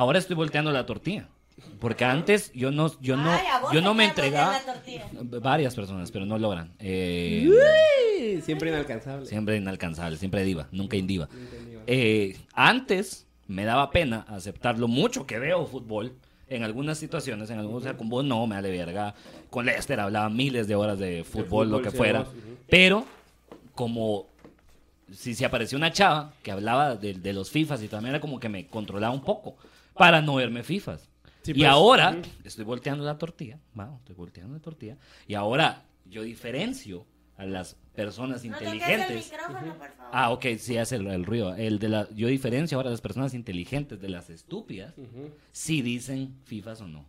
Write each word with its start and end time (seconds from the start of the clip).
ahora 0.00 0.18
estoy 0.18 0.34
volteando 0.34 0.72
la 0.72 0.86
tortilla. 0.86 1.28
Porque 1.78 2.06
antes 2.06 2.50
yo 2.54 2.70
no, 2.70 2.90
yo 3.02 3.18
no, 3.18 3.30
Ay, 3.30 3.44
yo 3.74 3.82
no 3.82 3.92
me 3.92 4.06
entregaba. 4.06 4.58
Varias 5.42 5.74
personas, 5.74 6.10
pero 6.10 6.24
no 6.24 6.38
logran. 6.38 6.72
Eh, 6.78 7.46
Uy, 7.48 8.40
Siempre 8.40 8.70
inalcanzable. 8.70 9.26
siempre 9.26 9.56
inalcanzable, 9.56 10.16
siempre 10.16 10.42
diva, 10.42 10.68
nunca 10.72 10.96
indiva. 10.96 11.28
Eh, 11.86 12.38
antes 12.54 13.26
me 13.46 13.64
daba 13.64 13.90
pena 13.90 14.24
aceptar 14.28 14.78
lo 14.78 14.88
mucho 14.88 15.26
que 15.26 15.38
veo 15.38 15.66
fútbol. 15.66 16.14
En 16.48 16.64
algunas 16.64 16.98
situaciones, 16.98 17.50
en 17.50 17.58
algunos, 17.58 17.82
o 17.82 17.84
sea, 17.84 17.96
con 17.96 18.08
vos 18.08 18.24
no, 18.24 18.46
me 18.46 18.56
vale 18.56 18.70
verga. 18.70 19.14
Con 19.50 19.66
Lester 19.66 20.00
hablaba 20.00 20.28
miles 20.30 20.66
de 20.66 20.74
horas 20.74 20.98
de 20.98 21.24
fútbol, 21.24 21.44
fútbol, 21.44 21.70
lo 21.70 21.82
que 21.82 21.90
fuera. 21.90 22.20
vos. 22.20 22.28
Pero, 22.68 23.04
como 23.74 24.26
si 25.12 25.34
se 25.34 25.44
apareció 25.44 25.76
una 25.78 25.92
chava 25.92 26.32
que 26.42 26.50
hablaba 26.52 26.96
de, 26.96 27.14
de 27.14 27.32
los 27.34 27.50
FIFAs 27.50 27.82
y 27.82 27.88
también 27.88 28.14
era 28.14 28.20
como 28.20 28.40
que 28.40 28.48
me 28.48 28.66
controlaba 28.66 29.12
un 29.12 29.22
poco 29.22 29.56
para 29.94 30.20
no 30.22 30.34
verme 30.36 30.62
FIFAs. 30.62 31.08
Sí, 31.42 31.52
y 31.52 31.54
pues, 31.54 31.66
ahora 31.68 32.20
estoy 32.44 32.64
volteando 32.64 33.02
la 33.04 33.16
tortilla, 33.16 33.58
wow, 33.74 33.96
estoy 33.98 34.14
volteando 34.14 34.54
la 34.54 34.60
tortilla. 34.60 34.96
Y 35.26 35.34
ahora 35.34 35.84
yo 36.04 36.22
diferencio 36.22 37.06
a 37.38 37.46
las 37.46 37.76
personas 37.94 38.44
No 38.44 38.52
toques 38.52 38.68
el 38.68 38.74
inteligentes. 38.74 39.32
micrófono, 39.32 39.74
por 39.78 39.88
favor. 39.92 40.10
Ah, 40.12 40.30
ok, 40.32 40.46
sí 40.58 40.76
hace 40.76 40.96
el, 40.96 41.06
el 41.06 41.24
ruido. 41.24 41.54
El 41.54 41.78
de 41.78 41.88
la, 41.88 42.08
yo 42.10 42.28
diferencio 42.28 42.76
ahora 42.76 42.88
a 42.88 42.92
las 42.92 43.00
personas 43.00 43.32
inteligentes 43.32 43.98
de 44.00 44.08
las 44.10 44.28
estúpidas 44.28 44.94
si 45.52 45.80
dicen 45.80 46.34
FIFAs 46.44 46.82
o 46.82 46.86
no. 46.86 47.06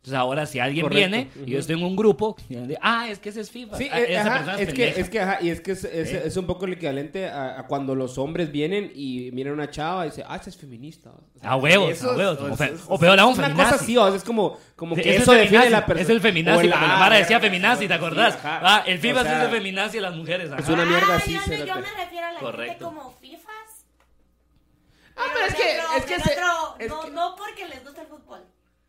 Entonces 0.00 0.18
ahora 0.18 0.46
si 0.46 0.58
alguien 0.58 0.84
Correcto, 0.86 1.10
viene 1.10 1.30
y 1.46 1.50
yo 1.50 1.58
estoy 1.58 1.76
en 1.76 1.84
un 1.84 1.94
grupo, 1.94 2.34
y 2.48 2.54
de, 2.54 2.78
ah, 2.80 3.08
es 3.10 3.18
que 3.18 3.28
ese 3.28 3.42
es 3.42 3.50
FIFA. 3.50 3.76
Sí, 3.76 3.90
Ah, 3.92 4.00
eh, 4.00 4.06
esa 4.14 4.20
ajá, 4.22 4.30
persona 4.36 4.52
es, 4.54 4.68
que, 4.68 4.72
pendeja. 4.84 5.00
es 5.02 5.10
que, 5.10 5.20
ajá, 5.20 5.38
y 5.42 5.50
es 5.50 5.60
que 5.60 5.72
es, 5.72 5.84
es- 5.84 6.12
¿Eh? 6.14 6.22
es 6.24 6.36
un 6.38 6.46
poco 6.46 6.64
el 6.64 6.72
equivalente 6.72 7.28
a, 7.28 7.60
a 7.60 7.66
cuando 7.66 7.94
los 7.94 8.16
hombres 8.16 8.50
vienen 8.50 8.90
y 8.94 9.30
miran 9.32 9.50
a 9.52 9.54
una 9.56 9.70
chava 9.70 10.06
y 10.06 10.08
dicen, 10.08 10.24
ah, 10.26 10.36
esa 10.36 10.48
es 10.48 10.56
feminista. 10.56 11.10
O 11.10 11.38
sea, 11.38 11.50
A 11.50 11.56
huevos, 11.56 11.90
eso 11.90 12.08
a 12.08 12.12
es- 12.12 12.18
huevos, 12.18 12.40
o 12.40 12.56
fe- 12.56 12.72
es- 12.72 12.80
o 12.88 12.98
peor 12.98 13.20
aún, 13.20 13.32
es 13.32 13.38
una 13.40 13.48
feminazi. 13.48 13.70
cosa 13.72 13.84
así, 13.84 13.96
o 13.98 14.06
sea, 14.08 14.16
es 14.16 14.24
como, 14.24 14.58
como 14.74 14.94
que 14.94 15.02
es 15.02 15.06
el 15.16 15.22
eso 15.22 15.32
define 15.32 15.48
feminazi, 15.48 15.70
la 15.70 15.84
persona. 15.84 16.02
Es 16.02 16.08
el 16.08 16.20
feminazi, 16.22 16.66
la 16.68 16.76
ah, 16.80 16.98
Mara 16.98 17.16
decía 17.18 17.38
feminazi, 17.38 17.86
¿te 17.86 17.92
acordás? 17.94 18.34
sí, 18.36 18.40
ah, 18.42 18.82
el 18.86 18.98
FIFA 19.00 19.20
O 19.20 19.22
sea, 19.24 19.38
es 19.38 19.44
el 19.44 19.50
feminazi 19.50 19.98
a 19.98 20.00
las 20.00 20.14
mujeres. 20.16 20.50
ajá. 20.50 20.62
Es 20.62 20.68
una 20.70 20.86
mierda 20.86 21.06
Ah, 21.12 21.16
así, 21.16 21.34
yo, 21.34 21.64
yo 21.66 21.74
me 21.74 21.82
refiero 21.82 22.26
a 22.26 22.32
la 22.32 22.40
Correcto. 22.40 22.72
gente 22.72 22.84
como 22.84 23.10
FIFAs. 23.20 23.84
Ah, 25.14 25.24
pero 25.34 25.46
es 25.46 25.54
que- 25.54 25.76
es 25.98 26.04
que 26.06 26.14
es 26.14 26.22
que- 26.22 26.88
no 27.12 27.36
porque 27.36 27.68
les 27.68 27.84
gusta 27.84 28.00
el 28.00 28.06
fútbol. 28.08 28.40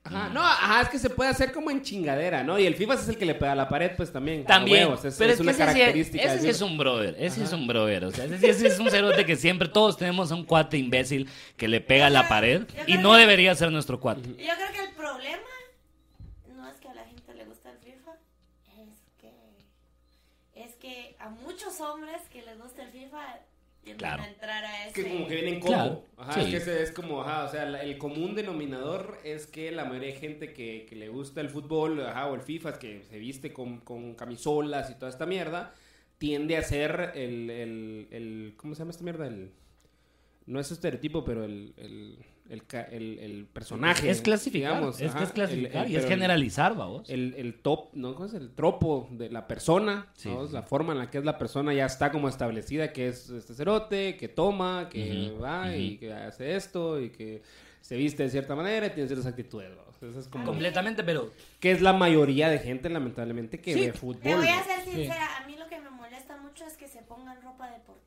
Ajá, 0.04 0.30
no, 0.30 0.42
ajá, 0.44 0.82
es 0.82 0.90
que 0.90 0.98
se 0.98 1.12
puede 1.12 1.30
hacer 1.30 1.52
como 1.54 1.70
en 1.70 1.84
chingadera, 1.84 2.44
¿no? 2.44 2.58
Y 2.58 2.66
el 2.66 2.76
FIFA 2.76 2.96
es 2.96 3.08
el 3.10 3.18
que 3.18 3.26
le 3.26 3.36
pega 3.36 3.52
a 3.52 3.56
la 3.56 3.70
pared, 3.70 3.92
pues 3.96 4.12
también. 4.12 4.44
También, 4.46 4.86
huevos, 4.88 5.06
es, 5.06 5.16
pero 5.16 5.32
es 5.32 5.40
es, 5.40 5.42
una 5.42 5.52
que 5.56 5.62
ese 5.64 5.72
sí- 5.74 5.80
característica. 5.80 6.24
Ese 6.34 6.40
sí 6.42 6.50
es 6.50 6.62
un 6.62 6.78
brother, 6.78 7.16
ese 7.20 7.44
es 7.44 7.54
un 7.54 7.68
brother. 7.68 8.06
O 8.06 8.12
sea, 8.12 8.26
ese, 8.26 8.68
es 8.68 8.80
un 8.80 8.90
cerote 8.90 9.26
que 9.26 9.36
siempre 9.36 9.68
todos 9.70 9.98
tenemos 9.98 10.32
a 10.32 10.36
un 10.36 10.44
cuate 10.46 10.78
imbécil 10.78 11.30
que 11.56 11.68
le 11.68 11.82
pega 11.82 12.08
a 12.08 12.10
la 12.10 12.28
pared 12.28 12.64
y 12.88 12.98
no 12.98 13.14
debería 13.14 13.54
ser 13.54 13.72
nuestro 13.72 14.00
cuate. 14.00 14.22
Yo 14.30 14.36
creo 14.36 14.72
que 14.74 14.84
el 14.90 14.96
problema 14.96 15.38
no 16.56 16.68
es 16.68 16.78
que 16.78 16.90
a 16.90 16.94
la 16.96 17.04
gente 17.06 17.34
le 17.36 17.46
gusta 17.46 17.70
el 17.70 17.78
FIFA, 17.78 18.12
es 18.82 19.00
que 19.22 20.64
es 20.64 20.76
que 20.78 21.16
a 21.20 21.30
muchos 21.30 21.80
hombres 21.80 22.22
que 22.34 22.42
les 22.42 22.60
gusta 22.60 22.82
el 22.84 22.90
FIFA 22.92 23.20
tienden 23.84 23.98
Claro. 24.00 24.24
a 24.24 24.28
entrar 24.28 24.64
a 24.64 24.86
Es 24.88 24.92
ese 24.98 25.04
que 25.04 25.10
como 25.14 25.28
que 25.28 25.36
vienen. 25.36 25.60
Claro, 25.60 26.06
Ajá, 26.18 26.34
sí. 26.34 26.40
es 26.42 26.46
que 26.50 26.58
ese 26.58 26.84
es 26.84 26.92
como, 26.92 27.22
ajá, 27.22 27.46
o 27.46 27.50
sea, 27.52 27.66
la- 27.66 27.82
el 27.82 27.98
común 27.98 28.36
denominador 28.36 29.18
es 29.24 29.48
que 29.48 29.72
la 29.72 29.86
mayoría 29.86 30.14
de 30.14 30.20
gente 30.20 30.54
que, 30.54 30.86
que 30.88 30.96
le 30.96 31.10
gusta 31.10 31.42
el 31.42 31.50
fútbol, 31.50 32.06
ajá, 32.06 32.28
o 32.28 32.36
el 32.36 32.42
FIFA, 32.42 32.78
que 32.80 33.04
se 33.04 33.18
viste 33.18 33.52
con, 33.54 33.80
con 33.80 34.14
camisolas 34.16 34.90
y 34.92 34.96
toda 34.96 35.10
esta 35.10 35.26
mierda, 35.26 35.74
tiende 36.20 36.58
a 36.58 36.62
ser 36.64 37.12
el, 37.16 37.50
el, 37.50 38.08
el- 38.12 38.54
¿cómo 38.58 38.76
se 38.76 38.80
llama 38.80 38.92
esta 38.92 39.04
mierda? 39.04 39.28
El, 39.28 39.52
no 40.46 40.60
es 40.60 40.72
estereotipo, 40.72 41.24
pero 41.26 41.44
el, 41.46 41.74
el, 41.78 42.18
el, 42.52 42.66
ca- 42.66 42.84
el- 42.84 43.18
el 43.20 43.46
personaje. 43.46 44.10
Es 44.10 44.22
clasificar, 44.22 44.74
digamos, 44.76 45.00
es 45.02 45.10
ajá, 45.10 45.18
que 45.20 45.24
es 45.26 45.32
clasificar 45.32 45.86
el- 45.86 45.86
el- 45.88 45.92
y 45.92 45.96
es 45.96 46.06
generalizar, 46.06 46.76
vamos. 46.76 47.10
el, 47.10 47.34
el 47.38 47.56
top, 47.62 47.90
¿no? 47.94 48.14
¿Cómo 48.14 48.26
es? 48.28 48.34
El 48.34 48.52
tropo 48.54 49.08
de 49.12 49.30
la 49.30 49.48
persona, 49.48 50.08
Sí, 50.16 50.30
¿no? 50.30 50.46
sí. 50.48 50.54
La 50.54 50.64
forma 50.64 50.94
en 50.94 51.00
la 51.00 51.10
que 51.10 51.18
es 51.18 51.24
la 51.26 51.38
persona 51.38 51.74
ya 51.74 51.86
está 51.86 52.12
como 52.12 52.28
establecida, 52.30 52.92
que 52.94 53.08
es 53.08 53.30
este 53.30 53.54
cerote, 53.54 54.18
que 54.18 54.28
toma, 54.28 54.90
que 54.90 55.34
va 55.42 55.76
y 55.76 55.98
que 55.98 56.14
hace 56.14 56.56
esto 56.56 57.00
y 57.02 57.10
que 57.10 57.42
se 57.82 57.96
viste 57.96 58.24
de 58.24 58.30
cierta 58.30 58.56
manera 58.56 58.86
y 58.88 58.90
tiene 58.92 59.08
ciertas 59.08 59.28
actitudes, 59.28 59.70
¿no? 59.72 59.92
Eso 60.08 60.20
es 60.20 60.28
como... 60.28 60.46
Completamente, 60.46 61.04
pero 61.04 61.32
Que 61.60 61.72
es 61.72 61.82
la 61.82 61.94
mayoría 61.94 62.50
de 62.50 62.58
gente, 62.60 62.90
lamentablemente, 62.90 63.60
que 63.62 63.74
Sí. 63.74 63.82
ve 63.86 63.94
fútbol. 63.94 64.22
Te 64.22 64.36
voy 64.36 64.48
a 64.48 64.64
ser 64.64 64.84
sincera, 64.84 65.38
a 65.38 65.46
mí 65.46 65.56
lo 65.58 65.68
que 65.68 65.80
me 65.80 65.92
molesta 65.92 66.38
mucho 66.38 66.66
es 66.66 66.76
que 66.76 66.88
se 66.88 67.04
pongan 67.04 67.40
ropa 67.44 67.70
deportiva. 67.70 68.01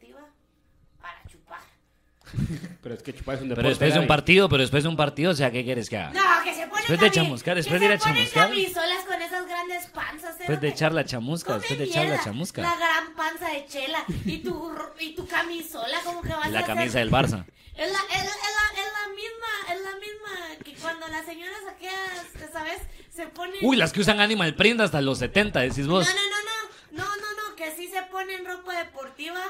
Pero 2.82 2.94
es 2.94 3.02
que 3.02 3.14
chupar 3.14 3.36
es 3.36 3.42
un 3.42 3.48
Pero 3.48 3.56
deporte. 3.62 3.68
después 3.70 3.94
de 3.94 4.00
un 4.00 4.06
partido, 4.06 4.48
pero 4.48 4.60
después 4.62 4.82
de 4.82 4.88
un 4.88 4.96
partido, 4.96 5.30
o 5.30 5.34
sea, 5.34 5.50
¿qué 5.50 5.64
quieres 5.64 5.88
que 5.88 5.96
haga? 5.98 6.12
No, 6.12 6.44
que 6.44 6.52
se 6.54 6.60
ponen 6.66 6.74
Después 6.76 7.00
de 7.00 7.10
chamuscar, 7.10 7.56
después 7.56 7.80
de 7.80 7.86
ir 7.86 7.92
a 7.92 7.98
se 7.98 8.00
ponen 8.00 8.16
chamuscar. 8.16 8.48
camisolas 8.50 9.04
con 9.06 9.22
esas 9.22 9.46
grandes 9.46 9.86
panzas. 9.86 10.38
Después 10.38 10.48
de 10.48 10.54
cerote. 10.54 10.68
echar 10.68 10.92
la 10.92 11.04
chamusca, 11.04 11.54
después 11.58 11.78
de 11.78 11.84
echar 11.86 12.06
la 12.06 12.22
chamusca. 12.22 12.62
La 12.62 12.76
gran 12.76 13.14
panza 13.16 13.48
de 13.48 13.66
chela 13.66 14.04
y 14.26 14.38
tu, 14.38 14.72
y 15.00 15.14
tu 15.14 15.26
camisola, 15.26 15.98
como 16.04 16.20
que 16.22 16.28
vas 16.28 16.44
Y 16.44 16.48
a 16.48 16.50
la 16.50 16.58
hacer? 16.60 16.74
camisa 16.74 16.98
del 16.98 17.10
Barça. 17.10 17.44
Es 17.76 17.90
la, 17.90 17.98
es, 17.98 18.24
la, 18.24 18.30
es, 18.30 18.54
la, 18.54 18.82
es 18.82 18.92
la 18.92 19.08
misma, 19.16 19.74
es 19.74 19.80
la 19.80 19.98
misma 19.98 20.64
que 20.64 20.74
cuando 20.74 21.08
las 21.08 21.26
señoras 21.26 21.58
aquellas, 21.68 22.52
¿sabes? 22.52 22.78
Se 23.12 23.26
ponen... 23.26 23.56
Uy, 23.62 23.76
las 23.76 23.92
que 23.92 24.00
usan 24.00 24.20
Animal 24.20 24.54
Print 24.54 24.80
hasta 24.80 25.00
los 25.00 25.18
70, 25.18 25.58
decís 25.58 25.86
No, 25.86 25.94
vos. 25.94 26.06
no, 26.06 26.14
no, 26.14 27.02
no, 27.02 27.04
no, 27.04 27.16
no, 27.16 27.48
no, 27.50 27.56
que 27.56 27.72
sí 27.74 27.88
se 27.88 28.00
ponen 28.12 28.44
ropa 28.44 28.78
deportiva 28.78 29.40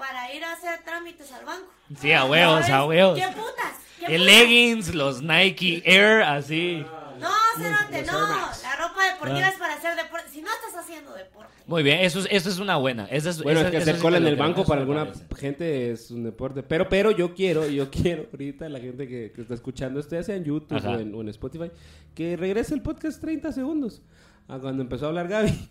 para 0.00 0.34
ir 0.34 0.42
a 0.44 0.52
hacer 0.54 0.80
trámites 0.84 1.30
al 1.32 1.44
banco. 1.44 1.72
Sí, 2.00 2.12
a 2.12 2.24
huevos, 2.24 2.68
a 2.68 2.84
huevos. 2.86 3.16
¿Qué 3.18 3.26
putas? 3.28 3.74
¿Qué 4.00 4.06
El 4.16 4.22
putas? 4.22 4.34
leggings, 4.34 4.94
los 4.94 5.22
Nike 5.22 5.82
Air, 5.84 6.22
así. 6.22 6.84
No, 7.20 7.28
cerote, 7.58 8.02
no. 8.10 8.12
La 8.18 8.76
ropa 8.76 9.04
deportiva 9.12 9.46
Ah. 9.46 9.50
es 9.50 9.58
para 9.58 9.74
hacer 9.74 9.94
deporte. 9.94 10.30
Si 10.32 10.40
no 10.40 10.48
estás 10.50 10.82
haciendo 10.82 11.12
deporte. 11.12 11.50
Muy 11.66 11.82
bien, 11.82 12.00
eso 12.00 12.18
es, 12.20 12.26
eso 12.30 12.48
es 12.48 12.58
una 12.58 12.76
buena. 12.78 13.04
Esa 13.10 13.28
es, 13.30 13.42
Bueno, 13.42 13.60
esa- 13.60 13.68
es 13.68 13.72
que 13.72 13.76
hacer 13.90 13.98
cola 13.98 14.16
en 14.16 14.26
el 14.26 14.36
banco 14.36 14.62
eso 14.62 14.68
para 14.68 14.80
alguna 14.80 15.04
parece. 15.04 15.24
gente 15.36 15.90
es 15.92 16.10
un 16.10 16.24
deporte. 16.24 16.62
Pero, 16.62 16.88
pero 16.88 17.10
yo 17.10 17.34
quiero, 17.34 17.68
yo 17.68 17.90
quiero 17.92 18.26
ahorita, 18.32 18.68
la 18.70 18.80
gente 18.80 19.06
que, 19.06 19.32
que 19.36 19.42
está 19.42 19.52
escuchando 19.54 20.00
esto, 20.00 20.16
ya 20.16 20.22
sea 20.22 20.34
en 20.36 20.44
YouTube 20.44 20.82
o 20.84 20.98
en, 20.98 21.14
o 21.14 21.20
en 21.20 21.28
Spotify, 21.28 21.70
que 22.14 22.36
regrese 22.38 22.72
el 22.74 22.80
podcast 22.82 23.20
30 23.20 23.52
segundos. 23.52 24.00
A 24.48 24.58
cuando 24.58 24.82
empezó 24.82 25.04
a 25.04 25.08
hablar 25.10 25.28
Gaby. 25.28 25.68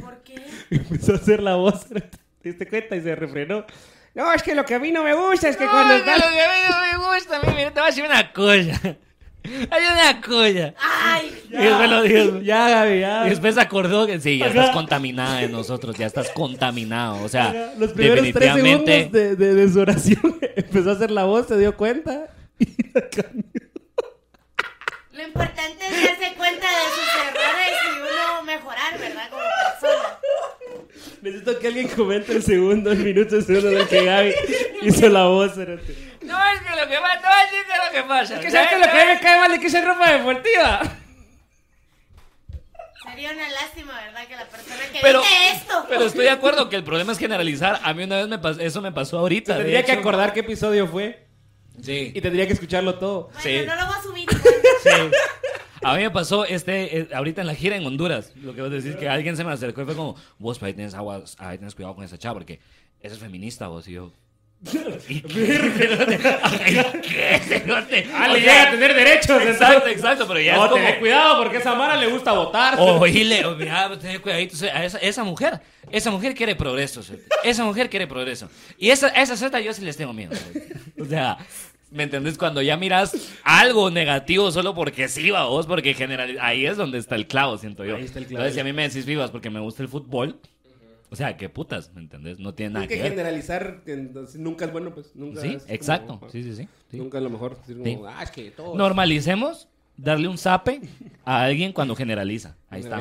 ¿Por 0.00 0.18
qué? 0.22 0.34
empezó 0.70 1.12
a 1.12 1.16
hacer 1.16 1.42
la 1.42 1.56
voz. 1.56 1.86
¿Te 2.44 2.50
diste 2.50 2.68
cuenta? 2.68 2.94
Y 2.94 3.00
se 3.00 3.14
refrenó. 3.16 3.64
No, 4.14 4.30
es 4.34 4.42
que 4.42 4.54
lo 4.54 4.66
que 4.66 4.74
a 4.74 4.78
mí 4.78 4.92
no 4.92 5.02
me 5.02 5.14
gusta 5.14 5.48
es 5.48 5.56
que 5.56 5.64
cuando 5.66 5.96
No, 5.96 6.04
que 6.04 6.10
está... 6.12 6.28
lo 6.28 6.34
que 6.34 6.40
a 6.42 6.48
mí 6.48 6.60
no 6.70 7.00
me 7.00 7.14
gusta, 7.14 7.36
a 7.36 7.40
mí, 7.40 7.52
mira, 7.56 7.70
te 7.70 7.80
voy 7.80 7.84
a 7.84 7.86
decir 7.86 8.04
una 8.04 8.32
cosa. 8.34 8.80
Hay 9.70 9.82
una 9.92 10.20
cosa. 10.20 10.74
Ay, 10.78 11.42
Y 11.50 11.56
después 11.56 11.90
lo 11.90 12.02
dijo. 12.02 12.40
Ya, 12.42 12.68
Gaby, 12.68 13.00
ya. 13.00 13.26
Y 13.26 13.30
después 13.30 13.54
se 13.54 13.60
acordó 13.62 14.06
que 14.06 14.20
sí, 14.20 14.36
ya 14.38 14.48
estás 14.48 14.70
contaminada 14.70 15.38
de 15.38 15.48
nosotros, 15.48 15.96
ya 15.96 16.04
estás 16.06 16.28
contaminado. 16.32 17.22
O 17.24 17.28
sea, 17.30 17.72
Los 17.78 17.92
primeros 17.92 18.20
tres 18.32 18.34
definitivamente. 18.34 18.92
segundos 19.04 19.12
de, 19.12 19.36
de, 19.36 19.54
de 19.54 19.72
su 19.72 19.80
oración 19.80 20.38
empezó 20.56 20.90
a 20.90 20.92
hacer 20.92 21.10
la 21.10 21.24
voz, 21.24 21.48
se 21.48 21.56
dio 21.58 21.74
cuenta. 21.76 22.28
Y 22.58 22.66
la 22.92 23.08
cambió. 23.08 23.50
lo 25.12 25.22
importante 25.22 25.86
es 25.86 26.02
darse 26.04 26.34
cuenta 26.36 26.66
de 26.68 26.84
sus 26.94 27.08
errores 27.28 27.74
y 27.86 28.00
uno 28.00 28.42
mejorar, 28.44 28.98
¿verdad? 28.98 29.28
Necesito 31.22 31.58
que 31.58 31.66
alguien 31.68 31.88
comente 31.88 32.32
el 32.32 32.42
segundo, 32.42 32.92
el 32.92 32.98
minuto, 32.98 33.36
el 33.36 33.44
segundo 33.44 33.70
del 33.70 33.88
que 33.88 34.04
Gaby 34.04 34.34
hizo 34.82 35.08
la 35.08 35.24
voz. 35.26 35.56
No, 35.56 35.62
es 35.64 35.70
que 35.70 36.76
lo 36.76 36.88
que 36.88 36.98
pasa, 36.98 37.20
no, 37.20 37.30
es 37.42 37.50
que 37.50 37.76
lo 37.86 37.92
que 37.92 38.08
pasa. 38.08 38.34
Es 38.34 38.40
que 38.40 38.50
sabes 38.50 38.68
que 38.70 38.78
lo 38.78 38.84
que 38.84 38.90
a 38.90 39.04
mí 39.06 39.12
me 39.14 39.20
cae 39.20 39.38
mal 39.40 39.52
es 39.52 39.60
que 39.60 39.66
es 39.66 39.84
ropa 39.84 40.12
deportiva. 40.12 40.80
Sería 43.04 43.32
una 43.32 43.48
lástima, 43.50 44.00
¿verdad? 44.02 44.26
Que 44.26 44.36
la 44.36 44.46
persona 44.48 44.80
que 44.92 44.98
Pero, 45.02 45.20
dice 45.20 45.50
esto. 45.54 45.86
pero 45.88 46.04
estoy 46.04 46.24
de 46.24 46.30
acuerdo 46.30 46.68
que 46.68 46.76
el 46.76 46.84
problema 46.84 47.12
es 47.12 47.18
generalizar. 47.18 47.78
A 47.82 47.92
mí 47.94 48.04
una 48.04 48.16
vez 48.16 48.28
me 48.28 48.38
pasó, 48.38 48.60
eso 48.60 48.80
me 48.82 48.92
pasó 48.92 49.18
ahorita. 49.18 49.56
Tendría 49.58 49.84
que 49.84 49.92
acordar 49.92 50.32
qué 50.32 50.40
episodio 50.40 50.86
fue 50.88 51.26
Sí. 51.82 52.12
y 52.14 52.20
tendría 52.20 52.46
que 52.46 52.54
escucharlo 52.54 52.94
todo. 52.98 53.24
Bueno, 53.34 53.40
sí. 53.42 53.62
no 53.66 53.76
lo 53.76 53.86
voy 53.86 53.94
a 53.98 54.02
subir. 54.02 54.28
Sí. 54.82 54.90
A 55.84 55.94
mí 55.96 56.02
me 56.02 56.10
pasó 56.10 56.44
este, 56.44 56.98
eh, 56.98 57.08
ahorita 57.14 57.40
en 57.42 57.46
la 57.46 57.54
gira 57.54 57.76
en 57.76 57.86
Honduras, 57.86 58.32
lo 58.36 58.54
que 58.54 58.62
vos 58.62 58.70
decís, 58.70 58.96
que 58.96 59.08
alguien 59.08 59.36
se 59.36 59.44
me 59.44 59.52
acercó 59.52 59.82
y 59.82 59.84
fue 59.84 59.94
como, 59.94 60.16
vos, 60.38 60.62
ahí 60.62 60.72
tienes, 60.74 60.94
aguas, 60.94 61.36
ahí 61.38 61.58
tienes 61.58 61.74
cuidado 61.74 61.94
con 61.94 62.04
esa 62.04 62.18
chava, 62.18 62.34
porque 62.34 62.60
esa 63.00 63.14
es 63.14 63.20
feminista, 63.20 63.68
vos, 63.68 63.86
y 63.88 63.92
yo... 63.92 64.12
¿Y 65.08 65.20
qué? 65.20 67.38
Cerote? 67.46 68.08
Ah, 68.14 68.28
le 68.28 68.40
llega 68.40 68.62
a 68.62 68.70
tener 68.70 68.94
derechos. 68.94 69.42
Exacto, 69.42 69.88
exacto, 69.88 70.26
pero 70.26 70.40
ya 70.40 70.56
No, 70.56 70.64
es 70.64 70.70
como... 70.70 70.82
tened 70.82 70.98
cuidado 71.00 71.42
porque 71.42 71.58
a 71.58 71.60
esa 71.60 71.74
Mara 71.74 71.96
le 71.96 72.06
gusta 72.06 72.32
votar. 72.32 72.76
Oíle, 72.78 73.44
o 73.44 73.56
mira, 73.56 73.90
ten 73.98 74.20
cuidadito. 74.22 74.56
a 74.72 74.84
Esa, 74.84 74.98
esa 74.98 75.22
mujer, 75.24 75.60
esa 75.90 76.10
mujer 76.10 76.34
quiere 76.34 76.54
progreso. 76.56 77.02
cerote. 77.02 77.26
Esa 77.42 77.64
mujer 77.64 77.90
quiere 77.90 78.06
progreso. 78.06 78.48
Y 78.78 78.88
esa, 78.90 79.08
esa 79.08 79.36
zeta 79.36 79.60
yo 79.60 79.74
sí 79.74 79.82
les 79.82 79.96
tengo 79.98 80.14
miedo. 80.14 80.34
cerote. 80.34 80.72
O 80.98 81.04
sea, 81.04 81.36
¿me 81.94 82.02
entendés? 82.02 82.36
Cuando 82.36 82.60
ya 82.60 82.76
miras 82.76 83.32
algo 83.44 83.90
negativo 83.90 84.50
solo 84.50 84.74
porque 84.74 85.08
sí, 85.08 85.30
va 85.30 85.46
vos, 85.46 85.66
porque 85.66 85.94
general, 85.94 86.36
ahí 86.40 86.66
es 86.66 86.76
donde 86.76 86.98
está 86.98 87.14
el 87.14 87.26
clavo, 87.26 87.56
siento 87.56 87.84
yo. 87.84 87.96
Ahí 87.96 88.04
está 88.04 88.18
el 88.18 88.26
clavo. 88.26 88.40
Entonces, 88.42 88.54
si 88.54 88.60
a 88.60 88.64
mí 88.64 88.72
me 88.72 88.82
decís 88.82 89.06
vivas 89.06 89.30
porque 89.30 89.48
me 89.50 89.60
gusta 89.60 89.82
el 89.82 89.88
fútbol, 89.88 90.38
O 91.10 91.16
sea, 91.16 91.36
qué 91.36 91.48
putas, 91.48 91.92
¿me 91.94 92.00
entendés? 92.00 92.40
No 92.40 92.54
tiene 92.54 92.74
nada 92.74 92.88
que 92.88 92.96
que 92.96 93.02
ver. 93.02 93.12
generalizar, 93.12 93.82
entonces 93.86 94.40
nunca 94.40 94.64
es 94.64 94.72
bueno, 94.72 94.92
pues. 94.92 95.14
Nunca 95.14 95.40
Sí, 95.42 95.48
es 95.54 95.62
como- 95.62 95.74
exacto. 95.74 96.20
Sí, 96.32 96.42
sí, 96.42 96.56
sí. 96.56 96.68
sí. 96.90 96.96
Nunca 96.96 97.18
es 97.18 97.24
lo 97.24 97.30
mejor. 97.30 97.56
decir 97.60 97.76
como, 97.76 97.84
Sí. 97.86 97.98
ah, 98.08 98.22
es 98.24 98.30
que 98.32 98.50
todo. 98.50 98.74
Normalicemos 98.76 99.68
darle 99.96 100.26
un 100.26 100.36
zape 100.38 100.80
a 101.24 101.44
alguien 101.44 101.72
cuando 101.72 101.94
generaliza. 101.94 102.56
Ahí 102.68 102.80
está. 102.80 103.00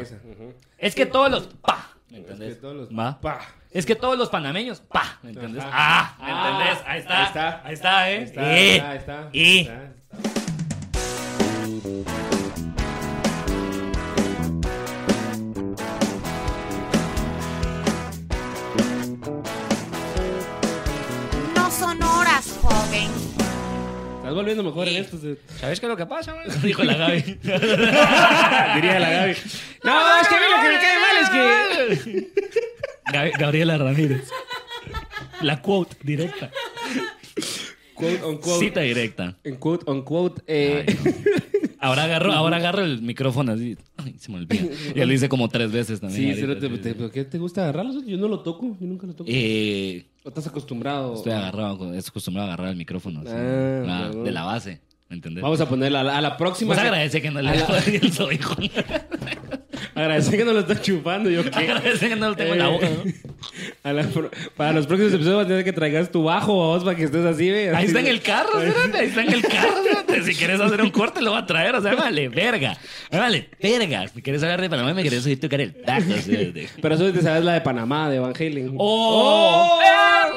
Es 0.77 0.93
que 0.93 1.07
todos 1.07 1.31
los 1.31 1.47
pa, 1.47 1.97
¿me 2.11 2.17
Es 2.17 2.23
entendés? 2.23 2.55
que 2.55 2.61
todos 2.61 2.75
los-. 2.75 2.89
Pa. 3.19 3.39
Es 3.73 3.85
que 3.87 3.95
todos 3.95 4.17
los 4.17 4.29
panameños, 4.29 4.81
pa, 4.81 5.17
¿me 5.23 5.31
entendés? 5.31 5.63
Ajá. 5.63 5.71
Ah, 5.73 6.15
¿me 6.19 6.31
Ah, 6.31 6.49
entendés? 6.51 6.83
Ahí 6.85 6.99
está. 6.99 7.17
ahí 7.19 7.25
está. 7.25 7.61
Ahí 7.65 7.73
está, 7.73 8.11
¿eh? 8.11 8.17
Ahí 8.17 8.23
está, 8.23 8.41
Eh, 8.41 8.55
ahí 8.55 8.77
está, 8.77 8.89
ahí 8.91 8.97
está, 8.97 9.21
eh. 9.21 9.29
ahí 9.33 9.59
está. 9.61 10.93
No 21.55 21.71
son 21.71 22.01
horas, 22.01 22.57
joven. 22.61 23.09
Estás 24.17 24.33
volviendo 24.33 24.63
mejor 24.63 24.87
en 24.87 24.95
esto. 24.97 25.17
se- 25.17 25.37
¿Sabes 25.59 25.79
qué 25.79 25.85
es 25.85 25.89
lo 25.89 25.97
que 25.97 26.05
pasa? 26.05 26.33
man? 26.33 26.45
Dijo 26.63 26.83
la 26.83 26.95
Gaby. 26.95 27.21
Diría 27.43 28.99
la 28.99 29.09
Gaby. 29.09 29.35
No, 29.83 30.19
es 30.21 30.27
que 30.27 30.35
a 30.35 30.39
mí 30.39 30.45
lo 30.49 30.61
que 30.61 30.69
me 30.69 30.79
cae 30.81 30.99
mal 30.99 31.17
es 31.21 31.99
que. 31.99 32.31
Gabriela 33.39 33.77
Ramírez. 33.77 34.29
La 35.41 35.61
quote 35.61 35.95
directa. 36.03 36.51
Quote 37.93 38.23
on 38.23 38.37
quote. 38.37 38.59
Cita 38.65 38.81
directa. 38.81 39.37
En 39.43 39.55
quote 39.57 39.83
on 39.89 40.03
quote. 40.03 40.41
Eh, 40.47 40.85
Ahora 41.79 42.05
agarro, 42.05 42.31
ahora 42.31 42.57
agarro 42.57 42.81
el 42.81 43.01
micrófono 43.01 43.51
así. 43.51 43.75
Ay, 43.97 44.15
se 44.17 44.31
me 44.31 44.37
olvida. 44.37 44.63
Ya 44.95 45.05
lo 45.05 45.11
hice 45.11 45.27
como 45.27 45.49
tres 45.49 45.69
veces 45.69 45.99
también. 45.99 46.33
sí, 46.33 46.39
pero 46.41 46.57
te, 46.57 46.69
sí, 46.69 46.77
te- 46.77 46.89
sí. 46.93 46.95
¿por 46.95 47.11
qué 47.11 47.25
te 47.25 47.37
gusta 47.37 47.63
agarrarlo? 47.63 48.01
Yo 48.05 48.17
no 48.17 48.29
lo 48.29 48.39
toco. 48.39 48.77
Yo 48.79 48.87
nunca 48.87 49.05
lo 49.05 49.13
toco. 49.13 49.29
Eh, 49.31 50.05
¿O 50.23 50.29
estás 50.29 50.47
acostumbrado? 50.47 51.13
estoy 51.15 51.33
agarrado, 51.33 51.77
con- 51.77 51.93
es 51.93 52.07
acostumbrado 52.07 52.49
a 52.49 52.53
agarrar 52.53 52.71
el 52.71 52.77
micrófono. 52.77 53.19
así. 53.19 53.31
Ah, 53.35 54.11
de 54.15 54.31
la 54.31 54.43
base. 54.43 54.79
¿Me 55.09 55.17
entendés? 55.17 55.41
Vamos 55.41 55.59
a 55.59 55.67
ponerla 55.67 55.99
a 56.17 56.21
la, 56.21 56.37
próxima. 56.37 56.69
Pues 56.73 56.79
agradece 56.79 57.21
que 57.21 57.29
no 57.31 57.41
le 57.41 57.49
a 57.49 57.55
la- 57.55 57.77
el 57.85 58.11
sohijo. 60.05 60.27
Agradece 60.29 60.37
que 60.37 60.45
no 60.45 60.53
lo 60.53 60.59
estás 60.59 60.81
chupando. 60.81 61.29
Yo 61.29 61.43
qué. 61.43 61.49
Agradece 61.57 62.09
que 62.09 62.15
no 62.15 62.29
lo 62.29 62.35
tengo 62.35 62.53
en 62.53 62.59
la 62.59 62.67
boca. 62.69 62.87
¿no? 62.89 63.09
Eh, 63.09 63.15
a 63.83 63.93
la 63.93 64.03
pro- 64.03 64.31
para 64.55 64.71
los 64.71 64.87
próximos 64.87 65.13
episodios 65.13 65.37
vas 65.37 65.45
a 65.45 65.49
tener 65.49 65.63
que 65.63 65.73
traigas 65.73 66.11
tu 66.11 66.23
bajo 66.23 66.53
vos 66.53 66.83
para 66.83 66.95
que 66.95 67.03
estés 67.03 67.25
así, 67.25 67.49
ve. 67.51 67.69
Ahí 67.75 67.85
está 67.85 67.99
en 67.99 68.07
el 68.07 68.21
carro, 68.21 68.59
espérate, 68.61 68.97
ahí 68.97 69.07
está 69.07 69.21
en 69.23 69.33
el 69.33 69.41
carro, 69.41 69.77
espérate. 69.85 70.23
Si 70.23 70.35
quieres 70.35 70.59
hacer 70.61 70.81
un 70.81 70.89
corte, 70.91 71.21
lo 71.21 71.31
va 71.31 71.39
a 71.39 71.45
traer, 71.45 71.75
o 71.75 71.81
sea, 71.81 71.93
vale, 71.95 72.29
verga. 72.29 72.77
Vale, 73.11 73.49
verga. 73.61 74.07
Si 74.07 74.21
quieres 74.21 74.41
hablar 74.43 74.61
de 74.61 74.69
Panamá, 74.69 74.93
me 74.93 75.01
quieres 75.01 75.25
oír 75.25 75.39
tocar 75.39 75.59
el 75.61 75.73
taco. 75.73 76.05
o 76.17 76.21
sea, 76.21 76.37
de- 76.37 76.69
Pero 76.81 76.95
eso 76.95 77.11
te 77.11 77.21
sabes 77.21 77.43
la 77.43 77.53
de 77.53 77.61
Panamá, 77.61 78.09
de 78.09 78.19
Van 78.19 78.33
Halen. 78.35 78.75
¡Oh! 78.77 79.79
Ah, 79.85 80.29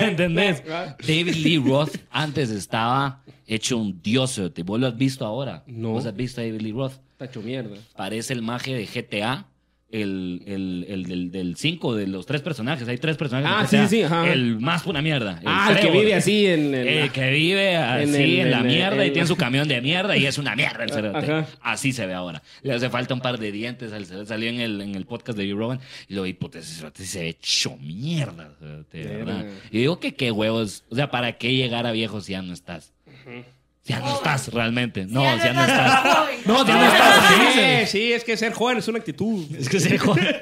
¿Entendés? 0.00 0.62
David 0.66 1.34
Lee 1.36 1.58
Roth 1.58 1.96
antes 2.10 2.50
estaba 2.50 3.22
hecho 3.46 3.78
un 3.78 4.00
dios. 4.02 4.40
¿Vos 4.64 4.80
lo 4.80 4.86
has 4.86 4.96
visto 4.96 5.24
ahora? 5.24 5.64
No. 5.66 5.90
¿Vos 5.90 6.06
has 6.06 6.14
visto 6.14 6.40
a 6.40 6.44
David 6.44 6.60
Lee 6.60 6.72
Roth? 6.72 6.94
Está 7.12 7.24
hecho 7.26 7.42
mierda. 7.42 7.76
Parece 7.96 8.32
el 8.32 8.42
maje 8.42 8.74
de 8.74 8.86
GTA. 8.86 9.46
El, 9.90 10.42
el, 10.46 10.84
el 10.86 11.04
del, 11.04 11.30
del 11.30 11.56
cinco, 11.56 11.96
de 11.96 12.06
los 12.06 12.26
tres 12.26 12.42
personajes. 12.42 12.86
Hay 12.88 12.98
tres 12.98 13.16
personajes. 13.16 13.50
Ah, 13.50 13.62
en 13.62 13.68
sí, 13.68 13.76
GTA. 13.76 13.88
sí, 13.88 14.02
ajá. 14.02 14.30
El 14.30 14.60
más 14.60 14.82
pura 14.82 15.00
mierda. 15.00 15.40
ah, 15.46 15.68
el 15.72 15.78
que 15.80 15.90
vive 15.90 16.14
así 16.14 16.46
en 16.46 16.74
el. 16.74 16.86
El 16.88 17.10
que 17.10 17.30
vive 17.30 17.74
así 17.76 18.02
en, 18.02 18.14
en 18.14 18.40
el- 18.40 18.50
la 18.50 18.58
en 18.60 18.66
el- 18.66 18.72
mierda 18.72 19.04
y 19.04 19.06
en- 19.08 19.12
tiene 19.14 19.26
su 19.28 19.36
camión 19.36 19.66
de 19.66 19.80
mierda 19.80 20.14
y 20.16 20.26
es 20.26 20.36
una 20.36 20.54
mierda 20.54 20.84
el 20.84 20.90
cerote. 20.90 21.18
Ajá. 21.32 21.46
Así 21.62 21.94
se 21.94 22.06
ve 22.06 22.12
ahora. 22.12 22.42
Le 22.62 22.74
hace 22.74 22.90
falta 22.90 23.14
un 23.14 23.20
par 23.20 23.38
de 23.38 23.50
dientes. 23.50 23.90
al 23.94 24.04
cerote. 24.04 24.26
Salió 24.26 24.50
en 24.50 24.60
el, 24.60 24.80
en 24.82 24.94
el 24.94 25.06
podcast 25.06 25.38
de 25.38 25.50
Joe 25.50 25.58
Rogan 25.58 25.80
y 26.06 26.14
lo 26.14 26.24
cerote 26.26 27.04
se 27.06 27.20
ve 27.20 27.28
hecho 27.30 27.74
mierda. 27.78 28.50
cerote, 28.60 29.04
verdad. 29.04 29.46
Y 29.70 29.78
digo 29.78 29.98
que 30.00 30.14
qué 30.14 30.30
huevos. 30.30 30.84
O 30.90 30.96
sea, 30.96 31.10
¿para 31.10 31.38
qué 31.38 31.54
llegar 31.54 31.86
a 31.86 31.92
viejo 31.92 32.20
si 32.20 32.32
ya 32.32 32.42
no 32.42 32.52
estás? 32.52 32.92
Si 33.24 33.42
ya 33.88 34.00
no 34.00 34.14
estás 34.14 34.52
realmente. 34.52 35.06
No, 35.06 35.22
ya 35.22 35.52
no 35.52 35.60
estás. 35.62 36.04
No, 36.46 36.66
ya 36.66 36.76
no 36.76 36.84
estás. 36.86 37.90
Sí, 37.90 38.12
es 38.12 38.22
que 38.24 38.36
ser 38.36 38.52
joven 38.52 38.78
es 38.78 38.88
una 38.88 38.98
actitud. 38.98 39.44
Es 39.56 39.68
que 39.68 39.80
ser 39.80 39.98
joven. 39.98 40.24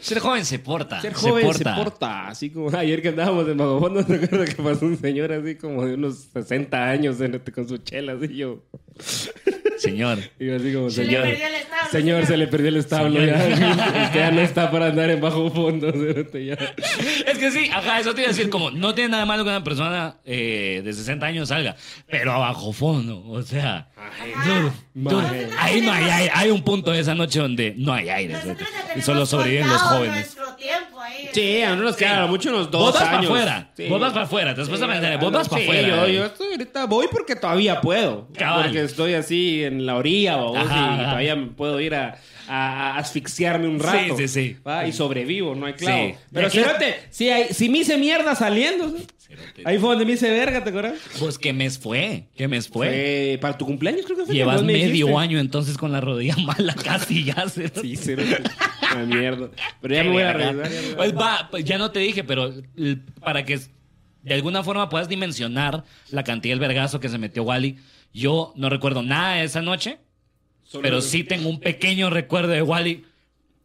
Ser 0.00 0.18
joven 0.18 0.44
se 0.44 0.58
porta. 0.58 1.00
Ser 1.00 1.14
joven 1.14 1.42
se 1.54 1.64
porta. 1.64 1.76
porta. 1.76 2.28
Así 2.28 2.50
como 2.50 2.76
ayer 2.76 3.00
que 3.00 3.08
andábamos 3.10 3.48
en 3.48 3.56
Magafondo, 3.56 4.04
¿te 4.04 4.16
acuerdas 4.16 4.52
que 4.52 4.60
pasó 4.60 4.84
un 4.84 4.98
señor 4.98 5.32
así 5.32 5.54
como 5.54 5.86
de 5.86 5.94
unos 5.94 6.26
60 6.32 6.90
años 6.90 7.20
en- 7.20 7.38
con 7.54 7.68
su 7.68 7.78
chela? 7.78 8.14
Así 8.14 8.34
yo. 8.36 8.58
Señor. 9.82 10.18
Y 10.38 10.50
así 10.50 10.72
como, 10.72 10.90
Se 10.90 11.04
le 11.04 11.10
señor. 11.10 11.22
perdió 11.28 11.46
el 11.46 11.54
establo, 11.54 11.90
Señor, 11.90 12.14
señor. 12.16 12.26
se 12.26 12.36
le 12.36 12.46
perdió 12.46 12.68
el 12.68 12.76
establo 12.76 13.20
Señor. 13.20 13.36
ya. 13.58 14.02
Usted 14.06 14.20
ya 14.20 14.30
no 14.30 14.40
está 14.40 14.70
para 14.70 14.86
andar 14.86 15.10
en 15.10 15.20
bajo 15.20 15.50
fondo. 15.50 15.92
ya. 16.38 16.54
Es 17.26 17.38
que 17.38 17.50
sí, 17.50 17.68
ajá, 17.72 18.00
eso 18.00 18.14
te 18.14 18.22
iba 18.22 18.30
a 18.30 18.32
decir, 18.32 18.48
como 18.50 18.70
no 18.70 18.94
tiene 18.94 19.10
nada 19.10 19.26
malo 19.26 19.44
que 19.44 19.50
una 19.50 19.64
persona 19.64 20.16
eh, 20.24 20.80
de 20.84 20.92
60 20.92 21.26
años 21.26 21.48
salga, 21.48 21.76
pero 22.08 22.32
a 22.32 22.38
bajo 22.38 22.72
fondo, 22.72 23.22
o 23.26 23.42
sea, 23.42 23.88
dude, 24.44 24.72
dude, 24.94 25.14
Maje. 25.22 25.48
ahí 25.58 25.80
no 25.80 25.92
hay 25.92 26.04
aire, 26.04 26.32
hay 26.34 26.50
un 26.50 26.62
punto 26.62 26.92
de 26.92 27.00
esa 27.00 27.14
noche 27.14 27.40
donde 27.40 27.74
no 27.76 27.92
hay 27.92 28.08
aire, 28.08 28.36
y 28.96 29.00
solo 29.02 29.26
sobreviven 29.26 29.68
los 29.68 29.80
jóvenes. 29.82 30.14
nuestro 30.36 30.54
tiempo 30.56 30.91
ahí. 31.12 31.28
Sí, 31.32 31.62
a 31.62 31.66
nosotros 31.70 31.90
nos 31.90 31.96
quedan 31.96 32.30
mucho 32.30 32.50
unos 32.50 32.70
dos 32.70 32.80
Vos 32.82 32.94
vas 32.94 33.02
para 33.04 33.18
años. 33.18 33.30
afuera, 33.30 33.70
Sí. 33.76 33.88
vos 33.88 34.00
para 34.12 34.22
afuera, 34.22 34.54
después 34.54 34.80
Sí, 34.80 34.86
de 34.86 35.16
vos 35.16 35.32
vas 35.32 35.48
para 35.48 35.62
afuera. 35.62 35.88
Yo, 35.88 36.06
eh. 36.06 36.14
yo 36.14 36.24
estoy 36.26 36.46
ahorita 36.52 36.86
voy 36.86 37.06
porque 37.10 37.36
todavía 37.36 37.80
puedo. 37.80 38.28
Cabal. 38.36 38.64
Porque 38.64 38.82
estoy 38.82 39.14
así 39.14 39.62
en 39.64 39.86
la 39.86 39.96
orilla, 39.96 40.36
babos, 40.36 40.58
Ajá, 40.58 40.76
y 40.76 40.94
ajá. 40.94 41.02
todavía 41.04 41.36
me 41.36 41.46
puedo 41.48 41.80
ir 41.80 41.94
a, 41.94 42.18
asfixiarme 42.96 43.68
un 43.68 43.78
rato. 43.80 44.16
Sí, 44.16 44.28
sí, 44.28 44.28
sí. 44.28 44.56
¿va? 44.66 44.86
Y 44.86 44.92
sobrevivo, 44.92 45.54
no 45.54 45.66
hay 45.66 45.72
clavo. 45.74 46.08
Sí. 46.08 46.14
Pero 46.32 46.50
fíjate, 46.50 46.96
si, 47.10 47.30
hay- 47.30 47.54
si 47.54 47.68
me 47.68 47.78
hice 47.78 47.96
mierda 47.96 48.34
saliendo. 48.34 48.92
Ahí 49.64 49.78
fue 49.78 49.90
donde 49.90 50.04
me 50.04 50.12
hice 50.12 50.30
verga, 50.30 50.62
¿te 50.62 50.70
acuerdas? 50.70 50.98
Pues 51.18 51.38
qué 51.38 51.52
mes 51.52 51.78
fue, 51.78 52.28
qué 52.36 52.48
mes 52.48 52.68
fue. 52.68 52.86
Fue 52.88 53.38
para 53.40 53.58
tu 53.58 53.66
cumpleaños, 53.66 54.04
creo 54.04 54.16
que 54.18 54.26
fue. 54.26 54.34
Llevas 54.34 54.62
me 54.62 54.72
medio 54.74 55.06
dijiste. 55.06 55.14
año 55.16 55.38
entonces 55.38 55.76
con 55.78 55.92
la 55.92 56.00
rodilla 56.00 56.36
mala 56.44 56.74
casi 56.74 57.24
ya. 57.24 57.48
cerote. 57.48 57.80
Sí, 57.80 57.96
cero. 57.96 58.22
Una 58.94 59.04
mierda. 59.06 59.50
Pero 59.80 59.94
ya 59.94 60.04
me 60.04 60.10
voy 60.10 60.22
a 60.22 60.26
verga. 60.32 60.52
revisar. 60.52 60.70
ya 60.72 60.80
me 60.80 60.84
voy 60.86 60.92
a- 60.92 60.96
Pues 60.96 61.14
va, 61.16 61.48
pues 61.50 61.64
ya 61.64 61.78
no 61.78 61.90
te 61.90 62.00
dije, 62.00 62.24
pero 62.24 62.52
para 63.20 63.44
que 63.44 63.58
de 64.22 64.34
alguna 64.34 64.62
forma 64.62 64.88
puedas 64.88 65.08
dimensionar 65.08 65.84
la 66.10 66.22
cantidad 66.24 66.52
del 66.52 66.60
vergazo 66.60 67.00
que 67.00 67.08
se 67.08 67.18
metió 67.18 67.42
Wally. 67.42 67.78
Yo 68.14 68.52
no 68.56 68.68
recuerdo 68.68 69.02
nada 69.02 69.36
de 69.36 69.44
esa 69.44 69.62
noche, 69.62 69.98
Solo- 70.64 70.82
pero 70.82 71.00
sí 71.00 71.24
tengo 71.24 71.48
un 71.48 71.60
pequeño 71.60 72.10
recuerdo 72.10 72.48
de 72.52 72.62
Wally. 72.62 73.04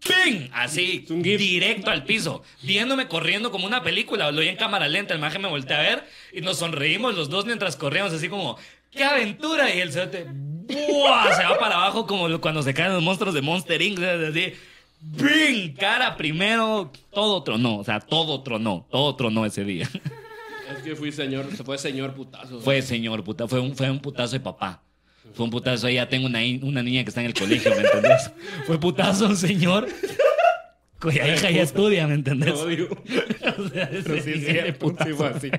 ¡Ping! 0.06 0.50
Así, 0.54 1.06
directo 1.10 1.90
al 1.90 2.04
piso, 2.04 2.44
viéndome 2.62 3.08
corriendo 3.08 3.52
como 3.52 3.66
una 3.66 3.84
película. 3.84 4.32
Lo 4.32 4.42
vi 4.42 4.48
en 4.48 4.56
cámara 4.56 4.88
lenta, 4.88 5.14
el 5.14 5.20
maje 5.20 5.40
me 5.40 5.48
volteé 5.48 5.76
a 5.76 5.82
ver 5.82 6.08
y 6.32 6.42
nos 6.42 6.60
sonreímos 6.60 7.16
los 7.16 7.30
dos 7.30 7.46
mientras 7.46 7.76
corríamos, 7.76 8.14
así 8.14 8.30
como, 8.30 8.58
¡qué 8.92 9.04
aventura! 9.04 9.74
Y 9.74 9.80
el 9.80 9.92
cerote, 9.92 10.28
¡buah! 10.30 11.34
Se 11.36 11.44
va 11.44 11.58
para 11.60 11.76
abajo 11.76 12.06
como 12.06 12.40
cuando 12.40 12.62
se 12.62 12.74
caen 12.74 12.94
los 12.94 13.04
monstruos 13.04 13.34
de 13.34 13.42
Monster 13.42 13.82
Inc. 13.82 14.00
Así, 14.00 14.54
¡Bing! 15.00 15.76
Cara 15.76 16.16
primero, 16.16 16.92
todo 17.12 17.44
tronó, 17.44 17.78
o 17.78 17.84
sea, 17.84 18.00
todo 18.00 18.42
tronó, 18.42 18.88
todo 18.90 19.16
tronó 19.16 19.46
ese 19.46 19.64
día. 19.64 19.90
Es 20.72 20.84
que 20.84 20.96
fui 20.96 21.12
señor, 21.12 21.56
se 21.56 21.64
fue 21.64 21.78
señor 21.78 22.14
putazo. 22.14 22.60
Fue 22.60 22.82
señor 22.82 23.24
puta, 23.24 23.48
fue 23.48 23.60
un, 23.60 23.76
fue 23.76 23.90
un 23.90 24.00
putazo 24.00 24.34
de 24.34 24.40
papá. 24.42 24.84
Fue 25.34 25.46
un 25.46 25.52
putazo, 25.52 25.88
ya 25.90 26.10
tengo 26.10 26.26
una, 26.28 26.40
una 26.64 26.82
niña 26.84 27.04
que 27.04 27.10
está 27.10 27.22
en 27.22 27.28
el 27.28 27.34
colegio, 27.34 27.72
¿me 27.72 27.82
entendés? 27.82 28.32
Fue 28.66 28.80
putazo 28.80 29.28
un 29.28 29.38
señor 29.38 29.88
cuya 31.00 31.28
hija 31.34 31.52
ya 31.52 31.62
estudia, 31.62 32.08
¿me 32.08 32.16
entendés? 32.16 32.54
Te 32.56 32.60
odio. 32.62 32.88
O 33.58 33.70
sea, 33.70 33.90
Pero 33.90 34.22
sí, 34.24 34.34
sí, 34.34 34.72
putazo. 34.80 35.16
fue 35.16 35.28
así. 35.30 35.52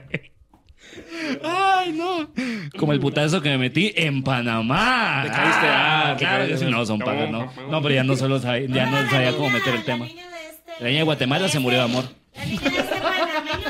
Ay, 1.42 1.92
no. 1.92 2.30
Como 2.78 2.92
el 2.92 3.00
putazo 3.00 3.40
que 3.40 3.50
me 3.50 3.58
metí 3.58 3.92
en 3.96 4.22
Panamá. 4.22 5.22
Te 5.24 5.30
caíste, 5.30 5.66
ah, 5.66 6.14
te 6.18 6.24
claro 6.24 6.46
caíste. 6.46 6.66
No, 6.66 6.84
son 6.86 6.98
pagas, 6.98 7.30
no. 7.30 7.52
no. 7.70 7.82
Pero 7.82 7.94
ya 7.94 8.04
no 8.04 8.16
solo 8.16 8.40
sabía, 8.40 8.66
ya 8.68 8.86
no 8.86 9.08
sabía 9.10 9.32
cómo 9.32 9.50
meter 9.50 9.74
el 9.74 9.84
tema. 9.84 10.06
este- 10.06 10.22
La 10.80 10.86
niña 10.86 10.98
de 10.98 11.04
Guatemala 11.04 11.48
se 11.48 11.58
murió 11.58 11.78
de 11.78 11.84
amor. 11.84 12.04
La 12.36 12.44
niña 12.44 12.60
de 12.60 12.68
este 12.78 12.94
panameño. 13.00 13.68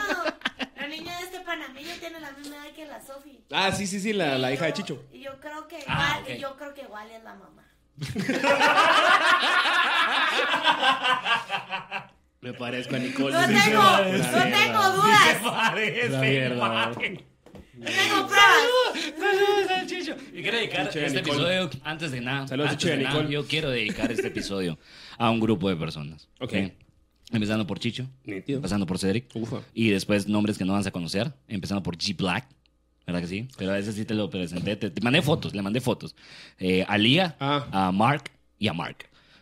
Panameño 1.89 2.01
tiene 2.01 2.21
la 2.21 2.33
misma 2.33 2.57
edad 2.57 2.75
que 2.75 2.87
la 2.87 3.01
Sofi. 3.05 3.41
Ah, 3.51 3.73
sí, 3.73 3.87
sí, 3.87 4.01
sí, 4.01 4.13
la, 4.13 4.37
la 4.39 4.53
hija 4.53 4.67
de 4.67 4.73
Chicho. 4.75 5.05
Y 5.13 5.21
yo 5.21 5.39
creo 5.41 5.67
que 5.69 5.79
Ah, 5.87 6.19
igual, 6.21 6.35
ok. 6.37 6.41
yo 6.41 6.57
creo 6.57 6.75
que 6.75 6.83
igual 6.83 7.11
es 7.11 7.23
la 7.25 7.35
mamá. 7.35 7.65
Me 12.41 12.53
parezco 12.53 12.95
a 12.95 12.99
Nicole. 12.99 13.33
No 13.33 13.41
Sí, 13.47 13.55
tengo, 13.55 13.63
sí, 13.63 13.73
no 13.73 13.97
tengo 14.59 14.91
dudas. 14.93 15.37
Parece, 15.43 16.09
La 16.11 16.21
mierda. 16.21 16.87
No 16.89 16.95
tengo 16.95 18.27
pruebas. 18.27 19.15
Saludos 19.19 19.71
al 19.71 19.87
Chicho. 19.87 20.17
Y 20.33 20.43
quiero 20.43 20.57
dedicar 20.59 20.87
Chicho 20.89 21.01
y 21.01 21.05
este 21.05 21.23
Nicole. 21.23 21.57
episodio, 21.63 21.71
antes 21.85 22.11
de 22.13 22.21
nada, 22.21 22.47
Saludos, 22.47 22.71
antes 22.71 22.83
Chicho 22.85 22.97
de 22.97 23.03
nada, 23.03 23.15
Nicole. 23.17 23.35
yo 23.35 23.47
quiero 23.47 23.71
dedicar 23.71 24.13
este 24.13 24.29
episodio 24.29 24.79
a 25.17 25.31
un 25.31 25.41
grupo 25.41 25.69
de 25.69 25.77
personas. 25.77 26.29
Ok. 26.41 26.53
Empezando 27.33 27.67
por 27.67 27.79
Chicho, 27.79 28.07
Nítido. 28.25 28.61
pasando 28.63 28.87
por 28.87 28.99
Cedric, 28.99 29.27
Ufa. 29.35 29.61
y 29.75 29.91
después 29.91 30.27
nombres 30.29 30.57
que 30.57 30.65
no 30.65 30.73
vas 30.73 30.87
a 30.87 30.91
conocer, 30.91 31.33
empezando 31.47 31.83
por 31.83 31.97
G 31.99 32.17
Black. 32.17 32.49
¿Verdad 33.07 33.21
que 33.23 33.27
sí? 33.29 33.49
Pero 33.57 33.73
a 33.73 33.79
ese 33.79 33.93
sí 33.93 34.05
te 34.05 34.15
lo 34.15 34.29
presenté. 34.31 34.77
Te, 34.77 34.91
te 34.91 35.01
mandé 35.01 35.23
fotos, 35.23 35.55
le 35.55 35.63
mandé 35.63 35.81
fotos. 35.81 36.15
Eh, 36.59 36.85
a 36.87 36.97
Lía, 36.99 37.37
Ah. 37.41 37.89
a 37.89 37.93
Mark 37.93 38.31
y 38.59 38.69
a 38.69 38.73
Mark. 38.73 38.97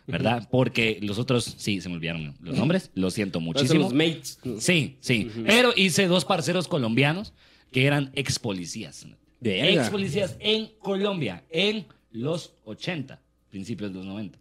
¿verdad? 0.09 0.47
Porque 0.49 0.99
los 1.01 1.19
otros, 1.19 1.43
sí, 1.57 1.81
se 1.81 1.89
me 1.89 1.95
olvidaron 1.95 2.33
los 2.39 2.55
nombres, 2.57 2.91
lo 2.95 3.11
siento 3.11 3.41
muchísimo. 3.41 3.81
los 3.81 3.93
mates. 3.93 4.39
Sí, 4.59 4.95
sí. 5.01 5.29
Pero 5.45 5.73
hice 5.75 6.07
dos 6.07 6.23
parceros 6.23 6.69
colombianos 6.69 7.33
que 7.73 7.85
eran 7.85 8.09
ex 8.15 8.39
policías. 8.39 9.05
Verga. 9.41 9.67
Ex 9.83 9.89
policías 9.89 10.37
en 10.39 10.69
Colombia 10.79 11.43
en 11.49 11.85
los 12.11 12.53
80, 12.63 13.19
principios 13.49 13.91
de 13.91 13.97
los 13.97 14.05
90. 14.05 14.39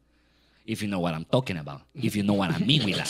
If 0.69 0.83
you 0.83 0.89
know 0.89 0.99
what 1.01 1.15
I'm 1.15 1.25
talking 1.25 1.59
about. 1.59 1.83
If 1.95 2.17
you 2.17 2.25
know 2.25 2.35
what 2.37 2.51
I 2.51 2.59
mean 2.65 2.85
with 2.85 2.97
that. 2.97 3.09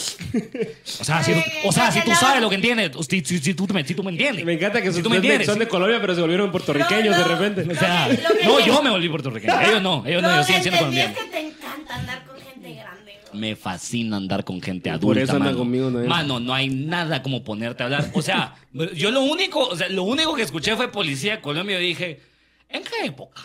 O 1.01 1.05
sea, 1.05 1.23
si, 1.23 1.33
o 1.65 1.73
sea, 1.73 1.91
si 1.91 2.03
tú 2.03 2.11
sabes 2.15 2.43
lo 2.43 2.51
que 2.51 2.57
entiendes, 2.57 2.93
si, 3.09 3.23
si- 3.25 3.39
si 3.39 3.55
tú, 3.55 3.67
me, 3.73 3.83
si 3.83 3.95
tú 3.95 4.03
me 4.05 4.11
entiendes. 4.11 4.45
Me 4.45 4.53
encanta 4.53 4.83
que 4.83 4.89
si 4.89 4.95
sus 4.97 5.03
tú 5.03 5.09
me 5.09 5.17
son 5.17 5.23
de, 5.23 5.27
entiendes. 5.29 5.47
son 5.47 5.59
de 5.59 5.67
Colombia, 5.69 5.99
pero 6.01 6.15
se 6.15 6.21
volvieron 6.21 6.51
puertorriqueños 6.51 7.17
No, 7.17 7.23
de 7.25 7.29
no. 7.31 7.39
repente. 7.41 7.73
O 7.73 7.75
sea, 7.79 8.09
no, 8.45 8.61
yo- 8.61 8.83
me 8.83 8.91
volví 8.91 9.09
puertorriqueño. 9.09 9.59
Ellos 9.61 9.83
no, 9.83 10.05
ellos 10.07 10.21
no, 10.23 10.29
Lo 10.29 10.35
ellos 10.35 10.47
siguen 10.47 10.63
siendo 10.63 10.81
entendí 10.81 11.01
es 11.01 11.07
colombianos. 11.07 11.19
que 11.19 11.31
te 11.31 11.47
encanta 11.49 11.95
andar 11.95 12.27
con 12.27 12.37
gente 12.41 12.75
grande. 12.75 13.13
Me 13.33 13.57
fascina 13.57 14.17
andar 14.19 14.45
con 14.45 14.61
gente 14.61 14.91
adulta. 14.91 15.07
Por 15.07 15.19
eso 15.19 15.33
anda 15.33 15.47
mano. 15.47 15.59
conmigo, 15.59 15.91
¿no? 15.91 16.01
Mano, 16.07 16.39
no 16.41 16.53
hay 16.53 16.69
nada 16.69 17.23
como 17.23 17.43
ponerte 17.43 17.83
a 17.83 17.87
hablar. 17.87 18.11
O 18.13 18.21
sea, 18.21 18.55
yo 18.95 19.11
lo 19.11 19.23
único, 19.23 19.61
o 19.67 19.77
sea, 19.77 19.89
lo 19.89 20.03
único 20.03 20.35
que 20.35 20.43
escuché 20.43 20.77
fue 20.77 20.93
policía 20.93 21.37
de 21.37 21.41
Colombia 21.41 21.81
y 21.81 21.87
dije, 21.87 22.21
¿en 22.69 22.83
qué 22.83 23.07
época? 23.07 23.43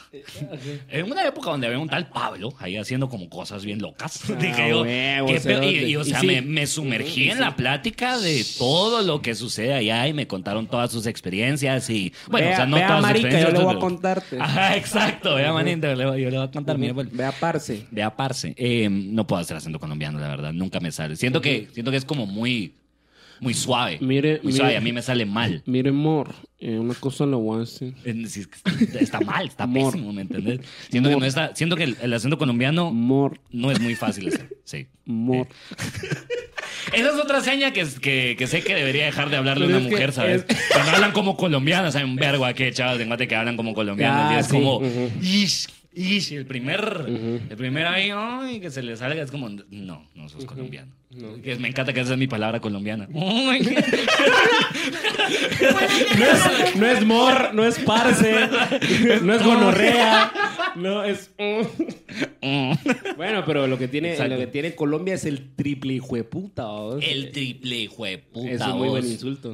En 0.90 1.12
una 1.12 1.26
época 1.28 1.52
donde 1.52 1.68
había 1.68 1.80
un 1.80 1.88
tal 1.90 2.10
Pablo 2.10 2.54
ahí 2.60 2.78
haciendo 2.78 3.08
como 3.10 3.30
cosas 3.30 3.64
bien 3.64 3.80
locas. 3.82 4.22
Dije 4.40 4.70
yo, 4.70 4.82
huevo, 4.84 5.28
¿qué 5.28 5.60
y, 5.86 5.92
y, 5.92 5.96
o 5.96 6.02
Y 6.02 6.06
sea, 6.06 6.20
sí. 6.20 6.28
me, 6.28 6.42
me 6.42 6.68
sumergí 6.68 7.30
en 7.30 7.40
la 7.40 7.56
plática 7.56 8.18
de 8.20 8.46
todo 8.58 9.02
lo 9.02 9.22
que 9.22 9.36
sucede 9.36 9.74
allá 9.74 10.08
y 10.08 10.14
me 10.14 10.28
contaron 10.28 10.68
todas 10.68 10.92
sus 10.92 11.06
experiencias 11.06 11.90
y, 11.90 12.14
bueno, 12.28 12.48
Vea- 12.48 12.54
o 12.54 12.58
sea, 12.58 12.66
no 12.66 12.78
vea, 12.78 12.88
todas 12.88 13.02
sus 13.02 13.08
marica, 13.10 13.30
yo 13.30 13.36
experiencias. 13.38 13.60
le 13.60 13.66
voy 13.66 13.76
a 13.76 13.80
contarte. 13.80 14.38
Ajá, 14.40 14.76
exacto, 14.78 15.36
vea, 15.36 15.54
manito, 15.54 15.88
yo 15.88 15.96
le 15.96 16.06
voy- 16.06 16.22
yo 16.32 16.42
a 16.42 16.52
contar 16.52 16.78
mi 16.78 16.90
abuelo. 16.90 17.10
Ve 17.14 17.26
a 17.26 17.32
Parce. 17.32 17.86
De 17.92 18.04
aparse. 18.04 18.54
Eh, 18.58 18.90
no 18.90 19.28
puedo 19.28 19.42
hacer 19.42 19.56
acento 19.58 19.80
colombiano, 19.80 20.20
la 20.20 20.28
verdad. 20.30 20.54
Nunca 20.54 20.80
me 20.80 20.92
sale. 20.92 21.16
Siento 21.16 21.42
que, 21.42 21.68
siento 21.74 21.92
que 21.92 21.98
es 21.98 22.06
como 22.06 22.26
muy, 22.26 22.74
muy 23.42 23.54
suave. 23.54 23.98
Mire, 24.00 24.36
muy 24.44 24.54
mire. 24.54 24.58
suave. 24.58 24.78
A 24.78 24.82
mí 24.82 24.94
me 24.94 25.02
sale 25.02 25.26
mal. 25.26 25.62
Mire, 25.66 25.90
amor, 25.90 26.34
eh, 26.60 26.78
una 26.80 26.94
cosa 26.94 27.26
le 27.26 27.36
voy 27.36 27.58
a 27.58 27.60
decir. 27.62 27.94
Que 28.50 29.00
Está 29.00 29.20
mal, 29.20 29.48
está 29.48 29.68
pésimo, 29.72 30.14
¿me 30.14 30.22
entendés? 30.22 30.62
Siento 30.90 31.10
que, 31.10 31.18
no 31.18 31.26
está, 31.26 31.54
siento 31.56 31.76
que 31.76 31.84
el, 31.84 31.98
el 32.02 32.14
acento 32.14 32.38
colombiano 32.38 32.88
Amor, 32.88 33.40
no 33.52 33.72
es 33.72 33.80
muy 33.82 33.96
fácil 33.96 34.30
hacer. 34.30 34.48
Sí. 34.64 34.88
amor. 35.08 35.48
Esa 36.94 37.08
es 37.10 37.16
otra 37.16 37.42
seña 37.42 37.72
que, 37.72 37.86
que, 38.02 38.36
que 38.38 38.48
sé 38.48 38.64
que 38.64 38.76
debería 38.76 39.06
dejar 39.06 39.30
de 39.30 39.38
hablarle 39.38 39.66
a 39.66 39.68
una 39.70 39.80
mujer, 39.80 40.12
¿sabes? 40.12 40.46
es- 40.48 40.58
Cuando 40.74 40.92
hablan 40.92 41.12
como 41.12 41.38
colombianas, 41.38 41.96
hay 41.96 42.04
un 42.04 42.16
vergo 42.16 42.46
aquí, 42.46 42.70
chavos 42.72 42.98
de 42.98 43.28
que 43.28 43.36
hablan 43.36 43.56
como 43.56 43.74
colombianos. 43.74 44.26
Ah, 44.32 44.34
y 44.36 44.40
es 44.40 44.46
sí, 44.48 44.52
como, 44.52 44.82
ish. 45.94 46.34
El 46.34 46.46
primer, 46.46 47.06
el 47.50 47.58
primer 47.58 47.86
ahí, 47.88 48.12
ay, 48.14 48.60
que 48.60 48.70
se 48.70 48.82
le 48.82 48.96
salga, 48.96 49.22
es 49.22 49.32
como, 49.32 49.50
no, 49.50 50.06
no 50.16 50.30
sos 50.30 50.46
colombiano. 50.46 50.92
Que 51.44 51.56
me 51.58 51.68
encanta 51.68 51.92
que 51.94 52.00
esa 52.00 52.14
es 52.14 52.20
mi 52.20 52.28
palabra 52.28 52.60
colombiana. 52.60 53.08
No 56.18 56.26
es, 56.26 56.76
no 56.76 56.88
es 56.88 57.06
mor, 57.06 57.54
no 57.54 57.66
es 57.66 57.80
parce, 57.80 58.32
no 59.22 59.34
es 59.34 59.44
gonorrea, 59.44 60.32
no 60.76 61.04
es. 61.04 61.32
Bueno, 63.16 63.44
pero 63.46 63.68
lo 63.68 63.78
que 63.78 63.88
tiene, 63.88 64.12
Exacto. 64.12 64.34
lo 64.34 64.40
que 64.40 64.48
tiene 64.48 64.74
Colombia 64.76 65.14
es 65.14 65.26
el 65.26 65.54
triple 65.56 65.94
hijo 65.94 66.16
de 66.16 66.24
puta. 66.24 66.66
¿vos? 66.66 67.04
El 67.08 67.32
triple 67.32 67.76
hijo 67.78 68.04
de 68.06 68.18
puta. 68.18 68.50
es 68.50 68.62
un 68.62 68.78
muy 68.80 68.90
buen 68.90 69.06
insulto. 69.06 69.54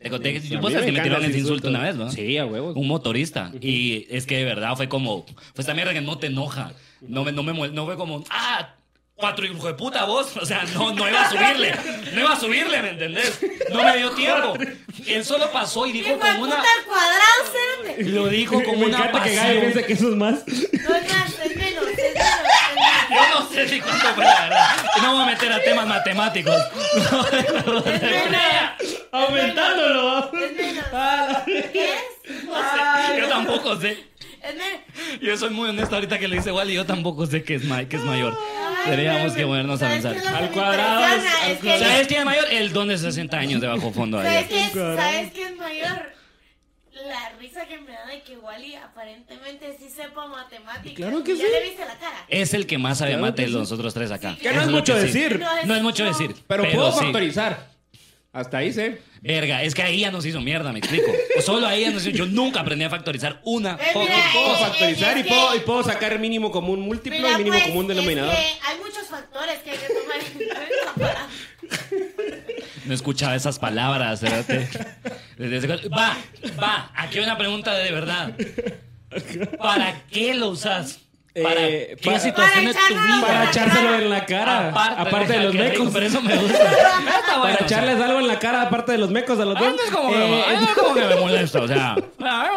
Te 0.00 0.10
conté 0.10 0.32
que 0.34 0.40
sabes 0.40 0.50
que 0.60 0.60
me 0.60 0.78
encanta 0.90 1.02
tiraron 1.02 1.24
ese 1.24 1.38
insulto 1.38 1.68
una 1.68 1.80
vez, 1.82 1.96
¿no? 1.96 2.10
Sí, 2.10 2.38
a 2.38 2.46
huevos. 2.46 2.76
Un 2.76 2.86
motorista. 2.86 3.50
Y 3.60 4.06
es 4.10 4.26
que 4.26 4.36
de 4.36 4.44
verdad 4.44 4.76
fue 4.76 4.88
como. 4.88 5.26
Fue 5.54 5.62
esta 5.62 5.74
mierda 5.74 5.92
que 5.92 6.00
no 6.00 6.18
te 6.18 6.28
enoja. 6.28 6.72
No 7.00 7.24
me, 7.24 7.32
no 7.32 7.42
me 7.42 7.52
no 7.70 7.84
fue 7.86 7.96
como. 7.96 8.22
¡Ah! 8.30 8.74
Cuatro 9.14 9.44
hijos 9.46 9.64
de 9.64 9.74
puta 9.74 10.04
vos. 10.04 10.36
O 10.36 10.46
sea, 10.46 10.62
no, 10.74 10.92
no 10.92 11.08
iba 11.08 11.22
a 11.22 11.28
subirle. 11.30 11.74
No 12.14 12.20
iba 12.20 12.32
a 12.32 12.38
subirle, 12.38 12.80
¿me 12.82 12.90
entendés? 12.90 13.40
No 13.72 13.82
me 13.82 13.96
dio 13.96 14.10
tiempo. 14.12 14.54
Él 15.08 15.24
solo 15.24 15.50
pasó 15.50 15.84
y 15.86 15.92
dijo 15.92 16.10
Hijo 16.10 16.18
como 16.20 16.42
una. 16.44 16.62
cuadrado. 16.86 18.12
Lo 18.12 18.28
dijo 18.28 18.62
como 18.62 18.78
Me 18.78 18.86
una 18.86 18.98
encanta 18.98 19.24
que 19.24 19.36
pasión. 19.36 19.60
piensa 19.60 19.82
que 19.82 19.92
eso 19.94 20.10
es 20.10 20.16
más. 20.16 20.46
No 20.46 20.94
es 20.94 21.12
más, 21.12 21.38
es 21.44 21.56
menos, 21.56 21.84
es 21.88 21.96
menos. 21.96 22.24
Yo 23.10 23.40
no 23.40 23.48
sé 23.48 23.68
si 23.68 23.80
cuánto 23.80 24.06
fue 24.14 24.24
la 24.24 24.40
verdad. 24.42 24.76
No 25.02 25.12
voy 25.14 25.22
a 25.22 25.26
meter 25.26 25.52
a 25.52 25.62
temas 25.62 25.86
matemáticos. 25.86 26.54
Aumentándolo. 29.12 30.30
Es 30.32 30.52
menos. 30.56 30.84
Ah, 30.92 31.42
¿Qué 31.46 31.92
es? 31.92 32.00
No 32.44 32.54
sé. 32.54 33.20
Yo 33.20 33.28
tampoco 33.28 33.76
sé. 33.80 34.04
Es 34.42 34.54
menos. 34.54 35.20
Yo 35.22 35.36
soy 35.36 35.50
muy 35.50 35.70
honesto 35.70 35.94
ahorita 35.94 36.18
que 36.18 36.28
le 36.28 36.36
dice 36.36 36.50
igual 36.50 36.70
y 36.70 36.74
yo 36.74 36.84
tampoco 36.84 37.26
sé 37.26 37.42
que 37.42 37.54
es, 37.56 37.64
ma- 37.64 37.84
que 37.84 37.96
es 37.96 38.02
mayor. 38.02 38.36
Ay, 38.84 38.90
Deberíamos 38.90 39.32
que 39.32 39.42
no. 39.42 39.48
ponernos 39.48 39.82
a 39.82 39.86
¿Sabes 39.88 40.04
pensar. 40.04 40.22
qué 40.22 40.28
Al 40.44 40.50
cuadrado 40.50 41.04
es- 41.06 41.12
impresiona? 41.14 41.44
al 41.44 41.50
Es 41.52 41.58
que 41.58 41.78
¿Sabes 41.84 42.06
quién 42.06 42.20
es 42.20 42.26
mayor? 42.26 42.44
El 42.50 42.72
don 42.72 42.88
de 42.88 42.98
60 42.98 43.36
años 43.38 43.60
de 43.60 43.66
bajo 43.66 43.90
fondo 43.92 44.18
¿Sabes 44.22 44.36
allá. 44.36 44.48
qué. 44.48 44.70
¿Sabes 44.74 45.32
qué 45.32 45.47
risa 47.48 47.66
que 47.66 47.78
me 47.80 47.92
da 47.92 48.06
de 48.06 48.22
que 48.22 48.36
Wally 48.36 48.74
aparentemente 48.74 49.76
sí 49.78 49.88
sepa 49.90 50.26
matemáticas. 50.26 50.94
Claro 50.96 51.24
que 51.24 51.36
ya 51.36 51.44
sí. 51.44 51.50
le 51.52 51.62
viste 51.62 51.84
la 51.84 51.98
cara. 51.98 52.24
Es 52.28 52.54
el 52.54 52.66
que 52.66 52.78
más 52.78 52.98
sabe 52.98 53.12
Claro 53.12 53.26
mate 53.26 53.42
de 53.42 53.48
sí. 53.48 53.54
los 53.54 53.62
nosotros 53.62 53.94
tres 53.94 54.10
acá. 54.10 54.34
Sí, 54.34 54.42
Que 54.42 54.52
no 54.52 54.60
es 54.62 54.68
mucho 54.68 54.94
que 54.94 55.00
sí. 55.00 55.06
decir, 55.06 55.42
No 55.64 55.74
es 55.74 55.82
mucho 55.82 56.04
decir. 56.04 56.34
pero 56.46 56.64
puedo 56.70 56.92
sí. 56.92 57.04
factorizar. 57.04 57.68
Hasta 58.30 58.58
ahí 58.58 58.72
sé. 58.72 59.00
Verga, 59.22 59.62
es 59.62 59.74
que 59.74 59.82
ahí 59.82 60.00
ya 60.00 60.10
nos 60.12 60.24
hizo 60.26 60.40
mierda, 60.40 60.70
me 60.70 60.78
explico. 60.80 61.10
Solo 61.40 61.66
ahí 61.66 61.80
ya 61.82 61.90
nos 61.90 62.06
hizo. 62.06 62.16
Yo 62.16 62.26
nunca 62.26 62.60
aprendí 62.60 62.84
a 62.84 62.90
factorizar 62.90 63.40
una 63.44 63.76
mira, 63.76 63.92
Puedo 63.92 64.56
factorizar 64.58 65.16
y 65.16 65.20
es 65.20 65.26
puedo, 65.26 65.50
que- 65.52 65.56
y 65.56 65.60
puedo 65.60 65.82
sacar 65.82 66.18
mínimo 66.18 66.50
común 66.52 66.80
múltiplo 66.80 67.18
Mira, 67.18 67.32
y 67.32 67.38
mínimo 67.38 67.56
pues, 67.56 67.68
común 67.68 67.88
denominador. 67.88 68.34
Es 68.34 68.38
que 68.38 68.46
hay 68.68 68.78
muchos 68.78 69.08
factores 69.08 69.58
que 69.60 69.70
hay 69.70 69.78
que 69.78 69.86
tomar 69.88 70.16
en 70.18 70.32
cuenta 70.48 70.94
para. 70.98 71.28
No 72.88 72.94
escuchaba 72.94 73.36
esas 73.36 73.58
palabras. 73.58 74.22
ese- 74.22 74.68
Va, 75.94 76.16
va. 76.60 76.90
Aquí 76.96 77.18
hay 77.18 77.24
una 77.24 77.36
pregunta 77.38 77.74
de 77.74 77.92
verdad. 77.92 78.32
¿Para 79.58 80.02
qué 80.10 80.34
lo 80.34 80.48
usas? 80.50 81.00
¿Para 81.42 81.60
Eh, 81.68 81.96
qué 82.00 82.06
para- 82.10 82.18
situación 82.18 82.64
de 82.64 82.72
tu 82.72 82.78
Para 82.80 82.88
echarlo- 82.90 83.16
vida? 83.16 83.26
Para 83.26 83.44
echárselo 83.50 83.94
en 83.96 84.10
la 84.10 84.26
cara. 84.26 84.68
Aparte, 85.00 85.32
de 85.34 85.42
los 85.44 85.52
qué 85.52 85.62
rico, 85.68 85.84
mecos. 85.84 85.94
Pero 85.94 86.06
eso 86.06 86.22
me 86.22 86.36
gusta. 86.36 86.58
Está 86.64 87.38
bueno, 87.38 87.42
Para 87.42 87.54
o 87.54 87.56
sea. 87.58 87.66
echarles 87.66 88.00
algo 88.00 88.18
en 88.20 88.26
la 88.26 88.38
cara 88.40 88.62
aparte 88.62 88.92
de 88.92 88.98
los 88.98 89.10
mecos 89.10 89.38
a 89.38 89.44
los 89.44 89.56
Ah, 89.56 89.60
dos. 89.60 89.76
no 89.76 89.82
es 89.84 89.90
como, 89.90 90.08
que, 90.10 90.16
Eh, 90.18 90.44
es 90.62 90.68
como 90.74 90.94
que 90.94 91.00
me 91.04 91.16
molesta, 91.16 91.60
o 91.62 91.68
sea. 91.68 91.96
ah. 92.20 92.48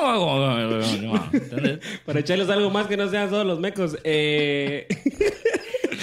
Para 2.05 2.19
echarles 2.21 2.50
algo 2.50 2.69
más 2.71 2.88
que 2.88 2.97
no 2.97 3.07
sean 3.09 3.29
solo 3.29 3.43
los 3.43 3.59
mecos. 3.59 3.97
Eh... 4.03 4.88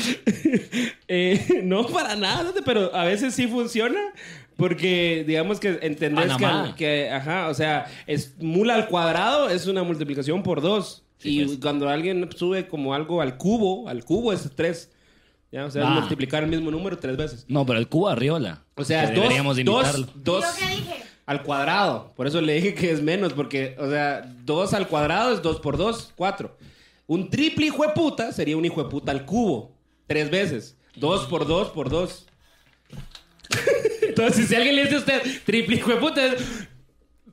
eh, 1.08 1.60
no, 1.64 1.86
para 1.86 2.16
nada, 2.16 2.52
pero 2.64 2.94
a 2.94 3.04
veces 3.04 3.34
sí 3.34 3.46
funciona. 3.46 4.00
Porque 4.56 5.22
digamos 5.24 5.60
que 5.60 5.78
entendés 5.82 6.32
que, 6.36 6.74
que, 6.76 7.10
ajá, 7.10 7.48
o 7.48 7.54
sea, 7.54 7.86
es 8.08 8.34
mula 8.40 8.74
al 8.74 8.88
cuadrado 8.88 9.48
es 9.48 9.68
una 9.68 9.84
multiplicación 9.84 10.42
por 10.42 10.60
dos. 10.60 11.04
Sí, 11.18 11.42
y 11.42 11.44
pues. 11.44 11.58
cuando 11.60 11.88
alguien 11.88 12.28
sube 12.36 12.66
como 12.66 12.92
algo 12.92 13.20
al 13.20 13.36
cubo, 13.36 13.88
al 13.88 14.04
cubo 14.04 14.32
es 14.32 14.50
tres. 14.56 14.90
¿ya? 15.52 15.64
O 15.64 15.70
sea, 15.70 15.82
es 15.82 15.88
Ah. 15.88 16.00
multiplicar 16.00 16.42
el 16.42 16.50
mismo 16.50 16.72
número 16.72 16.98
tres 16.98 17.16
veces. 17.16 17.44
No, 17.46 17.64
pero 17.64 17.78
el 17.78 17.86
cubo 17.88 18.08
arriola. 18.08 18.64
O 18.74 18.84
sea, 18.84 19.06
dos, 19.06 19.14
deberíamos 19.14 19.54
de 19.54 19.62
imitarlo. 19.62 20.06
dos, 20.16 20.44
dos 20.44 20.44
al 21.26 21.42
cuadrado. 21.44 22.12
Por 22.16 22.26
eso 22.26 22.40
le 22.40 22.54
dije 22.54 22.74
que 22.74 22.90
es 22.90 23.00
menos, 23.00 23.34
porque, 23.34 23.76
o 23.78 23.88
sea, 23.88 24.22
dos 24.44 24.74
al 24.74 24.88
cuadrado 24.88 25.32
es 25.34 25.40
dos 25.42 25.60
por 25.60 25.76
dos, 25.76 26.12
cuatro. 26.16 26.56
Un 27.06 27.30
triple 27.30 27.66
hijo 27.66 27.84
de 27.84 27.90
puta 27.90 28.32
sería 28.32 28.56
un 28.56 28.64
hijo 28.64 28.82
de 28.82 28.90
puta 28.90 29.12
al 29.12 29.24
cubo, 29.24 29.77
tres 30.08 30.30
veces. 30.30 30.76
Dos 30.96 31.26
por 31.26 31.46
dos 31.46 31.68
por 31.68 31.88
dos. 31.90 32.26
Entonces, 34.02 34.48
si 34.48 34.54
alguien 34.56 34.74
le 34.76 34.82
dice 34.84 34.96
a 34.96 34.98
usted 34.98 35.22
triple 35.44 35.76
hijo 35.76 35.90
de 35.90 35.96
puta, 35.96 36.26
es. 36.26 36.42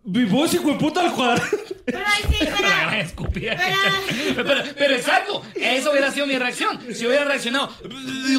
Vos 0.07 0.53
hijo 0.53 0.67
de 0.69 0.75
puta 0.75 1.01
al 1.01 1.13
cuadrado. 1.13 1.41
Pero 1.83 1.97
ahí 2.05 2.23
sí, 2.31 2.45
La 2.45 2.59
gran 2.61 2.93
escupida. 2.99 3.57
Pero- 3.57 4.45
Pero, 4.45 4.63
pero 4.77 4.95
exacto, 4.95 5.41
eso 5.55 5.89
hubiera 5.89 6.11
sido 6.11 6.27
mi 6.27 6.37
reacción. 6.37 6.79
Si 6.93 7.07
hubiera 7.07 7.25
reaccionado, 7.25 7.69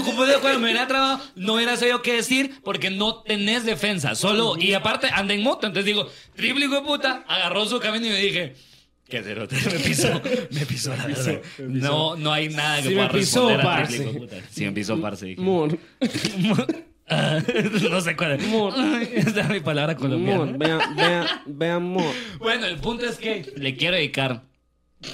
como 0.04 0.24
de 0.26 0.36
acuerdo, 0.36 0.60
me 0.60 0.66
hubiera 0.66 0.86
trabado, 0.86 1.20
no 1.34 1.54
hubiera 1.54 1.76
sabido 1.76 2.02
qué 2.02 2.12
decir 2.14 2.60
porque 2.62 2.90
no 2.90 3.22
tenés 3.22 3.64
defensa. 3.64 4.14
Solo, 4.14 4.56
y 4.56 4.74
aparte 4.74 5.08
anda 5.12 5.34
en 5.34 5.42
moto. 5.42 5.66
Entonces 5.66 5.86
digo, 5.86 6.08
triple 6.36 6.66
hijo 6.66 6.76
de 6.76 6.82
puta, 6.82 7.24
agarró 7.26 7.66
su 7.66 7.80
camino 7.80 8.06
y 8.06 8.10
me 8.10 8.18
dije, 8.18 8.54
qué 9.08 9.22
cerote, 9.22 9.56
me 9.56 9.78
pisó, 9.80 10.22
me 10.50 10.66
pisó 10.66 10.96
la 10.96 11.06
verdad. 11.06 11.40
No, 11.58 12.16
no 12.16 12.32
hay 12.32 12.48
nada 12.48 12.82
que 12.82 12.88
Sí 12.88 12.94
pueda 12.94 13.08
me 13.08 13.18
pisó, 13.18 13.48
responder 13.48 13.66
a 13.66 13.86
triple. 13.86 14.42
Sí, 14.50 14.64
me 14.64 14.72
pisó, 14.72 15.00
parce. 15.00 15.26
dije. 15.26 15.40
Mon, 15.40 15.78
Ah, 17.08 17.40
no 17.90 18.00
sé 18.00 18.16
cuál 18.16 18.32
es. 18.32 18.46
Mon. 18.48 18.74
Ay, 18.76 19.08
Esa 19.14 19.42
es 19.42 19.48
mi 19.48 19.60
palabra 19.60 19.94
colombiana. 19.94 20.38
mon, 20.44 20.58
vea, 20.58 20.78
vea, 20.96 21.42
vea, 21.46 21.78
mon. 21.78 22.12
Bueno, 22.40 22.66
el 22.66 22.78
punto 22.78 23.06
es 23.06 23.16
que 23.16 23.52
le 23.56 23.76
quiero 23.76 23.94
dedicar 23.94 24.42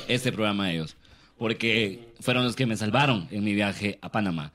este 0.09 0.33
programa 0.33 0.65
a 0.65 0.73
ellos. 0.73 0.97
Porque 1.37 2.15
fueron 2.21 2.45
los 2.45 2.57
que 2.57 2.65
me 2.67 2.77
salvaron 2.77 3.29
en 3.31 3.45
mi 3.45 3.53
viaje 3.53 3.99
a 4.01 4.11
Panamá. 4.11 4.53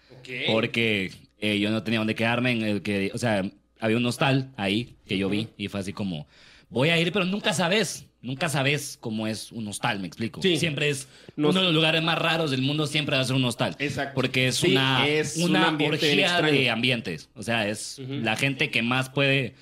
Porque 0.47 1.11
eh, 1.39 1.59
yo 1.59 1.69
no 1.69 1.83
tenía 1.83 1.99
dónde 1.99 2.15
quedarme 2.15 2.53
en 2.53 2.61
el 2.63 2.81
que, 2.81 3.11
o 3.13 3.17
sea, 3.19 3.43
había 3.79 3.97
un 3.97 4.05
hostal 4.07 4.51
ahí 4.57 4.95
que 5.05 5.17
yo 5.19 5.29
vi 5.29 5.49
y 5.57 5.67
fue 5.67 5.81
así 5.81 5.93
como, 5.93 6.25
voy 6.69 6.89
a 6.89 6.99
ir, 6.99 7.11
pero 7.11 7.25
nunca 7.25 7.53
sabes. 7.53 8.06
Nunca 8.21 8.49
sabes 8.49 8.97
cómo 8.99 9.27
es 9.27 9.51
un 9.51 9.67
hostal, 9.67 9.99
me 9.99 10.07
explico. 10.07 10.41
Sí. 10.41 10.57
Siempre 10.57 10.89
es 10.89 11.07
No- 11.35 11.49
uno 11.49 11.59
de 11.59 11.65
los 11.67 11.75
lugares 11.75 12.01
más 12.03 12.17
raros 12.17 12.49
del 12.51 12.61
mundo, 12.63 12.87
siempre 12.87 13.15
va 13.15 13.21
a 13.21 13.25
ser 13.25 13.35
un 13.35 13.45
hostal. 13.45 13.75
Exacto. 13.79 14.15
Porque 14.15 14.47
es 14.47 14.55
Sí, 14.55 14.71
una, 14.71 15.07
es 15.07 15.37
una 15.37 15.69
orgía 15.69 16.41
de 16.41 16.69
ambientes. 16.69 17.29
O 17.35 17.43
sea, 17.43 17.67
es 17.69 17.99
la 17.99 18.35
gente 18.35 18.69
que 18.71 18.81
más 18.81 19.09
puede 19.09 19.53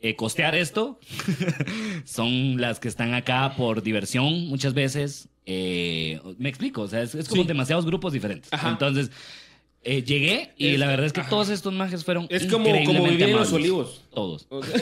eh, 0.00 0.14
costear 0.14 0.54
esto. 0.54 1.00
Son 2.04 2.60
las 2.60 2.78
que 2.80 2.88
están 2.88 3.14
acá 3.14 3.54
por 3.56 3.82
diversión 3.82 4.46
muchas 4.48 4.74
veces. 4.74 5.28
Eh, 5.46 6.20
me 6.38 6.48
explico, 6.48 6.82
o 6.82 6.88
sea, 6.88 7.02
es, 7.02 7.14
es 7.14 7.28
como 7.28 7.42
Sí. 7.42 7.48
demasiados 7.48 7.84
grupos 7.86 8.12
diferentes. 8.12 8.52
Ajá. 8.52 8.68
Entonces, 8.70 9.10
eh, 9.82 10.02
llegué 10.02 10.52
y 10.56 10.68
Es- 10.68 10.78
la 10.78 10.86
verdad 10.86 11.06
es 11.06 11.12
que 11.12 11.20
ajá. 11.20 11.30
todos 11.30 11.48
estos 11.48 11.72
mages 11.72 12.04
fueron 12.04 12.26
Es 12.30 12.44
como, 12.46 12.64
como 12.64 12.76
increíblemente 12.76 13.10
vivir 13.10 13.28
en 13.30 13.36
los 13.36 13.52
olivos. 13.52 14.04
Todos. 14.14 14.46
O 14.50 14.62
sea, 14.62 14.80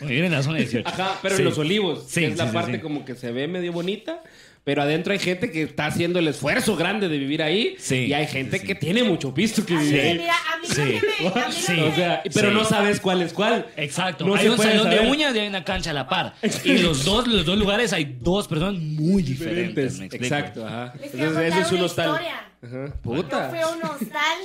Vivir 0.00 0.24
en 0.24 0.32
la 0.32 0.42
zona 0.42 0.58
18. 0.58 0.88
Ajá, 0.88 1.18
pero 1.22 1.36
Sí. 1.36 1.42
en 1.42 1.48
los 1.48 1.58
olivos. 1.58 2.04
Sí, 2.08 2.20
que 2.20 2.26
es 2.28 2.36
la 2.38 2.46
sí, 2.48 2.52
parte 2.54 2.72
sí. 2.74 2.78
como 2.80 3.04
que 3.04 3.14
se 3.14 3.32
ve 3.32 3.48
medio 3.48 3.72
bonita. 3.72 4.22
Pero 4.64 4.80
adentro 4.80 5.12
hay 5.12 5.18
gente 5.18 5.50
que 5.50 5.64
está 5.64 5.84
haciendo 5.84 6.18
el 6.18 6.26
esfuerzo 6.26 6.74
grande 6.74 7.08
de 7.10 7.18
vivir 7.18 7.42
ahí. 7.42 7.76
Sí, 7.78 8.06
Y 8.06 8.14
hay 8.14 8.26
gente 8.26 8.56
sí, 8.56 8.62
sí. 8.62 8.66
que 8.66 8.74
tiene 8.74 9.04
mucho 9.04 9.34
pisto 9.34 9.66
que 9.66 9.76
vive 9.76 10.00
ahí. 10.00 10.18
mira, 10.20 10.32
a 10.54 10.56
mí 10.58 10.66
Sí. 10.66 10.80
me... 10.80 11.28
A 11.28 11.48
mí 11.48 11.80
O 11.92 11.94
sea, 11.94 12.22
pero 12.32 12.48
Sí. 12.48 12.54
no 12.54 12.64
sabes 12.64 12.98
cuál 12.98 13.20
es 13.20 13.34
cuál. 13.34 13.66
Exacto. 13.76 14.24
No 14.26 14.34
hay 14.34 14.48
un 14.48 14.56
salón 14.56 14.88
de 14.88 15.00
uñas 15.00 15.36
y 15.36 15.40
hay 15.40 15.48
una 15.48 15.64
cancha 15.64 15.90
a 15.90 15.92
la 15.92 16.08
par. 16.08 16.32
Y 16.64 16.78
los 16.78 17.04
dos, 17.04 17.26
los 17.26 17.44
dos 17.44 17.58
lugares 17.58 17.92
hay 17.92 18.16
dos 18.20 18.48
personas 18.48 18.80
muy 18.80 19.22
diferentes. 19.22 20.00
Exacto, 20.00 20.66
ajá. 20.66 20.94
Entonces, 21.02 21.52
eso 21.52 21.60
es 21.60 21.72
un 21.72 21.80
hostal. 21.82 22.06
historia. 22.12 22.46
Ajá. 22.62 22.86
Yo 22.86 23.00
Puta. 23.02 23.50
fui 23.50 23.58
a 23.58 23.66
un 23.68 23.82
hostal. 23.82 24.38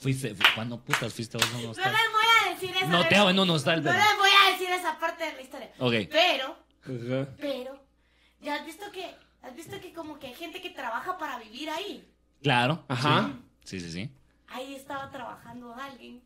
Fuiste, 0.00 0.34
¿Cuándo 0.54 0.80
putas 0.80 1.12
fuiste 1.12 1.36
vos 1.38 1.46
No 1.62 1.70
hostal? 1.70 1.92
les 1.92 2.12
voy 2.12 2.22
a 2.46 2.50
decir 2.54 2.76
esa 2.76 2.86
No 2.86 3.06
te 3.08 3.16
hago 3.16 3.30
en 3.30 3.38
un 3.38 3.50
hostal, 3.50 3.84
No 3.84 3.92
les 3.92 4.16
voy 4.18 4.30
a 4.46 4.52
decir 4.52 4.70
esa 4.70 4.98
parte 4.98 5.24
de 5.26 5.32
la 5.34 5.42
historia. 5.42 5.70
Ok. 5.78 5.92
Pero, 6.10 6.56
Ajá. 6.84 7.28
pero, 7.38 7.84
¿ya 8.40 8.54
has 8.56 8.64
visto 8.66 8.90
que, 8.92 9.14
has 9.42 9.54
visto 9.54 9.78
que 9.80 9.92
como 9.92 10.18
que 10.18 10.28
hay 10.28 10.34
gente 10.34 10.60
que 10.62 10.70
trabaja 10.70 11.18
para 11.18 11.38
vivir 11.38 11.68
ahí? 11.70 12.08
Claro. 12.42 12.84
Ajá. 12.88 13.32
Sí, 13.64 13.78
sí, 13.80 13.90
sí. 13.92 14.10
Ahí 14.48 14.74
estaba 14.74 15.10
trabajando 15.10 15.74
alguien 15.74 16.22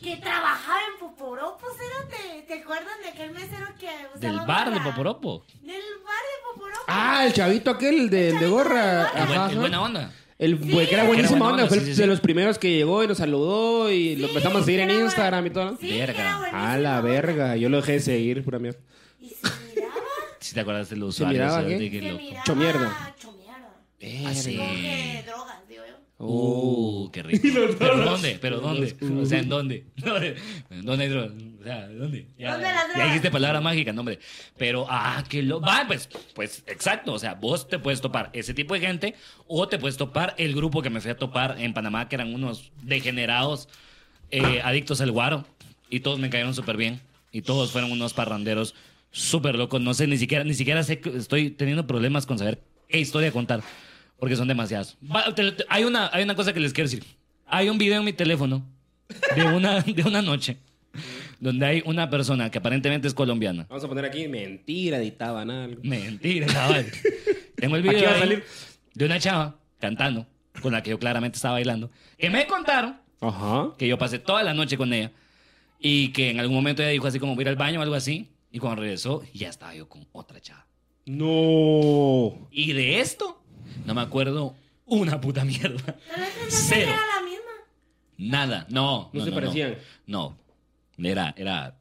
que 0.00 0.16
trabajaba 0.16 0.80
en 0.92 0.98
Poporopo, 0.98 1.64
¿te, 2.10 2.42
¿te 2.42 2.60
acuerdan 2.62 3.00
de 3.02 3.08
aquel 3.10 3.30
mesero 3.30 3.66
que 3.78 3.86
Del 4.18 4.32
usaba 4.34 4.46
bar 4.46 4.74
de? 4.74 4.80
Poporopo. 4.80 5.44
Del 5.62 5.80
bar 6.04 6.22
de 6.22 6.52
Poporopo. 6.54 6.84
Ah, 6.88 7.24
el 7.24 7.32
chavito 7.32 7.70
aquel 7.70 8.10
de, 8.10 8.32
de 8.32 8.48
gorra. 8.48 9.08
El 9.10 9.26
buen- 9.26 9.38
Ajá, 9.38 9.46
el 9.46 9.50
ajá. 9.52 9.60
buena 9.60 9.80
onda. 9.82 10.12
El 10.42 10.56
güey 10.56 10.70
que 10.70 10.80
era 10.80 10.86
Que 10.88 10.94
era 10.94 11.04
buenísima 11.04 11.46
onda. 11.46 11.62
onda, 11.64 11.66
Fue 11.68 11.78
sí, 11.80 11.90
el 11.90 11.94
sí, 11.94 12.00
de 12.00 12.06
los 12.08 12.20
primeros 12.20 12.58
que 12.58 12.70
llegó 12.74 13.04
y 13.04 13.06
nos 13.06 13.18
saludó 13.18 13.90
y 13.92 14.16
lo 14.16 14.26
empezamos 14.28 14.62
a 14.62 14.64
seguir 14.64 14.80
en 14.80 14.90
Instagram 14.90 15.46
y 15.46 15.50
todo. 15.50 15.76
Sí, 15.80 15.88
Verga. 15.98 16.50
A 16.52 16.76
la 16.78 17.00
verga. 17.00 17.56
Yo 17.56 17.68
lo 17.68 17.76
dejé 17.76 17.92
de 17.92 18.00
seguir, 18.00 18.42
pura 18.42 18.58
mierda. 18.58 18.80
Y 19.20 19.28
se 19.28 19.36
miraba, 19.76 19.94
Si 20.40 20.54
te 20.54 20.60
acuerdas 20.60 20.90
de 20.90 20.96
los 20.96 21.14
¿Se 21.14 21.22
usuarios. 21.22 21.44
miraba 21.46 21.66
qué? 21.68 21.78
De 21.78 21.90
que 21.90 22.00
miraba. 22.02 22.40
Hecho 22.42 22.56
mierda. 22.56 23.14
Hecho 24.06 24.18
mierda. 24.18 24.30
Ah, 24.30 24.34
sí. 24.34 24.56
Como 24.56 24.70
que 24.70 25.24
drogas, 25.26 25.68
digo 25.68 25.82
yo. 25.88 26.02
Uh, 26.24 27.10
qué 27.10 27.22
rico. 27.22 27.48
¿Pero 27.78 27.96
dónde? 27.98 28.38
¿Pero 28.40 28.60
dónde? 28.60 28.96
O 29.20 29.26
sea, 29.26 29.40
¿en 29.40 29.48
dónde? 29.48 29.86
¿En 30.70 30.84
dónde 30.84 31.04
hay 31.04 31.10
drogas? 31.10 31.32
O 31.60 31.64
sea, 31.64 31.88
¿dónde? 31.88 32.26
Ya, 32.38 32.52
¿Dónde 32.52 32.68
las 32.68 32.74
ya 32.74 32.88
drogas? 32.88 33.06
dijiste 33.08 33.30
palabra 33.30 33.60
mágica, 33.60 33.92
no, 33.92 34.00
hombre. 34.00 34.20
Pero, 34.56 34.86
ah, 34.88 35.24
que 35.28 35.42
lo. 35.42 35.60
Va, 35.60 35.84
pues, 35.86 36.08
pues, 36.34 36.62
exacto. 36.66 37.12
O 37.12 37.18
sea, 37.18 37.34
vos 37.34 37.68
te 37.68 37.78
puedes 37.78 38.00
topar 38.00 38.30
ese 38.34 38.54
tipo 38.54 38.74
de 38.74 38.80
gente 38.80 39.14
o 39.48 39.66
te 39.68 39.78
puedes 39.78 39.96
topar 39.96 40.34
el 40.38 40.54
grupo 40.54 40.80
que 40.82 40.90
me 40.90 41.00
fui 41.00 41.10
a 41.10 41.16
topar 41.16 41.56
en 41.58 41.74
Panamá, 41.74 42.08
que 42.08 42.14
eran 42.14 42.32
unos 42.34 42.70
degenerados 42.82 43.68
eh, 44.30 44.60
adictos 44.62 45.00
al 45.00 45.10
guaro. 45.10 45.44
Y 45.90 46.00
todos 46.00 46.18
me 46.18 46.30
cayeron 46.30 46.54
súper 46.54 46.76
bien. 46.76 47.00
Y 47.32 47.42
todos 47.42 47.72
fueron 47.72 47.90
unos 47.90 48.14
parranderos 48.14 48.74
súper 49.10 49.56
locos. 49.56 49.80
No 49.80 49.92
sé, 49.92 50.06
ni 50.06 50.18
siquiera, 50.18 50.44
ni 50.44 50.54
siquiera 50.54 50.82
sé 50.84 51.00
que 51.00 51.16
estoy 51.16 51.50
teniendo 51.50 51.86
problemas 51.86 52.26
con 52.26 52.38
saber 52.38 52.62
qué 52.88 53.00
historia 53.00 53.32
contar. 53.32 53.62
Porque 54.18 54.36
son 54.36 54.48
demasiados. 54.48 54.96
Va, 55.04 55.34
te- 55.34 55.52
te- 55.52 55.64
hay, 55.68 55.84
una, 55.84 56.10
hay 56.12 56.22
una 56.22 56.34
cosa 56.34 56.52
que 56.52 56.60
les 56.60 56.72
quiero 56.72 56.88
decir. 56.88 57.04
Hay 57.46 57.68
un 57.68 57.78
video 57.78 57.98
en 57.98 58.04
mi 58.04 58.12
teléfono 58.12 58.64
de 59.36 59.44
una, 59.44 59.80
de 59.82 60.02
una 60.02 60.22
noche 60.22 60.56
donde 61.40 61.66
hay 61.66 61.82
una 61.86 62.08
persona 62.08 62.50
que 62.50 62.58
aparentemente 62.58 63.08
es 63.08 63.14
colombiana. 63.14 63.66
Vamos 63.68 63.82
a 63.84 63.88
poner 63.88 64.04
aquí 64.04 64.28
mentira, 64.28 64.98
editaban 64.98 65.50
algo. 65.50 65.80
Mentira, 65.82 66.46
chaval. 66.46 66.86
Tengo 67.56 67.76
el 67.76 67.82
video 67.82 67.96
Aquí 67.98 68.04
va 68.06 68.10
a 68.10 68.14
ahí 68.14 68.20
salir. 68.20 68.44
de 68.94 69.04
una 69.06 69.18
chava 69.18 69.56
cantando, 69.80 70.26
con 70.60 70.72
la 70.72 70.82
que 70.82 70.90
yo 70.90 70.98
claramente 70.98 71.36
estaba 71.36 71.54
bailando, 71.54 71.90
que 72.18 72.30
me 72.30 72.46
contaron 72.46 72.96
Ajá. 73.20 73.70
que 73.78 73.88
yo 73.88 73.98
pasé 73.98 74.18
toda 74.20 74.42
la 74.44 74.54
noche 74.54 74.76
con 74.76 74.92
ella 74.92 75.10
y 75.80 76.08
que 76.08 76.30
en 76.30 76.38
algún 76.40 76.54
momento 76.54 76.82
ella 76.82 76.92
dijo 76.92 77.06
así 77.08 77.18
como 77.18 77.34
voy 77.34 77.42
a 77.42 77.44
ir 77.44 77.48
al 77.48 77.56
baño 77.56 77.80
o 77.80 77.82
algo 77.82 77.94
así 77.96 78.28
y 78.52 78.58
cuando 78.60 78.82
regresó 78.82 79.22
ya 79.34 79.48
estaba 79.48 79.74
yo 79.74 79.88
con 79.88 80.06
otra 80.12 80.40
chava. 80.40 80.64
No. 81.06 82.48
Y 82.50 82.72
de 82.72 83.00
esto 83.00 83.41
no 83.84 83.94
me 83.94 84.00
acuerdo 84.00 84.54
una 84.86 85.20
puta 85.20 85.44
mierda. 85.44 85.96
Cero. 86.48 86.92
era 86.92 87.06
la 87.16 87.22
misma. 87.22 87.50
Nada, 88.18 88.66
no. 88.68 89.10
No 89.12 89.24
se 89.24 89.32
parecían. 89.32 89.76
No, 90.06 90.36
era, 90.98 91.34
era 91.36 91.74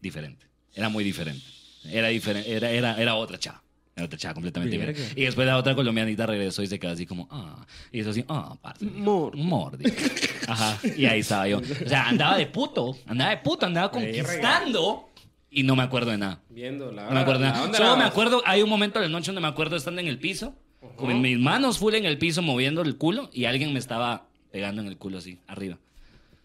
diferente. 0.00 0.46
Era 0.74 0.88
muy 0.88 1.04
diferente. 1.04 1.44
Era 1.90 2.08
diferente, 2.08 2.52
era, 2.52 2.70
era, 2.70 3.00
era 3.00 3.14
otra 3.14 3.38
chava. 3.38 3.62
Era 3.94 4.06
otra 4.06 4.18
chava 4.18 4.34
completamente 4.34 4.76
diferente. 4.76 5.12
Y 5.16 5.24
después 5.24 5.46
la 5.46 5.56
otra 5.56 5.74
colombianita 5.74 6.26
regresó 6.26 6.62
y 6.62 6.66
se 6.66 6.78
quedó 6.78 6.92
así 6.92 7.06
como, 7.06 7.28
ah. 7.30 7.64
Y 7.90 8.00
eso 8.00 8.10
así, 8.10 8.24
ah, 8.28 8.56
parce. 8.60 8.84
Mor. 8.84 9.34
Mordi. 9.36 9.90
Ajá. 10.48 10.78
Y 10.96 11.06
ahí 11.06 11.20
estaba 11.20 11.48
yo. 11.48 11.58
O 11.58 11.88
sea, 11.88 12.08
andaba 12.08 12.36
de 12.36 12.46
puto. 12.46 12.96
Andaba 13.06 13.30
de 13.30 13.38
puto, 13.38 13.66
andaba 13.66 13.90
conquistando. 13.90 15.08
Y 15.50 15.62
no 15.62 15.74
me 15.76 15.82
acuerdo 15.84 16.10
de 16.10 16.18
nada. 16.18 16.42
Viendo 16.50 16.92
la 16.92 17.06
No 17.06 17.12
me 17.12 17.20
acuerdo 17.20 17.40
de 17.40 17.46
la 17.46 17.52
nada. 17.52 17.64
onda 17.64 17.78
Solo 17.78 17.96
me 17.96 18.04
acuerdo, 18.04 18.42
hay 18.44 18.60
un 18.60 18.68
momento 18.68 18.98
de 18.98 19.06
la 19.06 19.12
noche 19.12 19.28
donde 19.28 19.40
me 19.40 19.48
acuerdo 19.48 19.76
estando 19.76 20.02
en 20.02 20.08
el 20.08 20.18
piso, 20.18 20.54
con 20.96 21.20
mis 21.20 21.38
manos 21.38 21.78
full 21.78 21.94
en 21.94 22.04
el 22.04 22.18
piso, 22.18 22.42
moviendo 22.42 22.82
el 22.82 22.96
culo, 22.96 23.30
y 23.32 23.46
alguien 23.46 23.72
me 23.72 23.78
estaba 23.78 24.26
pegando 24.52 24.82
en 24.82 24.88
el 24.88 24.96
culo 24.96 25.18
así, 25.18 25.38
arriba. 25.46 25.78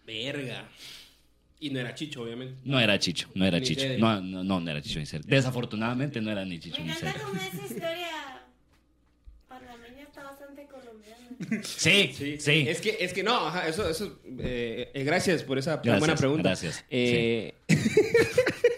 Verga. 0.06 0.67
Y 1.60 1.69
no 1.69 1.80
era 1.80 1.93
Chicho, 1.93 2.23
obviamente. 2.23 2.56
No 2.65 2.80
era 2.80 2.97
Chicho, 2.97 3.30
no 3.36 3.45
era 3.45 3.60
Ni 3.60 3.65
Chicho. 3.67 3.86
No, 3.99 4.19
no, 4.19 4.43
no, 4.43 4.60
no 4.60 4.71
era 4.71 4.82
Chicho 4.82 4.99
ni 4.99 5.06
Cedric. 5.06 5.27
Desafortunadamente 5.27 6.19
no 6.19 6.32
era 6.32 6.43
ni 6.43 6.60
Chicho 6.60 6.80
Me 6.82 6.86
ni 6.88 6.91
encanta 6.91 7.12
Cedric. 7.12 7.27
como 7.27 7.39
esa 7.41 7.62
historia 7.73 8.41
panameña 9.47 10.01
está 10.04 10.23
bastante 10.23 10.65
colombiana. 10.65 11.62
Sí, 11.63 12.13
sí. 12.39 12.65
Es 12.67 12.82
que, 12.82 12.97
es 12.99 13.13
que 13.13 13.21
no, 13.23 13.36
ajá, 13.47 13.67
eso, 13.67 13.88
eso, 13.88 14.19
eh, 14.39 14.89
eh, 14.93 15.04
gracias 15.04 15.43
por 15.43 15.58
esa 15.60 15.75
Gracias, 15.77 15.99
buena 15.99 16.15
pregunta. 16.15 16.49
gracias. 16.49 16.84
Eh, 16.89 17.54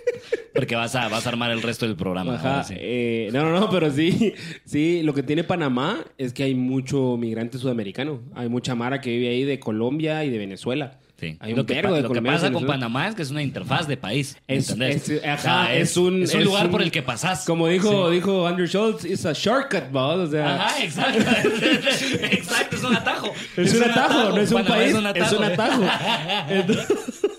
Porque 0.53 0.75
vas 0.75 0.95
a, 0.95 1.07
vas 1.09 1.25
a 1.25 1.29
armar 1.29 1.51
el 1.51 1.61
resto 1.61 1.85
del 1.87 1.95
programa. 1.95 2.35
Ajá, 2.35 2.63
sí. 2.63 2.75
eh, 2.77 3.29
no, 3.33 3.43
no, 3.49 3.59
no, 3.59 3.69
pero 3.69 3.89
sí, 3.91 4.33
sí, 4.65 5.01
lo 5.03 5.13
que 5.13 5.23
tiene 5.23 5.43
Panamá 5.43 5.99
es 6.17 6.31
que 6.33 6.43
hay 6.43 6.53
mucho 6.55 7.17
migrante 7.17 7.57
sudamericano. 7.57 8.21
Hay 8.35 8.49
mucha 8.49 8.75
mara 8.75 9.01
que 9.01 9.09
vive 9.09 9.29
ahí 9.29 9.43
de 9.43 9.59
Colombia 9.59 10.23
y 10.23 10.29
de 10.29 10.37
Venezuela. 10.37 10.99
Sí. 11.19 11.37
Hay 11.39 11.53
lo 11.53 11.61
un 11.61 11.67
que, 11.67 11.81
pa- 11.81 11.89
lo 12.01 12.09
que 12.11 12.21
pasa 12.21 12.51
con. 12.51 12.65
Panamá 12.65 13.07
es 13.07 13.15
que 13.15 13.21
es 13.21 13.31
una 13.31 13.41
interfaz 13.41 13.87
de 13.87 13.95
país. 13.97 14.35
Es- 14.47 14.69
¿entendés? 14.71 15.07
es- 15.09 15.23
ajá, 15.23 15.35
O 15.35 15.41
sea, 15.65 15.75
es 15.75 15.95
un- 15.95 16.23
es 16.23 16.33
un 16.33 16.39
es 16.41 16.45
lugar 16.45 16.65
un- 16.65 16.71
por 16.71 16.81
el 16.81 16.91
que 16.91 17.01
pasás. 17.01 17.45
Como 17.45 17.67
dijo, 17.69 18.09
dijo 18.09 18.45
Andrew 18.45 18.67
Schultz, 18.67 19.05
es 19.05 19.25
a 19.25 19.31
shortcut, 19.33 19.89
boss. 19.91 20.27
O 20.27 20.31
sea, 20.31 20.55
Ajá, 20.65 20.83
exacto. 20.83 21.19
exacto, 22.31 22.75
es 22.75 22.83
un 22.83 22.95
atajo. 22.95 23.31
es, 23.55 23.73
un 23.75 23.83
atajo, 23.83 24.29
no 24.31 24.37
es 24.37 24.51
un 24.51 24.65
país, 24.65 24.89
es 25.15 25.31
un 25.31 25.43
atajo. 25.43 25.81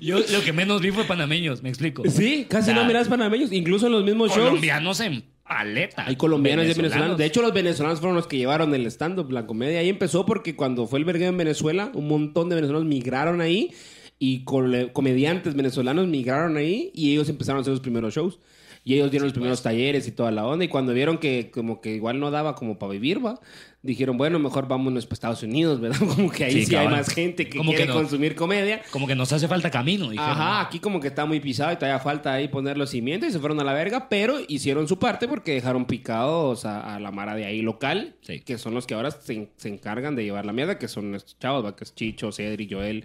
Yo 0.00 0.18
lo 0.18 0.42
que 0.44 0.52
menos 0.52 0.80
vi 0.82 0.90
fue 0.90 1.04
panameños, 1.04 1.62
me 1.62 1.68
explico. 1.68 2.02
sí, 2.08 2.46
casi 2.48 2.72
no 2.72 2.84
miras 2.84 3.08
panameños, 3.08 3.52
incluso 3.52 3.86
en 3.86 3.92
los 3.92 4.04
mismos 4.04 4.30
shows. 4.30 4.48
Colombianos 4.48 5.00
en 5.00 5.24
paleta. 5.46 6.04
Hay 6.06 6.16
colombianos 6.16 6.64
y 6.66 6.74
venezolanos. 6.74 7.16
De 7.18 7.24
hecho, 7.24 7.40
los 7.42 7.52
venezolanos 7.52 8.00
fueron 8.00 8.16
los 8.16 8.26
que 8.26 8.36
llevaron 8.36 8.74
el 8.74 8.84
stand-up, 8.86 9.30
la 9.30 9.46
comedia. 9.46 9.78
Ahí 9.80 9.88
empezó 9.88 10.26
porque 10.26 10.56
cuando 10.56 10.86
fue 10.86 10.98
el 10.98 11.04
vergueo 11.04 11.28
en 11.28 11.36
Venezuela, 11.36 11.90
un 11.94 12.08
montón 12.08 12.48
de 12.48 12.56
venezolanos 12.56 12.86
migraron 12.88 13.40
ahí 13.40 13.70
y 14.18 14.44
cole- 14.44 14.92
comediantes 14.92 15.54
venezolanos 15.54 16.06
migraron 16.08 16.56
ahí 16.56 16.90
y 16.94 17.12
ellos 17.12 17.28
empezaron 17.28 17.58
a 17.58 17.60
hacer 17.60 17.72
los 17.72 17.80
primeros 17.80 18.14
shows. 18.14 18.40
Y 18.88 18.94
ellos 18.94 19.10
dieron 19.10 19.26
los 19.26 19.32
primeros 19.32 19.62
talleres 19.64 20.06
y 20.06 20.12
toda 20.12 20.30
la 20.30 20.46
onda. 20.46 20.64
Y 20.64 20.68
cuando 20.68 20.92
vieron 20.94 21.18
que 21.18 21.50
como 21.52 21.80
que 21.80 21.92
igual 21.96 22.20
no 22.20 22.30
daba 22.30 22.54
como 22.54 22.78
para 22.78 22.92
vivir, 22.92 23.18
va, 23.24 23.40
dijeron, 23.82 24.16
bueno, 24.16 24.38
mejor 24.38 24.68
vámonos 24.68 25.06
para 25.06 25.14
Estados 25.14 25.42
Unidos, 25.42 25.80
¿verdad? 25.80 25.98
Como 26.16 26.30
que 26.30 26.44
ahí 26.44 26.52
sí, 26.52 26.66
Sí, 26.66 26.76
hay 26.76 26.86
más 26.86 27.12
gente 27.12 27.48
que 27.48 27.58
Como 27.58 27.72
que 27.72 27.78
quiere 27.78 27.92
no. 27.92 27.98
consumir 27.98 28.36
comedia. 28.36 28.82
Como 28.92 29.08
que 29.08 29.16
nos 29.16 29.32
hace 29.32 29.48
falta 29.48 29.72
camino, 29.72 30.08
dijeron. 30.08 30.30
Ajá, 30.30 30.60
aquí 30.60 30.78
como 30.78 31.00
que 31.00 31.08
está 31.08 31.24
muy 31.24 31.40
pisado 31.40 31.72
y 31.72 31.76
todavía 31.76 31.98
falta 31.98 32.32
ahí 32.34 32.46
poner 32.46 32.78
los 32.78 32.90
cimientos 32.90 33.28
y 33.28 33.32
se 33.32 33.40
fueron 33.40 33.58
a 33.58 33.64
la 33.64 33.72
verga, 33.72 34.08
pero 34.08 34.36
hicieron 34.46 34.86
su 34.86 35.00
parte 35.00 35.26
porque 35.26 35.52
dejaron 35.54 35.84
picados 35.86 36.64
a, 36.64 36.94
a 36.94 37.00
la 37.00 37.10
mara 37.10 37.34
de 37.34 37.44
ahí 37.44 37.62
local, 37.62 38.14
Sí. 38.20 38.38
que 38.40 38.56
son 38.56 38.72
los 38.74 38.86
que 38.86 38.94
ahora 38.94 39.10
se, 39.10 39.48
se 39.56 39.68
encargan 39.68 40.14
de 40.14 40.22
llevar 40.22 40.46
la 40.46 40.52
mierda, 40.52 40.78
que 40.78 40.86
son 40.86 41.12
estos 41.16 41.36
chavos, 41.40 41.64
¿va? 41.64 41.74
que 41.74 41.82
es 41.82 41.92
Chicho, 41.92 42.30
Cedric, 42.30 42.72
Joel 42.72 43.04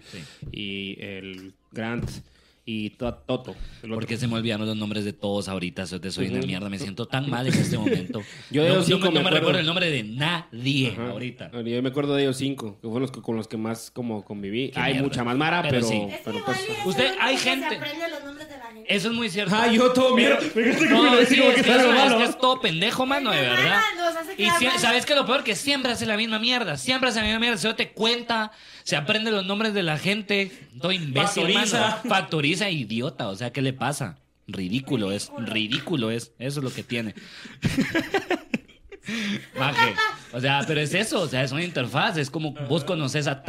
y 0.52 0.96
el 1.00 1.54
Grant 1.72 2.08
y 2.64 2.90
to- 2.90 3.12
Toto. 3.14 3.56
Porque 3.92 4.16
se 4.16 4.28
me 4.28 4.34
olvidaron 4.36 4.66
los 4.66 4.76
nombres 4.76 5.04
de 5.04 5.12
todos 5.12 5.48
ahorita. 5.48 5.84
Soy, 5.86 6.00
soy 6.10 6.28
una 6.28 6.40
mierda. 6.46 6.68
Me 6.68 6.78
siento 6.78 7.06
tan 7.06 7.28
mal 7.28 7.46
en 7.48 7.54
este 7.54 7.76
momento. 7.76 8.22
Yo 8.50 8.62
de 8.62 8.68
no, 8.68 8.76
los 8.76 8.88
no 8.88 8.96
cinco 8.96 9.10
me- 9.10 9.14
me 9.14 9.14
no 9.14 9.20
me 9.22 9.28
acuerdo. 9.30 9.38
recuerdo 9.38 9.58
el 9.60 9.66
nombre 9.66 9.90
de 9.90 10.02
nadie 10.04 10.92
Ajá. 10.92 11.10
ahorita. 11.10 11.50
Yo 11.64 11.82
me 11.82 11.88
acuerdo 11.88 12.14
de 12.14 12.22
ellos 12.22 12.36
cinco, 12.36 12.76
que 12.80 12.82
fueron 12.88 13.02
los 13.02 13.10
que- 13.10 13.20
con 13.22 13.36
los 13.36 13.48
que 13.48 13.56
más 13.56 13.90
como 13.90 14.24
conviví. 14.24 14.70
Qué 14.70 14.78
Hay 14.80 14.92
mierda. 14.92 15.08
mucha 15.08 15.24
más 15.24 15.36
mara, 15.36 15.62
Pero 15.62 15.74
pero, 15.74 15.86
sí. 15.88 15.96
Es 16.08 16.16
que 16.18 16.22
pero 16.24 16.44
pues, 16.44 16.58
Usted- 16.84 17.14
hay 17.20 17.36
gente- 17.36 17.68
Se 17.68 17.76
aprende 17.76 18.08
los 18.08 18.24
nombres 18.24 18.48
de 18.48 18.56
la 18.58 18.64
gente. 18.66 18.94
Eso 18.94 19.08
es 19.08 19.14
muy 19.14 19.28
cierto. 19.28 19.54
Ah, 19.56 19.66
yo 19.66 19.92
todo 19.92 20.14
miedo. 20.16 20.36
No, 20.36 21.16
sí, 21.26 21.40
es 21.40 21.62
que 21.62 21.70
eso- 21.70 21.92
es 21.92 22.14
que 22.14 22.24
es 22.24 22.38
todo 22.38 22.60
pendejo, 22.60 23.06
mano, 23.06 23.30
de 23.32 23.40
verdad. 23.40 23.80
Y 24.38 24.46
sabes 24.78 25.04
que 25.04 25.14
lo 25.14 25.26
peor 25.26 25.42
que 25.44 25.54
siempre 25.56 25.92
hace 25.92 26.06
la 26.06 26.16
misma 26.16 26.38
mierda, 26.38 26.76
siempre 26.76 27.10
hace 27.10 27.18
la 27.20 27.24
misma 27.26 27.40
mierda, 27.40 27.58
se 27.58 27.72
te 27.74 27.90
cuenta, 27.92 28.50
se 28.84 28.96
aprende 28.96 29.30
los 29.30 29.46
nombres 29.46 29.74
de 29.74 29.82
la 29.82 29.98
gente, 29.98 30.50
todo 30.80 30.92
imbécil, 30.92 31.44
Factoriza. 31.44 31.80
mano. 31.80 31.96
factoriza 32.08 32.70
idiota, 32.70 33.28
o 33.28 33.36
sea, 33.36 33.52
¿qué 33.52 33.62
le 33.62 33.72
pasa? 33.72 34.18
Ridículo 34.46 35.12
es, 35.12 35.30
ridículo 35.38 36.10
es, 36.10 36.32
eso 36.38 36.60
es 36.60 36.64
lo 36.64 36.72
que 36.72 36.82
tiene. 36.82 37.14
Maje. 39.58 39.94
O 40.32 40.40
sea, 40.40 40.62
pero 40.66 40.80
es 40.80 40.94
eso, 40.94 41.20
o 41.22 41.28
sea, 41.28 41.42
es 41.42 41.52
una 41.52 41.64
interfaz, 41.64 42.16
es 42.16 42.30
como 42.30 42.52
vos 42.68 42.84
conoces 42.84 43.26
a 43.26 43.42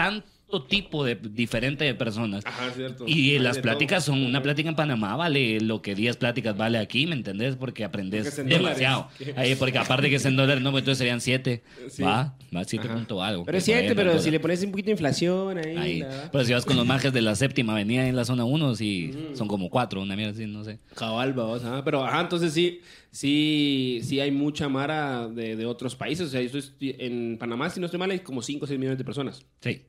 tipo 0.62 1.04
de 1.04 1.16
diferente 1.16 1.84
de 1.84 1.96
personas. 1.96 2.46
Ajá, 2.46 2.70
cierto. 2.72 3.06
Y 3.08 3.32
Hay 3.32 3.40
las 3.40 3.58
pláticas 3.58 4.06
todo. 4.06 4.16
son, 4.16 4.24
una 4.26 4.44
plática 4.44 4.70
en 4.70 4.76
Panamá 4.76 5.16
vale 5.16 5.60
lo 5.60 5.82
que 5.82 5.96
10 5.96 6.18
pláticas 6.18 6.56
vale 6.56 6.78
aquí, 6.78 7.08
¿me 7.08 7.16
entendés? 7.16 7.56
Porque 7.56 7.84
aprendes 7.84 8.28
es 8.28 8.40
en 8.40 8.48
demasiado. 8.50 9.08
Ahí, 9.36 9.56
porque 9.56 9.78
aparte 9.80 10.10
que 10.10 10.18
es 10.18 10.26
en 10.26 10.36
dólares, 10.36 10.64
no, 10.64 10.70
pues 10.72 10.82
entonces 10.84 11.00
serían 11.00 11.20
7. 11.22 11.64
Sí. 11.90 12.04
Va, 12.04 12.38
va 12.56 12.64
7 12.64 12.86
Ajá. 12.88 12.96
punto 12.96 13.24
algo. 13.24 13.44
Pero 13.46 13.58
es 13.58 13.64
que 13.66 13.72
todavía 13.72 13.88
cierto, 13.90 14.02
es 14.02 14.06
pero 14.06 14.18
el 14.18 14.24
si 14.24 14.32
le 14.32 14.40
pones 14.40 14.64
un 14.64 14.72
poquito 14.72 14.86
de 14.88 14.92
inflación 14.92 15.58
ahí. 15.58 15.78
Ahí. 15.78 16.00
la- 16.00 16.30
Pero 16.32 16.46
si 16.46 16.54
vas 16.54 16.66
con 16.66 16.76
los 16.78 16.86
majes 16.86 17.12
de 17.12 17.22
la 17.22 17.36
séptima 17.36 17.74
avenida 17.74 18.08
en 18.08 18.16
la 18.16 18.26
zona 18.26 18.44
1, 18.46 18.76
sí, 18.76 19.12
son 19.34 19.48
como 19.48 19.70
4, 19.70 20.02
una 20.02 20.16
mierda 20.16 20.34
así, 20.34 20.46
no 20.46 20.64
sé. 20.64 20.80
Cabal, 20.96 21.34
vamos, 21.34 21.64
ajá. 21.64 21.84
Pero, 21.84 22.04
ajá, 22.06 22.22
entonces 22.22 22.54
sí, 22.54 22.82
sí, 23.12 24.00
sí 24.04 24.20
hay 24.20 24.32
mucha 24.32 24.68
mara 24.70 25.28
de, 25.28 25.56
de 25.56 25.66
otros 25.66 25.96
países. 25.96 26.28
O 26.28 26.30
sea, 26.30 26.42
yo 26.42 26.58
estoy 26.60 26.96
en 27.00 27.38
Panamá, 27.40 27.70
si 27.70 27.80
no 27.80 27.86
estoy 27.86 28.00
mal, 28.00 28.12
hay 28.12 28.20
como 28.20 28.42
5 28.42 28.66
o 28.66 28.68
6 28.68 28.80
millones 28.80 28.98
de 28.98 29.04
personas. 29.06 29.46
Sí. 29.62 29.82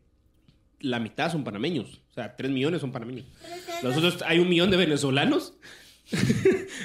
La 0.85 1.01
mitad 1.01 1.31
son 1.33 1.45
panameños. 1.45 2.01
O 2.11 2.15
sea, 2.15 2.37
3 2.37 2.51
millones 2.51 2.81
son 2.81 2.93
panameños. 2.93 3.25
Pero 3.43 3.55
es 3.55 3.63
que 3.65 3.73
Los 3.87 3.97
eso- 3.97 4.07
otros, 4.07 4.23
hay 4.27 4.39
un 4.39 4.49
millón 4.49 4.71
de 4.71 4.77
venezolanos. 4.77 5.55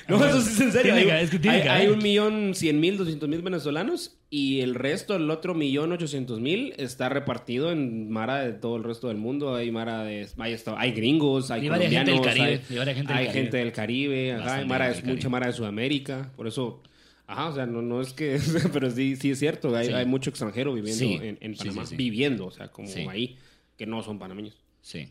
no, 0.08 0.26
eso 0.26 0.42
sí 0.42 0.54
es 0.54 0.60
en 0.62 0.72
serio. 0.72 0.94
Tiene 0.94 1.00
Hay, 1.00 1.06
que- 1.20 1.24
es 1.26 1.30
que 1.30 1.40
tiene 1.40 1.58
hay- 1.58 1.64
que 1.64 1.70
hay 1.70 1.86
haber. 1.88 1.98
un 1.98 2.04
millón 2.04 2.56
cien 2.56 2.80
mil, 2.80 2.98
doscientos 2.98 3.28
mil 3.28 3.42
venezolanos 3.42 4.18
y 4.30 4.62
el 4.62 4.76
resto, 4.76 5.16
el 5.16 5.30
otro 5.30 5.54
millón 5.54 5.92
ochocientos 5.92 6.40
mil, 6.40 6.74
está 6.78 7.10
repartido 7.10 7.72
en 7.72 8.10
Mara 8.10 8.40
de 8.42 8.54
todo 8.54 8.78
el 8.78 8.84
resto 8.84 9.08
del 9.10 9.18
mundo. 9.18 9.56
Hay 9.56 9.72
Mara 9.72 10.04
de... 10.04 10.28
Hay, 10.38 10.56
hay 10.78 10.92
gringos, 10.94 11.52
hay 11.52 11.66
Y 11.66 11.70
varias 11.70 11.92
gente 11.92 12.12
del 12.12 12.20
colombianos, 12.22 12.60
Caribe, 12.70 12.82
hay, 12.82 12.92
y 12.92 12.96
gente 12.96 13.14
del 13.14 13.18
hay 13.18 13.26
Caribe. 13.26 13.34
gente 13.44 13.58
del 13.58 13.72
Caribe, 13.74 14.34
ajá, 14.34 14.56
hay 14.56 14.66
Mara 14.66 14.86
del 14.86 14.96
mucha 14.96 15.06
Caribe. 15.14 15.30
Mara 15.30 15.48
de 15.48 15.54
Sudamérica. 15.54 16.32
Por 16.36 16.48
eso... 16.48 16.82
Ajá, 17.28 17.50
o 17.50 17.54
sea, 17.54 17.66
no, 17.68 17.82
no 17.84 18.02
es 18.02 18.14
que... 18.14 18.40
pero 18.74 18.90
sí, 18.90 19.16
sí 19.16 19.30
es 19.32 19.38
cierto. 19.40 19.76
Hay, 19.76 19.88
Sí. 19.88 19.94
hay 19.94 20.06
mucho 20.06 20.30
extranjero 20.32 20.74
viviendo 20.74 20.98
Sí. 21.00 21.20
en, 21.22 21.38
en 21.42 21.54
Sí, 21.56 21.60
Panamá. 21.60 21.84
sí, 21.84 21.90
sí. 21.92 21.96
Viviendo, 21.96 22.48
o 22.48 22.52
sea, 22.52 22.70
como 22.70 22.88
Sí. 22.88 23.06
ahí, 23.08 23.38
que 23.80 23.86
no 23.88 24.04
son 24.04 24.20
panameños. 24.20 24.56
Sí. 24.82 25.10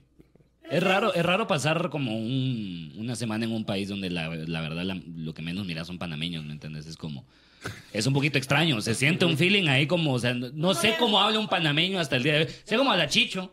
Es 0.70 0.83
raro, 0.83 1.14
es 1.14 1.24
raro 1.24 1.46
pasar 1.46 1.88
como 1.88 2.14
un- 2.18 2.92
una 2.98 3.16
semana 3.16 3.46
en 3.46 3.52
un 3.52 3.64
país 3.64 3.88
donde 3.88 4.11
la, 4.11 4.28
la 4.28 4.61
verdad 4.61 4.85
la- 4.85 5.00
lo 5.16 5.33
que 5.33 5.40
menos 5.40 5.64
miras 5.66 5.87
son 5.87 5.98
panameños, 5.98 6.44
¿me 6.44 6.52
entiendes? 6.52 6.87
Es 6.87 6.96
como... 6.98 7.24
Es 7.92 8.07
un 8.07 8.12
poquito 8.14 8.37
extraño, 8.38 8.81
se 8.83 8.94
siente 8.94 9.24
un 9.24 9.37
feeling 9.37 9.66
ahí 9.68 9.87
como, 9.88 10.12
o 10.12 10.18
sea, 10.18 10.33
no, 10.35 10.74
sé 10.74 10.94
cómo 10.98 11.18
habla 11.18 11.40
un 11.40 11.48
panameño 11.48 11.98
hasta 11.98 12.14
el 12.16 12.22
día 12.22 12.35
de 12.35 12.38
hoy. 12.44 12.48
Sé 12.64 12.76
cómo 12.76 12.92
habla 12.92 13.09
Chicho, 13.09 13.52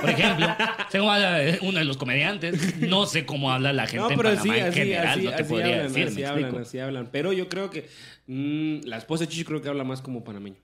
por 0.00 0.10
ejemplo. 0.10 0.46
sé 0.90 0.98
cómo 0.98 1.10
habla 1.12 1.58
uno 1.62 1.78
de 1.78 1.84
los 1.86 1.96
comediantes. 1.96 2.76
No 2.80 3.06
sé 3.06 3.24
cómo 3.24 3.50
habla 3.52 3.72
la 3.72 3.86
gente 3.86 3.98
No, 4.04 4.10
en 4.10 4.16
pero 4.18 4.28
Panamá 4.30 4.42
sí, 4.54 4.60
en 4.60 4.66
así, 4.66 4.78
general, 4.80 5.06
así, 5.06 5.22
no 5.22 5.30
te 5.30 5.34
así 5.36 5.44
podría 5.48 5.66
hablan, 5.76 5.86
decir, 5.92 6.06
así 6.08 6.16
¿me 6.16 6.26
hablan, 6.26 6.42
explico? 6.44 6.62
así 6.68 6.78
hablan. 6.80 7.08
Pero 7.12 7.32
yo 7.32 7.48
creo 7.48 7.70
que 7.70 7.88
mm, 8.26 8.86
la 8.88 8.98
esposa 8.98 9.24
de 9.24 9.30
Chicho 9.30 9.46
creo 9.46 9.62
que 9.62 9.68
habla 9.70 9.84
más 9.84 10.02
como 10.02 10.22
panameño. 10.24 10.56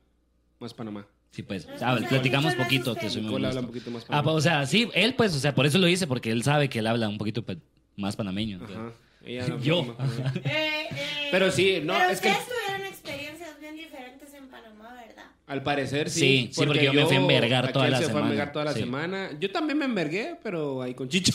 Más 0.58 0.74
Panamá. 0.74 1.06
Sí, 1.32 1.42
pues, 1.42 1.66
ah, 1.80 1.98
platicamos 2.08 2.54
poquito, 2.54 2.94
te 2.94 3.08
soy 3.10 3.22
muy 3.22 3.44
habla 3.44 3.60
un 3.60 3.66
poquito 3.66 3.90
más 3.90 4.04
Ah, 4.04 4.08
panameño. 4.22 4.34
o 4.36 4.40
sea, 4.42 4.66
sí, 4.66 4.88
él 4.94 5.14
pues, 5.14 5.34
o 5.34 5.38
sea, 5.38 5.54
por 5.54 5.64
eso 5.66 5.78
lo 5.78 5.86
dice, 5.86 6.06
porque 6.06 6.30
él 6.30 6.42
sabe 6.42 6.68
que 6.68 6.78
él 6.80 6.86
habla 6.86 7.08
un 7.08 7.16
poquito 7.18 7.42
pues, 7.42 7.56
más 7.96 8.16
panameño. 8.16 8.60
Ajá. 8.62 8.92
Ella 9.24 9.56
Yo. 9.62 9.96
Eh, 10.44 10.88
eh, 10.90 11.28
Pero 11.30 11.50
sí, 11.50 11.80
no, 11.82 11.94
pero 11.94 12.10
es 12.10 12.20
que- 12.20 12.28
tuvieron 12.28 12.86
experiencias 12.86 13.58
bien 13.60 13.76
diferentes 13.76 14.34
en 14.34 14.48
Panamá, 14.48 14.94
¿verdad? 15.06 15.24
Al 15.46 15.62
parecer 15.62 16.10
sí. 16.10 16.20
Sí, 16.20 16.50
sí, 16.52 16.66
porque 16.66 16.84
yo 16.84 16.92
me 16.92 17.06
fui 17.06 17.16
a 17.16 17.20
envergar 17.20 17.72
toda 17.72 17.88
la 17.88 17.98
se 17.98 18.04
fue 18.04 18.10
a 18.10 18.14
semana. 18.14 18.26
envergar 18.32 18.52
toda 18.52 18.64
la 18.66 18.72
Sí. 18.74 18.80
semana. 18.80 19.30
Yo 19.40 19.50
también 19.50 19.78
me 19.78 19.84
envergué, 19.86 20.36
pero 20.42 20.82
ahí 20.82 20.92
con 20.94 21.08
Chicho. 21.08 21.32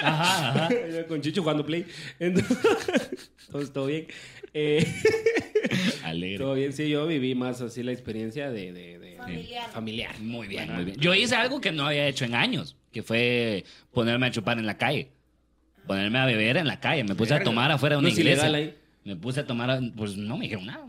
Ajá, 0.00 0.48
ajá. 0.66 0.68
Con 1.08 1.20
Chicho 1.20 1.42
jugando 1.42 1.66
play. 1.66 1.84
Entonces, 2.20 2.56
entonces, 3.46 3.72
todo 3.72 3.86
bien. 3.86 4.06
Eh, 4.54 4.86
Alegre. 6.04 6.38
todo 6.38 6.54
bien, 6.54 6.72
sí, 6.72 6.88
yo 6.88 7.06
viví 7.06 7.34
más 7.34 7.60
así 7.60 7.82
la 7.82 7.92
experiencia 7.92 8.50
de- 8.72 8.95
Familiar. 9.26 9.70
familiar. 9.70 10.18
Muy 10.20 10.48
bien, 10.48 10.74
muy 10.74 10.84
bien. 10.84 10.96
Yo 10.98 11.14
hice 11.14 11.34
algo 11.34 11.60
que 11.60 11.72
no 11.72 11.86
había 11.86 12.06
hecho 12.06 12.24
en 12.24 12.34
años, 12.34 12.76
que 12.92 13.02
fue 13.02 13.64
ponerme 13.92 14.26
a 14.26 14.30
chupar 14.30 14.58
en 14.58 14.66
la 14.66 14.76
calle. 14.76 15.10
Ponerme 15.86 16.18
a 16.18 16.26
beber 16.26 16.56
en 16.56 16.66
la 16.66 16.80
calle. 16.80 17.04
Me 17.04 17.14
puse 17.14 17.34
a 17.34 17.42
tomar 17.42 17.70
afuera 17.70 17.96
de 17.96 18.00
una 18.00 18.08
No 18.08 18.12
es 18.12 18.18
iglesia. 18.18 18.72
Me 19.04 19.14
puse 19.14 19.38
a 19.38 19.46
tomar, 19.46 19.80
pues 19.96 20.16
no 20.16 20.36
me 20.36 20.48
dijeron 20.48 20.66
nada. 20.66 20.84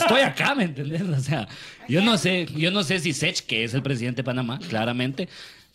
Estoy 0.00 0.20
acá, 0.20 0.54
¿me 0.54 0.62
entendés? 0.62 1.02
O 1.02 1.18
sea, 1.18 1.48
yo 1.88 2.00
no 2.02 2.16
sé, 2.16 2.46
yo 2.56 2.70
no 2.70 2.84
sé 2.84 3.00
si 3.00 3.12
Sech, 3.12 3.40
que 3.40 3.64
es 3.64 3.74
el 3.74 3.82
presidente 3.82 4.18
de 4.18 4.24
Panamá, 4.24 4.60
claramente, 4.68 5.28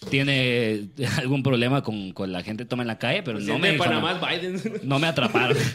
tiene 0.10 0.88
algún 1.18 1.44
problema 1.44 1.84
con, 1.84 2.14
con 2.14 2.32
la 2.32 2.42
gente 2.42 2.64
que 2.64 2.70
toma 2.70 2.84
en 2.84 2.88
la 2.88 3.00
calle, 3.00 3.22
pero 3.22 3.40
no 3.42 3.60
me, 3.60 3.74
Panamá 3.74 4.14
Biden. 4.14 4.62
no 4.84 4.98
me 4.98 5.08
atraparon. 5.08 5.58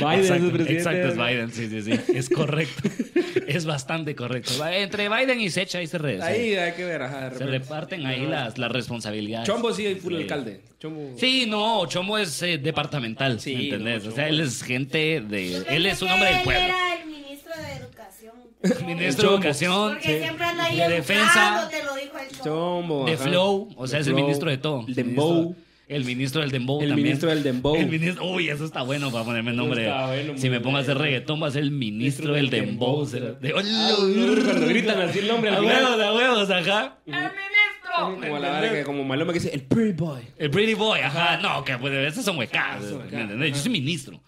Biden 0.00 0.20
es 0.20 0.30
exacto, 0.30 0.52
presidente. 0.52 0.76
exacto, 0.78 1.08
es 1.08 1.16
Biden, 1.16 1.52
sí, 1.52 1.68
sí, 1.68 1.82
sí. 1.82 2.12
Es 2.16 2.28
correcto. 2.28 2.88
es 3.46 3.64
bastante 3.66 4.14
correcto. 4.14 4.52
Entre 4.68 5.08
Biden 5.08 5.40
y 5.40 5.50
Sech 5.50 5.74
ahí 5.76 5.86
se, 5.86 5.98
re- 5.98 6.22
Ahí 6.22 6.54
hay 6.54 6.72
que 6.72 6.84
ver, 6.84 7.02
ajá, 7.02 7.30
de 7.30 7.38
se 7.38 7.46
reparten 7.46 8.06
ahí 8.06 8.26
las, 8.26 8.58
las 8.58 8.72
responsabilidades. 8.72 9.46
Chombo 9.46 9.72
sí, 9.72 9.94
full 9.96 10.14
Sí. 10.16 10.22
alcalde. 10.22 10.60
Chombo. 10.80 11.14
Sí, 11.18 11.46
no, 11.46 11.86
Chomo 11.86 12.18
es 12.18 12.42
eh, 12.42 12.58
departamental, 12.58 13.38
Sí, 13.40 13.54
¿me 13.54 13.64
entendés? 13.64 14.04
no, 14.04 14.10
o 14.10 14.14
sea, 14.14 14.28
él 14.28 14.40
es 14.40 14.62
gente 14.62 15.20
de... 15.20 15.62
Él 15.68 15.86
es 15.86 16.00
un 16.02 16.08
hombre 16.10 16.28
del 16.30 16.38
él 16.38 16.44
pueblo. 16.44 16.62
era 16.64 16.94
el 17.02 17.06
ministro 17.08 17.52
de 17.56 17.72
Educación. 17.72 18.34
Ministro 18.86 19.28
de 19.30 19.34
Educación, 19.36 19.92
Porque 19.94 20.20
siempre 20.22 20.44
anda 20.46 20.64
ahí 20.64 20.76
de 20.76 20.88
defensa, 20.88 21.68
te 21.70 21.82
lo 21.84 21.94
dijo 21.94 22.18
el 22.18 22.28
show. 22.36 22.44
Chombo. 22.44 23.04
de 23.06 23.16
flow, 23.16 23.68
o 23.76 23.86
sea, 23.86 23.98
De 23.98 24.02
es 24.02 24.08
el 24.08 24.14
ministro 24.14 24.50
de 24.50 24.58
todo. 24.58 24.84
El 24.86 24.94
Dembow. 24.94 25.54
El 25.90 26.04
ministro 26.04 26.40
del 26.40 26.50
Dembow 26.52 26.80
El 26.80 26.88
también. 26.90 27.04
ministro 27.04 27.30
del 27.30 27.42
Dembow. 27.42 27.74
El 27.74 27.88
ministro, 27.88 28.24
uy, 28.24 28.48
eso 28.48 28.64
está 28.64 28.82
bueno 28.82 29.10
para 29.10 29.24
ponerme 29.24 29.50
el 29.50 29.56
nombre. 29.56 29.86
está 29.86 30.06
bueno, 30.06 30.32
si 30.36 30.48
me 30.48 30.60
pongo 30.60 30.76
a 30.76 30.80
hacer 30.80 30.96
reggaetón, 30.96 31.42
va 31.42 31.48
a 31.48 31.50
ser 31.50 31.62
el 31.64 31.72
ministro 31.72 32.26
Ministro 32.30 32.32
del 32.34 32.48
del 32.50 32.66
Dembow. 32.66 33.06
Dembow. 33.06 33.40
De, 33.40 33.50
Ah, 33.50 33.92
cuando 34.44 34.66
gritan 34.66 35.00
así 35.00 35.18
el 35.18 35.26
nombre 35.28 35.50
a 35.50 35.60
huevos, 35.60 36.00
a 36.00 36.14
huevos, 36.14 36.50
ajá. 36.50 36.96
¡El 37.06 37.12
ministro! 37.14 37.59
Como 38.04 38.38
la 38.38 38.50
verdad 38.52 38.72
que 38.72 38.84
como 38.84 39.04
Maloma 39.04 39.32
que 39.32 39.38
dice, 39.40 39.54
el 39.54 39.62
pretty 39.62 39.92
boy. 39.92 40.22
El 40.38 40.50
pretty 40.50 40.74
boy, 40.74 41.00
ajá. 41.00 41.38
No, 41.38 41.64
que 41.64 41.76
pues 41.78 41.92
esas 41.94 42.24
son 42.24 42.38
huecas. 42.38 42.82
¿Me 43.10 43.22
entendés? 43.22 43.56
Yo 43.56 43.62
soy 43.62 43.72
ministro. 43.72 44.20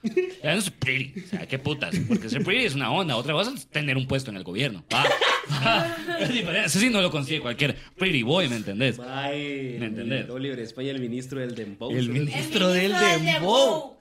Ya 0.42 0.54
no 0.54 0.60
soy 0.60 0.72
pretty. 0.78 1.20
O 1.24 1.28
sea, 1.28 1.46
qué 1.46 1.58
putas. 1.58 1.94
Porque 2.08 2.28
ser 2.28 2.42
pretty 2.44 2.64
es 2.64 2.74
una 2.74 2.90
onda. 2.92 3.16
Otra 3.16 3.32
cosa 3.32 3.52
es 3.54 3.66
tener 3.66 3.96
un 3.96 4.06
puesto 4.06 4.30
en 4.30 4.36
el 4.36 4.44
gobierno. 4.44 4.84
Va. 4.92 5.04
Va. 5.50 5.96
Es 6.20 6.28
diferente. 6.32 6.66
Eso 6.66 6.78
sí 6.78 6.90
no 6.90 7.00
lo 7.00 7.10
consigue 7.10 7.40
cualquier 7.40 7.76
pretty 7.96 8.22
boy, 8.22 8.48
¿me 8.48 8.56
entendés? 8.56 8.98
Bye. 8.98 9.76
¿Me 9.78 9.86
entendés? 9.86 10.28
Oliver 10.30 10.58
España, 10.60 10.90
el 10.90 11.00
ministro 11.00 11.40
del 11.40 11.54
Dembow. 11.54 11.90
El 11.90 12.08
ministro. 12.08 12.72
El 12.72 12.82
Ministro 12.82 12.98
del 12.98 13.24
Dembow. 13.24 13.98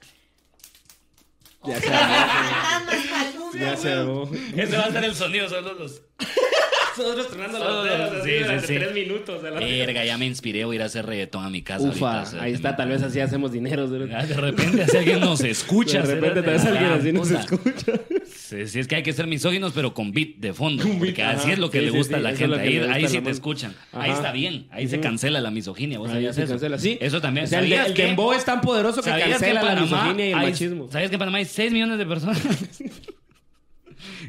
Ya 1.64 1.80
se 1.80 1.88
Ya 3.58 3.76
se. 3.76 3.90
Ese 4.56 4.76
va 4.76 4.84
a 4.84 4.92
ser 4.92 5.04
el 5.04 5.14
sonido, 5.14 5.48
solo 5.48 5.74
los. 5.74 6.02
Nosotros 6.98 7.28
tronando 7.28 7.58
los 7.58 7.84
dedos 7.84 8.10
sí, 8.24 8.30
así 8.30 8.38
durante 8.42 8.66
sí. 8.66 8.74
tres 8.74 8.94
minutos. 8.94 9.44
a 9.44 9.50
la- 9.50 9.60
Verga, 9.60 10.04
ya 10.04 10.18
me 10.18 10.26
inspiré. 10.26 10.64
Voy 10.64 10.74
a 10.74 10.76
ir 10.76 10.82
a 10.82 10.86
hacer 10.86 11.06
reggaetón 11.06 11.44
a 11.44 11.50
mi 11.50 11.62
casa. 11.62 11.88
Ufa, 11.88 12.20
ahorita, 12.20 12.42
ahí 12.42 12.52
está, 12.52 12.76
tal 12.76 12.88
vez 12.88 13.02
así 13.02 13.20
hacemos 13.20 13.52
dinero. 13.52 13.86
Ya, 14.06 14.24
De 14.26 14.34
repente, 14.34 14.86
si 14.88 14.96
alguien 14.96 15.20
nos 15.20 15.40
escucha. 15.42 16.02
De 16.02 16.14
repente 16.14 16.42
tal 16.42 16.52
vez 16.54 16.64
alguien 16.64 16.84
así 16.92 17.12
nos 17.12 17.30
escucha. 17.30 17.92
Sí, 18.34 18.66
sí, 18.66 18.80
es 18.80 18.86
que 18.88 18.96
hay 18.96 19.02
que 19.02 19.12
ser 19.14 19.26
misóginos, 19.26 19.72
pero 19.74 19.94
con 19.94 20.12
beat 20.12 20.36
de 20.36 20.52
fondo. 20.52 20.84
Porque 20.98 21.22
así 21.22 21.50
es 21.52 21.58
lo 21.58 21.70
que 21.70 21.78
Sí, 21.80 21.84
le 21.86 21.90
gusta 21.92 22.16
sí, 22.16 22.20
a 22.20 22.22
la 22.30 22.36
gente. 22.36 22.58
Ahí, 22.60 22.78
ahí 22.78 23.08
sí 23.08 23.20
te 23.20 23.30
escuchan. 23.30 23.74
Ahí 23.92 24.10
está 24.10 24.30
bien. 24.32 24.66
Ahí 24.70 24.88
se 24.88 25.00
cancela 25.00 25.40
la 25.40 25.50
misoginia. 25.50 25.98
¿Vos 25.98 26.08
Ahí 26.08 26.14
sabías 26.16 26.36
se 26.36 26.42
eso? 26.42 26.52
cancela, 26.52 26.78
sí. 26.78 26.98
Eso 27.00 27.20
también. 27.20 27.44
O 27.44 27.48
sea, 27.48 27.60
el, 27.60 27.64
¿Sabías 27.66 27.86
el 27.88 27.94
que- 27.94 28.04
dembow 28.06 28.32
es 28.32 28.44
tan 28.44 28.60
poderoso 28.60 29.02
que 29.02 29.08
¿sabías 29.10 29.26
que 29.28 29.32
en 29.32 29.38
cancela 29.38 29.62
la 29.62 29.68
Panamá 29.68 29.86
misoginia 30.04 30.26
y 30.26 30.32
el 30.32 30.38
hay- 30.38 30.46
machismo. 30.50 30.88
¿Sabías 30.90 31.08
que 31.10 31.14
en 31.16 31.18
Panamá 31.20 31.38
hay 31.38 31.44
6 31.46 31.72
millones 31.72 31.98
de 31.98 32.06
personas? 32.06 32.42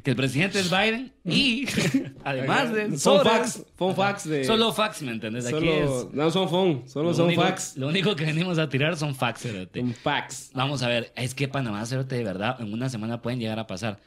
que 0.04 0.12
el 0.12 0.16
presidente 0.16 0.60
es 0.60 0.70
Biden 0.70 1.14
y 1.26 1.66
además 2.24 2.74
de... 2.74 2.90
Son 2.98 3.00
sobre- 3.20 3.30
facts, 3.30 3.64
son 3.78 3.96
facts 3.96 4.28
de... 4.30 4.44
Solo 4.44 4.74
fax, 4.74 5.02
¿me 5.02 5.12
entendés? 5.12 5.46
Aquí 5.46 5.56
solo- 5.56 6.08
es... 6.10 6.14
No 6.14 6.32
son 6.32 6.50
phone, 6.50 6.84
solo 6.88 7.10
lo 7.10 7.14
son 7.16 7.28
único- 7.28 7.42
facts. 7.42 7.78
Lo 7.78 7.88
único 7.88 8.16
que 8.16 8.26
venimos 8.26 8.58
a 8.58 8.70
tirar 8.70 8.96
son 8.98 9.16
fax, 9.16 9.42
cerote. 9.42 9.80
Son 9.80 9.94
facts. 9.94 10.52
Vamos 10.54 10.82
a 10.84 10.88
ver, 10.88 11.12
es 11.16 11.34
que 11.36 11.48
Panamá, 11.48 11.86
cerote, 11.86 12.16
de 12.16 12.24
verdad, 12.24 12.58
en 12.60 12.72
una 12.74 12.90
semana 12.90 13.22
pueden 13.22 13.40
llegar 13.40 13.60
a 13.60 13.68
pasar 13.68 14.00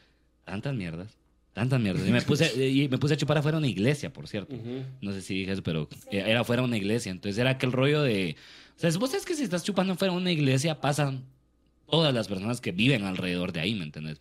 tantas 0.44 0.74
mierdas. 0.74 1.16
Tantas 1.52 1.81
mierdas. 1.81 2.07
Y 2.07 2.11
me 2.12 2.20
puse, 2.22 2.52
y 2.68 2.88
me 2.88 2.98
puse 2.98 3.14
a 3.14 3.16
chupar 3.16 3.38
afuera 3.38 3.57
una 3.59 3.66
iglesia, 3.66 4.12
por 4.12 4.29
cierto. 4.29 4.55
No 5.00 5.12
sé 5.12 5.22
si 5.22 5.35
dije 5.35 5.52
eso, 5.52 5.62
pero 5.62 5.88
era 6.11 6.40
afuera 6.40 6.62
una 6.62 6.76
iglesia. 6.76 7.11
Entonces 7.11 7.38
era 7.38 7.50
aquel 7.50 7.72
rollo 7.72 8.02
de... 8.02 8.37
O 8.76 8.79
sea, 8.79 8.90
vos 8.98 9.09
sabes 9.11 9.24
que 9.24 9.35
si 9.35 9.42
estás 9.42 9.64
chupando 9.64 9.94
afuera 9.94 10.12
de 10.12 10.20
una 10.20 10.31
iglesia, 10.31 10.81
pasan 10.83 11.24
todas 11.88 12.12
las 12.12 12.29
personas 12.29 12.61
que 12.61 12.72
viven 12.72 13.05
alrededor 13.05 13.52
de 13.52 13.61
ahí, 13.61 13.74
¿me 13.74 13.85
entiendes? 13.85 14.18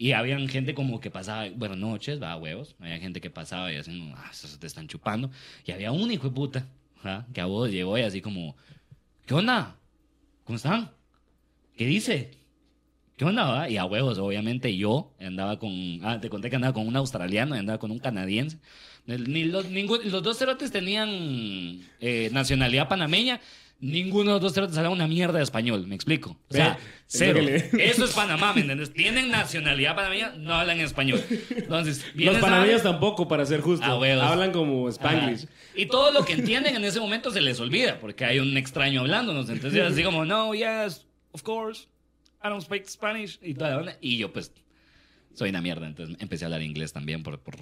Y 0.00 0.12
habían 0.12 0.48
gente 0.48 0.74
como 0.74 0.98
que 0.98 1.10
pasaba, 1.10 1.46
bueno, 1.54 1.76
noches, 1.76 2.22
va, 2.22 2.34
huevos. 2.34 2.74
Había 2.80 2.98
gente 2.98 3.20
que 3.20 3.28
pasaba 3.28 3.70
y 3.70 3.76
así, 3.76 4.10
ah, 4.16 4.30
estos 4.32 4.58
te 4.58 4.66
están 4.66 4.88
chupando. 4.88 5.30
Y 5.66 5.72
había 5.72 5.92
un 5.92 6.10
hijo 6.10 6.30
de 6.30 6.34
puta, 6.34 6.66
ajá, 7.00 7.26
que 7.34 7.42
a 7.42 7.44
vos 7.44 7.70
llegó 7.70 7.98
y 7.98 8.00
así 8.00 8.22
como, 8.22 8.56
¿qué 9.26 9.34
onda? 9.34 9.76
¿Cómo 10.44 10.56
están? 10.56 10.90
¿Qué 11.76 11.84
dice? 11.84 12.30
¿Qué 13.18 13.26
onda? 13.26 13.44
va? 13.44 13.68
Y 13.68 13.76
a 13.76 13.84
huevos, 13.84 14.16
obviamente 14.16 14.74
yo 14.74 15.12
andaba 15.20 15.58
con, 15.58 15.70
ah, 16.02 16.18
te 16.18 16.30
conté 16.30 16.48
que 16.48 16.56
andaba 16.56 16.72
con 16.72 16.88
un 16.88 16.96
australiano 16.96 17.54
y 17.54 17.58
andaba 17.58 17.78
con 17.78 17.90
un 17.90 17.98
canadiense. 17.98 18.56
Ni 19.04 19.44
los, 19.44 19.66
ningún- 19.66 20.10
los 20.10 20.22
dos 20.22 20.38
cerotes 20.38 20.72
tenían 20.72 21.10
eh, 22.00 22.30
nacionalidad 22.32 22.88
panameña. 22.88 23.38
Ninguno 23.80 24.24
de 24.24 24.34
los 24.34 24.42
dos 24.42 24.52
cerotes 24.52 24.76
hablaba 24.76 24.94
una 24.94 25.06
mierda 25.08 25.38
de 25.38 25.42
español, 25.44 25.86
me 25.86 25.94
explico. 25.94 26.36
O 26.50 26.52
sea, 26.54 26.74
Ve, 26.74 26.80
cero. 27.06 27.38
es 27.40 27.72
le- 27.72 27.84
Eso 27.90 28.04
es 28.04 28.10
Panamá, 28.12 28.52
¿me 28.52 28.60
entiendes? 28.60 28.92
Tienen 28.92 29.30
nacionalidad 29.30 29.96
panameña, 29.96 30.34
no 30.36 30.52
hablan 30.54 30.80
español. 30.80 31.22
Entonces, 31.50 32.04
Los 32.14 32.36
a- 32.36 32.40
panameños 32.40 32.82
tampoco, 32.82 33.26
para 33.26 33.46
ser 33.46 33.62
justo. 33.62 33.86
Ah. 33.86 34.30
Hablan 34.30 34.52
como 34.52 34.88
Spanglish. 34.90 35.44
Ajá. 35.44 35.52
Y 35.74 35.86
todo 35.86 36.12
lo 36.12 36.24
que 36.26 36.34
entienden 36.34 36.76
en 36.76 36.84
ese 36.84 37.00
momento 37.00 37.30
se 37.30 37.40
les 37.40 37.58
olvida, 37.58 37.98
porque 38.00 38.26
hay 38.26 38.38
un 38.38 38.54
extraño 38.58 39.00
hablándonos. 39.00 39.48
Entonces, 39.48 39.80
así 39.82 40.02
como, 40.02 40.26
no, 40.26 40.52
yes, 40.54 41.06
of 41.32 41.42
course, 41.42 41.86
I 42.44 42.48
don't 42.48 42.62
speak 42.62 42.86
Spanish. 42.86 43.38
Y, 43.42 43.54
toda 43.54 43.70
la 43.70 43.76
onda. 43.78 43.96
y 44.02 44.18
yo, 44.18 44.30
pues, 44.32 44.52
soy 45.34 45.48
una 45.48 45.62
mierda. 45.62 45.86
Entonces, 45.86 46.16
empecé 46.20 46.44
a 46.44 46.48
hablar 46.48 46.60
inglés 46.62 46.92
también 46.92 47.22
por, 47.22 47.38
por- 47.40 47.56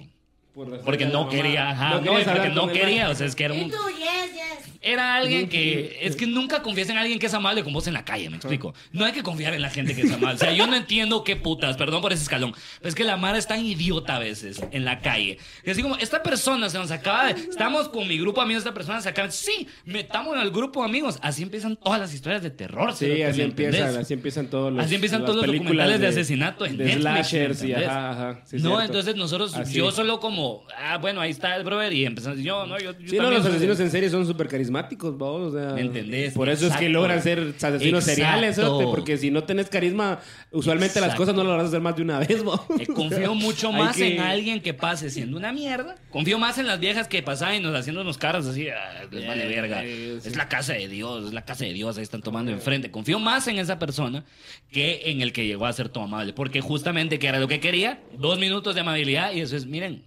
Por 0.53 0.81
porque 0.81 1.05
no 1.05 1.19
mamá. 1.25 1.29
quería, 1.31 1.69
ajá, 1.69 1.89
no, 1.95 2.01
querías 2.01 2.23
porque 2.23 2.39
hablar 2.39 2.53
no 2.55 2.67
quería, 2.67 3.09
o 3.09 3.15
sea, 3.15 3.27
es 3.27 3.35
que 3.35 3.45
era 3.45 3.55
Y 3.55 3.61
un... 3.63 3.69
tú, 3.71 3.77
yes, 3.97 4.33
yes. 4.33 4.73
Era 4.81 5.15
alguien 5.15 5.49
que. 5.49 5.99
Es 6.01 6.15
que 6.15 6.25
nunca 6.25 6.61
confías 6.61 6.87
en 6.89 6.97
alguien 6.97 7.19
que 7.19 7.25
es 7.25 7.33
amable 7.33 7.65
con 7.65 7.73
vos 7.73 7.85
en 7.87 7.93
la 7.93 8.05
calle, 8.05 8.29
me 8.29 8.37
explico. 8.37 8.73
No 8.93 9.03
hay 9.03 9.11
que 9.11 9.23
confiar 9.23 9.53
en 9.53 9.61
la 9.61 9.69
gente 9.69 9.93
que 9.93 10.03
es 10.03 10.11
amable. 10.13 10.35
O 10.35 10.37
sea, 10.37 10.53
yo 10.53 10.67
no 10.67 10.75
entiendo 10.77 11.25
qué 11.25 11.35
putas, 11.35 11.75
perdón 11.75 12.01
por 12.01 12.13
ese 12.13 12.23
escalón. 12.23 12.53
Pero 12.77 12.87
es 12.87 12.95
que 12.95 13.03
la 13.03 13.17
Mara 13.17 13.37
es 13.37 13.45
tan 13.45 13.63
idiota 13.65 14.15
a 14.15 14.19
veces 14.19 14.61
en 14.71 14.85
la 14.85 15.01
calle. 15.01 15.37
Que 15.65 15.71
así 15.71 15.81
como, 15.83 15.97
esta 15.97 16.23
persona 16.23 16.69
se 16.69 16.77
nos 16.77 16.91
acaba 16.91 17.25
de. 17.33 17.41
Estamos 17.41 17.89
con 17.89 18.07
mi 18.07 18.17
grupo 18.17 18.39
de 18.39 18.45
amigos, 18.45 18.61
esta 18.61 18.73
persona 18.73 19.01
se 19.01 19.09
acaba. 19.09 19.29
Sí, 19.31 19.67
metamos 19.83 20.35
en 20.37 20.43
el 20.43 20.51
grupo 20.51 20.79
de 20.81 20.85
amigos. 20.87 21.19
Así 21.21 21.43
empiezan 21.43 21.75
todas 21.75 21.99
las 21.99 22.13
historias 22.13 22.41
de 22.41 22.49
terror. 22.49 22.93
Sí, 22.95 23.21
así 23.21 23.39
¿me 23.39 23.43
empiezan, 23.45 23.97
así 23.97 24.13
empiezan 24.13 24.47
todos 24.47 24.71
los 24.71 24.85
Así 24.85 24.95
empiezan 24.95 25.25
todos 25.25 25.45
los 25.45 25.45
documentales 25.45 25.99
de 25.99 26.07
asesinato 26.07 26.65
en 26.65 26.77
de 26.77 26.85
Netflix, 26.85 27.01
slashers 27.01 27.61
¿me 27.63 27.67
y 27.69 27.73
ajá, 27.73 28.11
ajá. 28.11 28.41
sí, 28.45 28.55
es 28.55 28.63
no, 28.63 28.69
cierto. 28.69 28.85
entonces 28.85 29.15
nosotros, 29.17 29.55
Así 29.55 29.73
yo 29.73 29.89
es. 29.89 29.95
solo 29.95 30.21
como, 30.21 30.38
ah, 30.77 30.97
bueno, 30.97 31.21
ahí 31.21 31.31
está 31.31 31.55
el 31.55 31.63
brother 31.63 31.91
y 31.93 32.05
empezamos, 32.05 32.39
yo, 32.39 32.65
no, 32.65 32.77
yo, 32.79 32.91
yo 32.99 33.07
Sí, 33.09 33.17
no, 33.17 33.29
los 33.29 33.41
soy- 33.43 33.51
asesinos 33.51 33.79
en 33.79 33.91
serie 33.91 34.09
son 34.09 34.25
súper 34.25 34.47
carismáticos, 34.47 35.17
vos, 35.17 35.53
o 35.53 35.57
sea, 35.57 35.73
¿Me 35.73 35.81
entendés? 35.81 36.33
Por 36.33 36.49
eso 36.49 36.67
es 36.67 36.75
que 36.77 36.89
logran 36.89 37.21
ser 37.21 37.39
asesinos 37.39 37.83
Exacto. 37.83 38.01
seriales, 38.01 38.55
cerote, 38.55 38.85
porque 38.85 39.17
si 39.17 39.31
no 39.31 39.43
tenés 39.43 39.69
carisma, 39.69 40.19
usualmente 40.51 40.99
las 41.01 41.15
cosas 41.15 41.35
no 41.35 41.43
las 41.43 41.55
vas 41.57 41.65
a 41.65 41.67
hacer 41.67 41.81
más 41.81 41.95
de 41.95 42.01
una 42.01 42.19
vez, 42.19 42.43
vos. 42.43 42.61
Eh, 42.79 42.87
confío 42.93 43.33
mucho 43.35 43.71
más 43.71 43.95
que- 43.95 44.15
en 44.15 44.19
alguien 44.21 44.61
que 44.61 44.73
pase 44.73 45.09
siendo 45.09 45.37
una 45.37 45.51
mierda. 45.51 45.95
Confío 46.11 46.39
más 46.39 46.57
en 46.57 46.67
las 46.67 46.79
viejas 46.79 47.07
que 47.07 47.21
pasaban 47.23 47.55
y 47.55 47.59
nos 47.59 47.75
haciendo 47.75 48.01
unos 48.01 48.17
caras 48.17 48.45
así, 48.45 48.67
ah, 48.69 49.03
les 49.11 49.27
vale 49.27 49.45
Eh, 49.45 49.47
verga. 49.47 49.83
eh. 49.83 50.17
Es 50.23 50.35
la 50.35 50.47
casa 50.49 50.73
de 50.73 50.87
Dios, 50.87 51.27
es 51.27 51.33
la 51.33 51.43
casa 51.45 51.65
de 51.65 51.73
Dios, 51.73 51.97
ahí 51.97 52.03
están 52.03 52.21
tomando 52.21 52.51
enfrente. 52.51 52.91
Confío 52.91 53.19
más 53.19 53.47
en 53.47 53.59
esa 53.59 53.79
persona 53.79 54.25
que 54.71 55.01
en 55.05 55.21
el 55.21 55.33
que 55.33 55.45
llegó 55.45 55.65
a 55.65 55.73
ser 55.73 55.89
todo 55.89 56.03
amable. 56.03 56.33
Porque 56.33 56.61
justamente 56.61 57.19
que 57.19 57.27
era 57.27 57.39
lo 57.39 57.47
que 57.47 57.59
quería, 57.59 57.99
dos 58.17 58.39
minutos 58.39 58.75
de 58.75 58.81
amabilidad 58.81 59.33
y 59.33 59.41
eso 59.41 59.55
es, 59.55 59.65
miren, 59.65 60.03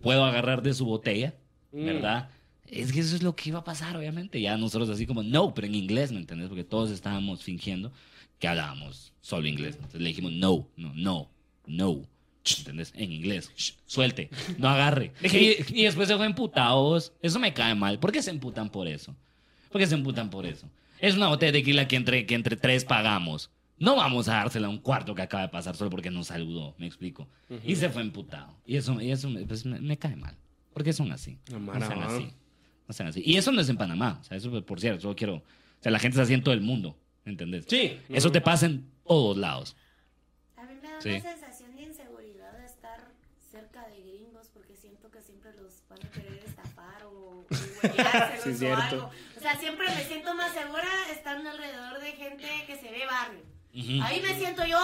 puedo 0.00 0.24
agarrar 0.24 0.62
de 0.62 0.74
su 0.74 0.84
botella, 0.84 1.34
Mm. 1.72 1.84
¿verdad? 1.84 2.30
Es 2.66 2.92
que 2.92 3.00
eso 3.00 3.14
es 3.16 3.22
lo 3.22 3.34
que 3.36 3.50
iba 3.50 3.58
a 3.58 3.64
pasar, 3.64 3.96
obviamente. 3.96 4.40
Ya 4.40 4.56
nosotros 4.56 4.88
así 4.90 5.06
como, 5.06 5.22
no, 5.22 5.54
pero 5.54 5.66
en 5.66 5.74
inglés, 5.74 6.12
¿me 6.12 6.18
entendés? 6.18 6.48
Porque 6.48 6.64
todos 6.64 6.90
estábamos 6.90 7.42
fingiendo 7.42 7.92
que 8.38 8.48
hablábamos 8.48 9.12
solo 9.20 9.46
inglés. 9.48 9.74
Entonces 9.76 10.00
le 10.00 10.08
dijimos, 10.08 10.32
no, 10.32 10.66
no, 10.76 10.92
no, 10.94 11.28
no. 11.66 12.02
¿Entendés? 12.58 12.92
En 12.96 13.12
inglés. 13.12 13.50
Suelte, 13.86 14.30
no 14.58 14.68
agarre. 14.68 15.12
Y, 15.22 15.80
y 15.80 15.84
después 15.84 16.08
se 16.08 16.16
fue 16.16 16.24
emputados. 16.26 17.12
Eso 17.20 17.38
me 17.38 17.52
cae 17.52 17.74
mal. 17.74 17.98
¿Por 17.98 18.12
qué 18.12 18.22
se 18.22 18.30
emputan 18.30 18.70
por 18.70 18.86
eso? 18.88 19.14
¿Por 19.70 19.80
qué 19.80 19.86
se 19.86 19.94
emputan 19.94 20.30
por 20.30 20.46
eso? 20.46 20.66
Es 21.00 21.16
una 21.16 21.28
botella 21.28 21.52
de 21.52 21.58
tequila 21.58 21.86
que 21.88 21.96
entre, 21.96 22.24
que 22.26 22.34
entre 22.34 22.56
tres 22.56 22.84
pagamos. 22.84 23.50
No 23.78 23.96
vamos 23.96 24.28
a 24.28 24.34
dársela 24.34 24.66
a 24.66 24.70
un 24.70 24.78
cuarto 24.78 25.14
que 25.14 25.22
acaba 25.22 25.42
de 25.44 25.48
pasar 25.50 25.76
solo 25.76 25.90
porque 25.90 26.10
nos 26.10 26.26
saludó, 26.28 26.74
me 26.78 26.86
explico. 26.86 27.28
Y 27.64 27.76
se 27.76 27.88
fue 27.90 28.02
emputado. 28.02 28.56
Y 28.66 28.76
eso, 28.76 29.00
y 29.00 29.10
eso 29.12 29.28
me- 29.30 29.44
pues, 29.46 29.64
me, 29.64 29.80
me 29.80 29.96
cae 29.96 30.16
mal. 30.16 30.36
Porque 30.72 30.92
son 30.92 31.10
así. 31.12 31.38
No, 31.50 31.58
No 31.60 31.74
sean 31.86 32.02
así. 32.02 32.32
No 32.88 32.94
sean 32.94 33.08
así. 33.08 33.22
Y 33.24 33.36
eso 33.36 33.52
no 33.52 33.60
es 33.60 33.68
en 33.68 33.76
Panamá. 33.76 34.18
O 34.20 34.24
sea, 34.24 34.36
eso 34.36 34.64
por 34.64 34.80
cierto, 34.80 35.00
solo 35.02 35.14
quiero... 35.16 35.36
O 35.36 35.42
sea, 35.82 35.92
la 35.92 35.98
gente 35.98 36.14
está 36.16 36.22
así 36.22 36.34
en 36.34 36.42
todo 36.42 36.54
el 36.54 36.60
mundo. 36.60 36.96
¿Entendés? 37.24 37.66
Sí. 37.68 37.98
Eso 38.08 38.32
te 38.32 38.40
pasa 38.40 38.66
en 38.66 38.90
todos 39.06 39.36
lados. 39.36 39.76
A 40.56 40.62
mí 40.64 40.74
me 40.82 40.88
da 40.90 41.00
Sí. 41.00 41.10
una 41.10 41.20
sensación 41.20 41.76
de 41.76 41.82
inseguridad 41.82 42.52
de 42.58 42.66
estar 42.66 43.12
cerca 43.50 43.86
de 43.88 44.00
gringos 44.02 44.48
porque 44.52 44.74
siento 44.74 45.10
que 45.10 45.20
siempre 45.20 45.52
los 45.60 45.82
van 45.88 45.98
a 46.04 46.10
querer 46.10 46.42
estafar 46.46 47.04
o, 47.04 47.10
o 47.10 47.46
Sí, 48.42 48.50
es 48.50 48.56
o 48.56 48.58
cierto. 48.58 48.80
algo. 48.82 49.10
O 49.36 49.40
sea, 49.40 49.56
siempre 49.58 49.86
me 49.94 50.04
siento 50.04 50.34
más 50.34 50.52
segura 50.54 50.88
estando 51.12 51.50
alrededor 51.50 52.00
de 52.00 52.12
gente 52.12 52.46
que 52.66 52.76
se 52.76 52.90
ve 52.90 53.04
barrio. 53.06 53.40
Ahí 53.74 54.20
me 54.20 54.34
siento 54.38 54.64
yo 54.64 54.78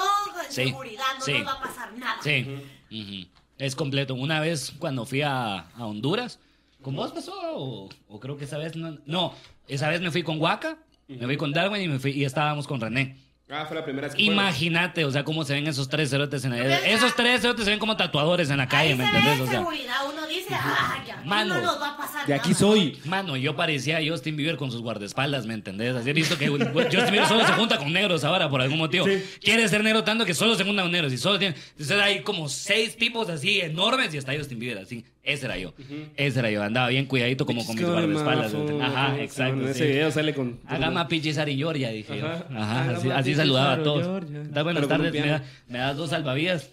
Sí, 0.49 0.67
seguridad, 0.67 1.05
no 1.19 1.25
sí. 1.25 1.33
nos 1.33 1.47
va 1.47 1.53
a 1.53 1.61
pasar 1.63 1.93
nada. 1.97 2.17
Sí. 2.23 3.29
Es 3.59 3.75
completo. 3.75 4.15
Una 4.15 4.41
vez 4.41 4.73
cuando 4.79 5.07
fui 5.07 5.23
a, 5.23 5.59
a 5.59 5.87
Honduras, 5.87 6.39
¿con 6.83 6.95
vos 6.97 7.13
pasó? 7.13 7.33
O, 7.57 7.89
o 8.09 8.21
creo 8.21 8.37
que 8.37 8.45
esa 8.45 8.59
vez 8.59 8.77
no. 8.77 8.99
No, 9.07 9.35
esa 9.69 9.89
vez 9.89 10.01
me 10.01 10.11
fui 10.11 10.23
con 10.23 10.41
Waka, 10.41 10.79
me 11.09 11.25
fui 11.25 11.37
con 11.37 11.53
Darwin 11.53 11.83
y, 11.83 11.89
me 11.89 11.99
fui, 11.99 12.13
y 12.13 12.25
estábamos 12.25 12.67
con 12.67 12.81
René. 12.81 13.17
Ah, 13.51 13.67
fue 13.67 13.77
la 13.77 13.85
primera 13.85 14.07
vez 14.09 14.17
que 14.17 14.25
fueron. 14.25 14.43
Imagínate, 14.43 15.05
o 15.05 15.11
sea, 15.11 15.23
cómo 15.23 15.45
se 15.45 15.53
ven 15.53 15.67
esos 15.67 15.89
tres 15.89 16.09
cerotes 16.09 16.45
en 16.47 16.53
la 16.53 16.65
¿Ves? 16.65 16.81
Esos 16.87 17.15
tres 17.15 17.43
cerotes 17.43 17.65
se 17.67 17.71
ven 17.71 17.79
como 17.79 17.95
tatuadores 17.95 18.49
en 18.49 18.57
la 18.57 18.67
calle, 18.67 18.93
Ahí 18.93 18.97
¿me 18.97 19.05
entendés? 19.05 19.41
O 19.41 19.47
sea, 19.47 19.59
seguridad, 19.59 19.97
uno 20.11 20.27
dice, 20.27 20.55
ah, 20.55 21.05
ya, 21.07 21.23
Mano, 21.27 21.55
no 21.57 21.61
nos 21.61 21.81
va 21.81 21.91
a 21.91 21.97
pasar 21.99 22.27
De 22.27 22.33
aquí 22.33 22.49
nada". 22.51 22.59
soy. 22.59 22.99
Mano, 23.05 23.37
yo 23.37 23.55
parecía 23.55 23.99
Justin 24.07 24.37
Bieber 24.37 24.57
con 24.57 24.71
sus 24.71 24.81
guardaespaldas, 24.81 25.45
¿me 25.45 25.53
entendés? 25.53 25.95
Así 25.95 26.09
he 26.09 26.13
visto 26.15 26.39
que 26.39 26.49
Justin 26.49 26.73
Bieber 27.11 27.27
solo 27.29 27.47
se 27.47 27.53
junta 27.53 27.77
con 27.77 27.93
negros 27.93 28.25
ahora 28.25 28.49
por 28.49 28.63
algún 28.63 28.79
motivo. 28.79 29.05
Quiere 29.43 29.69
ser 29.69 29.85
negro 29.85 30.03
tanto 30.05 30.25
que 30.25 30.33
solo 30.33 30.55
se 30.55 30.65
junta 30.65 30.81
con 30.83 30.91
negros 30.91 31.13
y 31.13 31.19
solo 31.19 31.39
tiene... 31.39 31.55
Entonces 31.73 32.01
hay 32.01 32.23
como 32.23 32.49
seis 32.49 32.97
tipos 32.97 33.29
así 33.29 33.61
enormes 33.61 34.15
y 34.15 34.17
está 34.17 34.35
Justin 34.35 34.59
Bieber 34.59 34.79
así. 34.79 35.05
Ese 35.25 35.47
era 35.47 35.57
yo. 35.57 35.73
Ese 36.17 36.39
era 36.39 36.51
yo. 36.51 36.63
Andaba 36.63 36.89
bien 36.89 37.07
cuidadito 37.07 37.47
como 37.47 37.65
con 37.65 37.75
mis 37.77 37.85
guardaespaldas. 37.85 38.55
Ajá, 38.83 39.21
exacto. 39.21 39.63
En 39.63 39.69
ese 39.69 39.79
sí. 39.87 39.87
video 39.87 40.11
sale 40.11 40.35
con. 40.35 40.61
Pichis 41.09 41.37
Georgia, 41.37 41.91
dije 41.91 42.19
yo. 42.19 42.27
Ajá. 42.27 42.91
Así, 43.17 43.35
saludaba 43.35 43.73
a 43.73 43.83
todos. 43.83 44.31
Da 44.53 44.63
buenas 44.63 44.87
tardes, 44.87 45.13
me, 45.13 45.13
piano. 45.13 45.33
da- 45.33 45.45
me 45.69 45.79
das 45.79 45.97
dos 45.97 46.11
salvavidas. 46.11 46.71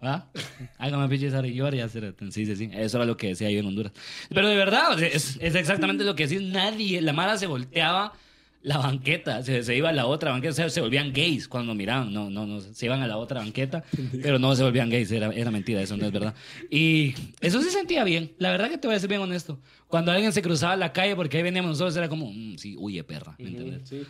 ¿Ah? 0.00 0.26
Hágame 0.78 1.08
Pichis 1.08 1.32
Georgia. 1.32 1.88
Sí, 1.88 2.00
sí, 2.44 2.56
sí. 2.56 2.70
Eso 2.72 2.98
era 2.98 3.06
lo 3.06 3.16
que 3.16 3.28
decía 3.28 3.50
yo 3.50 3.60
en 3.60 3.66
Honduras. 3.66 3.92
Pero 4.34 4.48
de 4.48 4.56
verdad, 4.56 5.00
es, 5.00 5.38
es 5.40 5.54
exactamente 5.54 6.02
lo 6.04 6.16
que 6.16 6.26
decís. 6.26 6.42
Nadie, 6.42 7.00
la 7.00 7.12
Mara 7.12 7.38
se 7.38 7.46
volteaba 7.46 8.12
la 8.66 8.78
banqueta, 8.78 9.44
se, 9.44 9.62
se 9.62 9.76
iba 9.76 9.90
a 9.90 9.92
la 9.92 10.06
otra 10.06 10.32
banqueta, 10.32 10.52
se, 10.52 10.68
se 10.70 10.80
volvían 10.80 11.12
gays 11.12 11.46
cuando 11.46 11.72
miraban, 11.72 12.12
no, 12.12 12.28
no, 12.30 12.46
no, 12.46 12.60
se 12.60 12.84
iban 12.86 13.00
a 13.00 13.06
la 13.06 13.16
otra 13.16 13.38
banqueta, 13.38 13.84
pero 14.22 14.40
no 14.40 14.56
se 14.56 14.64
volvían 14.64 14.90
gays, 14.90 15.12
era, 15.12 15.32
era 15.32 15.52
mentira, 15.52 15.80
eso 15.80 15.96
no 15.96 16.04
es 16.04 16.10
verdad. 16.10 16.34
Y 16.68 17.14
eso 17.40 17.62
se 17.62 17.70
sentía 17.70 18.02
bien, 18.02 18.32
la 18.38 18.50
verdad 18.50 18.68
que 18.68 18.76
te 18.76 18.88
voy 18.88 18.96
a 18.96 18.98
ser 18.98 19.08
bien 19.08 19.20
honesto. 19.20 19.60
Cuando 19.86 20.10
alguien 20.10 20.32
se 20.32 20.42
cruzaba 20.42 20.74
la 20.74 20.92
calle 20.92 21.14
porque 21.14 21.36
ahí 21.36 21.44
veníamos 21.44 21.70
nosotros, 21.70 21.96
era 21.96 22.08
como, 22.08 22.32
"Mm, 22.32 22.56
sí, 22.58 22.74
huye 22.76 23.04
perra, 23.04 23.36
¿me 23.38 23.50
entiendes? 23.50 23.88
Sí. 23.88 24.02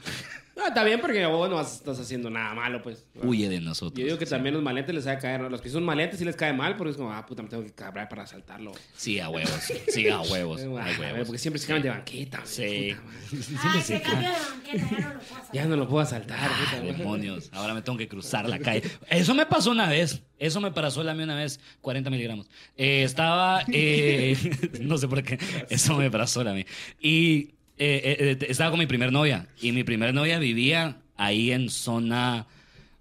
Ah, 0.58 0.68
está 0.68 0.84
bien 0.84 1.00
porque 1.00 1.24
vos 1.26 1.50
no 1.50 1.60
estás 1.60 2.00
haciendo 2.00 2.30
nada 2.30 2.54
malo, 2.54 2.80
pues. 2.82 3.04
Huye 3.22 3.48
de 3.48 3.60
nosotros. 3.60 3.98
Yo 3.98 4.06
digo 4.06 4.18
que 4.18 4.24
Sí. 4.26 4.30
también 4.30 4.54
los 4.54 4.62
maletes 4.62 4.94
les 4.94 5.06
va 5.06 5.12
a 5.12 5.18
caer, 5.18 5.40
¿no? 5.40 5.50
Los 5.50 5.60
que 5.60 5.68
son 5.68 5.84
maletes 5.84 6.18
sí 6.18 6.24
les 6.24 6.34
cae 6.34 6.52
mal 6.54 6.76
porque 6.76 6.92
es 6.92 6.96
como, 6.96 7.12
ah, 7.12 7.26
puta, 7.26 7.42
me 7.42 7.48
tengo 7.50 7.62
que 7.62 7.72
cabrar 7.74 8.08
para 8.08 8.22
asaltarlo. 8.22 8.72
Sí, 8.96 9.20
a 9.20 9.28
huevos, 9.28 9.50
sí, 9.88 10.08
a 10.08 10.20
huevos, 10.22 10.62
a 10.62 10.66
huevos. 10.68 11.26
Porque 11.26 11.38
siempre 11.38 11.60
se 11.60 11.66
cambian 11.66 11.82
de 11.82 11.90
banqueta. 11.90 12.40
Sí. 12.44 12.94
puta 12.94 13.02
madre. 13.04 13.58
Ay, 13.74 13.80
se 13.82 14.00
cambió 14.02 14.28
de 14.30 14.36
banqueta, 14.36 14.88
ya 14.92 14.96
no 15.06 15.06
lo 15.06 15.18
puedo 15.18 15.40
hacer. 15.40 15.52
Ya 15.52 15.64
no 15.66 15.76
lo 15.76 15.88
puedo 15.88 16.02
asaltar, 16.02 16.38
Ah, 16.40 16.70
puta, 16.70 16.80
demonios, 16.82 17.50
ahora 17.52 17.74
me 17.74 17.82
tengo 17.82 17.98
que 17.98 18.08
cruzar 18.08 18.48
la 18.48 18.58
calle. 18.58 18.82
Eso 19.10 19.34
me 19.34 19.44
pasó 19.46 19.70
una 19.70 19.88
vez, 19.88 20.22
eso 20.38 20.60
me 20.62 20.70
pasó 20.72 21.02
a 21.08 21.14
mí 21.14 21.22
una 21.22 21.34
vez, 21.36 21.60
40 21.82 22.08
miligramos. 22.08 22.48
Eh, 22.78 23.02
estaba, 23.02 23.62
eh, 23.70 24.36
no 24.80 24.96
sé 24.96 25.06
por 25.06 25.22
qué, 25.22 25.38
eso 25.68 25.96
me 25.96 26.10
pasó 26.10 26.40
a 26.40 26.54
mí. 26.54 26.64
Y 27.00 27.55
eh, 27.78 28.00
eh, 28.04 28.38
eh, 28.40 28.46
estaba 28.48 28.70
con 28.70 28.78
mi 28.78 28.86
primer 28.86 29.12
novia, 29.12 29.48
y 29.60 29.72
mi 29.72 29.84
primer 29.84 30.12
novia 30.14 30.38
vivía 30.38 30.98
ahí 31.16 31.52
en 31.52 31.68
zona 31.70 32.46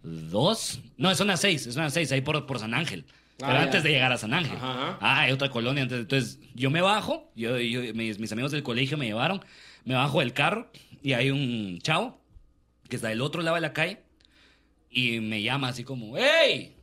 2, 0.04 0.80
no, 0.98 1.12
es 1.12 1.18
zona 1.18 1.38
6, 1.38 1.68
es 1.68 1.74
zona 1.74 1.90
6, 1.90 2.12
ahí 2.12 2.22
por, 2.22 2.46
por 2.46 2.60
San 2.60 2.74
Ángel. 2.74 3.06
Ah, 3.42 3.48
Pero 3.48 3.54
ya. 3.54 3.62
antes 3.64 3.84
de 3.84 3.90
llegar 3.90 4.12
a 4.14 4.18
San 4.18 4.34
Ángel. 4.34 4.56
Ajá, 4.56 4.72
ajá. 4.72 4.98
Ah, 5.02 5.22
hay 5.22 5.32
otra 5.34 5.50
colonia. 5.50 5.84
Entonces, 5.84 6.04
entonces, 6.04 6.40
yo 6.54 6.70
me 6.72 6.82
bajo, 6.82 7.30
yo, 7.36 7.58
yo- 7.60 7.94
mis, 7.94 8.18
mis 8.20 8.32
amigos 8.32 8.52
del 8.52 8.64
colegio 8.64 8.98
me 8.98 9.06
llevaron, 9.08 9.44
me 9.84 9.94
bajo 9.96 10.20
del 10.22 10.32
carro 10.32 10.72
y 11.04 11.14
hay 11.14 11.32
un 11.32 11.80
chavo 11.82 12.18
que 12.88 12.96
está 12.96 13.10
del 13.10 13.22
otro 13.22 13.42
lado 13.42 13.56
de 13.56 13.62
la 13.62 13.74
calle 13.74 14.00
y 14.90 15.20
me 15.20 15.42
llama 15.42 15.68
así 15.70 15.84
como, 15.84 16.16
¡Hey! 16.18 16.76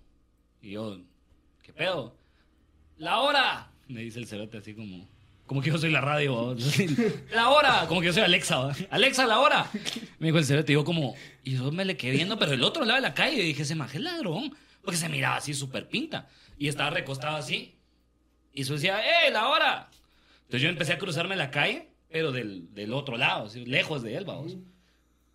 Y 0.60 0.72
yo, 0.72 0.98
¿qué 1.62 1.72
pedo? 1.72 2.14
¡La 2.98 3.20
hora! 3.20 3.70
Me 3.88 4.02
dice 4.02 4.18
el 4.18 4.26
cerote 4.26 4.58
así 4.58 4.74
como, 4.74 5.08
como 5.52 5.60
que 5.60 5.68
yo 5.68 5.76
soy 5.76 5.90
la 5.90 6.00
radio. 6.00 6.56
¡La 7.34 7.50
hora! 7.50 7.84
Como 7.86 8.00
que 8.00 8.06
yo 8.06 8.12
soy 8.14 8.22
Alexa. 8.22 8.70
¡Alexa, 8.88 9.26
la 9.26 9.38
hora! 9.38 9.70
Me 10.18 10.28
dijo 10.28 10.38
el 10.38 10.46
cerote 10.46 10.72
yo 10.72 10.82
como, 10.82 11.14
y 11.44 11.58
yo 11.58 11.70
me 11.70 11.84
le 11.84 11.94
quedé 11.94 12.12
viendo, 12.12 12.38
pero 12.38 12.52
del 12.52 12.64
otro 12.64 12.86
lado 12.86 12.96
de 12.96 13.02
la 13.02 13.12
calle 13.12 13.42
y 13.42 13.48
dije, 13.48 13.60
ese 13.60 13.74
maje 13.74 13.98
es 13.98 14.02
ladrón. 14.02 14.56
Porque 14.80 14.96
se 14.96 15.10
miraba 15.10 15.36
así 15.36 15.52
súper 15.52 15.88
pinta. 15.88 16.26
Y 16.56 16.68
estaba 16.68 16.88
recostado 16.88 17.36
así. 17.36 17.74
Y 18.54 18.62
eso 18.62 18.72
decía, 18.72 18.98
¡eh, 19.26 19.30
la 19.30 19.48
hora! 19.48 19.90
Entonces 20.44 20.62
yo 20.62 20.70
empecé 20.70 20.94
a 20.94 20.98
cruzarme 20.98 21.36
la 21.36 21.50
calle, 21.50 21.90
pero 22.10 22.32
del, 22.32 22.72
del 22.72 22.94
otro 22.94 23.18
lado, 23.18 23.44
así, 23.44 23.66
lejos 23.66 24.02
de 24.02 24.16
él, 24.16 24.24
vamos. 24.24 24.56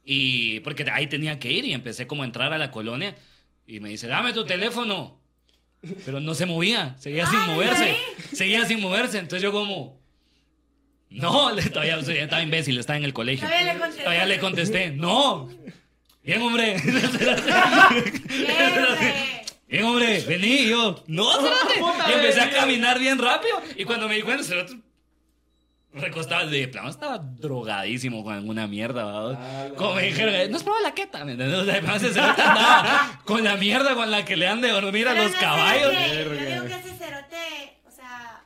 Y 0.04 0.62
porque 0.62 0.84
ahí 0.92 1.06
tenía 1.06 1.38
que 1.38 1.52
ir 1.52 1.64
y 1.64 1.74
empecé 1.74 2.08
como 2.08 2.24
a 2.24 2.26
entrar 2.26 2.54
a 2.54 2.58
la 2.58 2.72
colonia 2.72 3.16
y 3.68 3.82
me 3.82 3.90
dice, 3.90 4.08
dame 4.08 4.34
tu 4.34 4.46
teléfono. 4.46 5.20
Pero 6.06 6.20
no 6.20 6.34
se 6.34 6.48
movía, 6.48 6.96
seguía 6.98 7.28
sin 7.28 7.40
moverse, 7.42 7.96
seguía 8.34 8.66
sin 8.66 8.82
moverse. 8.82 9.20
Entonces 9.20 9.44
yo 9.44 9.52
como, 9.52 9.97
no, 11.10 11.52
le- 11.52 11.64
todavía 11.70 11.98
estaba 12.00 12.42
imbécil, 12.42 12.78
estaba 12.80 12.98
en 12.98 13.04
el 13.06 13.14
colegio. 13.14 13.48
Todavía 13.48 13.74
le 13.74 13.80
contesté. 13.80 14.04
Todavía 14.04 14.26
le 14.26 14.40
contesté, 14.40 14.92
no. 14.92 15.50
Bien, 16.24 16.42
hombre. 16.42 16.76
Bien, 19.68 19.84
hombre, 19.86 20.22
vení. 20.28 20.48
Y 20.48 20.70
yo, 20.70 21.04
no, 21.08 21.32
cerote. 21.34 22.10
Y 22.10 22.14
empecé 22.14 22.42
a 22.42 22.50
caminar 22.52 23.00
bien 23.00 23.18
rápido. 23.20 23.62
Y 23.76 23.84
cuando 23.86 24.08
me 24.08 24.16
di 24.16 24.22
cuenta, 24.22 24.44
cerote, 24.44 24.80
recostaba 25.94 26.46
de 26.46 26.68
plano, 26.68 26.90
estaba 26.90 27.18
drogadísimo 27.18 28.24
con 28.24 28.34
alguna 28.34 28.68
mierda, 28.68 29.06
¿verdad? 29.06 29.40
Ah, 29.42 29.68
Como 29.76 29.96
me 29.96 30.04
dijeron, 30.04 30.52
no 30.52 30.58
es 30.58 30.64
probado 30.64 30.84
la 30.84 30.94
queta, 30.94 31.26
¿me 31.26 31.32
entiendes? 31.34 31.60
O 31.60 31.66
sea, 31.66 31.74
además 31.76 32.04
ese 32.04 32.14
cerote 32.14 32.42
andaba 32.42 33.22
con 33.26 33.44
la 33.44 33.56
mierda 33.56 33.96
con 33.96 34.10
la 34.12 34.24
que 34.24 34.36
le 34.38 34.48
han 34.48 34.62
de 34.62 34.70
dormir 34.70 35.08
a 35.08 35.12
Pero 35.12 35.24
los 35.24 35.32
no 35.34 35.38
sé, 35.40 35.44
caballos. 35.46 35.94
Yo 35.94 36.30
digo 36.34 36.66
que 36.66 36.74
ese 36.76 36.94
cerote, 36.98 37.80
o 37.88 37.92
sea, 37.92 38.44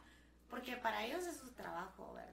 porque 0.50 0.76
para 0.78 1.06
ellos 1.06 1.20
es 1.30 1.38
su 1.40 1.52
trabajo. 1.54 1.91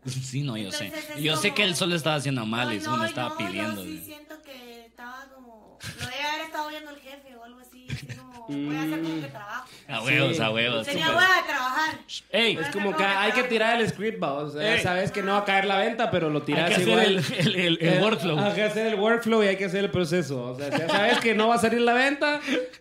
Sí, 0.09 0.43
no, 0.43 0.57
yo 0.57 0.71
sé. 0.73 0.87
Entonces 0.87 1.11
es 1.17 1.23
Yo 1.23 1.37
sé 1.37 1.49
como- 1.49 1.55
que 1.57 1.63
él 1.65 1.77
solo 1.77 1.95
estaba 1.97 2.17
haciendo 2.17 2.45
mal 2.47 2.73
y 2.73 2.81
No, 2.81 2.97
no, 2.97 3.05
estaba 3.05 3.31
no, 3.31 3.37
pidiendo. 3.39 3.85
Yo 3.85 3.91
sí 3.91 4.03
siento 4.05 4.43
que 4.43 4.87
estaba 4.87 5.27
como. 5.35 5.79
Lo 6.01 6.07
debe 6.07 6.23
haber 6.23 6.41
estado 6.47 6.69
viendo 6.71 6.91
el 6.91 6.99
jefe 7.01 7.37
o 7.37 7.45
algo 7.45 7.61
así. 7.61 7.87
así 7.91 8.07
como, 8.07 8.47
voy 8.49 8.77
a 8.77 8.83
hacer 8.83 9.03
como 9.03 9.21
que 9.21 9.29
trabajo. 9.29 9.69
A 9.89 10.03
huevos, 10.03 10.37
Sí. 10.37 10.43
a 10.43 10.51
huevos. 10.51 10.87
Tenía 10.87 11.09
hueva 11.09 11.21
de 11.23 11.49
trabajar. 11.49 11.95
Ey, 12.31 12.59
Es 12.61 12.69
como 12.69 12.95
que 12.95 13.03
hay 13.05 13.33
que 13.33 13.43
tirar 13.45 13.81
el 13.81 13.89
script, 13.89 14.23
va. 14.23 14.33
O 14.35 14.51
sea, 14.51 14.75
Ey. 14.77 14.83
sabes 14.83 15.11
que 15.11 15.23
no 15.23 15.33
va 15.33 15.39
a 15.39 15.45
caer 15.47 15.65
la 15.65 15.79
venta, 15.79 16.11
pero 16.11 16.29
lo 16.29 16.41
hay 16.41 16.45
tiras 16.45 16.69
que 16.69 16.75
hacer 16.75 16.89
igual. 16.89 17.05
el, 17.07 17.25
el, 17.39 17.57
el- 17.57 17.79
el 17.81 17.89
Eh, 17.95 17.99
workflow. 18.03 18.39
Hay 18.39 18.53
que 18.53 18.65
hacer 18.65 18.87
el 18.87 18.95
workflow 18.97 19.43
y 19.43 19.47
hay 19.47 19.57
que 19.57 19.65
hacer 19.65 19.85
el 19.85 19.91
proceso. 19.91 20.43
O 20.53 20.57
sea, 20.59 20.69
ya 20.71 20.89
sabes 20.89 21.19
que 21.21 21.35
no 21.35 21.49
va 21.49 21.55
a 21.55 21.59
salir 21.59 21.81
la 21.81 21.95
venta, 21.95 22.39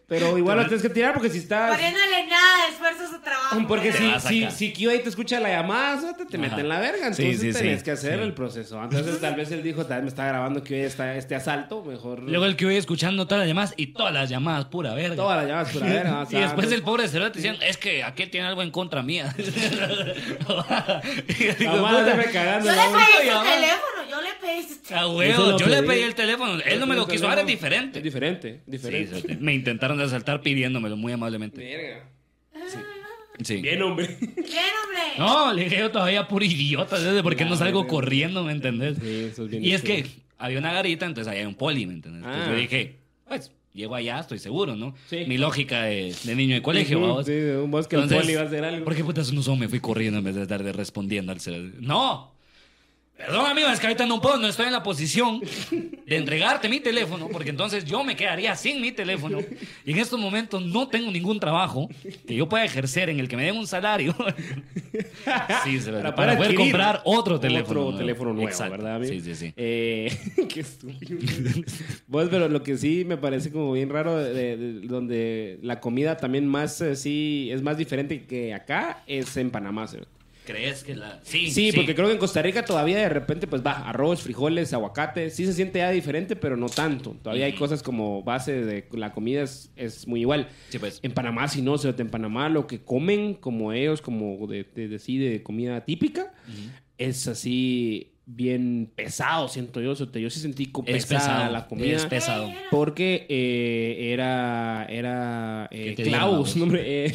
pero 0.08 0.38
igual 0.38 0.58
lo 0.58 0.64
tienes 0.66 0.82
que 0.82 0.90
tirar 0.90 1.14
porque 1.14 1.30
si 1.30 1.38
estás. 1.38 1.72
Poniéndole 1.76 2.28
nada 2.28 2.66
de 2.66 2.72
esfuerzo 2.74 3.04
a 3.04 3.08
su 3.08 3.22
trabajo. 3.22 3.68
Porque 3.70 3.92
Te 3.92 4.20
si, 4.20 4.48
si, 4.48 4.52
si 4.52 4.74
QA 4.74 5.02
te 5.02 5.08
escucha 5.10 5.40
la 5.40 5.50
llamada, 5.50 6.14
te 6.14 6.24
Ajá. 6.24 6.38
mete 6.38 6.60
en 6.62 6.68
la 6.70 6.80
verga. 6.82 7.08
Entonces 7.08 7.40
sí, 7.40 7.54
tenés 7.54 7.80
sí. 7.80 7.86
que 7.86 7.92
hacer 7.92 8.18
Sí. 8.20 8.24
el 8.26 8.34
proceso. 8.34 8.84
Entonces 8.84 9.22
tal 9.22 9.36
vez 9.36 9.50
él 9.52 9.64
dijo, 9.64 9.86
tal 9.86 9.98
vez 10.00 10.04
me 10.04 10.10
está 10.10 10.26
grabando 10.28 10.62
QA 10.62 10.78
está 10.86 11.16
este 11.16 11.36
asalto, 11.36 11.84
mejor. 11.84 12.20
Luego 12.24 12.46
el 12.46 12.58
que 12.58 12.66
voy 12.66 12.76
escuchando 12.76 13.26
todas 13.28 13.40
las 13.40 13.48
llamadas 13.48 13.74
y 13.78 13.88
todas 13.88 14.14
las 14.14 14.30
llamadas, 14.30 14.66
pura 14.66 14.94
verga. 14.94 15.16
Todas 15.16 15.38
las 15.38 15.48
llamadas 15.48 15.72
por 15.72 15.82
la 15.84 15.88
verga. 15.94 16.22
o 16.24 16.28
y 16.32 16.42
después 16.42 16.72
el 16.72 16.82
pobre 16.84 16.97
diciendo, 17.02 17.60
es 17.64 17.78
que 17.78 18.04
aquel 18.04 18.30
tiene 18.30 18.48
algo 18.48 18.62
en 18.64 18.72
contra 18.72 19.02
mía. 19.04 19.34
Y 19.42 19.44
yo 21.46 21.54
digo, 21.54 21.74
puta, 21.78 22.24
cagando. 22.32 22.72
Le 22.72 22.78
pedí 22.78 23.30
su 23.30 23.44
teléfono, 23.44 24.10
yo 24.10 24.22
le 24.22 24.30
pedí 24.42 24.64
su 24.64 24.82
teléfono. 24.82 24.98
A 24.98 25.02
Eso 25.02 25.12
huevo, 25.16 25.52
lo 25.52 25.60
yo 25.60 25.68
le 25.68 25.84
pedí. 25.84 26.02
el 26.02 26.16
teléfono. 26.16 26.60
Él 26.66 26.80
no 26.80 26.88
me 26.88 26.96
lo 26.96 27.08
quiso 27.08 27.28
dar, 27.28 27.38
es 27.40 27.46
diferente. 27.46 28.00
Es 28.00 28.04
diferente, 28.04 28.62
Sí, 28.66 28.72
diferente. 28.72 29.38
me 29.40 29.54
intentaron 29.54 30.02
asaltar 30.02 30.42
pidiéndomelo 30.42 30.98
muy 30.98 31.14
amablemente. 31.14 31.62
Verga. 31.64 32.10
Sí. 33.44 33.58
Bien, 33.58 33.80
hombre. 33.84 34.18
Bien, 34.20 34.34
hombre. 34.36 35.14
No, 35.20 35.54
le 35.54 35.66
dije 35.66 35.78
yo 35.78 35.92
todavía 35.92 36.28
puro 36.28 36.44
idiota, 36.44 36.98
¿sabes? 36.98 37.22
¿Por 37.22 37.36
qué 37.36 37.46
no 37.46 37.56
salgo 37.56 37.86
corriendo, 37.86 38.44
me 38.44 38.52
entendés? 38.52 38.98
Sí, 39.00 39.28
eso 39.32 39.44
es 39.46 39.52
bien 39.52 39.64
Y 39.64 39.74
es 39.74 39.84
que 39.84 40.08
había 40.40 40.58
una 40.58 40.74
garita, 40.74 41.06
entonces 41.06 41.32
ahí 41.32 41.40
hay 41.40 41.46
un 41.46 41.54
poli, 41.56 41.86
¿me 41.86 41.94
entendés? 41.94 42.24
Entonces 42.24 42.48
Ah. 42.48 42.52
yo 42.52 42.58
dije, 42.58 42.96
pues, 43.28 43.52
llego 43.78 43.96
allá, 43.96 44.20
estoy 44.20 44.40
seguro, 44.40 44.76
¿no? 44.76 44.94
Sí. 45.10 45.24
Mi 45.28 45.38
lógica 45.38 45.84
de, 45.84 46.14
de 46.24 46.36
niño 46.36 46.56
de 46.56 46.62
colegio, 46.62 47.00
vamos. 47.00 47.26
Sí, 47.26 47.32
un 47.32 47.72
bosque 47.72 47.96
Entonces, 47.96 48.20
poli 48.20 48.36
va 48.36 48.42
a 48.42 48.46
hacer 48.46 48.66
algo. 48.66 48.84
¿Por 48.84 48.96
qué 48.96 49.04
putas 49.04 49.32
no 49.32 49.42
son? 49.42 49.60
Me 49.60 49.70
fui 49.70 49.80
corriendo 49.80 50.18
en 50.18 50.26
vez 50.26 50.36
de 50.36 50.42
estar 50.42 50.62
de 50.64 50.74
respondiendo 50.74 51.32
al 51.32 51.40
celular. 51.40 51.74
¡No! 51.80 52.37
Perdón, 53.18 53.48
amigo, 53.48 53.68
es 53.70 53.80
que 53.80 53.88
ahorita 53.88 54.06
no 54.06 54.22
puedo, 54.22 54.38
no 54.38 54.48
estoy 54.48 54.68
en 54.68 54.74
la 54.74 54.84
posición 54.84 55.42
de 55.72 56.16
entregarte 56.16 56.70
mi 56.70 56.80
teléfono, 56.80 57.28
porque 57.32 57.50
entonces 57.50 57.84
yo 57.84 58.04
me 58.04 58.16
quedaría 58.16 58.56
sin 58.56 58.80
mi 58.80 58.92
teléfono. 58.92 59.40
Y 59.86 59.92
en 59.92 59.98
estos 59.98 60.20
momentos 60.20 60.62
no 60.64 60.88
tengo 60.88 61.12
ningún 61.12 61.40
trabajo 61.40 61.90
que 62.28 62.36
yo 62.36 62.48
pueda 62.48 62.64
ejercer 62.64 63.10
en 63.10 63.20
el 63.20 63.28
que 63.28 63.36
me 63.36 63.44
den 63.46 63.58
un 63.58 63.68
salario. 63.68 64.16
Sí, 65.64 65.80
se 65.80 65.92
lo- 65.92 66.02
para, 66.16 66.36
poder 66.38 66.56
comprar 66.56 67.02
otro 67.06 67.40
teléfono. 67.40 67.88
Otro 67.88 67.98
teléfono 68.00 68.34
nuevo, 68.34 68.48
Exacto. 68.50 68.72
¿verdad, 68.72 68.96
amigo? 68.96 69.14
Sí, 69.14 69.22
sí, 69.22 69.36
sí. 69.36 69.54
Eh, 69.56 70.18
qué 70.54 70.62
estúpido. 70.62 71.18
Vos, 72.08 72.28
pero 72.32 72.48
lo 72.50 72.64
que 72.64 72.78
sí 72.78 73.04
me 73.06 73.18
parece 73.18 73.52
como 73.52 73.74
bien 73.74 73.90
raro, 73.90 74.18
de, 74.18 74.58
de- 74.58 74.88
donde 74.88 75.60
la 75.62 75.80
comida 75.80 76.18
también 76.18 76.48
más, 76.48 76.80
eh, 76.82 76.96
sí, 76.96 77.50
es 77.52 77.62
más 77.62 77.78
diferente 77.78 78.26
que 78.26 78.54
acá, 78.54 79.04
es 79.08 79.36
en 79.38 79.52
Panamá, 79.52 79.88
¿sí? 79.88 79.98
¿Crees 80.48 80.86
que 80.86 80.96
la.? 80.96 81.20
Sí, 81.24 81.52
Sí, 81.52 81.74
porque 81.76 81.94
creo 81.94 82.08
que 82.08 82.14
en 82.14 82.20
Costa 82.20 82.42
Rica 82.42 82.64
todavía 82.64 83.00
de 83.00 83.10
repente, 83.10 83.48
pues 83.48 83.62
va, 83.62 83.74
arroz, 83.90 84.22
frijoles, 84.22 84.72
aguacate, 84.72 85.30
sí 85.30 85.46
se 85.46 85.52
siente 85.52 85.80
ya 85.80 85.92
diferente, 85.92 86.38
pero 86.38 86.56
no 86.56 86.70
tanto. 86.70 87.18
Todavía 87.22 87.48
hay 87.48 87.54
cosas 87.54 87.84
como 87.84 88.24
base 88.24 88.64
de 88.64 88.88
la 88.94 89.12
comida 89.12 89.44
es, 89.44 89.74
es 89.76 90.08
muy 90.08 90.22
igual. 90.22 90.48
Sí, 90.70 90.80
pues. 90.80 91.02
En 91.04 91.12
Panamá, 91.12 91.50
si 91.50 91.62
no, 91.62 91.74
o 91.74 91.78
sea, 91.78 91.94
en 91.98 92.10
Panamá 92.10 92.48
lo 92.48 92.66
que 92.66 92.82
comen, 92.82 93.34
como 93.34 93.74
ellos, 93.74 94.02
como 94.02 94.48
de, 94.48 94.64
de, 94.64 94.88
de, 94.88 95.00
sí, 95.00 95.18
de 95.18 95.44
comida 95.44 95.84
típica, 95.84 96.34
es 96.98 97.28
así 97.28 98.17
bien 98.30 98.92
pesado, 98.94 99.48
siento 99.48 99.80
yo. 99.80 99.94
Yo 99.96 100.30
sí 100.30 100.40
sentí 100.42 100.70
Es 100.86 101.06
pesada 101.06 101.38
pesado. 101.38 101.54
la 101.54 101.68
comida. 101.68 101.96
Es 101.96 102.06
pesado. 102.06 102.52
Porque 102.70 103.26
eh, 103.30 104.12
era, 104.14 104.86
era 104.90 105.70
eh, 105.72 105.86
¿Qué 105.86 105.94
te 105.96 106.04
dieron, 106.04 106.20
Klaus, 106.20 106.38
vos? 106.38 106.56
no, 106.58 106.64
hombre, 106.66 107.06
eh, 107.06 107.14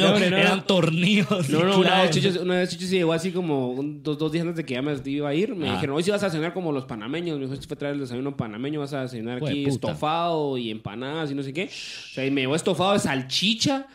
No, 0.00 0.10
hombre, 0.12 0.30
no, 0.30 0.36
eran 0.36 0.66
tornillos. 0.66 1.48
No, 1.48 1.64
no, 1.64 1.78
una 1.78 2.02
vez. 2.02 2.10
Chucho, 2.10 2.42
una 2.42 2.58
vez 2.58 2.70
se 2.70 2.86
llegó 2.86 3.12
así 3.14 3.30
como 3.32 3.70
un- 3.70 4.02
dos, 4.02 4.18
dos 4.18 4.30
días 4.30 4.42
antes 4.42 4.56
de 4.58 4.64
que 4.66 4.74
ya 4.74 4.82
me 4.82 4.94
iba 5.06 5.28
a 5.30 5.34
ir. 5.34 5.54
Me 5.54 5.68
Ah. 5.70 5.72
dijeron, 5.74 5.96
hoy 5.96 6.02
sí 6.02 6.10
vas 6.10 6.22
a 6.22 6.30
cenar 6.30 6.52
como 6.52 6.70
los 6.70 6.84
panameños. 6.84 7.38
Me 7.38 7.46
dijo, 7.46 7.60
fue 7.62 7.74
a 7.74 7.78
traer 7.78 7.94
el 7.94 8.00
desayuno 8.00 8.36
panameño, 8.36 8.80
vas 8.80 8.92
a 8.92 9.08
cenar 9.08 9.38
aquí 9.38 9.64
puta. 9.64 9.70
estofado 9.74 10.58
y 10.58 10.70
empanadas 10.70 11.30
y 11.30 11.34
no 11.34 11.42
sé 11.42 11.52
qué. 11.54 11.64
O 11.64 12.14
sea, 12.14 12.26
y 12.26 12.30
me 12.30 12.42
llevó 12.42 12.54
estofado 12.54 12.92
de 12.92 12.98
salchicha, 12.98 13.86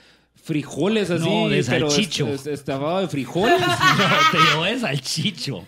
frijoles 0.43 1.09
así. 1.11 1.23
No, 1.27 1.49
de 1.49 1.63
pero 1.63 1.89
salchicho. 1.89 2.27
est- 2.27 2.47
est- 2.47 2.47
estofado 2.47 3.01
de 3.01 3.07
frijoles, 3.07 3.59
No, 3.59 3.67
te 4.31 4.37
llevó 4.49 4.63
de 4.65 4.79
salchicho. 4.79 5.65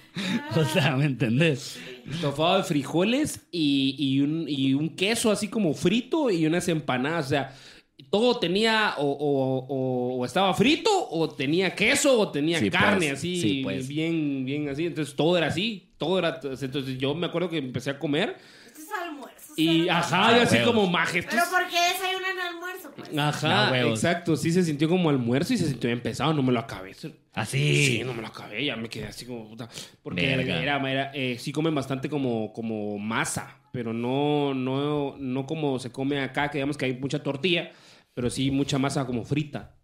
O 0.56 0.66
sea, 0.66 0.96
¿me 0.96 1.06
entendés? 1.06 1.78
estofado 2.12 2.58
de 2.58 2.64
frijoles 2.64 3.42
y, 3.52 3.96
y 3.98 4.20
un, 4.22 4.46
y 4.48 4.74
un 4.74 4.90
queso 4.96 5.32
así 5.32 5.48
como 5.48 5.74
frito 5.74 6.30
y 6.30 6.46
unas 6.46 6.68
empanadas. 6.68 7.28
O 7.28 7.30
sea, 7.30 7.56
todo 8.10 8.40
tenía 8.40 8.96
o, 8.98 9.06
o- 9.06 9.66
o- 9.70 10.18
o 10.20 10.26
estaba 10.26 10.54
frito 10.54 10.90
o 11.12 11.30
tenía 11.30 11.74
queso 11.76 12.20
o 12.20 12.30
tenía 12.32 12.60
Sí, 12.60 12.70
carne 12.70 13.08
pues. 13.10 13.20
así 13.20 13.40
Sí, 13.42 13.60
pues. 13.64 13.88
bien 13.88 14.44
bien 14.44 14.68
así 14.70 14.88
entonces 14.88 15.16
todo 15.16 15.38
era 15.38 15.48
así 15.48 15.94
todo 15.98 16.18
era 16.20 16.40
entonces 16.44 16.98
yo 16.98 17.14
me 17.14 17.28
acuerdo 17.28 17.48
que 17.50 17.60
empecé 17.60 17.92
a 17.92 18.00
comer 18.00 18.36
Esto 18.66 18.82
es 18.82 18.90
almuerzo. 18.92 19.54
y 19.56 19.88
ajá 19.88 20.32
y 20.36 20.40
Ah, 20.40 20.44
así 20.44 20.56
huevos. 20.58 20.74
como 20.74 20.88
maje 20.90 21.22
Pero 21.24 21.44
¿por 21.52 21.62
qué 21.68 21.78
desayunan 21.94 22.31
almuerzo? 22.31 22.31
Pues? 22.96 23.18
ajá 23.18 23.70
Ah, 23.70 23.80
exacto 23.82 24.36
sí 24.36 24.52
se 24.52 24.64
sintió 24.64 24.90
como 24.90 25.10
almuerzo 25.10 25.54
y 25.54 25.58
se 25.58 25.68
sintió 25.68 25.88
bien 25.90 26.02
pesado 26.02 26.34
no 26.34 26.44
me 26.44 26.52
lo 26.52 26.60
acabé 26.60 26.94
Así. 27.34 27.86
Sí, 27.86 28.04
no 28.04 28.14
me 28.14 28.22
lo 28.22 28.28
acabé, 28.28 28.66
ya 28.66 28.76
me 28.76 28.90
quedé 28.90 29.06
así 29.06 29.26
como 29.26 29.48
puta. 29.48 29.70
Porque 30.04 30.26
Verga. 30.26 30.62
era, 30.62 30.92
era, 30.92 31.12
eh, 31.14 31.38
sí 31.40 31.52
comen 31.54 31.74
bastante 31.74 32.10
como, 32.10 32.52
como 32.52 32.98
masa, 33.00 33.58
pero 33.72 33.94
no, 33.94 34.54
no, 34.54 35.16
no 35.18 35.46
como 35.46 35.80
se 35.80 35.92
come 35.92 36.20
acá, 36.20 36.52
que 36.52 36.58
digamos 36.58 36.78
que 36.78 36.86
hay 36.86 36.94
mucha 37.00 37.24
tortilla, 37.24 37.72
pero 38.14 38.30
sí 38.30 38.52
mucha 38.52 38.78
masa 38.78 39.06
como 39.06 39.24
frita. 39.24 39.78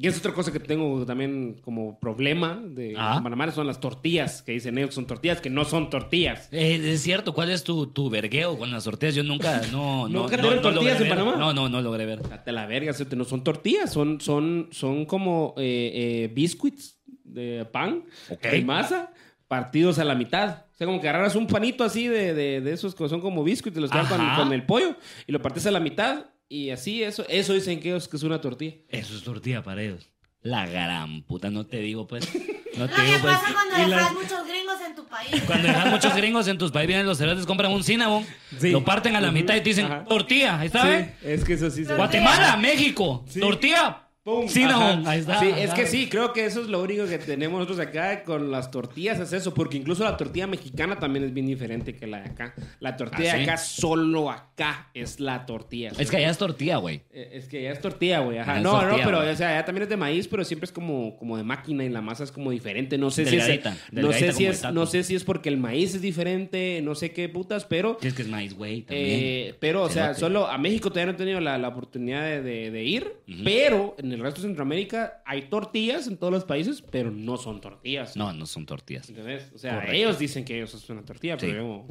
Y 0.00 0.06
es 0.06 0.18
otra 0.18 0.32
cosa 0.32 0.52
que 0.52 0.60
tengo 0.60 1.04
también 1.04 1.60
como 1.62 1.98
problema 1.98 2.60
de 2.62 2.94
Ah. 2.96 3.20
Panamá 3.22 3.50
son 3.50 3.66
las 3.66 3.80
tortillas, 3.80 4.42
que 4.42 4.52
dicen 4.52 4.76
ellos 4.78 4.90
que 4.90 4.94
son 4.94 5.06
tortillas, 5.06 5.40
que 5.40 5.50
no 5.50 5.64
son 5.64 5.90
tortillas. 5.90 6.48
Eh, 6.52 6.80
es 6.92 7.02
cierto, 7.02 7.32
¿cuál 7.34 7.50
es 7.50 7.64
tu, 7.64 7.86
tu 7.88 8.10
vergueo 8.10 8.58
con 8.58 8.70
las 8.70 8.84
tortillas? 8.84 9.14
Yo 9.14 9.22
nunca, 9.22 9.62
no, 9.72 10.08
no. 10.08 10.22
¿Nunca 10.22 10.36
no, 10.36 10.54
no 10.54 10.60
tortillas 10.60 10.96
en 10.96 11.02
ver. 11.02 11.08
Panamá? 11.10 11.36
No, 11.36 11.52
no, 11.52 11.68
no 11.68 11.80
logré 11.80 12.06
ver. 12.06 12.22
Date 12.28 12.52
la 12.52 12.66
verga, 12.66 12.92
no 13.16 13.24
son 13.24 13.42
tortillas, 13.44 13.92
son, 13.92 14.20
son, 14.20 14.68
son 14.70 15.04
como 15.06 15.54
eh, 15.56 15.90
eh, 15.94 16.30
biscuits 16.32 17.00
de 17.24 17.64
pan, 17.70 18.04
Ok. 18.30 18.42
de 18.42 18.62
masa, 18.62 19.12
partidos 19.48 19.98
a 19.98 20.04
la 20.04 20.14
mitad. 20.14 20.66
O 20.72 20.74
sea, 20.76 20.86
como 20.86 21.00
que 21.00 21.08
agarras 21.08 21.36
un 21.36 21.46
panito 21.46 21.84
así 21.84 22.08
de, 22.08 22.34
de, 22.34 22.60
de 22.60 22.72
esos 22.72 22.94
que 22.94 23.08
son 23.08 23.20
como 23.20 23.44
biscuits, 23.44 23.76
los 23.76 23.90
que 23.90 23.98
con 24.36 24.52
el 24.52 24.64
pollo, 24.64 24.96
y 25.26 25.32
lo 25.32 25.40
partes 25.40 25.66
a 25.66 25.70
la 25.70 25.80
mitad, 25.80 26.26
y 26.52 26.70
así, 26.70 27.02
eso, 27.02 27.24
eso 27.28 27.52
dicen 27.54 27.80
que 27.80 27.96
es, 27.96 28.08
que 28.08 28.16
es 28.16 28.22
una 28.22 28.40
tortilla. 28.40 28.74
Eso 28.88 29.16
es 29.16 29.22
tortilla 29.22 29.62
para 29.62 29.82
ellos. 29.82 30.08
La 30.42 30.66
gran 30.66 31.22
puta, 31.22 31.50
no 31.50 31.66
te 31.66 31.78
digo 31.78 32.06
pues. 32.06 32.28
No 32.76 32.86
Lo 32.86 32.88
te 32.88 32.94
que 32.96 33.02
digo 33.02 33.18
pues. 33.22 33.34
pasa 33.36 33.52
cuando 33.52 33.86
y 33.86 33.90
dejas 33.90 34.12
muchos 34.14 34.46
gringos 34.48 34.76
en 34.86 34.94
tu 34.96 35.06
país. 35.06 35.42
Cuando 35.46 35.68
dejan 35.68 35.90
muchos 35.90 36.14
gringos 36.16 36.48
en 36.48 36.58
tus 36.58 36.72
países, 36.72 36.88
vienen 36.88 37.06
los 37.06 37.18
cerotes, 37.18 37.44
compran 37.46 37.70
un 37.72 37.84
cinnamon, 37.84 38.26
Sí. 38.58 38.70
lo 38.70 38.82
parten 38.84 39.14
a 39.14 39.20
la 39.20 39.30
mitad 39.30 39.54
y 39.54 39.58
te 39.60 39.68
dicen, 39.70 39.86
Ajá. 39.86 40.04
tortilla, 40.04 40.64
¿está 40.64 40.86
bien? 40.88 41.14
es 41.22 41.44
que 41.44 41.52
eso 41.54 41.70
sí 41.70 41.84
se... 41.84 41.94
Guatemala, 41.94 42.56
México, 42.56 43.24
Sí. 43.28 43.40
tortilla 43.40 44.08
¡Pum! 44.24 44.46
Sí, 44.48 44.62
no, 44.64 44.78
ahí 45.08 45.18
está, 45.18 45.40
Sí, 45.40 45.48
es 45.56 45.72
que 45.74 45.84
sí, 45.86 46.08
creo 46.08 46.32
que 46.32 46.44
eso 46.44 46.60
es 46.60 46.68
lo 46.68 46.80
único 46.80 47.06
que 47.06 47.18
tenemos 47.18 47.58
nosotros 47.58 47.80
acá 47.84 48.22
con 48.22 48.52
las 48.52 48.70
tortillas, 48.70 49.18
es 49.18 49.32
eso, 49.32 49.52
porque 49.52 49.76
incluso 49.76 50.04
la 50.04 50.16
tortilla 50.16 50.46
mexicana 50.46 51.00
también 51.00 51.24
es 51.24 51.34
bien 51.34 51.46
diferente 51.46 51.96
que 51.96 52.06
la 52.06 52.20
de 52.20 52.26
acá. 52.30 52.54
La 52.78 52.96
tortilla 52.96 53.32
¿Ah, 53.32 53.36
de 53.38 53.44
sí? 53.44 53.50
acá, 53.50 53.56
solo 53.58 54.30
acá 54.30 54.90
es 54.94 55.18
la 55.18 55.44
tortilla. 55.44 55.90
Es 55.98 56.08
que 56.08 56.18
allá 56.18 56.30
es 56.30 56.38
tortilla, 56.38 56.76
güey. 56.76 57.02
Eh, 57.10 57.30
Es 57.32 57.48
que 57.48 57.62
ya 57.64 57.72
es 57.72 57.80
tortilla, 57.80 58.20
güey. 58.20 58.38
Ajá. 58.38 58.60
No, 58.60 58.78
tortilla, 58.78 58.98
no, 58.98 59.04
pero 59.04 59.18
o 59.32 59.34
sea, 59.36 59.58
ya 59.58 59.64
también 59.64 59.82
es 59.84 59.88
de 59.88 59.96
maíz, 59.96 60.28
pero 60.28 60.44
siempre 60.44 60.66
es 60.66 60.72
como, 60.72 61.16
como 61.16 61.36
de 61.36 61.42
máquina 61.42 61.84
y 61.84 61.88
la 61.88 62.00
masa 62.00 62.22
es 62.22 62.30
como 62.30 62.52
diferente. 62.52 62.98
No 62.98 63.10
sé 63.10 63.26
si 63.26 63.36
es, 63.38 63.46
Delgadita, 63.46 63.76
no 63.90 64.12
sé 64.12 64.32
si 64.32 64.46
es, 64.46 64.72
no 64.72 64.86
sé 64.86 65.02
si 65.02 65.16
es 65.16 65.24
porque 65.24 65.48
el 65.48 65.56
maíz 65.56 65.96
es 65.96 66.00
diferente, 66.00 66.80
no 66.84 66.94
sé 66.94 67.10
qué 67.12 67.28
putas, 67.28 67.64
pero 67.64 67.98
Es 68.00 68.14
que 68.14 68.22
es 68.22 68.28
maíz, 68.28 68.54
güey, 68.54 68.82
también. 68.82 69.06
eh, 69.20 69.54
pero, 69.58 69.82
o 69.82 69.88
sea, 69.88 70.04
Cerote. 70.14 70.20
solo 70.20 70.46
a 70.46 70.58
México 70.58 70.90
todavía 70.90 71.06
no 71.06 71.16
he 71.16 71.18
tenido 71.18 71.40
la, 71.40 71.58
la 71.58 71.66
oportunidad 71.68 72.22
de, 72.24 72.40
de- 72.40 72.70
de 72.70 72.84
ir, 72.84 73.12
pero 73.42 73.96
en 74.12 74.20
el 74.20 74.24
resto 74.26 74.40
de 74.42 74.48
Centroamérica 74.48 75.22
hay 75.24 75.42
tortillas 75.48 76.06
en 76.06 76.16
todos 76.16 76.32
los 76.32 76.44
países, 76.44 76.82
pero 76.82 77.10
no 77.10 77.36
son 77.36 77.60
tortillas. 77.60 78.16
No, 78.16 78.32
no 78.32 78.46
son 78.46 78.66
tortillas. 78.66 79.08
¿Entendés? 79.08 79.50
O 79.54 79.58
sea, 79.58 79.74
Correcto. 79.74 79.92
ellos 79.94 80.18
dicen 80.18 80.44
que 80.44 80.56
ellos 80.56 80.74
es 80.74 80.88
una 80.90 81.02
tortilla, 81.02 81.38
Sí. 81.38 81.46
pero 81.46 81.62
yo 81.62 81.86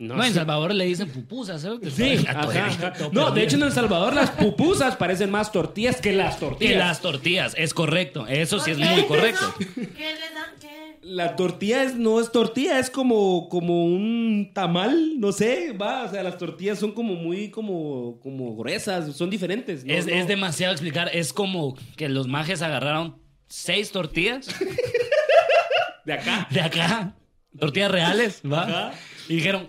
no, 0.00 0.14
No, 0.16 0.24
en. 0.24 0.32
Salvador 0.32 0.72
le 0.74 0.84
dicen 0.84 1.08
pupusas, 1.10 1.62
¿sabes? 1.62 1.92
Sí, 1.92 2.24
ajá. 2.28 2.92
No, 3.12 3.32
de 3.32 3.42
hecho 3.42 3.56
en 3.56 3.62
El 3.64 3.72
Salvador 3.72 4.14
las 4.14 4.30
pupusas 4.30 4.94
parecen 4.96 5.30
más 5.30 5.50
tortillas 5.50 6.00
que 6.00 6.12
las 6.12 6.38
tortillas. 6.38 6.76
las 6.78 7.00
tortillas, 7.00 7.54
es 7.58 7.74
correcto. 7.74 8.24
Eso 8.28 8.60
sí 8.60 8.70
es 8.70 8.78
muy 8.78 8.86
¿Qué 9.02 9.06
correcto. 9.06 9.54
¿Qué 9.58 9.64
les 9.74 10.34
dan? 10.34 10.57
La 11.02 11.36
tortilla 11.36 11.82
es, 11.84 11.94
no 11.96 12.20
es 12.20 12.30
tortilla, 12.32 12.78
es 12.78 12.90
como, 12.90 13.48
como 13.48 13.84
un 13.84 14.50
tamal, 14.52 15.18
no 15.20 15.32
sé, 15.32 15.72
va, 15.72 16.04
o 16.04 16.10
sea, 16.10 16.22
las 16.22 16.36
tortillas 16.38 16.78
son 16.78 16.92
como 16.92 17.14
muy, 17.14 17.50
como, 17.50 18.18
como 18.20 18.56
gruesas, 18.56 19.14
son 19.16 19.30
diferentes. 19.30 19.84
¿no? 19.84 19.92
Es, 19.92 20.06
No. 20.06 20.12
es 20.14 20.26
demasiado 20.28 20.72
explicar. 20.72 21.10
Es 21.14 21.32
como 21.32 21.76
que 21.96 22.08
los 22.08 22.26
majes 22.28 22.62
agarraron 22.62 23.16
seis 23.48 23.90
tortillas 23.92 24.46
De 26.04 26.12
acá. 26.14 26.48
de 26.50 26.60
acá, 26.60 27.14
tortillas 27.58 27.90
reales, 27.90 28.40
¿va? 28.50 28.62
Ajá. 28.62 28.92
Y 29.28 29.36
dijeron, 29.36 29.68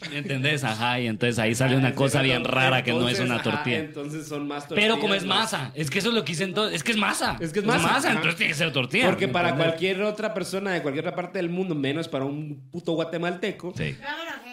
¿entendés? 0.12 0.64
Ajá, 0.64 1.00
y 1.00 1.06
entonces 1.06 1.38
ahí 1.38 1.54
sale 1.54 1.76
una 1.76 1.88
Ah, 1.88 1.94
cosa 1.94 2.20
sí, 2.20 2.26
bien 2.26 2.44
rara 2.44 2.82
que 2.82 2.92
no 2.92 3.08
es 3.08 3.18
entonces, 3.18 3.26
una 3.26 3.42
tortilla. 3.42 3.78
entonces 3.78 4.26
son 4.28 4.46
más 4.48 4.66
tortillas. 4.68 4.90
Pero 4.90 5.00
como 5.00 5.14
es 5.14 5.24
masa, 5.24 5.70
es 5.74 5.90
que 5.90 5.98
eso 5.98 6.08
es 6.08 6.14
lo 6.14 6.24
que 6.24 6.32
dicen 6.32 6.54
todos, 6.54 6.72
es 6.72 6.82
que 6.82 6.92
es 6.92 6.98
masa. 6.98 7.36
Es 7.40 7.52
que 7.52 7.58
es 7.60 7.64
masa, 7.64 7.96
ajá. 7.96 8.08
entonces 8.10 8.36
tiene 8.36 8.52
que 8.52 8.58
ser 8.58 8.72
tortilla. 8.72 9.06
Porque 9.06 9.26
¿me 9.26 9.32
para 9.32 9.54
cualquier 9.56 10.02
otra 10.02 10.32
persona 10.34 10.72
de 10.72 10.82
cualquier 10.82 11.06
otra 11.06 11.16
parte 11.16 11.38
del 11.38 11.50
mundo, 11.50 11.74
menos 11.74 12.08
para 12.08 12.24
un 12.24 12.68
puto 12.70 12.92
guatemalteco, 12.92 13.72
Sí. 13.76 13.96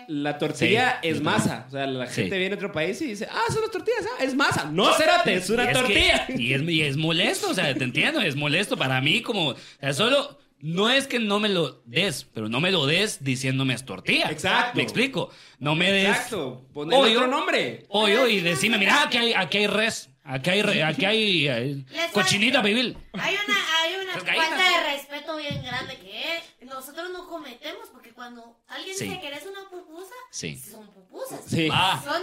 La 0.10 0.38
tortilla 0.38 1.00
Sí, 1.02 1.10
es 1.10 1.22
masa. 1.22 1.66
O 1.68 1.72
sea, 1.72 1.86
la 1.86 2.08
Sí. 2.08 2.22
gente 2.22 2.38
viene 2.38 2.54
a 2.54 2.56
otro 2.56 2.72
país 2.72 3.02
y 3.02 3.08
dice, 3.08 3.28
ah, 3.30 3.52
son 3.52 3.62
las 3.62 3.72
tortillas, 3.72 4.06
ah, 4.18 4.24
es 4.24 4.34
masa. 4.36 4.70
No, 4.72 4.94
cérate, 4.94 5.34
es 5.34 5.50
Y 5.50 5.54
una 5.54 5.64
es 5.64 5.68
que- 5.70 5.74
tortilla. 5.84 6.26
y, 6.30 6.54
es, 6.54 6.62
y 6.62 6.82
es 6.82 6.96
molesto, 6.98 7.50
o 7.50 7.54
sea, 7.54 7.74
te 7.74 7.84
entiendo, 7.84 8.22
es 8.22 8.36
molesto 8.38 8.78
para 8.78 9.02
mí 9.02 9.22
como... 9.22 9.50
O 9.50 9.56
sea, 9.82 9.94
solo... 9.94 10.40
No 10.60 10.90
es 10.90 11.08
que 11.08 11.20
no 11.20 11.40
me 11.40 11.50
lo 11.50 11.84
des, 11.86 12.24
pero 12.34 12.50
no 12.50 12.60
me 12.60 12.72
lo 12.72 12.86
des 12.88 13.24
diciéndome 13.24 13.76
es 13.76 13.86
tortilla. 13.86 14.30
Exacto. 14.32 14.76
Me 14.76 14.84
explico. 14.84 15.30
No 15.60 15.76
me 15.76 15.92
des... 15.92 16.10
Exacto. 16.10 16.66
Pollo. 16.74 16.98
otro 16.98 17.28
nombre. 17.28 17.86
Pollo 17.90 18.28
y 18.28 18.40
decime, 18.40 18.78
mira, 18.78 19.04
aquí 19.04 19.18
hay, 19.18 19.34
aquí 19.34 19.60
hay 19.60 19.68
res, 19.68 20.10
aquí 20.28 20.50
hay, 20.50 20.62
re- 20.62 20.84
aquí 20.84 21.06
hay 21.06 21.48
eh, 21.48 21.86
cochinita 22.14 22.62
pibil. 22.62 22.98
Hay 23.14 23.36
una, 23.46 23.56
hay 23.82 23.96
una 24.04 24.14
falta 24.14 24.70
de 24.70 24.92
respeto 24.96 25.38
bien 25.38 25.64
grande 25.64 25.98
que 25.98 26.66
nosotros 26.66 27.10
no 27.12 27.28
cometemos 27.28 27.90
porque 27.90 28.14
cuando 28.14 28.60
alguien 28.68 28.96
Sí. 28.98 29.06
dice 29.06 29.20
que 29.22 29.28
eres 29.28 29.46
una 29.46 29.70
pupusa, 29.70 30.14
Sí. 30.32 30.58
son 30.58 30.88
pupusas. 30.92 31.42
Sí. 31.48 31.70
Ah, 31.72 32.02
Son 32.04 32.22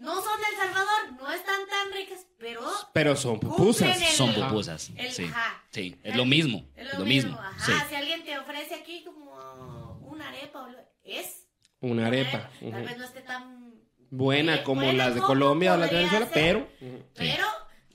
no 0.00 0.14
son 0.20 0.40
del 0.40 0.56
Salvador, 0.56 1.12
no 1.20 1.32
están 1.32 1.60
tan 1.68 1.92
ricas, 1.92 2.26
pero 2.38 2.60
Pero 2.92 3.14
son 3.16 3.38
pupusas. 3.38 3.96
El- 4.00 4.08
son 4.08 4.34
pupusas. 4.34 4.90
El- 4.96 5.12
Sí, 5.12 5.24
ajá. 5.24 5.62
sí, 5.70 5.96
es 6.02 6.16
lo 6.16 6.24
mismo. 6.24 6.64
es 6.76 6.98
lo 6.98 7.04
mismo. 7.04 7.38
Ajá, 7.38 7.64
Sí. 7.64 7.72
si 7.88 7.94
alguien 7.94 8.24
te 8.24 8.36
ofrece 8.38 8.74
aquí 8.74 9.04
como 9.04 10.00
una 10.10 10.28
arepa, 10.28 10.68
es 11.04 11.46
Una 11.80 12.06
arepa. 12.06 12.48
Tal 12.60 12.84
vez 12.84 12.96
no 12.98 13.04
esté 13.04 13.20
tan 13.22 13.61
Buena 14.14 14.62
como 14.62 14.82
buena 14.82 15.06
las 15.06 15.14
de 15.14 15.20
Colombia 15.22 15.72
o 15.74 15.76
las 15.78 15.90
de 15.90 15.96
Venezuela, 15.96 16.26
ser, 16.26 16.32
pero... 16.34 16.68
Pero 17.14 17.44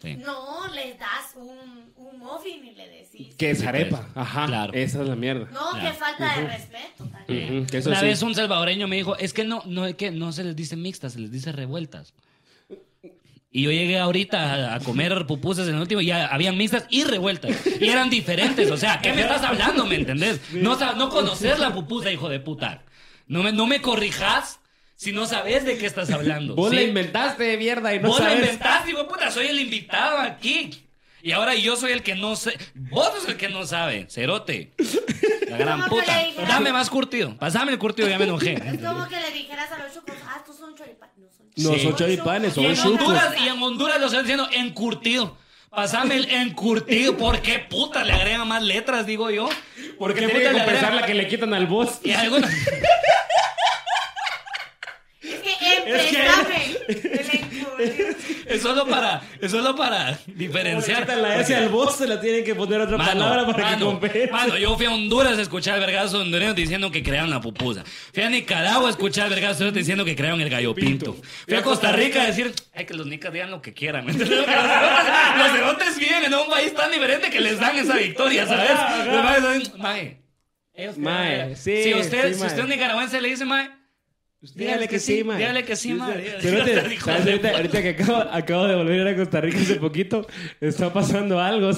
Sí. 0.01 0.15
no 0.15 0.67
les 0.75 0.97
das 0.99 1.33
un, 1.35 1.91
un 1.95 2.19
muffin 2.19 2.63
y 2.65 2.71
le 2.75 2.87
decís. 2.87 3.33
Que 3.35 3.49
es 3.51 3.59
Sí, 3.61 3.65
arepa. 3.65 4.01
pues. 4.01 4.17
Ajá. 4.27 4.45
Claro. 4.45 4.73
Esa 4.73 5.01
es 5.01 5.07
la 5.07 5.15
mierda. 5.15 5.45
No, 5.51 5.71
Claro. 5.71 5.87
que 5.89 5.93
falta 5.93 6.39
de 6.39 6.47
respeto 6.47 7.05
también. 7.11 7.57
Ujú, 7.59 7.67
que 7.67 7.77
eso 7.79 7.89
Una 7.89 7.99
sí. 8.01 8.05
vez 8.05 8.21
un 8.21 8.35
salvadoreño 8.35 8.87
me 8.87 8.95
dijo, 8.97 9.17
es 9.17 9.33
que 9.33 9.43
no, 9.43 9.63
no, 9.65 9.87
es 9.87 9.95
que 9.95 10.11
no 10.11 10.31
se 10.33 10.43
les 10.43 10.55
dice 10.55 10.75
mixtas, 10.75 11.13
se 11.13 11.19
les 11.19 11.31
dice 11.31 11.51
revueltas. 11.51 12.13
Y 13.49 13.63
yo 13.63 13.71
llegué 13.71 13.97
ahorita 13.97 14.73
a, 14.73 14.75
a 14.75 14.79
comer 14.81 15.25
pupusas 15.25 15.67
en 15.67 15.75
el 15.75 15.81
último 15.81 16.01
y 16.01 16.07
ya 16.07 16.27
habían 16.27 16.57
mixtas 16.57 16.85
y 16.91 17.03
revueltas. 17.03 17.55
Y 17.81 17.87
eran 17.89 18.09
diferentes. 18.11 18.69
O 18.69 18.77
sea, 18.77 18.99
¿qué 19.01 19.13
me 19.13 19.21
estás 19.21 19.41
hablando? 19.41 19.85
¿Me 19.85 19.95
entendés? 19.95 20.39
No, 20.53 20.75
no 20.95 21.09
conocer 21.09 21.57
la 21.57 21.73
pupusa, 21.73 22.11
hijo 22.11 22.29
de 22.29 22.39
puta. 22.39 22.83
No 23.25 23.41
me, 23.41 23.51
no 23.51 23.65
me 23.65 23.81
corrijas 23.81 24.59
si 24.97 25.11
no 25.13 25.25
sabes 25.27 25.63
de 25.63 25.77
qué 25.77 25.85
estás 25.85 26.11
hablando. 26.11 26.55
Vos 26.55 26.71
¿sí? 26.71 26.75
la 26.75 26.81
inventaste 26.81 27.43
de 27.45 27.57
mierda 27.57 27.93
y 27.95 27.99
no 27.99 28.09
Vos 28.09 28.19
la 28.19 28.25
sabes. 28.31 28.43
inventaste, 28.43 28.89
hijo 28.89 28.99
de 29.03 29.05
puta. 29.05 29.31
Soy 29.31 29.47
el 29.47 29.59
invitado 29.59 30.17
aquí. 30.17 30.83
Y 31.21 31.31
ahora 31.31 31.55
yo 31.55 31.75
soy 31.75 31.91
el 31.93 32.03
que 32.03 32.15
no 32.15 32.35
sé. 32.35 32.57
Vos 32.75 33.09
sos 33.15 33.27
el 33.29 33.37
que 33.37 33.47
no 33.49 33.65
sabe. 33.65 34.07
Cerote. 34.09 34.73
La 35.49 35.57
gran 35.57 35.81
¿Cómo 35.83 35.95
que 36.01 36.01
puta. 36.01 36.47
Dame 36.47 36.73
más 36.73 36.89
curtido. 36.89 37.37
Pasame 37.37 37.71
el 37.71 37.79
curtido, 37.79 38.07
ya 38.09 38.17
me 38.17 38.25
enojé. 38.25 38.53
Es 38.65 38.81
como 38.85 39.07
que 39.07 39.17
le 39.19 39.31
dijeras 39.31 39.71
a 39.71 39.77
los 39.83 39.93
chocos, 39.93 40.15
ah, 40.25 40.35
estos 40.39 40.57
son 40.57 40.75
choripanes. 40.75 41.15
No 41.17 41.29
son 41.31 41.47
No 41.63 41.73
Sí. 41.75 41.79
son 41.83 41.95
choripanes, 41.95 42.51
Y 42.51 42.55
son 42.55 42.65
en, 42.65 42.75
chucos. 42.75 43.01
Honduras, 43.07 43.35
y 43.39 43.47
en 43.47 43.61
Honduras 43.63 43.99
lo 43.99 44.05
están 44.07 44.21
diciendo 44.23 44.47
encurtido. 44.51 45.37
Pasame 45.69 46.15
el 46.15 46.29
encurtido. 46.31 47.17
¿Por 47.17 47.41
qué 47.41 47.59
puta 47.59 48.03
le 48.03 48.13
agregan 48.13 48.47
más 48.47 48.63
letras, 48.63 49.05
digo 49.05 49.29
yo? 49.29 49.45
¿Por 49.47 49.97
Porque 49.99 50.21
qué 50.21 50.27
puta 50.29 50.39
que 50.39 50.53
le 50.53 50.61
agregan? 50.61 50.95
la 50.95 51.05
que 51.05 51.13
le 51.13 51.27
quitan 51.27 51.53
al 51.53 51.67
boss. 51.67 51.99
Y 52.03 52.13
algunos- 52.13 52.49
Es 55.87 57.29
que 57.29 57.37
es 58.47 58.61
solo 58.61 58.85
para, 58.87 59.21
es 59.41 59.51
solo 59.51 59.75
para 59.75 60.17
diferenciar. 60.27 61.07
la 61.17 61.39
S 61.39 61.55
al 61.55 61.69
boss, 61.69 61.97
se 61.97 62.07
la 62.07 62.19
tienen 62.19 62.43
que 62.43 62.55
poner 62.55 62.81
otra 62.81 62.97
Mano, 62.97 63.11
palabra 63.11 63.45
para 63.45 63.57
que 63.57 63.63
mano, 63.75 63.85
compense. 63.87 64.27
mano, 64.31 64.57
yo 64.57 64.75
fui 64.77 64.85
a 64.85 64.91
Honduras 64.91 65.37
a 65.37 65.41
escuchar 65.41 65.79
vergazos 65.79 66.21
hondureños 66.21 66.55
diciendo 66.55 66.91
que 66.91 67.03
crearon 67.03 67.29
la 67.29 67.41
pupusa. 67.41 67.83
Fui 68.13 68.23
a 68.23 68.29
Nicaragua 68.29 68.87
a 68.87 68.91
escuchar 68.91 69.29
vergazos 69.29 69.73
diciendo 69.73 70.05
que 70.05 70.15
crearon 70.15 70.41
el 70.41 70.49
gallo 70.49 70.73
pinto. 70.73 71.13
Pinto. 71.13 71.27
Fui 71.47 71.55
a 71.57 71.61
Costa 71.61 71.91
Rica 71.91 72.23
a 72.23 72.25
decir, 72.27 72.53
ay, 72.73 72.85
que 72.85 72.93
los 72.93 73.05
nicas 73.05 73.31
digan 73.33 73.51
lo 73.51 73.61
que 73.61 73.73
quieran. 73.73 74.05
Que 74.05 74.13
Los 74.17 74.29
cerotes- 74.29 75.37
los 75.37 75.51
cerotes 75.51 75.97
viven 75.99 76.23
en 76.25 76.33
un 76.33 76.47
país 76.49 76.73
tan 76.73 76.91
diferente 76.91 77.29
que 77.29 77.39
les 77.41 77.59
dan 77.59 77.77
esa 77.77 77.95
victoria, 77.97 78.45
¿sabes? 78.47 78.71
Ajá, 78.71 79.01
ajá. 79.01 79.05
Los 79.05 79.23
maes 79.23 79.59
dicen, 79.59 79.81
mae, 79.81 80.21
ellos 80.73 80.97
Mae, 80.97 81.35
crearon- 81.35 81.55
sí, 81.55 81.83
si 81.83 81.93
usted, 81.93 82.33
sí, 82.33 82.39
si 82.39 82.45
usted 82.45 82.59
es 82.59 82.67
nicaragüense 82.67 83.21
le 83.21 83.29
dice, 83.29 83.45
mae, 83.45 83.69
Dígale 84.55 84.87
que 84.87 84.99
sí, 84.99 85.23
man. 85.23 85.37
Dígale 85.37 85.63
que 85.63 85.75
sí, 85.75 85.93
man. 85.93 86.13
Pero 86.41 86.63
te- 86.63 86.93
Hijo 86.93 87.05
¿sabes? 87.11 87.41
de 87.41 87.49
ahorita, 87.49 87.81
que 87.81 87.89
acabo, 87.89 88.17
acabo 88.31 88.65
de 88.67 88.75
volver 88.75 89.07
a 89.07 89.15
Costa 89.15 89.41
Rica 89.41 89.57
hace 89.59 89.75
poquito, 89.75 90.25
está 90.61 90.91
pasando 90.91 91.39
algo. 91.39 91.71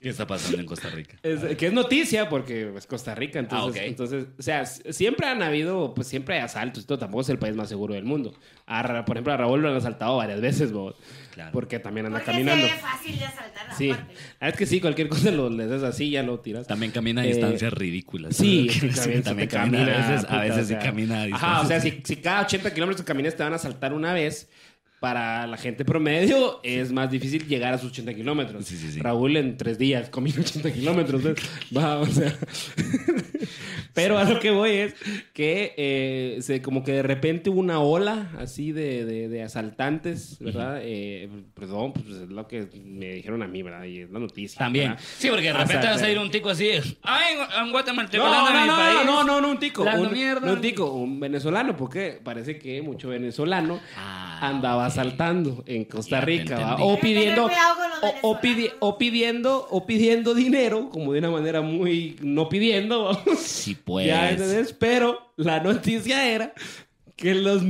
¿Qué 0.00 0.10
está 0.10 0.28
pasando 0.28 0.60
en 0.60 0.66
Costa 0.66 0.88
Rica? 0.90 1.16
Es- 1.24 1.56
que 1.56 1.66
es 1.66 1.72
noticia 1.72 2.28
porque 2.28 2.72
es 2.76 2.86
Costa 2.86 3.16
Rica, 3.16 3.40
entonces, 3.40 3.80
Ah, 3.80 3.84
ok. 3.84 3.88
entonces, 3.88 4.26
o 4.38 4.42
sea, 4.42 4.64
siempre 4.64 5.26
han 5.26 5.42
habido, 5.42 5.92
pues 5.92 6.06
siempre 6.06 6.36
hay 6.36 6.42
asaltos, 6.42 6.80
esto 6.80 6.96
tampoco 6.98 7.22
es 7.22 7.28
el 7.30 7.38
país 7.38 7.56
más 7.56 7.68
seguro 7.68 7.94
del 7.94 8.04
mundo. 8.04 8.32
A 8.66 9.04
por 9.04 9.16
ejemplo, 9.16 9.32
a 9.32 9.36
Raúl 9.36 9.60
lo 9.60 9.70
han 9.70 9.76
asaltado 9.76 10.16
varias 10.18 10.40
veces, 10.40 10.70
bo, 10.72 10.94
Claro. 11.38 11.52
porque 11.52 11.78
también 11.78 12.06
anda 12.06 12.18
Porque 12.18 12.32
caminando. 12.32 12.64
ve 12.64 12.72
fácil 12.80 13.16
de 13.16 13.24
asaltar 13.24 13.76
Sí, 13.78 13.94
es 14.40 14.54
que 14.56 14.66
sí, 14.66 14.80
cualquier 14.80 15.08
cosa 15.08 15.30
lo 15.30 15.48
le 15.48 15.68
das 15.68 15.84
así, 15.84 16.10
ya 16.10 16.24
lo 16.24 16.40
tiras. 16.40 16.66
También 16.66 16.90
camina 16.90 17.22
a 17.22 17.24
Eh, 17.24 17.28
distancias 17.28 17.72
ridículas. 17.72 18.34
Sí, 18.36 18.68
Sí, 18.68 18.88
también, 18.96 19.22
también 19.22 19.48
te 19.48 19.54
camina. 19.56 19.82
A 19.82 19.86
veces, 20.10 20.24
a 20.24 20.28
puta, 20.28 20.40
veces 20.40 20.58
o 20.58 20.62
sí 20.62 20.66
sea. 20.68 20.78
camina 20.80 21.22
a 21.22 21.26
distancias. 21.26 21.50
Ajá, 21.52 21.60
o 21.60 21.66
sea, 21.66 21.80
si, 21.80 22.00
si 22.04 22.16
cada 22.16 22.40
80 22.42 22.74
kilómetros 22.74 23.02
que 23.02 23.06
camines 23.06 23.36
te 23.36 23.44
van 23.44 23.52
a 23.54 23.58
saltar 23.58 23.92
una 23.92 24.12
vez, 24.14 24.48
para 25.00 25.46
la 25.46 25.56
gente 25.56 25.84
promedio 25.84 26.58
es 26.64 26.90
más 26.90 27.08
difícil 27.08 27.46
llegar 27.46 27.72
a 27.72 27.78
sus 27.78 27.92
80 27.92 28.14
kilómetros. 28.14 28.64
Sí, 28.66 28.76
sí, 28.76 28.90
sí. 28.90 28.98
Raúl 29.00 29.36
en 29.36 29.56
tres 29.56 29.78
días 29.78 30.10
comió 30.10 30.34
80 30.36 30.72
kilómetros. 30.72 31.22
Va, 31.76 31.98
o 32.00 32.06
sea. 32.06 32.34
Pero 33.94 34.18
a 34.18 34.24
lo 34.24 34.38
que 34.40 34.50
voy 34.50 34.70
es 34.70 34.94
que 35.32 35.74
eh, 35.76 36.38
se, 36.42 36.62
como 36.62 36.84
que 36.84 36.92
de 36.92 37.02
repente 37.02 37.50
hubo 37.50 37.60
una 37.60 37.80
ola 37.80 38.30
así 38.38 38.72
de, 38.72 39.04
de- 39.04 39.28
de 39.28 39.42
asaltantes, 39.42 40.38
¿verdad? 40.40 40.80
Eh, 40.82 41.28
perdón, 41.54 41.92
pues 41.92 42.06
es 42.08 42.28
lo 42.28 42.46
que 42.46 42.68
me 42.84 43.14
dijeron 43.14 43.42
a 43.42 43.48
mí, 43.48 43.62
¿verdad? 43.62 43.84
Y 43.84 44.00
es 44.00 44.10
la 44.10 44.18
noticia. 44.18 44.58
También. 44.58 44.90
¿verdad? 44.90 45.04
Sí, 45.18 45.28
porque 45.28 45.46
de 45.46 45.52
repente 45.52 45.86
vas 45.86 46.02
a 46.02 46.10
ir 46.10 46.18
un 46.18 46.30
tico 46.30 46.50
así. 46.50 46.70
Ay, 47.02 47.34
un 47.62 47.70
guatemalteco 47.72 48.24
no, 48.24 48.30
no, 48.52 48.66
no, 48.66 48.76
país. 48.76 48.98
no, 49.06 49.24
no, 49.24 49.40
no, 49.40 49.50
un 49.50 49.58
tico. 49.58 49.82
Un, 49.84 50.12
mierda. 50.12 50.46
no 50.46 50.52
un 50.54 50.60
tico, 50.60 50.92
un 50.92 51.18
venezolano, 51.20 51.76
porque 51.76 52.20
parece 52.22 52.58
que 52.58 52.80
mucho 52.82 53.08
venezolano 53.08 53.80
Ah, 53.96 54.27
andaba 54.40 54.84
ok. 54.84 54.88
asaltando 54.92 55.62
en 55.66 55.84
Costa 55.84 56.20
Rica, 56.20 56.76
o 56.80 56.98
pidiendo 56.98 57.46
o, 58.02 58.14
o 58.30 58.40
pidi- 58.40 58.72
o 58.80 58.96
pidiendo 58.98 59.66
o 59.70 59.86
pidiendo 59.86 60.34
dinero, 60.34 60.88
como 60.90 61.12
de 61.12 61.18
una 61.20 61.30
manera 61.30 61.60
muy 61.60 62.16
no 62.22 62.48
pidiendo. 62.48 63.10
Sí, 63.38 63.74
pues. 63.74 64.06
ya 64.06 64.30
¿entendés? 64.30 64.72
pero 64.72 65.32
la 65.36 65.60
noticia 65.60 66.26
era 66.28 66.52
que 67.16 67.34
los 67.34 67.62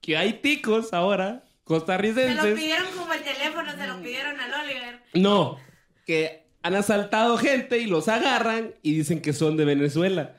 que 0.00 0.16
hay 0.16 0.34
ticos 0.34 0.92
ahora 0.92 1.44
Se 1.44 1.48
lo 1.58 1.64
costarricenses. 1.64 2.54
pidieron 2.54 2.86
como 2.96 3.12
el 3.12 3.22
teléfono, 3.22 3.72
se 3.76 3.86
lo 3.86 4.02
pidieron 4.02 4.38
al 4.40 4.52
Oliver. 4.64 5.00
No, 5.14 5.58
que 6.06 6.42
han 6.62 6.74
asaltado 6.74 7.38
gente 7.38 7.78
y 7.78 7.86
los 7.86 8.08
agarran 8.08 8.74
y 8.82 8.94
dicen 8.94 9.20
que 9.20 9.32
son 9.32 9.56
de 9.56 9.64
Venezuela. 9.64 10.36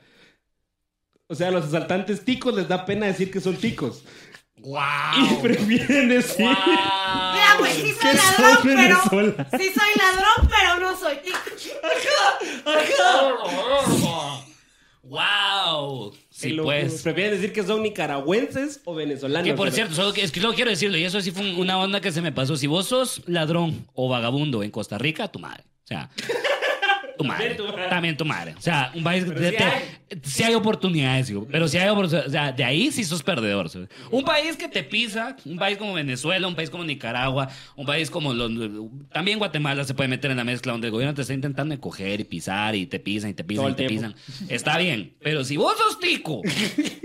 O 1.26 1.34
sea, 1.34 1.48
a 1.48 1.50
los 1.50 1.64
asaltantes 1.64 2.24
ticos 2.24 2.54
les 2.54 2.68
da 2.68 2.84
pena 2.84 3.06
decir 3.06 3.30
que 3.30 3.40
son 3.40 3.56
ticos. 3.56 4.04
Y 4.64 4.68
¡Wow! 4.70 5.42
prefieren 5.42 6.08
decir 6.08 6.46
Mira, 6.46 7.54
pues 7.58 7.74
sí 7.74 7.92
soy 8.00 8.14
ladrón, 8.14 8.58
pero. 8.62 8.76
Venezuela. 8.76 9.48
Sí 9.58 9.70
soy 9.74 9.92
ladrón, 9.98 10.48
pero 10.48 10.80
no 10.80 10.96
soy 10.98 11.16
tico. 11.18 11.38
¡Wow! 15.02 16.14
Sí, 16.30 16.48
Y 16.48 16.52
lo- 16.52 16.64
pues. 16.64 17.02
Prefieren 17.02 17.34
decir 17.34 17.52
que 17.52 17.62
son 17.62 17.82
nicaragüenses 17.82 18.80
o 18.84 18.94
venezolanos. 18.94 19.46
Que 19.46 19.54
por 19.54 19.66
pero- 19.66 19.74
cierto, 19.74 19.94
solo, 19.94 20.12
que- 20.12 20.22
es 20.22 20.32
que 20.32 20.40
solo 20.40 20.54
quiero 20.54 20.70
decirlo, 20.70 20.96
y 20.96 21.04
eso 21.04 21.20
sí 21.20 21.30
fue 21.30 21.42
un- 21.42 21.58
una 21.58 21.78
onda 21.78 22.00
que 22.00 22.10
se 22.10 22.22
me 22.22 22.32
pasó. 22.32 22.56
Si 22.56 22.66
vos 22.66 22.86
sos 22.86 23.22
ladrón 23.26 23.86
o 23.92 24.08
vagabundo 24.08 24.62
en 24.62 24.70
Costa 24.70 24.96
Rica, 24.98 25.28
tu 25.28 25.38
madre. 25.38 25.62
O 25.84 25.86
sea, 25.86 26.08
tu 27.16 27.24
madre. 27.24 27.54
También 27.54 27.56
tu 27.56 27.64
madre. 27.74 27.88
También 27.88 28.16
tu 28.16 28.24
madre. 28.24 28.54
O 28.56 28.60
sea, 28.60 28.92
un 28.94 29.02
país 29.04 29.24
que 29.24 29.30
sí 29.50 29.56
te- 29.56 29.64
hay. 29.64 29.82
sí 30.22 30.42
hay 30.42 30.54
oportunidades, 30.54 31.28
digo, 31.28 31.46
pero 31.50 31.68
si 31.68 31.78
hay 31.78 31.88
oportunidades. 31.88 32.28
O 32.28 32.32
sea, 32.32 32.52
de 32.52 32.64
ahí 32.64 32.90
sí 32.90 33.04
sos 33.04 33.22
perdedor. 33.22 33.68
¿sabes? 33.68 33.88
Un 34.10 34.24
país 34.24 34.56
que 34.56 34.68
te 34.68 34.82
pisa, 34.82 35.36
un 35.44 35.56
país 35.58 35.78
como 35.78 35.94
Venezuela, 35.94 36.46
un 36.46 36.54
país 36.54 36.70
como 36.70 36.84
Nicaragua, 36.84 37.48
un 37.76 37.86
país 37.86 38.10
como 38.10 38.32
los. 38.34 38.50
También 39.12 39.38
Guatemala 39.38 39.84
se 39.84 39.94
puede 39.94 40.08
meter 40.08 40.30
en 40.30 40.36
la 40.36 40.44
mezcla 40.44 40.72
donde 40.72 40.88
el 40.88 40.92
gobierno 40.92 41.14
te 41.14 41.22
está 41.22 41.34
intentando 41.34 41.78
coger 41.80 42.20
y 42.20 42.24
pisar 42.24 42.74
y 42.74 42.86
te 42.86 42.98
pisan 43.00 43.30
y 43.30 43.34
te 43.34 43.44
pisan 43.44 43.64
Todo 43.64 43.72
y 43.72 43.76
te 43.76 43.86
tiempo. 43.86 44.14
pisan. 44.16 44.48
Está 44.50 44.78
bien, 44.78 45.14
pero 45.22 45.44
si 45.44 45.56
vos 45.56 45.76
sos 45.78 45.98
tico 46.00 46.40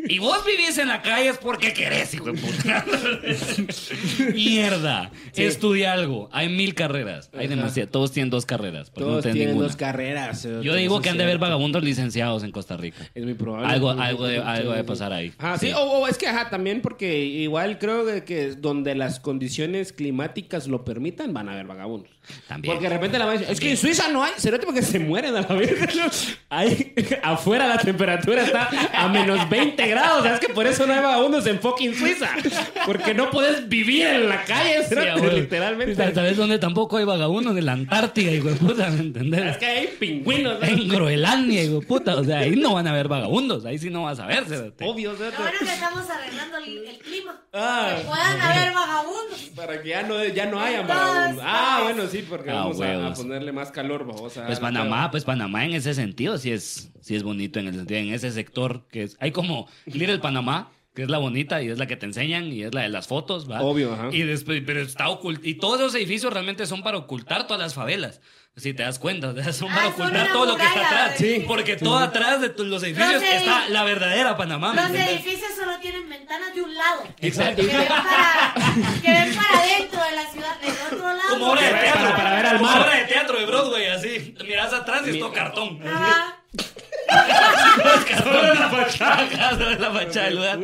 y 0.07 0.19
vos 0.19 0.43
vivís 0.45 0.77
en 0.77 0.87
la 0.89 1.01
calle 1.01 1.29
es 1.29 1.37
porque 1.37 1.73
querés, 1.73 2.13
hijo 2.13 2.31
de 2.31 2.39
puta. 2.41 2.85
Mierda. 4.33 5.11
Sí. 5.31 5.43
Estudia 5.43 5.93
algo. 5.93 6.29
Hay 6.31 6.49
mil 6.49 6.73
carreras. 6.75 7.29
Hay 7.37 7.47
demasiadas. 7.47 7.91
Todos 7.91 8.11
tienen 8.11 8.29
dos 8.29 8.45
carreras. 8.45 8.91
no 8.95 9.01
Todos 9.05 9.21
tienen 9.23 9.33
tienen 9.35 9.49
ninguna. 9.53 9.67
dos 9.67 9.75
carreras. 9.75 9.98
Eh, 9.99 10.61
Yo 10.63 10.75
digo 10.75 10.97
es 10.97 11.03
que 11.03 11.09
han 11.09 11.17
de 11.17 11.23
haber 11.23 11.37
vagabundos 11.37 11.83
licenciados 11.83 12.43
en 12.43 12.51
Costa 12.51 12.77
Rica. 12.77 12.97
Es 13.13 13.23
muy 13.23 13.33
probable. 13.33 13.67
Algo, 13.67 13.91
algo, 13.91 14.25
de, 14.27 14.39
algo 14.39 14.73
de 14.73 14.83
pasar 14.83 15.13
ahí. 15.13 15.33
Ah, 15.37 15.57
sí, 15.57 15.67
Sí. 15.69 15.73
O, 15.75 15.81
o 15.81 16.07
es 16.07 16.17
que 16.17 16.27
ajá, 16.27 16.49
también 16.49 16.81
porque 16.81 17.19
igual 17.19 17.77
creo 17.77 18.05
que, 18.05 18.23
que 18.23 18.55
donde 18.55 18.95
las 18.95 19.19
condiciones 19.19 19.93
climáticas 19.93 20.67
lo 20.67 20.83
permitan, 20.83 21.33
van 21.33 21.49
a 21.49 21.53
haber 21.53 21.67
vagabundos. 21.67 22.09
También. 22.47 22.73
Porque 22.73 22.87
de 22.89 22.93
repente 22.95 23.17
la 23.19 23.25
maíz 23.25 23.41
es 23.47 23.59
que 23.59 23.71
en 23.71 23.77
Suiza 23.77 24.07
no 24.09 24.23
hay, 24.23 24.33
cerote 24.37 24.65
porque 24.65 24.81
se 24.81 24.99
mueren 24.99 25.35
a 25.35 25.41
la 25.41 25.55
verga. 25.55 25.87
Hay, 26.49 26.93
afuera 27.23 27.67
la 27.67 27.77
temperatura 27.77 28.43
está 28.43 28.69
a 28.93 29.07
menos 29.07 29.49
20 29.49 29.87
grados, 29.87 30.23
¿sabes 30.23 30.39
que 30.39 30.49
por 30.49 30.67
eso 30.67 30.85
no 30.85 30.93
hay 30.93 31.01
vagabundos 31.01 31.45
en 31.47 31.59
fucking 31.59 31.95
Suiza? 31.95 32.29
Porque 32.85 33.13
no 33.13 33.29
puedes 33.31 33.67
vivir 33.67 34.05
en 34.07 34.29
la 34.29 34.43
calle, 34.43 34.83
Sí, 34.83 34.95
cerote, 34.95 35.33
literalmente. 35.33 36.13
¿Sabes 36.13 36.37
dónde 36.37 36.59
tampoco 36.59 36.97
hay 36.97 37.05
vagabundos? 37.05 37.57
En 37.57 37.65
la 37.65 37.73
Antártida, 37.73 38.31
hijo 38.31 38.49
de 38.49 38.55
puta, 38.55 38.89
¿me 38.89 38.99
entendés? 38.99 39.51
Es 39.51 39.57
que 39.57 39.65
hay 39.65 39.88
pingüinos, 39.89 40.59
¿no? 40.59 40.65
En 40.65 40.87
Groenlandia, 40.87 41.63
hijo 41.63 41.79
de 41.79 41.85
puta. 41.85 42.15
O 42.15 42.23
sea, 42.23 42.39
ahí 42.39 42.55
no 42.55 42.73
van 42.73 42.87
a 42.87 42.91
haber 42.91 43.07
vagabundos. 43.07 43.65
Ahí 43.65 43.77
sí 43.79 43.89
no 43.89 44.03
vas 44.03 44.19
a 44.19 44.25
ver. 44.25 44.43
obvio, 44.81 45.15
bueno 45.15 45.33
es 45.51 45.59
que 45.59 45.73
estamos 45.73 46.09
arreglando 46.09 46.57
el, 46.57 46.77
el 46.87 46.97
clima. 46.99 47.41
Ah. 47.53 47.95
que 47.97 48.03
puedan 48.05 48.41
haber 48.41 48.73
vagabundos. 48.73 49.39
Para 49.55 49.81
que 49.81 49.89
ya 49.89 50.03
no, 50.03 50.23
ya 50.25 50.45
no 50.45 50.59
haya 50.59 50.81
vagabundos. 50.83 51.43
Ah, 51.45 51.77
partes. 51.79 51.95
bueno, 51.95 52.11
sí, 52.11 52.25
porque 52.29 52.49
Ah, 52.51 52.53
vamos 52.55 52.81
a, 52.81 53.07
a 53.07 53.13
ponerle 53.13 53.51
más 53.51 53.71
calor, 53.71 54.05
vamos 54.05 54.37
a 54.37 54.45
Pues 54.45 54.59
Panamá, 54.59 55.11
pues 55.11 55.23
Panamá 55.25 55.65
en 55.65 55.73
ese 55.73 55.93
sentido 55.93 56.37
sí 56.37 56.51
es, 56.51 56.91
sí 57.01 57.15
es 57.15 57.23
bonito 57.23 57.59
en 57.59 57.67
el 57.67 57.75
sentido, 57.75 57.99
en 57.99 58.13
ese 58.13 58.31
sector 58.31 58.85
que 58.91 59.03
es, 59.03 59.17
hay 59.19 59.31
como 59.31 59.67
Little 59.85 60.19
Panamá, 60.19 60.71
que 60.93 61.03
es 61.03 61.09
la 61.09 61.17
bonita 61.17 61.61
y 61.61 61.69
es 61.69 61.77
la 61.77 61.87
que 61.87 61.95
te 61.95 62.05
enseñan 62.05 62.51
y 62.51 62.63
es 62.63 62.73
la 62.73 62.81
de 62.81 62.89
las 62.89 63.07
fotos, 63.07 63.49
¿va? 63.49 63.61
Obvio, 63.61 63.93
ajá. 63.93 64.09
Y 64.11 64.21
después, 64.23 64.61
pero 64.65 64.81
está 64.81 65.09
oculto, 65.09 65.41
y 65.47 65.55
todos 65.55 65.79
esos 65.79 65.95
edificios 65.95 66.31
realmente 66.33 66.65
son 66.65 66.81
para 66.83 66.97
ocultar 66.97 67.47
todas 67.47 67.61
las 67.61 67.73
favelas. 67.73 68.21
Si 68.55 68.73
te 68.73 68.83
das 68.83 68.99
cuenta, 68.99 69.33
sea, 69.33 69.53
son 69.53 69.71
Ah, 69.71 69.75
para 69.75 69.87
ocultar 69.87 70.27
todo 70.33 70.45
lo 70.45 70.57
que 70.57 70.65
está 70.65 70.85
atrás. 70.85 71.13
Sí. 71.17 71.45
Porque 71.47 71.77
todo 71.77 71.97
atrás 71.97 72.41
de 72.41 72.53
los 72.65 72.83
edificios 72.83 73.13
Los 73.13 73.23
está 73.23 73.69
la 73.69 73.83
verdadera 73.83 74.35
Panamá. 74.35 74.73
¿me 74.73 74.81
Los 74.81 74.91
edificios 74.91 75.51
solo 75.57 75.79
tienen 75.79 76.09
ventanas 76.09 76.53
de 76.53 76.61
un 76.61 76.75
lado. 76.75 77.03
Exacto. 77.21 77.61
Que 77.61 77.67
ven 77.77 77.87
para, 77.87 78.53
que 79.01 79.11
ven 79.11 79.35
para 79.35 79.59
adentro 79.59 80.03
de 80.03 80.11
la 80.11 80.25
ciudad. 80.31 80.59
Del 80.59 80.71
otro 80.91 81.07
lado. 81.07 81.29
Como 81.29 81.51
obra 81.51 81.61
de 81.61 81.69
teatro. 81.73 82.15
para 82.17 82.35
ver 82.35 82.45
al 82.47 82.57
como 82.57 82.69
mar. 82.69 82.81
obra 82.81 82.95
de 82.97 83.05
teatro 83.05 83.39
de 83.39 83.45
Broadway, 83.45 83.85
así. 83.87 84.35
Miras 84.45 84.73
atrás 84.73 85.01
y 85.05 85.11
es 85.11 85.19
todo 85.19 85.31
cartón. 85.31 85.79
Ajá. 85.87 86.35
La 88.59 88.69
fachada. 88.69 89.55
Sobre 89.57 89.79
la 89.79 89.91
fachada 89.91 90.25
del 90.25 90.35
lugar. 90.35 90.59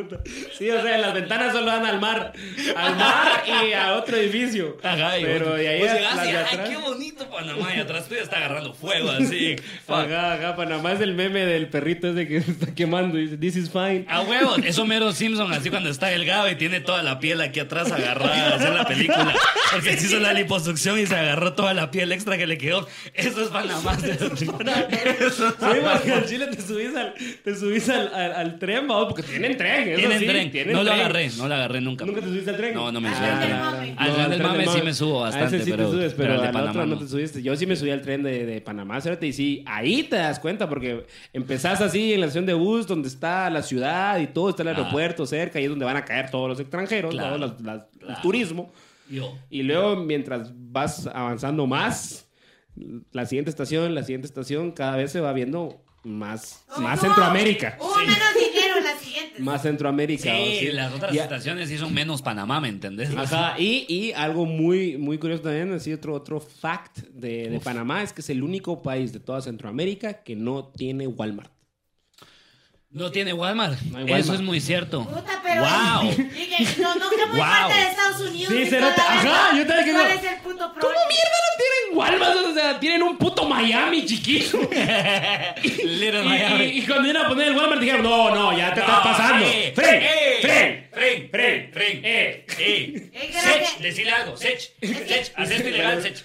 Sí, 0.58 0.70
o 0.70 0.82
sea, 0.82 0.98
las 0.98 1.14
ventanas 1.14 1.54
solo 1.54 1.68
dan 1.68 1.86
al 1.86 2.00
mar. 2.00 2.34
Al 2.76 2.96
mar 2.96 3.44
y 3.48 3.74
a 3.74 3.94
otro 3.96 4.18
edificio. 4.18 4.78
Ajá, 4.84 5.18
y 5.20 5.24
Pero 5.24 5.54
de 5.56 5.68
ahí 5.68 5.82
a- 5.88 5.94
las 6.16 6.28
y, 6.28 6.32
de 6.32 6.38
ay, 6.38 6.46
atrás. 6.54 6.70
qué 6.70 6.78
bonito 6.78 7.30
Panamá. 7.30 7.76
Y 7.76 7.80
atrás 7.80 8.08
tú 8.08 8.16
ya 8.16 8.22
está 8.22 8.38
agarrando 8.38 8.74
fuego, 8.74 9.10
así. 9.12 9.56
Fuck. 9.88 9.96
Ajá, 9.96 10.34
ajá, 10.34 10.56
Panamá 10.56 10.92
es 10.94 11.02
el 11.02 11.14
meme 11.14 11.46
del 11.46 11.68
perrito 11.70 12.10
ese 12.10 12.28
que 12.28 12.42
se 12.42 12.52
está 12.52 12.74
quemando 12.76 13.18
y 13.18 13.24
dice, 13.28 13.38
this 13.38 13.56
is 13.56 13.70
fine. 13.72 14.06
A 14.10 14.22
huevos, 14.22 14.60
eso 14.64 14.86
mero 14.86 15.12
Simpson, 15.12 15.52
así 15.54 15.70
cuando 15.70 15.90
está 15.90 16.08
delgado 16.08 16.50
y 16.50 16.56
tiene 16.56 16.80
toda 16.82 17.02
la 17.04 17.20
piel 17.20 17.42
aquí 17.42 17.60
atrás 17.60 17.92
agarrada, 17.92 18.56
en 18.68 18.76
la 18.76 18.86
película. 18.86 19.34
Porque 19.72 19.98
se 19.98 20.08
hizo 20.08 20.20
la 20.20 20.34
liposucción 20.34 21.00
y 21.00 21.06
se 21.06 21.16
agarró 21.16 21.54
toda 21.54 21.74
la 21.74 21.92
piel 21.92 22.12
extra 22.12 22.38
que 22.38 22.48
le 22.48 22.58
quedó. 22.58 22.88
Eso 23.14 23.42
es 23.44 23.50
Panamá. 23.50 23.98
Eso 25.20 25.50
Sí, 25.52 25.66
porque 25.92 26.12
al 26.12 26.28
Chile 26.36 26.48
te 26.48 26.62
subís 26.62 26.96
al, 26.96 27.14
te 27.44 27.56
subís 27.56 27.90
al, 27.90 28.14
al, 28.14 28.32
al 28.34 28.60
tren, 28.60 28.88
vamos, 28.88 29.06
porque 29.08 29.24
tienen 29.24 29.56
tren. 29.58 29.88
eso 29.90 29.98
Tienen 30.00 30.20
sí, 30.20 30.26
tren. 30.26 30.52
tienen 30.52 30.74
no 30.74 30.84
lo 30.84 30.92
agarré, 30.92 31.30
no 31.38 31.48
lo 31.48 31.54
agarré 31.56 31.82
nunca. 31.82 32.06
¿Nunca 32.06 32.22
te 32.22 32.28
subiste 32.28 32.50
al 32.52 32.58
tren? 32.58 32.74
No, 32.74 32.92
no 32.92 33.00
me 33.02 33.10
Al 33.10 33.16
subí. 33.16 33.46
tren 33.46 33.96
Al 33.98 34.14
tren 34.16 34.30
del 34.32 34.42
mame 34.44 34.68
sí 34.68 34.82
me 34.84 34.94
subo 34.94 35.20
bastante, 35.22 35.56
A 35.56 35.58
ese 35.60 35.66
sí 35.66 35.72
pero- 35.72 35.86
te 35.86 35.92
subes, 35.96 36.14
pero 36.14 36.24
pero, 36.30 36.34
al 36.34 36.42
de 36.42 36.48
al 36.48 36.54
Panamá 36.54 36.72
otro 36.72 36.86
no 36.88 36.96
no. 36.96 37.02
te 37.02 37.08
subiste. 37.08 37.42
Yo 37.42 37.56
sí 37.56 37.66
me 37.66 37.76
subí 37.76 37.92
al 37.92 38.02
tren 38.02 38.24
de, 38.24 38.46
de 38.46 38.62
Panamá, 38.62 39.00
cerote, 39.02 39.28
y 39.28 39.34
sí, 39.34 39.64
ahí 39.66 40.04
te 40.04 40.18
das 40.18 40.40
cuenta, 40.40 40.68
porque 40.68 41.06
empezás 41.34 41.82
así 41.82 42.14
en 42.14 42.20
la 42.20 42.26
estación 42.26 42.46
de 42.46 42.54
bus, 42.54 42.86
donde 42.88 43.08
está 43.08 43.50
la 43.50 43.62
ciudad 43.64 44.20
y 44.20 44.28
todo, 44.28 44.50
está 44.50 44.64
el 44.64 44.70
Ah. 44.70 44.72
aeropuerto 44.72 45.26
cerca, 45.26 45.60
ahí 45.60 45.66
es 45.66 45.70
donde 45.70 45.86
van 45.86 45.98
a 45.98 46.04
caer 46.06 46.30
todos 46.30 46.50
los 46.50 46.60
extranjeros, 46.60 47.12
Claro, 47.14 47.38
todos 47.38 47.52
los- 47.52 47.62
las- 47.62 47.86
el 48.10 48.22
turismo. 48.22 48.72
Yo. 49.10 49.38
Y 49.50 49.64
luego, 49.64 49.96
mientras 49.98 50.52
vas 50.56 51.08
avanzando 51.08 51.68
más, 51.68 52.28
la 53.14 53.26
siguiente 53.26 53.50
estación, 53.50 53.96
la 53.96 54.04
siguiente 54.04 54.28
estación, 54.28 54.72
cada 54.72 54.98
vez 54.98 55.12
se 55.12 55.22
va 55.22 55.32
viendo 55.32 55.82
más, 56.06 56.64
más 56.78 57.02
Centroamérica. 57.02 57.78
Hubo 57.80 57.96
menos 57.98 58.34
dinero 58.34 58.78
en 58.78 58.84
las 58.84 59.00
siguientes. 59.02 59.40
Más 59.40 59.62
Centroamérica. 59.64 60.24
Sí, 60.32 60.68
¿o 60.70 60.74
las 60.74 60.94
otras 60.94 61.14
Y- 61.14 61.18
estaciones 61.20 61.68
sí 61.70 61.78
son 61.78 61.94
menos 61.94 62.22
Panamá, 62.22 62.60
¿me 62.62 62.70
entendés? 62.70 63.10
Ajá, 63.16 63.56
y, 63.60 63.86
y 63.94 64.14
algo 64.14 64.46
muy, 64.46 64.98
muy 64.98 65.18
curioso 65.18 65.44
también, 65.44 65.74
así 65.74 65.92
otro, 65.92 66.14
otro 66.14 66.40
fact 66.40 67.00
de, 67.10 67.50
de 67.50 67.60
Panamá 67.60 68.04
es 68.04 68.14
que 68.14 68.22
es 68.22 68.30
el 68.30 68.44
único 68.44 68.82
país 68.82 69.12
de 69.12 69.20
toda 69.20 69.42
Centroamérica 69.42 70.24
que 70.24 70.36
no 70.36 70.66
tiene 70.68 71.08
Walmart. 71.08 71.52
No 72.92 73.12
tiene 73.12 73.34
Walmart. 73.34 73.78
No 73.82 73.98
hay 73.98 74.04
Walmart. 74.06 74.24
Eso 74.24 74.34
es 74.36 74.42
muy 74.42 74.62
cierto. 74.62 75.04
Puta, 75.06 75.42
pero. 75.44 75.62
Wow. 75.62 76.12
Dije, 76.12 76.82
no, 76.82 76.96
no, 76.96 77.10
que 77.10 77.26
muy 77.26 77.36
Wow. 77.38 77.46
parte 77.46 77.74
de 77.74 77.90
Estados 77.90 78.22
Unidos. 78.22 78.54
Sí, 78.54 78.62
y 78.72 78.76
ajá, 78.76 79.58
yo 79.58 79.68
también 79.68 79.86
que 79.86 79.92
¿Cuál 79.92 80.08
no- 80.08 80.14
es 80.14 80.24
el 80.24 80.40
puto 80.42 80.74
¿Cómo 80.80 80.94
mierda 81.10 81.38
no 81.92 81.98
Walmart? 82.00 82.36
O 82.46 82.54
sea, 82.54 82.80
tienen 82.80 83.04
un 83.04 83.18
puto 83.18 83.46
Miami 83.48 84.06
chiquito. 84.06 84.60
Little 85.84 86.22
Y, 86.22 86.28
Miami. 86.28 86.64
y- 86.66 86.80
y 86.80 86.82
cuando 86.86 87.10
iban 87.10 87.26
a 87.26 87.30
poner 87.30 87.48
el 87.50 87.56
Walmart 87.58 87.82
dijeron, 87.82 88.04
no, 88.04 88.34
no, 88.34 88.58
ya 88.58 88.74
te 88.74 88.80
estás 88.82 89.00
pasando. 89.00 89.46
eh, 89.46 89.72
¡Fren! 89.76 90.02
eh, 90.04 90.38
¡Fren! 90.42 90.90
¡Fren! 90.92 91.30
¡Fren! 91.32 91.72
¡Fren! 91.74 92.02
¡Eh! 92.04 92.46
¡Eh! 92.60 93.12
Sech, 93.34 93.80
decile 93.80 94.12
algo. 94.12 94.38
Sech. 94.38 94.60
Sech, 94.82 95.32
haz 95.36 95.52
esto 95.52 95.70
ilegal, 95.70 96.02
Sech. 96.02 96.24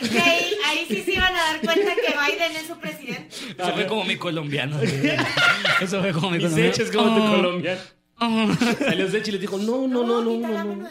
Es 0.00 0.08
que 0.10 0.20
ahí, 0.20 0.54
ahí 0.66 0.86
sí 0.88 1.02
se 1.02 1.12
iban 1.14 1.34
a 1.34 1.38
dar 1.52 1.60
cuenta 1.60 1.92
que 1.96 2.14
Biden 2.32 2.52
es 2.56 2.66
su 2.68 2.78
presidente. 2.78 3.34
Eso 3.58 3.72
fue 3.74 3.86
como 3.86 4.04
mi 4.04 4.14
colombiano. 4.16 4.78
Eso 5.80 6.00
fue 6.00 6.12
como 6.12 6.30
mi 6.30 6.36
Y 6.38 6.40
colombiano. 6.42 6.72
Sech 6.74 6.86
es 6.86 6.92
como 6.94 7.16
tu 7.16 7.22
Oh, 7.24 7.30
colombiano. 7.36 7.80
oh, 8.20 8.48
Salió 8.78 9.10
Sech 9.10 9.26
y 9.26 9.32
les 9.32 9.40
dijo, 9.40 9.58
no, 9.58 9.88
no, 9.88 10.04
no, 10.04 10.22
no, 10.22 10.36
no, 10.38 10.64
no. 10.64 10.88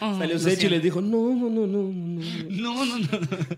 Oh, 0.00 0.18
Salió 0.18 0.38
Sech 0.38 0.62
y 0.64 0.68
les 0.68 0.82
dijo, 0.82 1.00
no, 1.00 1.34
no, 1.34 1.48
no, 1.50 1.66
no, 1.66 1.82
no. 1.92 2.22
No, 2.50 2.84
no, 2.86 2.98
no. 2.98 3.06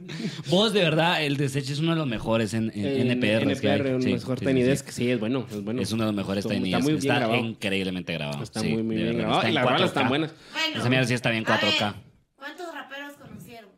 Vos, 0.48 0.72
de 0.72 0.80
verdad, 0.80 1.22
el 1.24 1.36
de 1.36 1.48
Sech 1.48 1.68
es 1.70 1.78
uno 1.80 1.90
de 1.92 1.96
los 1.96 2.06
mejores 2.06 2.54
en, 2.54 2.70
NPR. 2.74 3.58
que 3.60 3.70
hay. 3.70 3.78
NPR, 3.80 3.94
un 3.96 4.02
Sí, 4.02 4.12
mejor 4.12 4.38
sí, 4.38 4.44
Tiny 4.46 4.60
sí, 4.60 4.64
sí. 4.64 4.70
Desk, 4.70 4.88
sí, 4.90 5.10
es 5.10 5.20
bueno, 5.20 5.46
es 5.50 5.62
bueno. 5.64 5.82
Es 5.82 5.92
uno 5.92 6.04
de 6.04 6.08
los 6.08 6.16
mejores 6.16 6.44
Está 6.44 6.54
Tiny 6.54 6.70
muy 6.70 6.72
Desk. 6.76 6.86
bien 6.86 6.98
Está 6.98 7.14
grabado. 7.16 7.44
increíblemente 7.44 8.12
grabado. 8.12 8.42
Está 8.42 8.60
Sí, 8.60 8.68
muy, 8.68 8.82
muy 8.82 8.96
de 8.96 9.02
bien 9.04 9.16
verdad. 9.16 9.28
grabado. 9.30 9.40
Está 9.40 9.48
Y 9.48 9.50
en 9.50 9.54
las 9.54 9.64
4K. 9.80 9.84
están 9.86 10.08
buenas. 10.08 10.32
Bueno, 10.52 10.78
Esa 10.80 10.88
mierda 10.88 11.06
sí 11.06 11.14
está 11.14 11.30
bien 11.30 11.44
a 11.46 11.50
ver, 11.50 11.60
4K. 11.60 11.94
¿Cuántos 12.36 12.74
raperos 12.74 13.12
conocieron? 13.14 13.70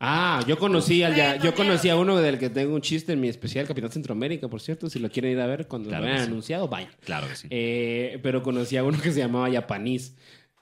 Ah, 0.00 0.44
yo 0.46 0.58
conocí 0.58 1.02
al 1.02 1.14
ya, 1.16 1.36
yo 1.36 1.54
conocí 1.54 1.88
a 1.88 1.96
uno 1.96 2.16
del 2.18 2.38
que 2.38 2.50
tengo 2.50 2.74
un 2.74 2.80
chiste 2.82 3.12
en 3.12 3.20
mi 3.20 3.28
especial 3.28 3.66
Capitán 3.66 3.90
Centroamérica, 3.90 4.48
por 4.48 4.60
cierto, 4.60 4.88
si 4.90 4.98
lo 4.98 5.10
quieren 5.10 5.32
ir 5.32 5.40
a 5.40 5.46
ver 5.46 5.66
cuando 5.66 5.88
Claro 5.88 6.04
lo 6.04 6.10
hayan 6.12 6.24
sí. 6.26 6.30
anunciado, 6.30 6.68
vayan. 6.68 6.90
Claro 7.04 7.26
que 7.28 7.36
sí. 7.36 7.46
Eh, 7.50 8.18
pero 8.22 8.42
conocí 8.42 8.76
a 8.76 8.84
uno 8.84 9.00
que 9.00 9.10
se 9.12 9.20
llamaba 9.20 9.50
Japanís. 9.50 10.14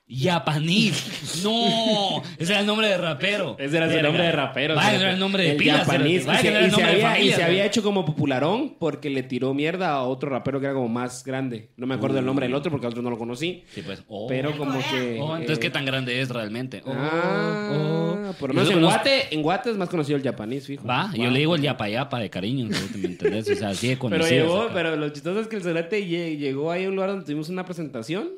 Japanese. 0.09 1.43
No, 1.43 2.23
ese 2.37 2.53
era 2.53 2.61
el 2.61 2.67
nombre 2.67 2.89
de 2.89 2.99
rapero. 2.99 3.57
Ese 3.59 3.77
era 3.79 3.87
su 3.87 3.93
Verga. 3.95 4.09
nombre 4.09 4.25
de 4.25 4.33
rapero. 4.33 4.75
Vaya, 4.75 5.01
era 5.01 5.13
el 5.13 5.19
nombre 5.19 5.43
de 5.45 5.51
El 5.53 5.57
pila. 5.57 5.85
Vaya, 5.87 6.07
Y 6.07 6.19
se, 6.21 6.27
no 6.27 6.33
era 6.33 6.59
el 6.61 6.67
y 6.67 6.71
se 6.71 6.77
nombre 6.77 6.87
de 6.87 6.93
había, 6.93 6.99
y 6.99 7.13
familia, 7.15 7.37
se 7.37 7.43
había 7.45 7.65
hecho 7.65 7.83
como 7.83 8.05
popularón 8.05 8.77
porque 8.79 9.09
le 9.09 9.23
tiró 9.23 9.55
mierda 9.55 9.91
a 9.93 10.03
otro 10.03 10.29
rapero 10.29 10.61
que 10.61 10.67
era 10.67 10.75
como 10.75 10.89
más 10.89 11.25
grande. 11.25 11.71
No 11.77 11.87
me 11.87 11.95
acuerdo 11.95 12.19
el 12.19 12.27
nombre 12.27 12.47
del 12.47 12.55
otro 12.55 12.71
porque 12.71 12.87
el 12.87 12.91
otro 12.93 13.03
no 13.03 13.11
lo 13.11 13.17
conocí. 13.19 13.65
Sí, 13.75 13.81
pues. 13.83 14.03
Oh. 14.09 14.27
Pero 14.29 14.57
como 14.59 14.79
que... 14.91 15.19
Oh, 15.21 15.35
entonces, 15.37 15.57
eh, 15.59 15.61
¿qué 15.61 15.71
tan 15.71 15.85
grande 15.87 16.21
es 16.21 16.29
realmente? 16.29 16.83
Oh, 16.85 16.93
Ah, 16.95 17.71
oh. 17.73 18.33
por 18.39 18.55
lo 18.55 18.55
Yo 18.55 18.61
menos 18.61 18.69
lo 18.69 18.73
en 18.73 18.79
conozco- 18.85 18.99
Guate, 19.05 19.35
en 19.35 19.43
Guate 19.43 19.71
es 19.71 19.77
más 19.77 19.89
conocido 19.89 20.17
el 20.19 20.23
japonés, 20.25 20.67
fijo. 20.67 20.87
Va, 20.87 21.11
yo 21.15 21.31
le 21.31 21.39
digo 21.39 21.55
el 21.57 21.63
yapa 21.63 21.89
yapa 21.89 22.19
de 22.19 22.29
cariño, 22.29 22.67
¿no? 22.69 22.77
¿me 22.99 23.07
entendés? 23.09 23.49
O 23.51 23.55
sea, 23.55 23.69
así 23.71 23.89
de 23.89 23.97
Pero 23.97 24.11
conocido. 24.11 24.45
llegó, 24.45 24.69
pero 24.75 24.95
lo 24.97 25.09
chistoso 25.09 25.41
es 25.41 25.47
que 25.47 25.57
el 25.57 25.63
Cerate 25.63 26.07
lle- 26.07 26.37
llegó 26.37 26.71
ahí 26.71 26.85
a 26.85 26.89
un 26.89 26.95
lugar 26.97 27.11
donde 27.11 27.25
tuvimos 27.25 27.49
una 27.49 27.65
presentación 27.65 28.29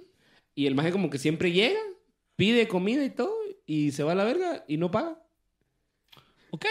y 0.55 0.67
el 0.67 0.75
maje 0.75 0.93
como 0.93 1.11
que 1.11 1.19
siempre 1.19 1.53
llega, 1.53 1.81
pide 2.37 2.69
comida 2.69 3.05
y 3.05 3.11
todo 3.11 3.35
y 3.67 3.93
se 3.93 4.03
va 4.03 4.13
a 4.13 4.17
la 4.17 4.25
verga 4.25 4.65
y 4.69 4.77
no 4.77 4.91
paga. 4.91 5.23
Ok. 6.51 6.67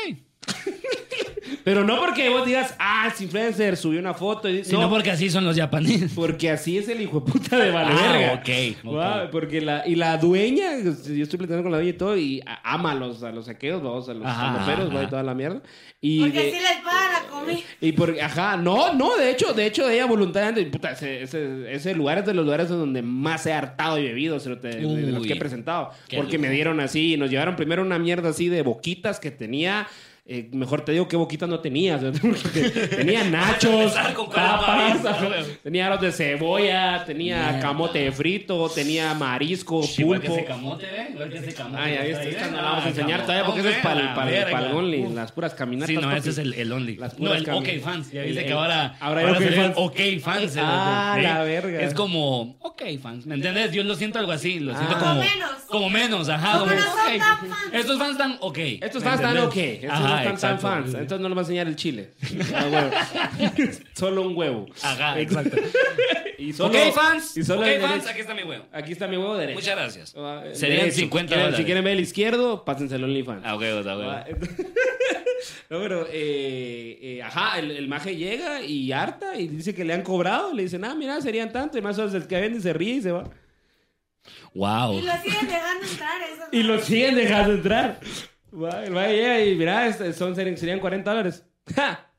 Pero 1.64 1.86
no 1.86 1.98
porque 1.98 2.28
vos 2.30 2.46
digas, 2.46 2.76
ah, 2.78 3.10
es 3.14 3.22
influencer, 3.22 3.78
subió 3.78 4.00
una 4.00 4.14
foto 4.14 4.50
y 4.50 4.66
Sino 4.66 4.82
no, 4.82 4.90
porque 4.90 5.12
así 5.12 5.30
son 5.30 5.46
los 5.46 5.56
japoneses. 5.56 6.12
porque 6.14 6.50
así 6.50 6.78
es 6.78 6.90
el 6.90 7.00
hijo 7.00 7.22
de 7.22 7.32
puta 7.32 7.58
de 7.58 7.70
Ah, 7.70 7.88
verga. 8.12 8.34
ok, 8.34 8.78
ok. 8.86 8.96
Va, 8.98 9.32
porque 9.32 9.62
la, 9.62 9.88
y 9.88 9.96
la 9.96 10.18
dueña, 10.18 10.80
yo 10.84 10.92
estoy 10.92 11.38
platicando 11.38 11.64
con 11.64 11.72
la 11.72 11.78
dueña 11.78 11.92
y 11.92 11.98
todo, 11.98 12.18
y 12.18 12.42
a- 12.46 12.74
ama 12.74 12.92
a 12.92 12.96
los, 12.96 13.24
a 13.24 13.32
los 13.32 13.46
saqueos, 13.46 13.82
vamos, 13.82 14.10
a 14.10 14.14
los 14.14 14.24
sandoperos, 14.24 14.94
va, 14.94 15.04
y 15.04 15.08
toda 15.08 15.24
la 15.24 15.34
mierda. 15.34 15.62
Y 16.02 16.20
Porque 16.22 16.42
de- 16.42 16.50
así 16.50 16.60
les 16.60 16.82
pagan 16.84 17.24
la 17.24 17.30
comida. 17.30 17.60
Y 17.80 17.92
por, 17.94 18.20
ajá, 18.20 18.58
no, 18.58 18.94
no, 18.94 19.16
de 19.16 19.32
hecho, 19.32 19.54
de 19.54 19.66
hecho, 19.66 19.90
ella 19.90 20.06
voluntariamente, 20.06 20.70
puta, 20.70 20.92
ese, 20.92 21.24
ese, 21.24 21.74
ese 21.74 21.96
lugar 21.96 22.18
es 22.18 22.26
de 22.26 22.34
los 22.34 22.44
lugares 22.44 22.68
donde 22.68 23.02
más 23.02 23.46
he 23.46 23.54
hartado 23.54 23.98
y 24.00 24.04
bebido, 24.04 24.38
cerote, 24.40 24.68
de, 24.68 24.82
de 25.06 25.12
los 25.14 25.26
que 25.26 25.34
he 25.34 25.38
presentado. 25.38 25.92
Porque 26.14 26.38
me 26.38 26.50
dieron 26.50 26.82
así, 26.82 27.16
nos 27.16 27.30
llevaron 27.30 27.56
primero 27.56 27.84
una 27.84 28.00
mierda 28.00 28.30
así 28.30 28.50
de 28.50 28.64
boquitas 28.64 29.22
que 29.22 29.32
tenía. 29.32 29.88
Eh, 30.26 30.50
mejor 30.54 30.86
te 30.86 30.94
digo 30.94 31.08
qué 31.08 31.18
boquitas 31.18 31.50
no 31.50 31.60
tenía. 31.60 32.00
cerote, 32.00 32.20
porque 32.22 32.62
tenía 32.88 33.24
nachos, 33.30 33.94
papas, 34.34 35.00
tenía 35.64 35.88
arroz 35.88 36.02
de 36.02 36.12
cebolla, 36.12 37.04
tenía 37.06 37.38
Mierda. 37.44 37.60
camote 37.60 38.12
frito, 38.12 38.70
tenía 38.70 39.14
marisco, 39.14 39.82
pulpo. 39.82 40.34
ese 40.34 40.46
camote, 40.46 40.86
¿eh? 40.86 41.16
Ese 41.34 41.54
camote. 41.54 41.82
Ay, 41.82 41.94
ya 41.96 42.02
viste, 42.04 42.30
está 42.30 42.46
esta 42.46 42.52
no 42.52 42.58
¿eh? 42.58 42.62
la 42.62 42.70
vamos 42.70 42.84
a 42.84 42.86
Ah, 42.86 42.90
enseñar 42.90 43.10
camote. 43.10 43.24
todavía 43.26 43.46
porque 43.46 43.60
eso 43.62 43.70
es 43.70 43.78
para 43.78 44.00
el, 44.02 44.16
para 44.16 44.30
el, 44.62 44.66
el 44.66 44.74
only, 44.76 45.08
las 45.14 45.32
puras 45.32 45.54
caminatas. 45.54 45.88
Sí, 45.90 45.96
no, 45.96 46.02
papi. 46.04 46.18
ese 46.20 46.30
es 46.30 46.38
el, 46.38 46.54
el 46.54 46.72
Only. 46.72 46.96
Las 46.96 47.14
No, 47.14 47.20
puras 47.20 47.38
el 47.40 47.46
cami- 47.48 47.58
OK 47.80 47.84
Fans. 47.84 48.12
Ya 48.12 48.22
el- 48.22 48.26
viste 48.28 48.42
el- 48.42 48.48
que 48.48 48.54
ahora. 48.54 48.96
ahora 49.00 49.20
hay 49.22 49.26
OK 49.28 49.34
salió 49.34 49.50
el 49.50 49.56
Fans. 49.56 49.74
OK 49.78 50.00
Fans. 50.22 50.58
Ah, 50.58 51.16
¿eh? 51.20 51.24
la 51.24 51.44
verga. 51.44 51.82
Es 51.82 51.94
como 51.94 52.56
OK 52.62 52.82
Fans. 53.02 53.26
¿Me 53.26 53.36
entiendes? 53.36 53.72
Yo 53.74 53.84
lo 53.84 53.96
siento 53.96 54.20
algo 54.20 54.32
así. 54.32 54.60
Lo 54.60 54.74
siento 54.76 54.96
Ah. 54.96 55.00
como. 55.00 55.14
Como 55.14 55.20
menos. 55.22 55.50
Como 55.68 55.90
menos, 55.90 56.30
ajá. 56.30 56.60
Como 56.60 56.72
no. 56.72 56.78
Estos 57.74 57.98
fans 57.98 58.12
están 58.12 58.38
OK. 58.42 58.58
Estos 58.82 59.04
¿me 59.04 59.10
fans 59.10 59.22
están 59.22 59.38
ok. 59.40 59.56
Estos 59.58 59.90
Ajá, 59.92 60.13
no 60.16 60.34
están 60.34 60.38
tan 60.38 60.60
fans. 60.60 60.94
Entonces 60.94 61.20
no 61.20 61.30
les 61.30 61.38
va 61.38 61.42
a 61.42 61.44
enseñar 61.44 61.68
el 61.68 61.76
chile. 61.76 62.12
Ah, 62.56 62.66
huevo. 62.72 62.92
Solo 63.94 64.22
un 64.24 64.36
huevo. 64.38 64.66
Ajá, 64.82 65.20
exacto. 65.20 65.58
Y 66.38 66.52
solo, 66.54 66.70
OK 66.78 66.94
Fans. 66.94 67.38
Y 67.38 67.44
solo 67.44 67.62
OK 67.62 67.68
Fans, 67.68 67.82
derecho. 67.92 68.10
aquí 68.10 68.20
está 68.22 68.34
mi 68.34 68.44
huevo. 68.44 68.66
Aquí 68.74 68.92
está 68.92 69.08
mi 69.08 69.18
huevo 69.18 69.36
derecho. 69.38 69.60
Muchas 69.60 69.76
gracias. 69.76 70.14
Ah, 70.18 70.44
Serían 70.54 70.80
derecho. 70.82 70.98
50 71.00 71.28
Si 71.30 71.34
quieren- 71.34 71.40
dólares. 71.44 71.58
Si 71.58 71.66
quieren 71.66 71.84
ver 71.84 71.94
el 71.94 72.00
izquierdo, 72.00 72.66
pásense 72.66 72.96
el 72.96 73.04
OnlyFans. 73.04 73.42
Ah, 73.46 73.52
a 73.52 73.58
huevos. 73.58 73.86
Ah, 73.88 74.26
No, 75.70 75.80
pero, 75.80 76.08
eh, 76.12 77.00
eh, 77.02 77.22
ajá, 77.24 77.60
el, 77.60 77.72
el 77.72 77.88
maje 77.88 78.16
llega 78.16 78.62
y 78.62 78.92
harta 78.92 79.36
y 79.38 79.48
dice 79.48 79.74
que 79.76 79.84
le 79.84 79.94
han 79.94 80.02
cobrado. 80.02 80.54
Le 80.54 80.64
dicen, 80.64 80.84
ah, 80.86 80.96
mira, 80.96 81.20
serían 81.22 81.52
tanto. 81.52 81.78
Y 81.78 81.82
más 81.82 81.98
o 81.98 82.02
menos 82.02 82.14
el 82.16 82.28
que 82.28 82.40
vende 82.40 82.62
se 82.62 82.72
ríe 82.74 82.96
y 82.96 83.02
se 83.02 83.12
va. 83.12 83.30
Wow. 84.54 85.00
Y 85.00 85.02
lo 85.02 85.12
siguen 85.22 85.48
dejando 85.48 85.86
entrar. 85.88 86.22
Eso 86.22 86.44
Y 86.52 86.64
lo 86.64 86.80
siguen 86.80 87.16
dejando 87.16 87.54
entrar. 87.56 88.00
Va, 88.54 88.86
El 88.86 88.92
maje 88.92 89.16
llega 89.16 89.46
y 89.46 89.56
mira, 89.56 89.88
este, 89.88 90.14
son, 90.14 90.36
serían, 90.36 90.58
serían 90.58 90.80
40 90.80 91.10
dólares. 91.10 91.46
¡Ja! 91.76 92.10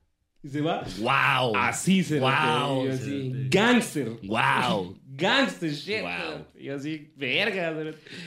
Y 0.42 0.48
se 0.48 0.60
va. 0.60 0.84
Wow. 0.98 1.56
Así 1.56 2.02
se 2.02 2.16
lo 2.20 2.22
Wow, 2.22 2.82
y 2.82 2.86
yo 2.86 2.92
así. 2.92 3.32
Gangster. 3.48 4.08
Wow. 4.24 4.98
Gangster 5.16 5.70
shit. 5.70 6.02
Wow. 6.02 6.46
Y 6.58 6.64
yo 6.64 6.74
así, 6.74 7.12
verga. 7.16 7.74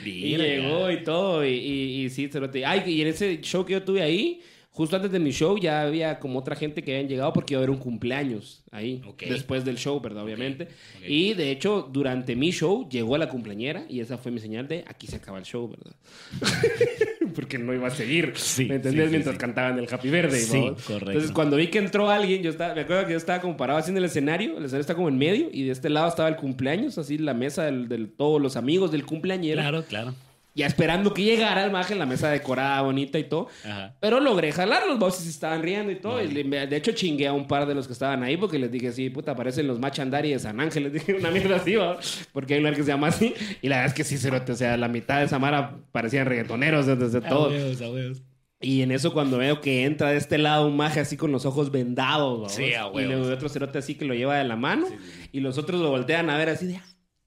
Y 0.04 0.36
llegó 0.36 0.90
y 0.90 1.04
todo. 1.04 1.44
Y, 1.44 1.50
y, 1.50 2.04
y 2.04 2.10
sí, 2.10 2.28
cerote. 2.28 2.64
Ay, 2.64 2.82
y 2.86 3.02
en 3.02 3.08
ese 3.08 3.40
show 3.40 3.64
que 3.64 3.74
yo 3.74 3.82
tuve 3.84 4.02
ahí, 4.02 4.40
justo 4.78 4.94
antes 4.94 5.10
de 5.10 5.18
mi 5.18 5.32
show, 5.32 5.58
ya 5.58 5.82
había 5.82 6.20
como 6.20 6.38
otra 6.38 6.54
gente 6.54 6.82
que 6.84 6.94
habían 6.94 7.08
llegado 7.08 7.32
porque 7.32 7.54
iba 7.54 7.58
a 7.58 7.62
haber 7.64 7.70
un 7.70 7.78
cumpleaños 7.78 8.62
ahí. 8.70 9.02
Después 9.28 9.64
del 9.64 9.76
show, 9.76 10.00
¿verdad? 10.00 10.22
Obviamente. 10.22 10.64
ok. 10.64 11.04
Y 11.08 11.34
de 11.34 11.50
hecho, 11.50 11.88
durante 11.92 12.36
mi 12.36 12.52
show 12.52 12.88
llegó 12.88 13.18
la 13.18 13.28
cumpleañera 13.28 13.84
y 13.88 13.98
esa 13.98 14.18
fue 14.18 14.30
mi 14.30 14.38
señal 14.38 14.68
de 14.68 14.84
aquí 14.86 15.08
se 15.08 15.16
acaba 15.16 15.38
el 15.38 15.44
show, 15.44 15.68
¿verdad? 15.68 15.92
porque 17.34 17.58
no 17.58 17.74
iba 17.74 17.88
a 17.88 17.90
seguir. 17.90 18.32
Sí, 18.36 18.66
¿Me 18.66 18.76
entendés? 18.76 19.02
sí, 19.02 19.08
sí, 19.08 19.10
Mientras 19.10 19.36
cantaban 19.36 19.78
el 19.78 19.86
Happy 19.92 20.10
Verde. 20.10 20.38
Sí, 20.38 20.58
¿no? 20.60 20.74
correcto. 20.76 21.10
Entonces, 21.10 21.32
cuando 21.32 21.56
vi 21.56 21.66
que 21.68 21.78
entró 21.78 22.08
alguien, 22.10 22.42
yo 22.42 22.50
estaba, 22.50 22.74
me 22.74 22.82
acuerdo 22.82 23.04
que 23.06 23.12
yo 23.12 23.18
estaba 23.18 23.40
como 23.40 23.56
parado 23.56 23.78
así 23.80 23.90
en 23.90 23.96
el 23.96 24.04
escenario. 24.04 24.52
El 24.58 24.64
escenario 24.64 24.80
está 24.80 24.94
como 24.94 25.08
en 25.08 25.18
medio 25.18 25.48
y 25.52 25.64
de 25.64 25.72
este 25.72 25.88
lado 25.90 26.08
estaba 26.08 26.28
el 26.28 26.36
cumpleaños, 26.36 26.98
así 26.98 27.18
la 27.18 27.34
mesa 27.34 27.64
del, 27.64 27.88
del- 27.88 28.08
todos 28.10 28.40
los 28.40 28.56
amigos 28.56 28.92
del 28.92 29.04
cumpleañero. 29.04 29.60
Claro, 29.60 29.84
claro. 29.84 30.14
Ya 30.58 30.66
esperando 30.66 31.14
que 31.14 31.22
llegara 31.22 31.64
el 31.64 31.70
maje 31.70 31.92
en 31.92 32.00
la 32.00 32.06
mesa 32.06 32.28
decorada, 32.30 32.82
bonita 32.82 33.18
y 33.18 33.24
todo. 33.24 33.46
Ajá. 33.64 33.94
Pero 34.00 34.18
logré 34.18 34.50
jalar, 34.52 34.86
los 34.88 34.98
bosses 34.98 35.26
estaban 35.28 35.62
riendo 35.62 35.92
y 35.92 35.96
todo. 36.00 36.20
Y 36.22 36.28
le- 36.28 36.66
de 36.66 36.76
hecho, 36.76 36.92
chingué 36.92 37.28
a 37.28 37.32
un 37.32 37.46
par 37.46 37.64
de 37.66 37.74
los 37.74 37.86
que 37.86 37.92
estaban 37.92 38.22
ahí 38.24 38.36
porque 38.36 38.58
les 38.58 38.70
dije, 38.70 38.90
sí, 38.92 39.08
puta, 39.08 39.36
parecen 39.36 39.66
los 39.68 39.78
Machandari 39.78 40.32
de 40.32 40.38
San 40.40 40.58
Ángel. 40.60 40.82
Les 40.92 40.92
dije 40.94 41.14
una 41.14 41.30
mierda 41.30 41.56
así, 41.56 41.76
¿va? 41.76 41.96
Porque 42.32 42.54
hay 42.54 42.58
un 42.58 42.64
lugar 42.64 42.76
que 42.76 42.82
se 42.82 42.88
llama 42.88 43.06
así. 43.08 43.34
Y 43.62 43.68
la 43.68 43.76
verdad 43.76 43.86
es 43.90 43.94
que 43.94 44.02
sí, 44.04 44.18
cerote. 44.18 44.52
O 44.52 44.56
sea, 44.56 44.76
la 44.76 44.88
mitad 44.88 45.20
de 45.20 45.28
Samara 45.28 45.76
parecían 45.92 46.26
reggaetoneros 46.26 46.86
desde 46.86 47.18
A 47.18 47.28
todo. 47.28 47.50
huevos, 47.50 47.80
a 47.80 47.90
huevos. 47.90 48.22
Y 48.60 48.82
en 48.82 48.90
eso 48.90 49.12
cuando 49.12 49.38
veo 49.38 49.60
que 49.60 49.84
entra 49.84 50.10
de 50.10 50.16
este 50.16 50.36
lado 50.36 50.66
un 50.66 50.76
maje 50.76 50.98
así 50.98 51.16
con 51.16 51.30
los 51.30 51.46
ojos 51.46 51.70
vendados, 51.70 52.42
¿va? 52.42 52.48
Sí, 52.48 52.74
a 52.74 52.88
Y 53.00 53.04
luego 53.04 53.32
otro 53.32 53.48
cerote 53.48 53.78
así 53.78 53.94
que 53.94 54.04
lo 54.04 54.14
lleva 54.14 54.36
de 54.36 54.42
la 54.42 54.56
mano. 54.56 54.86
Y 55.30 55.38
los 55.38 55.56
otros 55.58 55.80
lo 55.80 55.90
voltean 55.90 56.28
a 56.30 56.36
ver 56.36 56.48
así 56.48 56.66
de... 56.66 56.80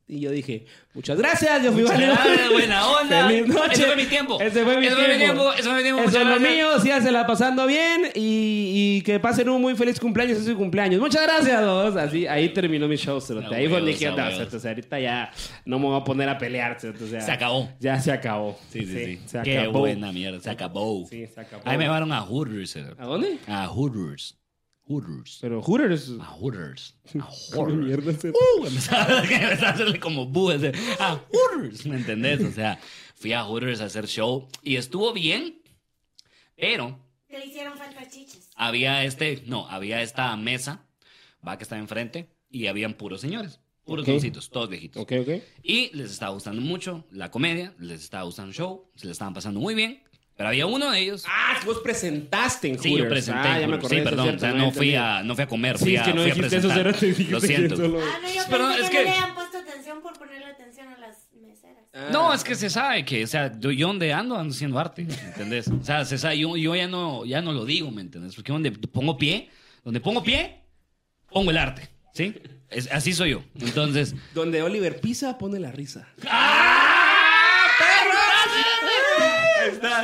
Y 0.07 0.19
yo 0.19 0.29
dije, 0.31 0.65
muchas 0.93 1.17
gracias, 1.17 1.63
yo 1.63 1.71
fui 1.71 1.83
Muchas 1.83 1.97
valiente. 1.97 2.21
gracias, 2.25 2.49
buena 2.51 2.87
onda. 3.01 3.27
Feliz 3.29 3.47
noche. 3.47 3.71
Ese 3.73 3.85
fue 3.85 3.95
mi 3.95 4.05
tiempo. 4.05 4.41
Ese 4.41 4.63
fue 4.65 4.77
mi 4.77 4.85
Ese 4.87 4.95
tiempo. 4.95 5.03
fue 5.05 5.13
mi 5.13 5.23
tiempo. 5.23 5.53
Ese 5.53 5.63
fue 5.63 5.75
mi 5.77 5.83
tiempo. 5.83 6.01
Eso 6.01 6.07
es 6.09 6.25
lo 6.25 6.29
gracias. 6.35 6.51
mío, 6.51 6.79
sígansela 6.81 7.25
pasando 7.27 7.65
bien 7.65 8.01
y, 8.13 8.97
y 8.97 9.01
que 9.03 9.19
pasen 9.21 9.47
un 9.47 9.61
muy 9.61 9.73
feliz 9.75 9.99
cumpleaños, 10.01 10.37
es 10.39 10.45
su 10.45 10.55
cumpleaños. 10.57 10.99
Muchas 10.99 11.21
gracias, 11.23 11.61
dos. 11.61 11.95
Así, 11.95 12.27
ahí 12.27 12.49
terminó 12.49 12.89
mi 12.89 12.97
show. 12.97 13.19
A 13.19 13.55
Ahí 13.55 13.67
fue 13.67 13.77
donde 13.77 13.91
dije, 13.93 14.07
no, 14.11 14.15
o 14.27 14.59
sea, 14.59 14.71
ahorita 14.71 14.99
ya 14.99 15.31
no 15.63 15.79
me 15.79 15.85
voy 15.85 16.01
a 16.01 16.03
poner 16.03 16.27
a 16.27 16.37
pelear, 16.37 16.75
o 16.75 17.07
sea, 17.07 17.21
Se 17.21 17.31
acabó. 17.31 17.69
Ya 17.79 17.97
se 18.01 18.11
acabó. 18.11 18.59
Sí, 18.69 18.85
sí, 18.85 19.05
sí. 19.05 19.19
Se 19.27 19.41
Qué 19.43 19.59
acabó. 19.59 19.79
buena 19.79 20.11
mierda. 20.11 20.41
Se 20.41 20.49
acabó. 20.49 21.05
Sí, 21.09 21.25
se 21.27 21.39
acabó. 21.39 21.63
Ahí 21.65 21.77
me 21.77 21.85
llevaron 21.85 22.11
a 22.11 22.19
Hooters. 22.21 22.75
¿A 22.97 23.05
dónde? 23.05 23.37
A 23.47 23.65
Hooters. 23.67 24.37
Hooters. 24.87 25.37
Pero 25.41 25.61
Hooters. 25.61 26.11
A 26.19 26.25
Hooters. 26.25 26.95
A 27.05 27.11
¿Qué 27.11 27.19
Hooters. 27.57 27.77
mierda 27.77 28.11
es 28.11 28.25
eso? 28.25 28.37
Uh, 28.59 28.65
empezaba, 28.65 29.19
empezaba 29.23 29.67
a 29.67 29.73
hacerle 29.73 29.99
como 29.99 30.25
bu, 30.25 30.51
a 30.51 31.15
Hooters, 31.31 31.85
¿me 31.85 31.97
entendés? 31.97 32.41
O 32.43 32.51
sea, 32.51 32.79
fui 33.15 33.33
a 33.33 33.43
Hooters 33.43 33.81
a 33.81 33.85
hacer 33.85 34.07
show 34.07 34.47
y 34.63 34.75
estuvo 34.75 35.13
bien, 35.13 35.61
pero 36.55 36.99
le 37.29 37.45
hicieron 37.45 37.77
falta 37.77 38.07
chiches. 38.09 38.49
había 38.55 39.03
este, 39.05 39.43
no, 39.45 39.67
había 39.69 40.01
esta 40.01 40.35
mesa, 40.35 40.85
va 41.47 41.57
que 41.57 41.63
estaba 41.63 41.79
enfrente 41.81 42.29
y 42.49 42.67
habían 42.67 42.95
puros 42.95 43.21
señores, 43.21 43.59
puros 43.85 44.03
Ok. 44.03 44.11
doncitos, 44.13 44.49
todos 44.49 44.69
viejitos. 44.69 45.01
Ok, 45.01 45.13
ok. 45.21 45.29
Y 45.63 45.95
les 45.95 46.11
estaba 46.11 46.33
gustando 46.33 46.61
mucho 46.61 47.05
la 47.11 47.31
comedia, 47.31 47.73
les 47.79 48.01
estaba 48.01 48.23
gustando 48.23 48.49
el 48.49 48.55
show, 48.57 48.89
se 48.95 49.05
le 49.05 49.13
estaban 49.13 49.33
pasando 49.33 49.59
muy 49.59 49.73
bien, 49.75 50.03
pero 50.35 50.49
había 50.49 50.65
uno 50.65 50.89
de 50.91 50.99
ellos. 50.99 51.23
Ah, 51.27 51.57
que 51.59 51.65
vos 51.65 51.79
presentaste 51.83 52.67
en 52.69 52.79
Sí, 52.79 52.89
Hooters. 52.89 53.03
yo 53.03 53.09
presenté. 53.09 53.47
Ah, 53.47 53.59
ya 53.59 53.67
me 53.67 53.73
Hooters. 53.75 53.77
acordé. 53.77 53.89
sí, 53.95 53.97
es 53.97 54.03
perdón, 54.03 54.25
cierto, 54.25 54.37
o 54.37 54.39
sea, 54.39 54.51
no 54.51 54.57
no 54.65 54.71
fui 54.71 54.89
entendí. 54.89 54.95
a, 54.95 55.23
no 55.23 55.35
fui 55.35 55.43
a 55.43 55.47
comer, 55.47 55.77
Sí, 55.77 55.83
fui 55.83 55.95
es 55.95 56.01
a, 56.01 56.03
que 56.05 56.09
no 56.13 56.21
fui 56.21 56.31
a 56.31 56.33
dijiste 56.33 56.57
eso, 56.57 56.67
presentar. 56.69 56.99
dijiste 56.99 57.31
Lo 57.31 57.41
que 57.41 57.47
siento. 57.47 57.75
solo- 57.75 57.99
Ah, 58.01 58.19
no, 58.21 58.27
yo 58.33 58.41
Pero 58.49 58.67
pensé 58.67 58.81
es 58.83 58.89
que, 58.89 58.97
que- 58.97 59.03
no 59.03 59.09
le 59.09 59.15
habían 59.17 59.35
puesto 59.35 59.57
atención 59.59 60.01
por 60.01 60.13
ponerle 60.17 60.45
atención 60.45 60.87
a 60.87 60.97
las 60.97 61.17
meseras. 61.41 61.77
Ah. 61.93 62.09
No, 62.11 62.33
es 62.33 62.43
que 62.43 62.55
se 62.55 62.69
sabe 62.69 63.05
que, 63.05 63.23
o 63.23 63.27
sea, 63.27 63.51
yo, 63.59 63.71
yo 63.71 63.87
donde 63.87 64.13
ando, 64.13 64.35
ando 64.37 64.53
haciendo 64.53 64.79
arte, 64.79 65.03
¿me 65.03 65.13
¿entendés? 65.13 65.67
O 65.67 65.83
sea, 65.83 66.05
se 66.05 66.17
sabe, 66.17 66.39
yo, 66.39 66.55
yo 66.57 66.75
ya, 66.75 66.87
no, 66.87 67.25
ya 67.25 67.41
no 67.41 67.51
lo 67.53 67.65
digo, 67.65 67.91
¿me 67.91 68.01
entiendes? 68.01 68.33
Porque 68.35 68.51
donde 68.51 68.71
pongo 68.71 69.17
pie, 69.17 69.49
donde 69.83 69.99
pongo 69.99 70.23
pie, 70.23 70.61
pongo 71.29 71.51
el 71.51 71.57
arte, 71.57 71.89
¿sí? 72.13 72.33
Es, 72.69 72.89
así 72.91 73.11
soy 73.13 73.31
yo. 73.31 73.43
Entonces, 73.59 74.15
Donde 74.33 74.61
Oliver 74.63 75.01
pisa, 75.01 75.37
pone 75.37 75.59
la 75.59 75.71
risa. 75.73 76.07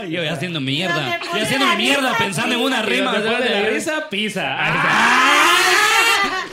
Yo 0.09 0.23
ya 0.23 0.33
haciendo 0.33 0.59
mierda, 0.59 1.19
yo 1.35 1.43
haciendo 1.43 1.67
mierda 1.75 2.09
risa, 2.09 2.23
pensando 2.23 2.55
en 2.55 2.61
una 2.61 2.81
rima. 2.81 3.13
¿sabes? 3.13 3.31
pone 3.31 3.49
la 3.49 3.69
risa, 3.69 4.09
pisa. 4.09 4.57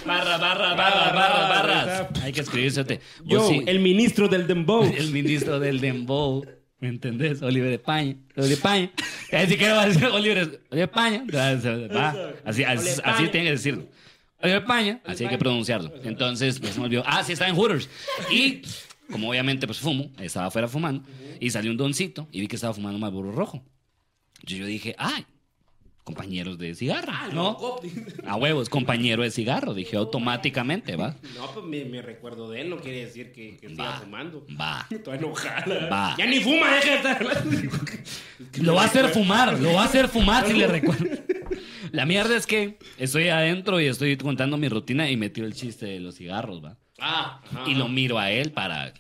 Barra, 0.05 0.37
barra, 0.37 0.75
barra, 0.75 1.13
barra, 1.13 1.49
barras. 1.49 2.07
Hay 2.23 2.33
que 2.33 2.43
escribirse. 2.43 3.01
Yo, 3.25 3.51
el 3.67 3.81
ministro 3.81 4.29
del 4.29 4.47
Dembow. 4.47 4.85
el 4.97 5.11
ministro 5.11 5.59
del 5.59 5.81
Dembow. 5.81 6.45
¿Me 6.79 6.89
entendés? 6.89 7.41
Oliver 7.41 7.73
España. 7.73 8.15
Oliver 8.37 8.53
España. 8.53 8.91
Así 9.33 9.49
que 9.49 9.57
quiero 9.57 9.81
decir 9.81 10.05
Oliver, 10.05 10.61
España. 10.71 11.25
Va. 11.35 12.13
Así, 12.45 12.63
así, 12.63 12.63
Oliver 12.63 12.79
así 12.79 12.89
España. 12.91 13.31
tiene 13.31 13.47
que 13.47 13.51
decirlo. 13.53 13.89
Oliver 14.43 14.61
España. 14.61 15.01
Así 15.07 15.25
hay 15.25 15.31
que 15.31 15.39
pronunciarlo. 15.39 15.91
Entonces, 16.05 16.61
pues 16.61 16.75
se 16.75 16.81
me 16.81 16.87
olvidó. 16.87 17.03
Ah, 17.07 17.25
sí, 17.25 17.33
está 17.33 17.49
en 17.49 17.57
Hooters. 17.57 17.89
Y 18.31 18.61
como 19.11 19.31
obviamente 19.31 19.67
pues 19.67 19.79
fumo, 19.79 20.11
estaba 20.19 20.47
afuera 20.47 20.69
fumando, 20.69 21.05
y 21.41 21.51
salió 21.51 21.71
un 21.71 21.77
doncito 21.77 22.29
y 22.33 22.41
vi 22.41 22.47
que 22.49 22.57
estaba 22.57 22.75
fumando 22.75 22.99
más 22.99 23.13
burro 23.13 23.33
rojo. 23.33 23.63
Yo, 24.43 24.57
yo 24.59 24.67
dije, 24.67 24.95
ay, 24.99 25.25
compañeros 26.05 26.59
de 26.59 26.75
cigarro, 26.75 27.13
¿no? 27.33 27.57
A 28.27 28.37
huevos, 28.37 28.69
compañero 28.69 29.23
de 29.23 29.31
cigarro, 29.31 29.73
dije 29.73 29.97
automáticamente, 29.97 30.97
¿va? 30.97 31.17
No, 31.35 31.51
pues 31.55 31.65
me, 31.65 31.85
me 31.87 32.03
recuerdo 32.03 32.51
de 32.51 32.61
él, 32.61 32.69
no 32.71 32.77
quiere 32.79 33.07
decir 33.07 33.33
que, 33.33 33.57
que 33.57 33.71
siga 33.71 33.85
Va. 33.85 34.01
fumando. 34.01 34.47
Va. 34.61 34.87
Toda 35.05 35.17
enojada. 35.17 35.89
Va. 35.89 36.15
Ya 36.19 36.27
ni 36.27 36.41
fuma, 36.41 36.75
deja 36.75 36.91
de 36.91 36.97
estar. 36.97 37.45
Lo 38.61 38.75
va 38.75 38.83
a 38.83 38.87
hacer 38.87 39.09
fumar, 39.09 39.59
lo 39.59 39.73
va 39.73 39.83
a 39.83 39.87
hacer 39.87 40.09
fumar 40.09 40.47
si 40.47 40.53
le 40.53 40.67
recuerdo. 40.69 41.07
La 41.93 42.05
mierda 42.05 42.37
es 42.37 42.47
que 42.47 42.77
estoy 42.99 43.29
adentro 43.29 43.81
y 43.81 43.87
estoy 43.87 44.17
contando 44.19 44.59
mi 44.59 44.69
rutina 44.69 45.09
y 45.11 45.17
metió 45.17 45.47
el 45.47 45.55
chiste 45.55 45.87
de 45.87 46.01
los 46.01 46.17
cigarros, 46.17 46.63
¿va? 46.63 46.77
Ah, 47.07 47.41
ajá. 47.45 47.65
Y 47.71 47.75
lo 47.75 47.89
miro 47.89 48.19
a 48.19 48.31
él 48.31 48.51
para. 48.53 48.93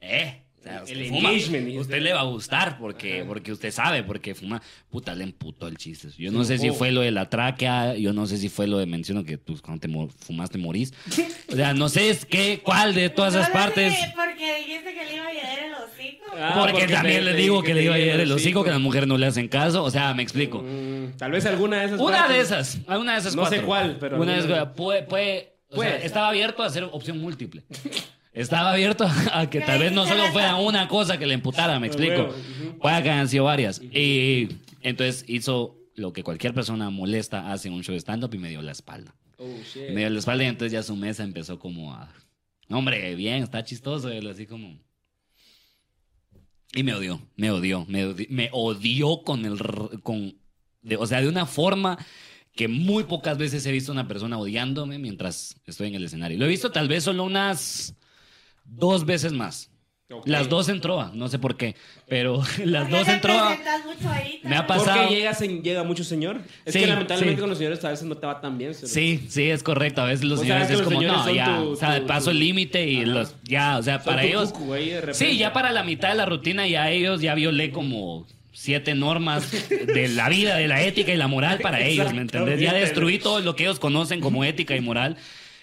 ¿Eh? 0.00 0.38
O 0.58 0.62
sea, 0.62 0.76
El 0.76 0.82
usted 0.84 1.08
fuma, 1.08 1.30
engagement, 1.32 1.76
usted 1.80 2.00
le 2.02 2.12
va 2.12 2.20
a 2.20 2.24
gustar 2.24 2.78
porque, 2.78 3.24
porque 3.26 3.50
usted 3.50 3.72
sabe, 3.72 4.04
porque 4.04 4.32
fuma. 4.34 4.62
Puta, 4.90 5.12
le 5.14 5.24
emputó 5.24 5.66
el 5.66 5.76
chiste. 5.76 6.08
Yo 6.16 6.30
no 6.30 6.44
sé 6.44 6.56
si 6.56 6.70
fue 6.70 6.92
lo 6.92 7.00
de 7.00 7.10
la 7.10 7.28
tráquea, 7.28 7.96
yo 7.96 8.12
no 8.12 8.26
sé 8.28 8.36
si 8.38 8.48
fue 8.48 8.68
lo 8.68 8.78
de 8.78 8.86
menciono 8.86 9.24
que 9.24 9.38
tú 9.38 9.58
cuando 9.60 9.80
te 9.80 9.88
fumaste 10.24 10.58
morís. 10.58 10.94
O 11.52 11.56
sea, 11.56 11.74
no 11.74 11.88
sé 11.88 12.10
es 12.10 12.24
qué, 12.24 12.60
cuál 12.62 12.94
de 12.94 13.10
todas 13.10 13.34
esas 13.34 13.50
partes. 13.50 13.92
Porque 14.14 14.58
dijiste 14.58 14.94
que 14.94 15.04
le 15.04 15.14
iba 15.16 15.26
a 15.26 15.32
llegar 15.32 15.58
el 15.58 15.72
hocico. 15.74 16.24
Ah, 16.38 16.54
Porque, 16.60 16.72
porque 16.80 16.92
también 16.94 17.24
le 17.24 17.34
digo 17.34 17.60
que 17.62 17.74
le 17.74 17.82
iba 17.82 17.96
a 17.96 17.98
llegar 17.98 18.20
el 18.20 18.30
el 18.30 18.32
hocico, 18.32 18.62
que 18.62 18.70
las 18.70 18.80
mujeres 18.80 19.08
no 19.08 19.18
le 19.18 19.26
hacen 19.26 19.48
caso. 19.48 19.82
O 19.82 19.90
sea, 19.90 20.14
me 20.14 20.22
explico. 20.22 20.62
Mm, 20.62 21.16
tal 21.18 21.32
vez 21.32 21.44
alguna 21.44 21.80
de 21.80 21.86
esas. 21.86 22.00
Una 22.00 22.18
partes. 22.18 22.36
de 22.36 22.42
esas, 22.42 22.78
una 22.86 23.14
de 23.14 23.18
esas 23.18 23.34
No 23.34 23.46
sé 23.46 23.62
cuál, 23.62 23.96
pero 23.98 24.16
Una 24.22 24.32
de 24.34 24.38
alguna- 24.38 24.56
esas, 24.62 24.68
puede, 24.76 25.02
puede, 25.02 25.51
o 25.72 25.76
sea, 25.80 25.90
Puede. 25.92 26.06
estaba 26.06 26.28
abierto 26.28 26.62
a 26.62 26.66
hacer 26.66 26.84
opción 26.84 27.18
múltiple. 27.20 27.62
Estaba 28.32 28.72
abierto 28.72 29.06
a 29.32 29.50
que 29.50 29.60
tal 29.60 29.78
vez 29.80 29.92
no 29.92 30.06
solo 30.06 30.24
fuera 30.32 30.56
una 30.56 30.88
cosa 30.88 31.18
que 31.18 31.26
le 31.26 31.34
emputara, 31.34 31.78
me 31.80 31.86
explico. 31.86 32.34
Puede 32.80 33.02
que 33.02 33.10
hayan 33.10 33.28
sido 33.28 33.44
varias. 33.44 33.80
Y 33.82 34.48
entonces 34.80 35.24
hizo 35.28 35.76
lo 35.94 36.12
que 36.12 36.22
cualquier 36.22 36.54
persona 36.54 36.88
molesta 36.90 37.52
hace 37.52 37.68
en 37.68 37.74
un 37.74 37.82
show 37.84 37.92
de 37.94 38.00
stand-up 38.00 38.34
y 38.34 38.38
me 38.38 38.48
dio 38.48 38.62
la 38.62 38.72
espalda. 38.72 39.14
Oh, 39.38 39.46
shit. 39.62 39.90
Me 39.90 40.00
dio 40.00 40.10
la 40.10 40.18
espalda 40.18 40.44
y 40.44 40.46
entonces 40.46 40.72
ya 40.72 40.82
su 40.82 40.96
mesa 40.96 41.24
empezó 41.24 41.58
como 41.58 41.92
a... 41.94 42.12
Hombre, 42.70 43.14
bien, 43.16 43.42
está 43.42 43.64
chistoso. 43.64 44.10
y 44.12 44.16
él 44.16 44.26
así 44.28 44.46
como... 44.46 44.78
Y 46.74 46.82
me 46.84 46.94
odió, 46.94 47.20
me 47.36 47.50
odió, 47.50 47.84
me 47.86 48.06
odió, 48.06 48.26
me 48.30 48.48
odió 48.52 49.22
con 49.24 49.44
el... 49.44 49.58
Con, 50.02 50.34
de- 50.80 50.96
o 50.96 51.06
sea, 51.06 51.20
de 51.20 51.28
una 51.28 51.44
forma 51.44 51.98
que 52.54 52.68
muy 52.68 53.04
pocas 53.04 53.38
veces 53.38 53.64
he 53.66 53.72
visto 53.72 53.92
a 53.92 53.94
una 53.94 54.08
persona 54.08 54.38
odiándome 54.38 54.98
mientras 54.98 55.56
estoy 55.66 55.88
en 55.88 55.94
el 55.94 56.04
escenario. 56.04 56.38
Lo 56.38 56.44
he 56.44 56.48
visto 56.48 56.70
tal 56.70 56.88
vez 56.88 57.04
solo 57.04 57.24
unas 57.24 57.94
dos 58.64 59.04
veces 59.06 59.32
más. 59.32 59.70
Ok. 60.10 60.28
Las 60.28 60.50
dos 60.50 60.68
en 60.68 60.82
Trova, 60.82 61.10
no 61.14 61.28
sé 61.28 61.38
por 61.38 61.56
qué, 61.56 61.74
pero 62.06 62.42
las 62.66 62.90
dos 62.90 63.08
en 63.08 63.22
Trova 63.22 63.46
presentas 63.48 63.86
mucho 63.86 64.10
ahí, 64.10 64.40
me 64.42 64.56
ha 64.56 64.66
pasado. 64.66 65.00
Porque 65.04 65.14
llega, 65.14 65.32
se- 65.32 65.48
llega 65.62 65.84
mucho 65.84 66.04
señor. 66.04 66.42
Es 66.66 66.74
Sí, 66.74 66.80
que 66.80 66.86
lamentablemente 66.86 67.36
sí. 67.36 67.40
con 67.40 67.48
los 67.48 67.56
señores 67.56 67.82
a 67.82 67.88
veces 67.88 68.06
no 68.06 68.14
te 68.18 68.26
va 68.26 68.38
tan 68.38 68.58
bien. 68.58 68.74
¿sí? 68.74 68.86
Sí, 68.86 69.26
sí, 69.30 69.44
es 69.48 69.62
correcto. 69.62 70.02
A 70.02 70.04
veces 70.04 70.26
los 70.26 70.40
O 70.40 70.44
sea, 70.44 70.48
señores 70.48 70.66
que 70.68 70.72
es 70.74 70.78
los 70.80 70.88
como, 70.88 71.00
señores 71.00 71.24
no, 71.24 71.32
ya, 71.34 71.56
tu- 71.56 71.70
o 71.70 71.76
sea, 71.76 71.98
tu- 72.00 72.06
paso 72.06 72.24
tu- 72.26 72.30
el 72.32 72.40
límite 72.40 72.86
y 72.90 72.96
Ajá. 73.04 73.06
los, 73.06 73.34
ya, 73.44 73.78
o 73.78 73.82
sea, 73.82 73.96
Son 74.00 74.04
para 74.04 74.24
ellos. 74.24 74.52
cucu. 74.52 74.74
Sí, 75.12 75.38
ya 75.38 75.54
para 75.54 75.72
la 75.72 75.82
mitad 75.82 76.10
de 76.10 76.16
la 76.16 76.26
rutina 76.26 76.68
ya 76.68 76.90
ellos 76.90 77.22
ya 77.22 77.34
violé 77.34 77.70
como 77.70 78.26
siete 78.52 78.94
normas 78.94 79.50
de 79.68 80.08
la 80.08 80.28
vida, 80.28 80.56
de 80.56 80.68
la 80.68 80.82
ética 80.82 81.12
y 81.12 81.16
la 81.16 81.26
moral 81.28 81.58
para 81.60 81.80
ellos, 81.80 82.12
¿me 82.12 82.20
entendés? 82.22 82.60
Ya 82.60 82.72
destruí 82.72 83.18
todo 83.18 83.40
lo 83.40 83.56
que 83.56 83.64
ellos 83.64 83.78
conocen 83.80 84.20
como 84.20 84.44
ética 84.44 84.76
y 84.76 84.80
moral. 84.80 85.16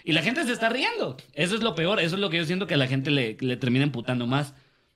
Y 0.04 0.14
la 0.14 0.22
gente 0.24 0.44
se 0.46 0.52
está 0.54 0.70
riendo. 0.70 1.18
Eso 1.34 1.56
es 1.56 1.62
lo 1.62 1.76
peor. 1.76 2.00
Eso 2.00 2.16
es 2.16 2.22
lo 2.22 2.30
que 2.30 2.38
yo 2.38 2.46
siento 2.46 2.66
que 2.68 2.74
a 2.74 2.78
la 2.78 2.88
gente 2.88 3.12
le, 3.12 3.38
le 3.40 3.58
termina 3.58 3.84
emputando 3.84 4.26
más 4.26 4.54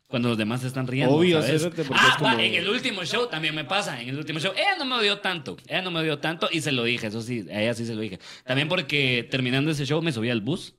cuando 0.08 0.30
los 0.30 0.38
demás 0.38 0.62
se 0.62 0.68
están 0.68 0.88
riendo. 0.88 1.14
Obvio, 1.14 1.42
¿sabes? 1.42 1.66
Ah, 1.66 2.08
es 2.10 2.16
como- 2.18 2.36
va, 2.36 2.44
en 2.44 2.54
el 2.56 2.70
último 2.70 3.04
show 3.06 3.28
también 3.28 3.54
me 3.54 3.64
pasa. 3.66 4.02
En 4.02 4.10
el 4.10 4.18
último 4.18 4.40
show, 4.40 4.54
ella 4.56 4.76
no 4.78 4.86
me 4.86 4.96
odió 4.96 5.20
tanto. 5.20 5.58
Ella 5.68 5.82
no 5.82 5.92
me 5.92 6.00
odió 6.00 6.20
tanto 6.20 6.50
y 6.52 6.62
se 6.62 6.72
lo 6.72 6.84
dije. 6.84 7.08
Eso 7.08 7.22
sí, 7.22 7.46
a 7.52 7.62
ella 7.62 7.74
sí 7.74 7.86
se 7.86 7.94
lo 7.96 8.02
dije. 8.02 8.20
También 8.46 8.70
porque 8.70 9.28
terminando 9.30 9.70
ese 9.72 9.86
show 9.86 10.02
me 10.02 10.12
subí 10.12 10.30
al 10.30 10.42
bus 10.42 10.74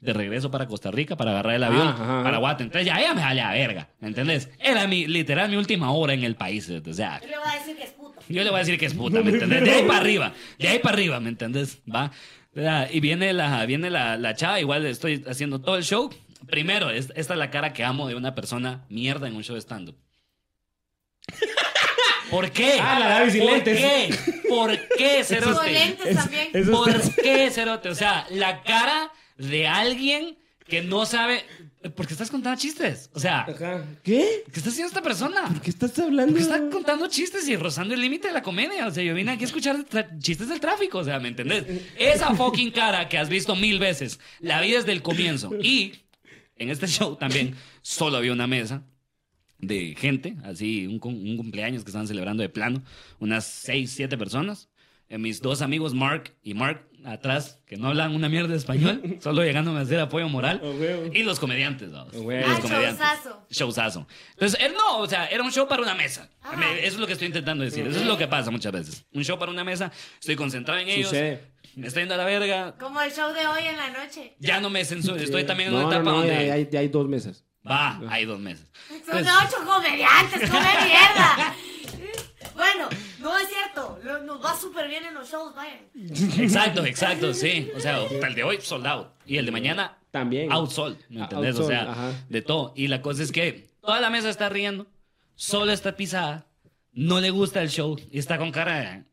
de 0.00 0.12
regreso 0.12 0.50
para 0.50 0.66
Costa 0.66 0.90
Rica 0.90 1.16
para 1.16 1.30
agarrar 1.32 1.54
el 1.54 1.64
avión 1.64 1.88
ajá. 1.88 2.22
para 2.22 2.38
Guate. 2.38 2.64
Entonces 2.64 2.86
ya 2.86 3.00
ella 3.00 3.14
me 3.14 3.22
vale 3.22 3.40
a 3.40 3.50
verga. 3.52 3.88
¿Me 4.00 4.08
entendés? 4.08 4.50
Era 4.58 4.86
mi, 4.86 5.06
literal 5.06 5.48
mi 5.50 5.56
última 5.56 5.90
hora 5.92 6.12
en 6.12 6.22
el 6.24 6.36
país. 6.36 6.68
O 6.70 6.92
sea, 6.94 7.20
Yo 7.20 7.28
le 7.28 7.38
voy 7.38 7.48
a 7.48 7.54
decir 7.58 7.76
que 7.76 7.84
es 7.84 7.90
puto. 7.92 8.20
yo 8.28 8.44
le 8.44 8.50
voy 8.50 8.56
a 8.56 8.60
decir 8.60 8.78
que 8.78 8.86
es 8.86 8.94
puta, 8.94 9.22
¿me 9.22 9.30
entendés? 9.30 9.64
De 9.64 9.70
ahí 9.72 9.82
para 9.84 9.98
arriba, 10.00 10.32
de 10.58 10.68
ahí 10.68 10.78
para 10.78 10.94
arriba, 10.94 11.18
¿me 11.20 11.30
entendés? 11.30 11.78
Va. 11.92 12.10
Y 12.90 13.00
viene 13.00 13.32
la, 13.32 13.64
viene 13.66 13.90
la, 13.90 14.16
la 14.16 14.34
chava, 14.34 14.60
igual 14.60 14.86
estoy 14.86 15.24
haciendo 15.28 15.60
todo 15.60 15.76
el 15.76 15.82
show. 15.84 16.10
Primero, 16.46 16.90
es- 16.90 17.12
esta 17.16 17.32
es 17.34 17.38
la 17.38 17.50
cara 17.50 17.72
que 17.72 17.82
amo 17.84 18.06
de 18.08 18.14
una 18.14 18.34
persona 18.34 18.84
mierda 18.88 19.26
en 19.28 19.34
un 19.36 19.42
show 19.44 19.54
de 19.54 19.60
stand-up. 19.62 19.96
¿Por 22.30 22.50
qué? 22.50 22.78
Ah, 22.80 22.98
la 22.98 23.30
sin 23.30 23.42
¿Por 23.42 23.52
lentes. 23.52 23.78
qué? 23.78 24.14
¿Por 24.48 24.70
qué, 24.96 25.16
Con 25.16 25.24
Cerote? 25.24 25.70
lentes 25.72 26.16
también. 26.16 26.48
eso 26.52 26.70
¿Por 26.72 27.14
qué, 27.14 27.50
Cerote? 27.50 27.88
O 27.88 27.94
sea, 27.94 28.26
la 28.30 28.62
cara 28.62 29.10
de 29.38 29.66
alguien 29.66 30.36
que 30.68 30.82
no 30.82 31.06
sabe... 31.06 31.44
¿Por 31.94 32.06
qué 32.08 32.14
estás 32.14 32.30
contando 32.30 32.60
chistes? 32.60 33.10
O 33.12 33.20
sea, 33.20 33.42
Ajá. 33.42 33.84
¿Qué? 34.02 34.42
¿qué 34.52 34.58
está 34.58 34.70
haciendo 34.70 34.88
esta 34.88 35.02
persona? 35.02 35.44
¿Qué 35.62 35.70
estás 35.70 35.96
hablando? 36.00 36.32
Porque 36.32 36.42
está 36.42 36.68
contando 36.68 37.06
chistes 37.06 37.46
y 37.46 37.54
rozando 37.54 37.94
el 37.94 38.00
límite 38.00 38.26
de 38.26 38.34
la 38.34 38.42
comedia. 38.42 38.88
O 38.88 38.90
sea, 38.90 39.04
yo 39.04 39.14
vine 39.14 39.30
aquí 39.30 39.44
a 39.44 39.46
escuchar 39.46 39.86
chistes 40.18 40.48
del 40.48 40.58
tráfico. 40.58 40.98
O 40.98 41.04
sea, 41.04 41.20
¿me 41.20 41.28
entendés? 41.28 41.64
Esa 41.96 42.34
fucking 42.34 42.72
cara 42.72 43.08
que 43.08 43.18
has 43.18 43.28
visto 43.28 43.54
mil 43.54 43.78
veces. 43.78 44.18
La 44.40 44.60
vida 44.60 44.78
desde 44.78 44.90
el 44.90 45.02
comienzo. 45.02 45.52
Y 45.62 45.92
en 46.56 46.70
este 46.70 46.88
show 46.88 47.14
también 47.14 47.54
solo 47.82 48.16
había 48.16 48.32
una 48.32 48.48
mesa 48.48 48.82
de 49.58 49.94
gente, 49.96 50.36
así, 50.42 50.86
un, 50.86 51.00
un 51.02 51.36
cumpleaños 51.36 51.84
que 51.84 51.90
estaban 51.90 52.08
celebrando 52.08 52.42
de 52.42 52.48
plano. 52.48 52.82
Unas 53.20 53.46
seis, 53.46 53.92
siete 53.92 54.18
personas. 54.18 54.68
Eh, 55.08 55.18
mis 55.18 55.40
dos 55.40 55.62
amigos, 55.62 55.94
Mark 55.94 56.34
y 56.42 56.54
Mark, 56.54 56.88
atrás, 57.06 57.60
que 57.66 57.76
no 57.76 57.88
hablan 57.88 58.14
una 58.14 58.28
mierda 58.28 58.48
de 58.48 58.56
español, 58.56 59.00
solo 59.22 59.42
llegándome 59.44 59.78
a 59.78 59.82
hacer 59.82 60.00
apoyo 60.00 60.28
moral. 60.28 60.60
Oh. 60.62 60.74
Y 61.14 61.22
los 61.22 61.38
comediantes, 61.38 61.92
vamos. 61.92 62.14
Oh, 62.16 62.30
los 62.30 62.44
Ah, 62.44 62.58
comediantes. 62.60 62.98
showzazo. 62.98 63.46
Showzazo. 63.50 64.06
Entonces, 64.32 64.58
él 64.60 64.74
no, 64.76 64.98
o 64.98 65.06
sea, 65.06 65.26
era 65.26 65.42
un 65.42 65.52
show 65.52 65.66
para 65.68 65.82
una 65.82 65.94
mesa. 65.94 66.28
Ah. 66.42 66.56
Me- 66.56 66.78
eso 66.80 66.94
es 66.94 66.98
lo 66.98 67.06
que 67.06 67.12
estoy 67.14 67.28
intentando 67.28 67.64
decir. 67.64 67.86
Eso 67.86 68.00
es 68.00 68.06
lo 68.06 68.18
que 68.18 68.26
pasa 68.28 68.50
muchas 68.50 68.72
veces. 68.72 69.04
Un 69.12 69.24
show 69.24 69.38
para 69.38 69.50
una 69.52 69.64
mesa, 69.64 69.90
estoy 70.20 70.36
concentrado 70.36 70.80
en 70.80 70.88
ellos. 70.88 71.08
Sucede. 71.08 71.44
Me 71.76 71.86
estoy 71.88 72.02
yendo 72.02 72.14
a 72.14 72.18
la 72.18 72.24
verga. 72.24 72.74
Como 72.78 73.00
el 73.02 73.12
show 73.12 73.32
de 73.32 73.46
hoy 73.46 73.64
en 73.68 73.76
la 73.76 73.90
noche. 73.90 74.34
Ya 74.38 74.60
no 74.60 74.70
me 74.70 74.84
censuro. 74.84 75.16
Estoy 75.16 75.44
también 75.44 75.68
en 75.68 75.74
No, 75.74 75.80
una 75.86 75.88
no, 75.88 75.92
etapa 76.02 76.10
no, 76.10 76.16
donde. 76.18 76.46
ya, 76.46 76.54
hay, 76.54 76.68
ya 76.72 76.80
hay 76.80 76.88
dos 76.88 77.06
meses. 77.06 77.44
Va, 77.68 78.00
hay 78.08 78.24
dos 78.24 78.38
meses. 78.40 78.66
Son 78.88 78.98
Pues- 79.10 79.26
ocho 79.26 79.56
comediantes, 79.66 80.50
come 80.50 80.68
mierda. 80.84 81.54
Bueno, 82.54 82.88
no 83.30 83.38
es 83.38 83.48
cierto. 83.48 83.98
lo- 84.04 84.22
Nos 84.22 84.44
va 84.44 84.54
súper 84.56 84.88
bien 84.88 85.04
en 85.04 85.14
los 85.14 85.30
shows, 85.30 85.54
vayan. 85.54 85.78
Exacto, 86.40 86.84
exacto, 86.84 87.34
sí. 87.34 87.70
O 87.76 87.80
sea, 87.80 87.98
el 88.04 88.34
de 88.34 88.44
hoy 88.44 88.58
sold 88.60 88.86
out. 88.86 89.08
Y 89.26 89.36
el 89.38 89.46
de 89.46 89.52
mañana 89.52 89.98
También. 90.10 90.50
outsold. 90.52 90.96
¿Me 91.08 91.20
Ah, 91.20 91.24
entendés? 91.24 91.56
O 91.56 91.62
outsold, 91.62 91.68
sea, 91.68 91.90
ajá. 91.92 92.12
de 92.28 92.42
todo. 92.42 92.72
Y 92.76 92.88
la 92.88 93.02
cosa 93.02 93.22
es 93.22 93.32
que 93.32 93.68
toda 93.80 94.00
la 94.00 94.10
mesa 94.10 94.28
está 94.30 94.48
riendo, 94.48 94.86
solo 95.34 95.72
está 95.72 95.96
pisada, 95.96 96.46
no 96.92 97.20
le 97.20 97.30
gusta 97.30 97.60
el 97.62 97.68
show 97.70 97.96
y 98.10 98.18
está 98.18 98.38
con 98.38 98.50
cara 98.52 98.78
de. 98.80 99.04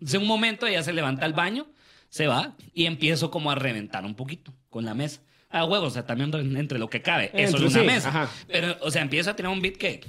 De 0.00 0.18
un 0.18 0.26
momento 0.26 0.66
ella 0.66 0.82
se 0.82 0.92
levanta 0.92 1.24
al 1.24 1.32
baño, 1.32 1.66
se 2.08 2.26
va 2.26 2.54
y 2.74 2.86
empiezo 2.86 3.30
como 3.30 3.50
a 3.50 3.54
reventar 3.54 4.04
un 4.04 4.14
poquito 4.16 4.52
con 4.68 4.84
la 4.84 4.94
mesa. 4.94 5.20
A 5.48 5.64
huevos, 5.64 5.88
o 5.88 5.90
sea, 5.90 6.06
también 6.06 6.30
entre 6.56 6.78
lo 6.78 6.88
que 6.90 7.02
cabe. 7.02 7.26
Eso 7.34 7.56
Entre- 7.56 7.66
es 7.66 7.72
una 7.74 7.80
sí, 7.82 7.86
mesa. 7.86 8.08
ajá. 8.08 8.28
Pero, 8.48 8.76
o 8.80 8.90
sea, 8.90 9.02
empieza 9.02 9.30
a 9.32 9.36
tirar 9.36 9.52
un 9.52 9.60
beat 9.60 9.76
que 9.76 10.00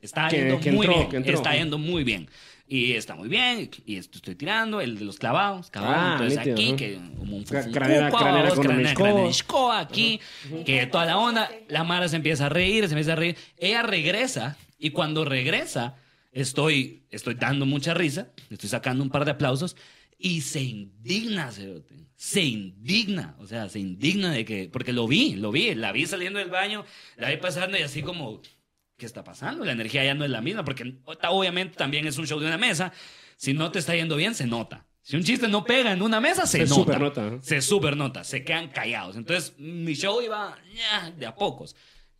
está 0.00 0.28
Que- 0.28 0.36
yendo 0.38 0.60
que 0.60 0.70
muy 0.72 0.86
entró, 0.86 0.98
bien. 1.00 1.10
que 1.10 1.16
entró. 1.18 1.34
Está 1.34 1.54
yendo 1.54 1.76
muy 1.76 2.02
bien. 2.04 2.28
Y 2.74 2.94
está 2.94 3.14
muy 3.14 3.28
bien. 3.28 3.68
Y 3.84 3.96
esto 3.96 4.16
estoy 4.16 4.34
tirando, 4.34 4.80
el 4.80 4.98
de 4.98 5.04
los 5.04 5.18
clavados. 5.18 5.68
clavados. 5.70 5.94
Ah, 5.98 6.12
Entonces 6.12 6.38
nítido, 6.38 6.54
aquí, 6.54 6.66
ajá. 6.68 6.76
que 6.76 6.94
como 7.18 7.36
un 7.36 7.44
Cra- 7.44 7.64
fufu- 7.66 7.72
cranera- 7.72 8.10
cranera 8.10 8.48
vos, 8.48 8.54
con 8.54 8.64
cranera- 8.66 9.28
escoba. 9.28 9.78
aquí, 9.80 10.20
que 10.64 10.86
toda 10.86 11.04
la 11.04 11.18
onda, 11.18 11.50
la 11.68 11.84
Mara 11.84 12.08
se 12.08 12.16
empieza 12.16 12.46
a 12.46 12.48
reír, 12.48 12.84
se 12.86 12.92
empieza 12.94 13.12
a 13.12 13.16
reír. 13.16 13.36
Ella 13.58 13.82
regresa 13.82 14.56
y 14.78 14.88
cuando 14.88 15.26
regresa 15.26 15.96
estoy, 16.32 17.02
estoy 17.10 17.34
dando 17.34 17.66
mucha 17.66 17.92
risa, 17.92 18.28
estoy 18.48 18.70
sacando 18.70 19.04
un 19.04 19.10
par 19.10 19.26
de 19.26 19.32
aplausos 19.32 19.76
y 20.18 20.40
se 20.40 20.62
indigna, 20.62 21.52
cerote. 21.52 21.94
Se 22.16 22.40
indigna, 22.42 23.34
o 23.38 23.46
sea, 23.46 23.68
se 23.68 23.80
indigna 23.80 24.30
de 24.32 24.46
que, 24.46 24.70
porque 24.72 24.94
lo 24.94 25.06
vi, 25.06 25.34
lo 25.34 25.50
vi, 25.52 25.74
la 25.74 25.92
vi 25.92 26.06
saliendo 26.06 26.38
del 26.38 26.48
baño, 26.48 26.86
la 27.18 27.28
vi 27.28 27.36
pasando 27.36 27.76
y 27.76 27.82
así 27.82 28.00
como, 28.00 28.40
¿qué 29.02 29.06
está 29.06 29.24
pasando? 29.24 29.64
La 29.64 29.72
energía 29.72 30.04
ya 30.04 30.14
no 30.14 30.24
es 30.24 30.30
la 30.30 30.40
misma, 30.40 30.64
porque 30.64 30.94
obviamente 31.28 31.74
también 31.76 32.06
es 32.06 32.18
un 32.18 32.26
show 32.28 32.38
de 32.38 32.46
una 32.46 32.56
mesa. 32.56 32.92
Si 33.36 33.52
no 33.52 33.72
te 33.72 33.80
está 33.80 33.96
yendo 33.96 34.14
bien, 34.14 34.32
se 34.36 34.46
nota. 34.46 34.86
Si 35.02 35.16
un 35.16 35.24
chiste 35.24 35.48
no 35.48 35.64
pega 35.64 35.90
en 35.90 36.02
una 36.02 36.20
mesa, 36.20 36.46
se, 36.46 36.58
Se 36.58 36.64
nota. 36.66 36.74
supernota, 36.76 37.22
¿no? 37.28 37.42
Se 37.42 37.60
supernota, 37.60 38.22
se 38.22 38.44
quedan 38.44 38.68
callados. 38.68 39.16
Entonces, 39.16 39.58
mi 39.58 39.94
show 39.94 40.22
iba 40.22 40.56
de 41.18 41.26
a 41.26 41.34
pocos. 41.34 41.74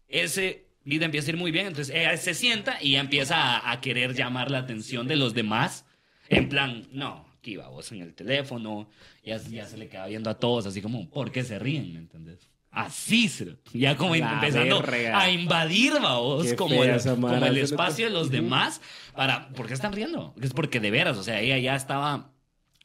Ese 0.09 0.67
vida 0.83 1.05
empieza 1.05 1.29
a 1.29 1.35
ir 1.35 1.37
muy 1.37 1.53
bien, 1.53 1.69
entonces 1.69 1.95
ella 1.95 2.17
se 2.17 2.35
sienta 2.35 2.79
y 2.83 2.95
ya 2.95 3.01
empieza 3.01 3.37
a, 3.37 3.71
a 3.71 3.81
querer 3.81 4.13
llamar 4.17 4.51
la 4.51 4.59
atención 4.59 5.07
de 5.07 5.15
los 5.15 5.35
demás. 5.35 5.87
En 6.29 6.49
plan, 6.49 6.89
no, 6.91 7.25
aquí 7.39 7.55
va 7.55 7.69
vos 7.69 7.93
en 7.93 8.03
el 8.03 8.13
teléfono, 8.15 8.91
ya, 9.25 9.37
ya 9.37 9.67
se 9.67 9.77
le 9.77 9.89
queda 9.89 10.09
viendo 10.09 10.31
a 10.31 10.35
todos, 10.41 10.67
así 10.67 10.83
como, 10.83 11.09
¿por 11.09 11.31
qué 11.31 11.45
se 11.45 11.61
ríen? 11.61 11.93
¿Me 11.93 12.01
entendés? 12.01 12.41
Así, 12.73 13.31
ya 13.75 13.99
como 13.99 14.17
La 14.17 14.33
empezando 14.33 14.81
verga. 14.81 15.21
a 15.21 15.31
invadir, 15.31 15.93
vaos, 16.01 16.55
como, 16.55 16.83
el, 16.83 16.99
como 17.03 17.29
espacio 17.29 18.07
de 18.07 18.13
los 18.13 18.31
demás. 18.31 18.81
Para, 19.15 19.51
¿Por 19.51 19.67
qué 19.67 19.75
están 19.75 19.93
riendo? 19.93 20.35
Es 20.41 20.55
porque 20.55 20.81
de 20.81 20.91
veras, 20.91 21.19
o 21.19 21.23
sea, 21.23 21.39
ella 21.43 21.59
ya 21.59 21.77
estaba, 21.77 22.33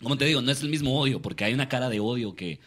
como 0.03 0.17
te 0.17 0.25
digo, 0.25 0.41
no 0.41 0.51
es 0.51 0.61
el 0.61 0.67
mismo 0.67 0.99
odio, 0.99 1.21
porque 1.21 1.45
hay 1.45 1.53
una 1.53 1.69
cara 1.69 1.88
de 1.88 2.01
odio 2.01 2.35
que, 2.35 2.59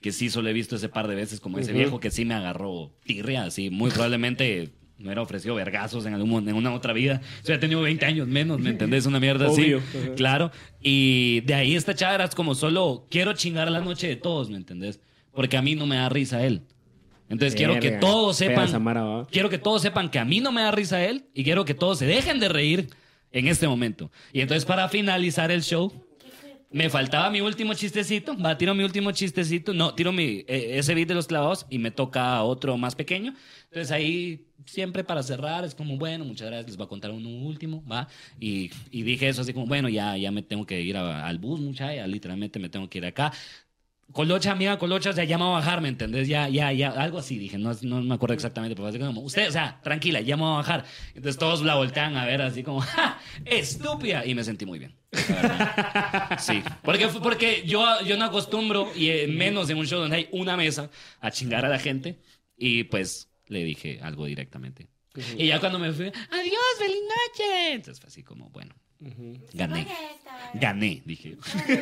que 0.00 0.10
sí 0.10 0.28
solo 0.28 0.48
he 0.48 0.52
visto 0.52 0.74
ese 0.74 0.88
par 0.88 1.06
de 1.06 1.14
veces, 1.14 1.38
como 1.38 1.60
ese 1.60 1.72
viejo 1.72 2.00
que 2.00 2.10
sí 2.10 2.24
me 2.24 2.34
agarró 2.34 2.92
tirria, 3.04 3.44
así, 3.44 3.70
muy 3.70 3.92
probablemente 3.92 4.72
me 4.98 5.04
hubiera 5.04 5.22
ofrecido 5.22 5.54
vergazos 5.54 6.04
en, 6.06 6.14
algún, 6.14 6.48
en 6.48 6.56
una 6.56 6.74
otra 6.74 6.92
vida. 6.92 7.20
O 7.42 7.46
sea, 7.46 7.56
he 7.56 7.58
tenido 7.58 7.82
20 7.82 8.04
años 8.06 8.26
menos, 8.26 8.58
¿me 8.58 8.70
entendés? 8.70 9.06
Una 9.06 9.20
mierda 9.20 9.48
Obvio. 9.48 9.78
así. 9.78 10.08
Claro. 10.16 10.50
Y 10.80 11.42
de 11.42 11.54
ahí 11.54 11.76
esta 11.76 11.94
chava 11.94 12.14
era 12.14 12.28
como 12.30 12.56
solo, 12.56 13.06
quiero 13.10 13.34
chingar 13.34 13.70
la 13.70 13.80
noche 13.82 14.08
de 14.08 14.16
todos, 14.16 14.50
¿me 14.50 14.56
entendés? 14.56 15.00
Porque 15.36 15.56
a 15.56 15.62
mí 15.62 15.76
no 15.76 15.86
me 15.86 15.94
da 15.96 16.08
risa 16.08 16.44
él. 16.44 16.62
Entonces 17.28 17.54
quiero 17.54 17.74
que 17.78 17.90
Verga. 17.90 18.00
todos 18.00 18.38
Fea 18.38 18.48
sepan, 18.48 18.64
esa 18.64 18.78
mara, 18.78 19.04
¿va? 19.04 19.26
quiero 19.26 19.48
que 19.48 19.58
todos 19.58 19.82
sepan 19.82 20.10
que 20.10 20.18
a 20.18 20.24
mí 20.24 20.40
no 20.40 20.50
me 20.50 20.62
da 20.62 20.70
risa 20.72 21.04
él 21.04 21.26
y 21.34 21.44
quiero 21.44 21.64
que 21.64 21.74
todos 21.74 21.98
se 21.98 22.06
dejen 22.06 22.40
de 22.40 22.48
reír 22.48 22.88
en 23.32 23.46
este 23.48 23.68
momento. 23.68 24.10
Y 24.32 24.40
entonces 24.40 24.64
para 24.64 24.88
finalizar 24.88 25.50
el 25.50 25.62
show, 25.62 25.92
me 26.70 26.88
faltaba 26.90 27.30
mi 27.30 27.40
último 27.40 27.74
chistecito, 27.74 28.36
va, 28.36 28.56
tiro 28.58 28.74
mi 28.74 28.84
último 28.84 29.10
chistecito, 29.12 29.72
no, 29.72 29.94
tiro 29.94 30.12
mi, 30.12 30.44
eh, 30.46 30.78
ese 30.78 30.94
beat 30.94 31.08
de 31.08 31.14
los 31.14 31.26
clavados 31.26 31.66
y 31.70 31.78
me 31.78 31.90
toca 31.90 32.42
otro 32.42 32.76
más 32.76 32.94
pequeño. 32.94 33.34
Entonces 33.64 33.90
ahí 33.92 34.46
siempre 34.64 35.02
para 35.04 35.22
cerrar 35.22 35.64
es 35.64 35.74
como, 35.74 35.96
bueno, 35.96 36.24
muchas 36.24 36.46
gracias, 36.48 36.66
les 36.68 36.76
voy 36.76 36.86
a 36.86 36.88
contar 36.88 37.10
uno 37.12 37.28
último, 37.28 37.84
va. 37.90 38.08
Y, 38.40 38.70
y 38.90 39.02
dije 39.02 39.28
eso 39.28 39.42
así 39.42 39.52
como, 39.52 39.66
bueno, 39.66 39.88
ya, 39.88 40.16
ya 40.16 40.30
me 40.30 40.42
tengo 40.42 40.64
que 40.66 40.80
ir 40.80 40.96
a- 40.96 41.26
al 41.26 41.38
bus, 41.38 41.60
mucha, 41.60 41.94
ya 41.94 42.06
literalmente 42.06 42.58
me 42.58 42.68
tengo 42.68 42.88
que 42.88 42.98
ir 42.98 43.06
acá. 43.06 43.32
Colocha, 44.12 44.52
amiga, 44.52 44.78
Colocha, 44.78 45.10
o 45.10 45.12
sea, 45.12 45.24
ya 45.24 45.36
va 45.36 45.46
a 45.46 45.50
bajar, 45.50 45.80
¿me 45.80 45.88
entendés? 45.88 46.28
Ya, 46.28 46.48
ya, 46.48 46.72
ya, 46.72 46.90
algo 46.90 47.18
así 47.18 47.38
dije, 47.38 47.58
no, 47.58 47.72
no 47.82 48.02
me 48.02 48.14
acuerdo 48.14 48.34
exactamente, 48.34 48.74
pero 48.76 48.88
así 48.88 48.98
como, 48.98 49.20
usted, 49.20 49.48
o 49.48 49.52
sea, 49.52 49.80
tranquila, 49.82 50.20
va 50.36 50.54
a 50.54 50.56
bajar. 50.58 50.84
Entonces 51.08 51.38
todos 51.38 51.62
la 51.62 51.74
voltean 51.74 52.16
a 52.16 52.24
ver 52.24 52.40
así 52.40 52.62
como, 52.62 52.80
¡ja! 52.82 53.18
¡Estúpida! 53.44 54.24
Y 54.24 54.34
me 54.34 54.44
sentí 54.44 54.64
muy 54.64 54.78
bien. 54.78 54.94
Sí, 56.38 56.62
porque, 56.82 57.08
porque 57.22 57.64
yo, 57.66 57.84
yo 58.02 58.16
no 58.16 58.26
acostumbro, 58.26 58.90
y 58.94 59.08
eh, 59.08 59.26
menos 59.28 59.68
en 59.70 59.78
un 59.78 59.86
show 59.86 60.00
donde 60.00 60.16
hay 60.16 60.28
una 60.32 60.56
mesa, 60.56 60.90
a 61.20 61.30
chingar 61.30 61.64
a 61.64 61.68
la 61.68 61.78
gente, 61.78 62.20
y 62.56 62.84
pues 62.84 63.28
le 63.48 63.64
dije 63.64 63.98
algo 64.02 64.26
directamente. 64.26 64.88
Y 65.36 65.46
ya 65.48 65.60
cuando 65.60 65.78
me 65.78 65.92
fui, 65.92 66.06
adiós, 66.06 66.62
feliz 66.78 67.00
noche. 67.02 67.72
Entonces 67.72 68.00
fue 68.00 68.08
así 68.08 68.22
como, 68.22 68.50
bueno, 68.50 68.74
gané. 69.52 69.86
Gané, 70.54 71.02
dije. 71.04 71.36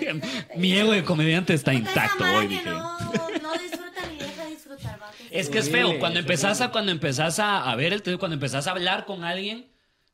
Mi 0.57 0.73
ego 0.73 0.93
de 0.93 1.05
comediante 1.05 1.55
está 1.55 1.73
intacto 1.75 2.25
hoy, 2.25 2.49
dije. 2.49 2.65
No, 2.71 2.99
no 3.43 3.53
disfruta 3.55 4.07
ni 4.11 4.19
deja 4.19 4.47
disfrutar, 4.47 5.01
va. 5.01 5.11
que 5.11 5.39
Es 5.39 5.49
que 5.49 5.59
es 5.59 5.71
feo. 5.71 5.99
Cuando 5.99 6.19
empezás 6.21 6.61
a, 6.61 6.71
cuando 6.71 6.91
empezás 6.93 7.39
a, 7.39 7.71
a 7.71 7.77
ver 7.77 7.93
el 7.93 8.03
cuando 8.19 8.35
empezás 8.35 8.67
a 8.67 8.71
hablar 8.73 9.05
con 9.05 9.25
alguien, 9.25 9.67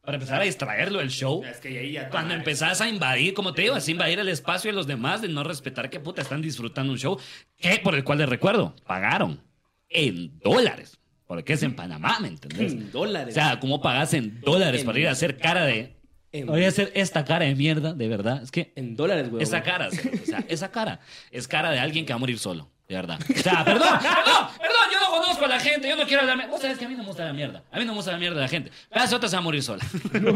para 0.02 0.16
empezar 0.16 0.40
a 0.40 0.44
distraerlo 0.44 0.98
del 0.98 1.10
show. 1.10 1.44
Es 1.44 1.58
que 1.58 1.68
ahí 1.78 1.92
ya 1.92 2.08
Cuando 2.08 2.34
empezás 2.34 2.80
a 2.80 2.88
invadir, 2.88 3.34
como 3.34 3.52
te 3.52 3.62
digo, 3.62 3.76
es 3.76 3.88
invadir 3.88 4.18
el 4.18 4.28
espacio 4.28 4.70
de 4.70 4.76
los 4.76 4.86
demás, 4.86 5.20
de 5.22 5.28
no 5.28 5.44
respetar 5.44 5.90
que 5.90 6.00
puta 6.00 6.22
están 6.22 6.40
disfrutando 6.42 6.92
un 6.92 6.98
show, 6.98 7.18
que 7.58 7.78
por 7.82 7.94
el 7.94 8.02
cual 8.02 8.18
les 8.18 8.28
recuerdo, 8.28 8.74
pagaron 8.86 9.42
en 9.88 10.38
dólares. 10.40 10.98
Porque 11.26 11.52
es 11.52 11.62
en 11.62 11.76
Panamá, 11.76 12.18
¿me 12.18 12.28
entendés? 12.28 12.72
En 12.72 12.90
dólares. 12.90 13.32
O 13.36 13.40
sea, 13.40 13.60
¿cómo 13.60 13.80
pagas 13.80 14.14
en 14.14 14.40
dólares 14.40 14.80
En- 14.80 14.86
para 14.86 14.98
ir 14.98 15.06
a 15.08 15.12
hacer 15.12 15.36
cara 15.36 15.64
de... 15.64 15.99
Voy 16.46 16.64
a 16.64 16.68
hacer 16.68 16.92
esta 16.94 17.24
cara 17.24 17.44
de 17.46 17.54
mierda, 17.54 17.92
de 17.92 18.06
verdad. 18.08 18.42
Es 18.42 18.50
que 18.50 18.72
En 18.76 18.94
dólares, 18.96 19.30
güey. 19.30 19.42
esa 19.42 19.62
cara, 19.62 19.90
¿sí? 19.90 20.08
o 20.22 20.26
sea, 20.26 20.44
esa 20.48 20.70
cara 20.70 21.00
es 21.30 21.48
cara 21.48 21.70
de 21.70 21.78
alguien 21.80 22.06
que 22.06 22.12
va 22.12 22.16
a 22.16 22.20
morir 22.20 22.38
solo, 22.38 22.70
de 22.88 22.94
verdad. 22.94 23.18
O 23.28 23.38
sea, 23.38 23.64
perdón, 23.64 23.88
perdón, 24.00 24.46
perdón, 24.58 24.86
yo 24.92 25.00
no 25.00 25.10
conozco 25.20 25.44
a 25.44 25.48
la 25.48 25.58
gente, 25.60 25.88
yo 25.88 25.96
no 25.96 26.04
quiero 26.06 26.22
hablar. 26.22 26.48
Vos 26.48 26.60
sabés 26.60 26.78
que 26.78 26.84
a 26.84 26.88
mí 26.88 26.94
no 26.94 27.02
me 27.02 27.08
gusta 27.08 27.24
la 27.24 27.32
mierda. 27.32 27.64
A 27.72 27.78
mí 27.78 27.84
no 27.84 27.92
me 27.92 27.96
gusta 27.96 28.12
la 28.12 28.18
mierda 28.18 28.36
de 28.36 28.42
la 28.42 28.48
gente. 28.48 28.70
Pero 28.90 29.04
esa 29.04 29.16
otra 29.16 29.28
se 29.28 29.34
va 29.36 29.40
a 29.40 29.42
morir 29.42 29.62
sola. 29.62 29.84
Se 29.90 30.20
le 30.20 30.28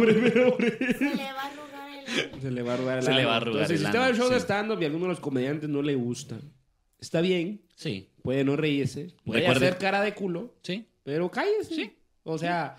va 1.32 1.42
a 1.42 1.44
arrugar 1.46 1.88
el... 1.98 2.40
Se 2.42 2.50
le 2.50 2.62
va 2.62 2.70
a 2.72 2.74
arrugar 2.74 2.98
el 2.98 3.02
Se 3.04 3.12
le 3.12 3.24
va 3.24 3.32
a 3.32 3.36
arrugar 3.36 3.62
Entonces, 3.62 3.70
el 3.70 3.78
si 3.78 3.84
usted 3.86 3.98
va 3.98 4.12
show 4.12 4.28
de 4.28 4.36
sí. 4.36 4.42
stand-up 4.42 4.80
y 4.80 4.84
a 4.84 4.86
alguno 4.86 5.04
de 5.04 5.10
los 5.10 5.20
comediantes 5.20 5.68
no 5.68 5.82
le 5.82 5.94
gusta, 5.94 6.36
está 7.00 7.20
bien, 7.20 7.62
Sí, 7.76 8.10
puede 8.22 8.44
no 8.44 8.56
reírse, 8.56 9.14
puede 9.24 9.40
Recuerde- 9.40 9.66
hacer 9.68 9.78
cara 9.78 10.00
de 10.02 10.14
culo, 10.14 10.54
sí. 10.62 10.86
pero 11.02 11.30
cállese. 11.30 11.74
Sí. 11.74 11.92
O 12.22 12.38
sea, 12.38 12.76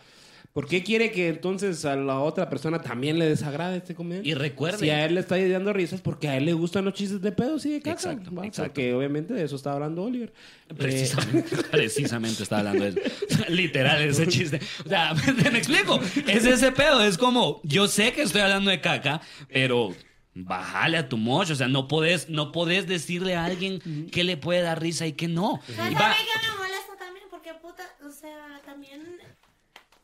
¿por 0.55 0.69
qué 0.69 0.83
quiere 0.83 1.11
que 1.11 1.27
entonces 1.27 1.83
a 1.83 1.97
la 1.97 2.19
otra 2.21 2.49
persona 2.49 2.81
también 2.81 3.19
le 3.19 3.25
desagrade 3.27 3.75
este 3.75 3.93
comediante? 3.93 4.29
Y 4.29 4.33
recuerde. 4.35 4.77
Si 4.77 4.89
a 4.89 5.03
él 5.05 5.15
le 5.15 5.19
está 5.19 5.37
dando 5.37 5.73
risas, 5.73 5.99
porque 5.99 6.29
a 6.29 6.37
él 6.37 6.45
le 6.45 6.53
gustan 6.53 6.85
los 6.85 6.93
chistes 6.93 7.21
de 7.21 7.33
pedo, 7.33 7.59
sí, 7.59 7.71
de 7.73 7.79
caca. 7.81 7.91
Exacto, 7.91 8.33
¿va? 8.33 8.45
exacto. 8.47 8.69
Porque 8.71 8.93
obviamente 8.93 9.33
de 9.33 9.43
eso 9.43 9.57
está 9.57 9.73
hablando 9.73 10.03
Oliver. 10.03 10.31
Eh, 10.69 10.73
Precisamente, 10.77 11.57
precisamente 11.69 12.43
estaba 12.43 12.59
hablando 12.69 12.85
de 12.85 13.01
eso. 13.27 13.43
Literal, 13.49 14.01
ese 14.01 14.27
chiste. 14.27 14.61
O 14.85 14.89
sea, 14.89 15.13
me 15.51 15.57
explico. 15.57 15.99
Es 16.25 16.45
ese 16.45 16.71
pedo. 16.71 17.03
Es 17.03 17.17
como, 17.17 17.59
yo 17.63 17.89
sé 17.89 18.13
que 18.13 18.21
estoy 18.21 18.39
hablando 18.41 18.71
de 18.71 18.79
caca, 18.79 19.19
pero 19.51 19.93
bájale 20.33 20.97
a 20.97 21.09
tu 21.09 21.17
mocho. 21.17 21.51
O 21.51 21.55
sea, 21.57 21.67
no 21.67 21.89
podés, 21.89 22.29
no 22.29 22.53
podés 22.53 22.87
decirle 22.87 23.35
a 23.35 23.43
alguien 23.43 24.07
que 24.09 24.23
le 24.23 24.37
puede 24.37 24.61
dar 24.61 24.81
risa 24.81 25.05
y 25.05 25.11
que 25.13 25.27
no. 25.27 25.59
¿Sabes 25.75 25.91
Y 25.91 25.95
va- 25.95 26.05
a 26.07 26.09
mí 26.11 26.15
que 26.15 26.47
me 26.49 26.57
molesta 26.57 26.95
también? 26.97 27.25
Porque 27.29 27.53
puta, 27.61 27.83
o 28.07 28.09
sea, 28.09 28.61
también... 28.65 29.01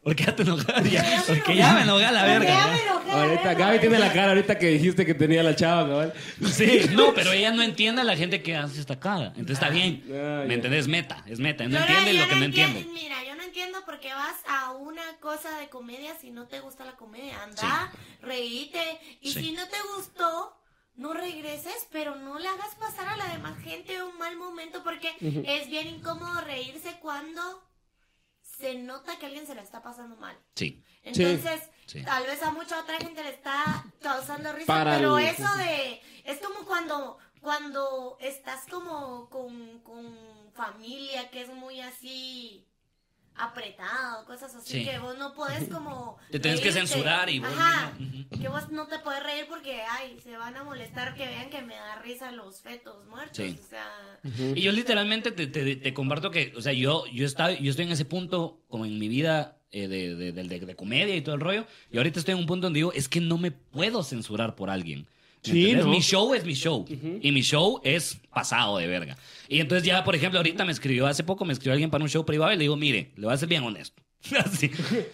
¿Por 0.03 0.15
qué 0.15 0.23
ya 0.25 0.35
te 0.35 0.41
enojas? 0.43 0.65
Porque 1.27 1.55
ya 1.55 1.73
me 1.73 1.81
enojé. 1.83 1.99
me 2.01 2.05
a 2.07 2.11
la 2.11 2.23
verga. 2.25 2.47
ya 2.49 2.65
ya. 2.65 2.71
me 2.71 2.81
enojé, 2.81 3.11
Ahorita 3.11 3.53
Gaby 3.53 3.79
tiene 3.79 3.99
la 3.99 4.11
cara 4.11 4.29
ahorita 4.29 4.57
que 4.57 4.67
dijiste 4.69 5.05
que 5.05 5.13
tenía 5.13 5.43
la 5.43 5.55
chava, 5.55 5.87
cabal. 5.87 6.13
Sí, 6.51 6.81
no, 6.93 7.13
pero 7.13 7.31
ella 7.33 7.51
no 7.51 7.61
entiende 7.61 8.01
a 8.01 8.03
la 8.03 8.15
gente 8.15 8.41
que 8.41 8.55
hace 8.55 8.79
esta 8.79 8.99
cara. 8.99 9.27
Entonces 9.35 9.51
está 9.59 9.69
bien. 9.69 10.03
Ah, 10.07 10.41
¿Me 10.43 10.49
ya. 10.49 10.53
entendés? 10.55 10.87
Meta, 10.87 11.23
es 11.27 11.39
meta. 11.39 11.67
No 11.67 11.77
entiende 11.77 12.15
yo 12.15 12.21
lo 12.23 12.29
que 12.29 12.35
no 12.35 12.45
entiendo- 12.45 12.79
entiende. 12.79 12.99
Mira, 13.01 13.23
yo 13.27 13.35
no 13.35 13.43
entiendo 13.43 13.83
por 13.85 13.99
qué 13.99 14.09
vas 14.13 14.35
a 14.47 14.71
una 14.71 15.03
cosa 15.19 15.55
de 15.59 15.69
comedia 15.69 16.13
si 16.19 16.31
no 16.31 16.47
te 16.47 16.59
gusta 16.61 16.83
la 16.85 16.93
comedia. 16.93 17.43
Anda, 17.43 17.91
reíte. 18.21 18.79
Y 19.21 19.33
si 19.33 19.51
no 19.51 19.67
te 19.67 19.77
gustó, 19.97 20.57
no 20.95 21.13
regreses, 21.13 21.87
pero 21.91 22.15
no 22.15 22.39
le 22.39 22.47
hagas 22.47 22.73
pasar 22.79 23.07
a 23.07 23.17
la 23.17 23.27
demás 23.33 23.53
gente 23.63 24.01
un 24.03 24.17
mal 24.17 24.35
momento 24.37 24.83
porque 24.83 25.09
es 25.45 25.69
bien 25.69 25.87
incómodo 25.87 26.41
reírse 26.41 26.95
cuando 27.01 27.41
se 28.57 28.75
nota 28.75 29.17
que 29.17 29.25
alguien 29.27 29.47
se 29.47 29.55
la 29.55 29.61
está 29.61 29.81
pasando 29.81 30.15
mal. 30.17 30.37
Sí. 30.55 30.83
Entonces, 31.03 31.61
Sí. 31.87 32.03
tal 32.03 32.23
vez 32.25 32.41
a 32.43 32.51
mucha 32.51 32.79
otra 32.79 32.97
gente 32.99 33.23
le 33.23 33.29
está 33.31 33.83
causando 34.01 34.51
risa, 34.53 34.67
Para 34.67 34.95
pero 34.97 35.17
el- 35.17 35.25
eso 35.27 35.47
de... 35.57 36.01
Es 36.25 36.39
como 36.39 36.65
cuando, 36.65 37.17
cuando 37.41 38.17
estás 38.21 38.65
como 38.69 39.29
con, 39.29 39.79
con 39.79 40.51
familia, 40.53 41.29
que 41.31 41.41
es 41.41 41.49
muy 41.49 41.81
así 41.81 42.67
apretado, 43.35 44.25
cosas 44.25 44.53
así, 44.55 44.79
Sí. 44.79 44.85
que 44.85 44.97
vos 44.99 45.17
no 45.17 45.33
podés 45.33 45.67
como... 45.69 46.17
Te 46.31 46.39
tenés 46.39 46.61
que 46.61 46.71
censurar 46.71 47.29
y 47.29 47.39
vos 47.39 47.49
Ajá, 47.51 47.93
que 48.39 48.47
vos 48.47 48.69
no 48.71 48.87
te 48.87 48.99
puedes 48.99 49.23
reír 49.23 49.45
porque, 49.49 49.81
ay, 49.89 50.17
se 50.23 50.35
van 50.37 50.55
a 50.57 50.63
molestar 50.63 51.15
que 51.15 51.25
vean 51.27 51.49
que 51.49 51.61
me 51.61 51.75
da 51.75 51.95
risa 52.01 52.31
los 52.31 52.61
fetos 52.61 53.05
muertos, 53.07 53.37
Sí. 53.37 53.57
o 53.63 53.67
sea... 53.69 54.19
Y 54.55 54.61
yo 54.61 54.71
literalmente 54.71 55.31
te, 55.31 55.47
te, 55.47 55.75
te 55.75 55.93
comparto 55.93 56.31
que, 56.31 56.53
o 56.55 56.61
sea, 56.61 56.73
yo, 56.73 57.05
yo, 57.07 57.25
estaba, 57.25 57.51
yo 57.51 57.69
estoy 57.71 57.85
en 57.85 57.91
ese 57.91 58.05
punto 58.05 58.59
como 58.69 58.85
en 58.85 58.97
mi 58.99 59.07
vida 59.07 59.57
eh, 59.71 59.87
de, 59.87 60.15
de, 60.15 60.31
de- 60.33 60.43
de- 60.43 60.59
de 60.59 60.75
comedia 60.75 61.15
y 61.15 61.21
todo 61.21 61.35
el 61.35 61.41
rollo. 61.41 61.65
Y 61.91 61.97
ahorita 61.97 62.19
estoy 62.19 62.33
en 62.33 62.39
un 62.39 62.45
punto 62.45 62.67
donde 62.67 62.79
digo, 62.79 62.91
es 62.93 63.07
que 63.07 63.21
no 63.21 63.37
me 63.37 63.51
puedo 63.51 64.03
censurar 64.03 64.55
por 64.55 64.69
alguien. 64.69 65.07
¿Me 65.47 65.53
Sí. 65.53 65.75
Mi 65.85 66.01
show 66.01 66.33
es 66.33 66.45
mi 66.45 66.53
show. 66.53 66.85
Y 67.21 67.31
mi 67.31 67.41
show 67.41 67.81
es 67.83 68.19
pasado 68.33 68.77
de 68.77 68.87
verga. 68.87 69.17
Y 69.49 69.59
entonces 69.59 69.85
ya, 69.85 70.03
por 70.03 70.15
ejemplo, 70.15 70.39
ahorita 70.39 70.63
me 70.65 70.71
escribió, 70.71 71.07
hace 71.07 71.23
poco 71.23 71.45
me 71.45 71.53
escribió 71.53 71.73
alguien 71.73 71.89
para 71.89 72.03
un 72.03 72.09
show 72.09 72.25
privado 72.25 72.53
y 72.53 72.57
le 72.57 72.61
digo, 72.63 72.75
mire, 72.77 73.11
le 73.15 73.25
voy 73.25 73.33
a 73.33 73.37
ser 73.37 73.49
bien 73.49 73.63
honesto. 73.63 74.01
Así. 74.45 74.69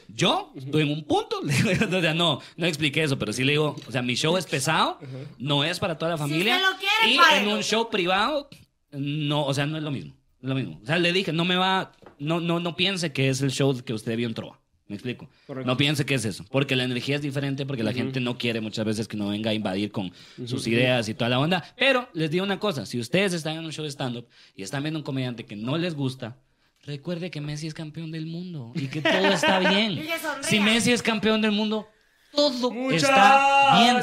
Yo 0.09 0.51
estoy 0.55 0.84
en 0.84 0.91
un 0.91 1.03
punto, 1.05 1.39
le 1.43 1.53
digo, 1.53 1.97
o 1.97 2.01
sea, 2.01 2.13
no, 2.13 2.41
no 2.57 2.65
expliqué 2.65 3.03
eso, 3.03 3.17
pero 3.17 3.32
sí 3.32 3.43
le 3.43 3.53
digo, 3.53 3.75
o 3.88 3.91
sea, 3.91 4.01
mi 4.01 4.15
show 4.15 4.36
es 4.38 4.45
pesado, 4.45 4.99
no 5.38 5.63
es 5.63 5.80
para 5.80 5.97
toda 5.97 6.11
la 6.11 6.17
familia. 6.17 6.57
usted 6.57 6.69
lo 6.69 6.78
quiere, 6.78 7.15
y 7.15 7.41
en 7.41 7.47
un 7.47 7.63
show 7.63 7.89
privado, 7.89 8.49
no, 8.91 9.45
o 9.45 9.53
sea, 9.53 9.65
no 9.65 9.78
es 9.78 9.84
lo 9.84 9.91
mismo. 9.91 10.13
no 10.41 10.49
es 10.49 10.49
lo 10.49 10.55
mismo. 10.55 10.80
O 10.84 10.86
sea, 10.86 10.97
le 10.97 11.13
dije, 11.13 11.32
no 11.32 11.45
me 11.45 11.55
va, 11.55 11.93
no, 12.19 12.41
no, 12.41 12.59
no 12.59 12.75
piense 12.75 13.13
que 13.13 13.30
es 13.30 13.41
el 13.41 13.51
show 13.51 13.82
que 13.84 13.93
usted 13.93 14.17
vio 14.17 14.28
en 14.28 14.34
Trova. 14.34 14.59
¿Me 14.88 14.95
explico? 14.95 15.29
Correcto. 15.45 15.67
No 15.67 15.75
piense 15.75 16.05
que 16.05 16.13
es 16.15 16.23
eso. 16.23 16.45
Porque 16.49 16.75
la 16.75 16.83
energía 16.85 17.17
es 17.17 17.21
diferente, 17.21 17.65
porque 17.65 17.83
la 17.83 17.91
gente 17.91 18.19
no 18.21 18.38
quiere 18.38 18.61
muchas 18.61 18.85
veces 18.85 19.07
que 19.07 19.17
no 19.17 19.27
venga 19.29 19.51
a 19.51 19.53
invadir 19.53 19.91
con 19.91 20.13
sus 20.45 20.65
ideas 20.67 21.09
y 21.09 21.13
toda 21.13 21.29
la 21.29 21.39
onda. 21.39 21.63
Pero 21.77 22.07
les 22.13 22.31
digo 22.31 22.43
una 22.45 22.59
cosa, 22.59 22.85
si 22.85 22.97
ustedes 22.99 23.33
están 23.33 23.57
en 23.57 23.65
un 23.65 23.71
show 23.73 23.83
de 23.83 23.91
stand-up 23.91 24.27
y 24.55 24.63
están 24.63 24.83
viendo 24.83 24.99
un 24.99 25.03
comediante 25.03 25.45
que 25.45 25.57
no 25.57 25.77
les 25.77 25.93
gusta, 25.93 26.38
recuerde 26.83 27.29
que 27.29 27.41
Messi 27.41 27.67
es 27.67 27.73
campeón 27.73 28.11
del 28.11 28.27
mundo 28.27 28.71
y 28.75 28.88
que 28.88 29.01
todo 29.01 29.27
está 29.27 29.59
bien. 29.71 30.01
Si 30.41 30.59
Messi 30.61 30.93
es 30.93 31.01
campeón 31.01 31.41
del 31.41 31.51
mundo, 31.51 31.89
todo 32.33 32.71
está 32.91 33.79
bien. 33.79 33.97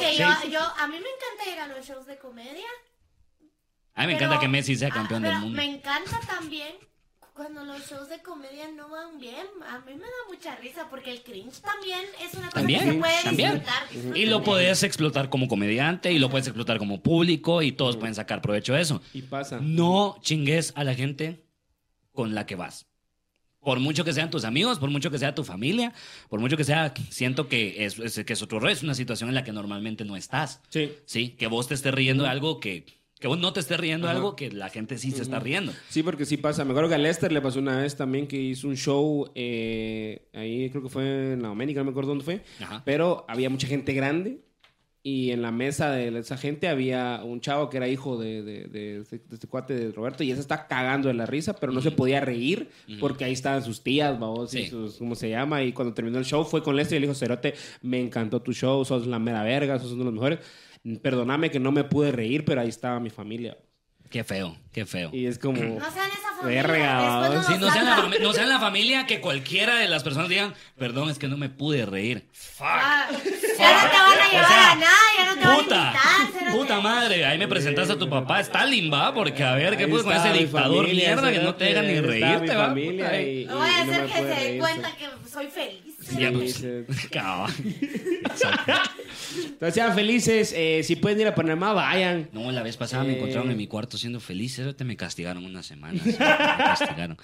Que 0.00 0.16
yo, 0.18 0.28
yo, 0.50 0.60
a 0.60 0.86
mí 0.86 0.96
me 0.96 1.08
encanta 1.08 1.50
ir 1.50 1.58
a 1.60 1.66
los 1.68 1.86
shows 1.86 2.04
de 2.06 2.18
comedia. 2.18 2.66
A 3.94 4.02
mí 4.02 4.08
me 4.08 4.14
pero- 4.14 4.26
encanta 4.26 4.40
que 4.40 4.48
Messi 4.48 4.76
sea 4.76 4.88
ah, 4.88 4.94
campeón 4.94 5.22
del 5.22 5.38
mundo. 5.38 5.56
Me 5.56 5.64
encanta 5.64 6.20
también 6.26 6.72
cuando 7.40 7.64
los 7.64 7.88
shows 7.88 8.10
de 8.10 8.18
comedia 8.18 8.68
no 8.76 8.90
van 8.90 9.18
bien. 9.18 9.46
A 9.66 9.78
mí 9.78 9.94
me 9.94 10.00
da 10.02 10.08
mucha 10.28 10.56
risa 10.56 10.88
porque 10.90 11.10
el 11.10 11.22
cringe 11.22 11.60
también 11.62 12.00
es 12.22 12.34
una 12.34 12.48
cosa 12.48 12.50
También, 12.56 12.80
que 12.84 12.92
se 12.92 12.98
puede 12.98 13.22
también. 13.24 13.52
disfrutar. 13.54 14.16
Y 14.18 14.26
lo 14.26 14.42
puedes 14.42 14.82
explotar 14.82 15.30
como 15.30 15.48
comediante 15.48 16.12
y 16.12 16.18
lo 16.18 16.28
puedes 16.28 16.46
explotar 16.48 16.76
como 16.76 17.00
público 17.00 17.62
y 17.62 17.72
todos 17.72 17.96
pueden 17.96 18.14
sacar 18.14 18.42
provecho 18.42 18.74
de 18.74 18.82
eso. 18.82 19.00
Y 19.14 19.22
pasa. 19.22 19.58
No 19.58 20.18
chingues 20.20 20.74
a 20.76 20.84
la 20.84 20.94
gente 20.94 21.42
con 22.12 22.34
la 22.34 22.44
que 22.44 22.56
vas. 22.56 22.84
Por 23.60 23.78
mucho 23.80 24.04
que 24.04 24.12
sean 24.12 24.28
tus 24.28 24.44
amigos, 24.44 24.78
por 24.78 24.90
mucho 24.90 25.10
que 25.10 25.18
sea 25.18 25.34
tu 25.34 25.42
familia, 25.42 25.94
por 26.28 26.40
mucho 26.40 26.58
que 26.58 26.64
sea, 26.64 26.92
siento 27.08 27.48
que 27.48 27.86
es, 27.86 27.98
es- 27.98 28.22
que 28.26 28.34
es 28.34 28.42
otro 28.42 28.60
rol, 28.60 28.70
es 28.70 28.82
una 28.82 28.94
situación 28.94 29.30
en 29.30 29.34
la 29.34 29.44
que 29.44 29.52
normalmente 29.52 30.04
no 30.04 30.14
estás. 30.14 30.60
Sí. 30.68 30.92
Sí, 31.06 31.30
que 31.38 31.46
vos 31.46 31.68
te 31.68 31.74
estés 31.74 31.94
riendo 31.94 32.24
de 32.24 32.28
algo 32.30 32.60
que, 32.60 32.84
que 33.20 33.28
vos 33.28 33.38
no 33.38 33.52
te 33.52 33.60
estés 33.60 33.78
riendo 33.78 34.06
de 34.08 34.14
algo 34.14 34.34
que 34.34 34.50
la 34.50 34.68
gente 34.70 34.98
sí 34.98 35.10
se 35.12 35.22
está 35.22 35.38
riendo. 35.38 35.72
Sí, 35.90 36.02
porque 36.02 36.24
sí 36.24 36.38
pasa. 36.38 36.64
Me 36.64 36.70
acuerdo 36.70 36.88
que 36.88 36.94
a 36.96 36.98
Lester 36.98 37.30
le 37.30 37.40
pasó 37.40 37.58
una 37.60 37.76
vez 37.80 37.94
también 37.94 38.26
que 38.26 38.36
hizo 38.40 38.66
un 38.66 38.76
show 38.76 39.30
eh, 39.34 40.22
ahí, 40.32 40.70
creo 40.70 40.82
que 40.82 40.88
fue 40.88 41.34
en 41.34 41.42
la 41.42 41.48
Doménica, 41.48 41.80
no 41.80 41.84
me 41.84 41.90
acuerdo 41.90 42.08
dónde 42.10 42.24
fue. 42.24 42.42
Ajá. 42.60 42.82
Pero 42.84 43.24
había 43.28 43.50
mucha 43.50 43.66
gente 43.68 43.92
grande 43.92 44.40
y 45.02 45.30
en 45.30 45.40
la 45.40 45.50
mesa 45.50 45.90
de 45.92 46.18
esa 46.18 46.36
gente 46.36 46.68
había 46.68 47.22
un 47.24 47.40
chavo 47.40 47.70
que 47.70 47.78
era 47.78 47.88
hijo 47.88 48.18
de, 48.18 48.42
de, 48.42 48.64
de- 48.64 49.02
de 49.02 49.18
este 49.34 49.46
cuate 49.46 49.74
de 49.74 49.92
Roberto 49.92 50.22
y 50.24 50.30
ese 50.30 50.40
está 50.42 50.66
cagando 50.66 51.08
de 51.08 51.14
la 51.14 51.24
risa, 51.24 51.54
pero 51.54 51.72
no 51.72 51.80
se 51.80 51.90
podía 51.90 52.20
reír 52.20 52.68
porque 53.00 53.24
ahí 53.24 53.32
estaban 53.32 53.62
sus 53.64 53.82
tías, 53.82 54.18
babos, 54.20 54.54
y 54.54 54.64
Sí. 54.64 54.68
sus, 54.70 54.96
¿cómo 54.98 55.14
se 55.14 55.30
llama? 55.30 55.62
Y 55.62 55.72
cuando 55.72 55.94
terminó 55.94 56.18
el 56.18 56.26
show 56.26 56.44
fue 56.44 56.62
con 56.62 56.76
Lester 56.76 56.96
y 56.98 57.00
le 57.00 57.06
dijo, 57.06 57.18
Cerote, 57.18 57.54
me 57.82 57.98
encantó 57.98 58.40
tu 58.42 58.52
show, 58.52 58.84
sos 58.84 59.06
la 59.06 59.18
mera 59.18 59.42
verga, 59.42 59.78
sos 59.78 59.92
uno 59.92 60.00
de 60.00 60.04
los 60.04 60.14
mejores. 60.14 60.38
Perdóname 61.02 61.50
que 61.50 61.60
no 61.60 61.72
me 61.72 61.84
pude 61.84 62.12
reír, 62.12 62.44
pero 62.44 62.60
ahí 62.60 62.68
estaba 62.68 63.00
mi 63.00 63.10
familia. 63.10 63.56
Qué 64.10 64.24
feo, 64.24 64.56
qué 64.72 64.86
feo. 64.86 65.10
Y 65.12 65.26
es 65.26 65.38
como... 65.38 65.62
No 65.62 65.90
sean 65.92 66.10
esa 66.10 66.32
familia. 66.36 66.62
Verga, 66.62 67.28
no 67.28 67.42
Sí, 67.44 67.52
no 67.60 67.70
sean, 67.70 67.84
la, 67.84 68.18
no 68.20 68.32
sean 68.32 68.48
la 68.48 68.58
familia 68.58 69.06
que 69.06 69.20
cualquiera 69.20 69.76
de 69.76 69.86
las 69.86 70.02
personas 70.02 70.28
digan, 70.28 70.52
perdón, 70.76 71.10
es 71.10 71.18
que 71.18 71.28
no 71.28 71.36
me 71.36 71.48
pude 71.48 71.86
reír. 71.86 72.28
Ah, 72.58 73.08
ya 73.10 73.18
no 73.18 73.90
te 73.90 73.96
van 73.96 74.18
a 74.18 74.30
llevar 74.30 74.48
sea, 74.48 74.72
a 74.72 74.74
nada, 74.74 74.96
ya 75.16 75.26
no 75.26 75.34
te 75.34 75.74
van 75.74 75.86
a 75.86 75.92
Puta, 76.76 76.80
madre, 76.80 77.24
ahí 77.24 77.38
me 77.38 77.48
presentaste 77.48 77.94
a 77.94 77.98
tu 77.98 78.08
papá 78.08 78.40
Stalin, 78.40 78.92
va, 78.92 79.12
porque 79.12 79.42
a 79.42 79.54
ver 79.54 79.76
qué 79.76 79.88
puedes 79.88 80.04
con 80.04 80.14
ese 80.14 80.32
dictador 80.32 80.84
familia, 80.84 81.14
mierda 81.16 81.32
que 81.32 81.38
no 81.40 81.54
te 81.54 81.64
deja 81.64 81.82
ni 81.82 82.00
reírte, 82.00 82.54
va. 82.54 82.66
familia 82.68 83.06
Puta, 83.08 83.20
y- 83.22 83.44
No 83.46 83.56
voy 83.58 83.68
a 83.68 83.82
hacer 83.82 84.06
que 84.06 84.12
se 84.12 84.24
den 84.24 84.58
cuenta 84.58 84.90
que 84.96 85.06
soy 85.30 85.46
feliz. 85.48 85.80
Ya, 86.18 86.28
Sí, 86.30 86.34
pues. 86.34 86.62
Entonces 89.44 89.74
sean 89.74 89.94
felices, 89.94 90.52
eh, 90.56 90.82
si 90.82 90.96
pueden 90.96 91.20
ir 91.20 91.26
a 91.28 91.34
Panamá, 91.34 91.72
vayan. 91.72 92.28
No, 92.32 92.50
la 92.50 92.62
vez 92.62 92.76
pasada 92.76 93.04
me 93.04 93.12
Eh. 93.12 93.16
encontraron 93.16 93.50
en 93.50 93.56
mi 93.56 93.66
cuarto 93.66 93.96
siendo 93.98 94.20
feliz, 94.20 94.58
eso 94.58 94.74
te 94.74 94.84
me 94.84 94.96
castigaron 94.96 95.44
una 95.44 95.62
semana. 95.62 96.00
sí, 96.02 96.10
me 96.10 96.16
castigaron. 96.18 97.16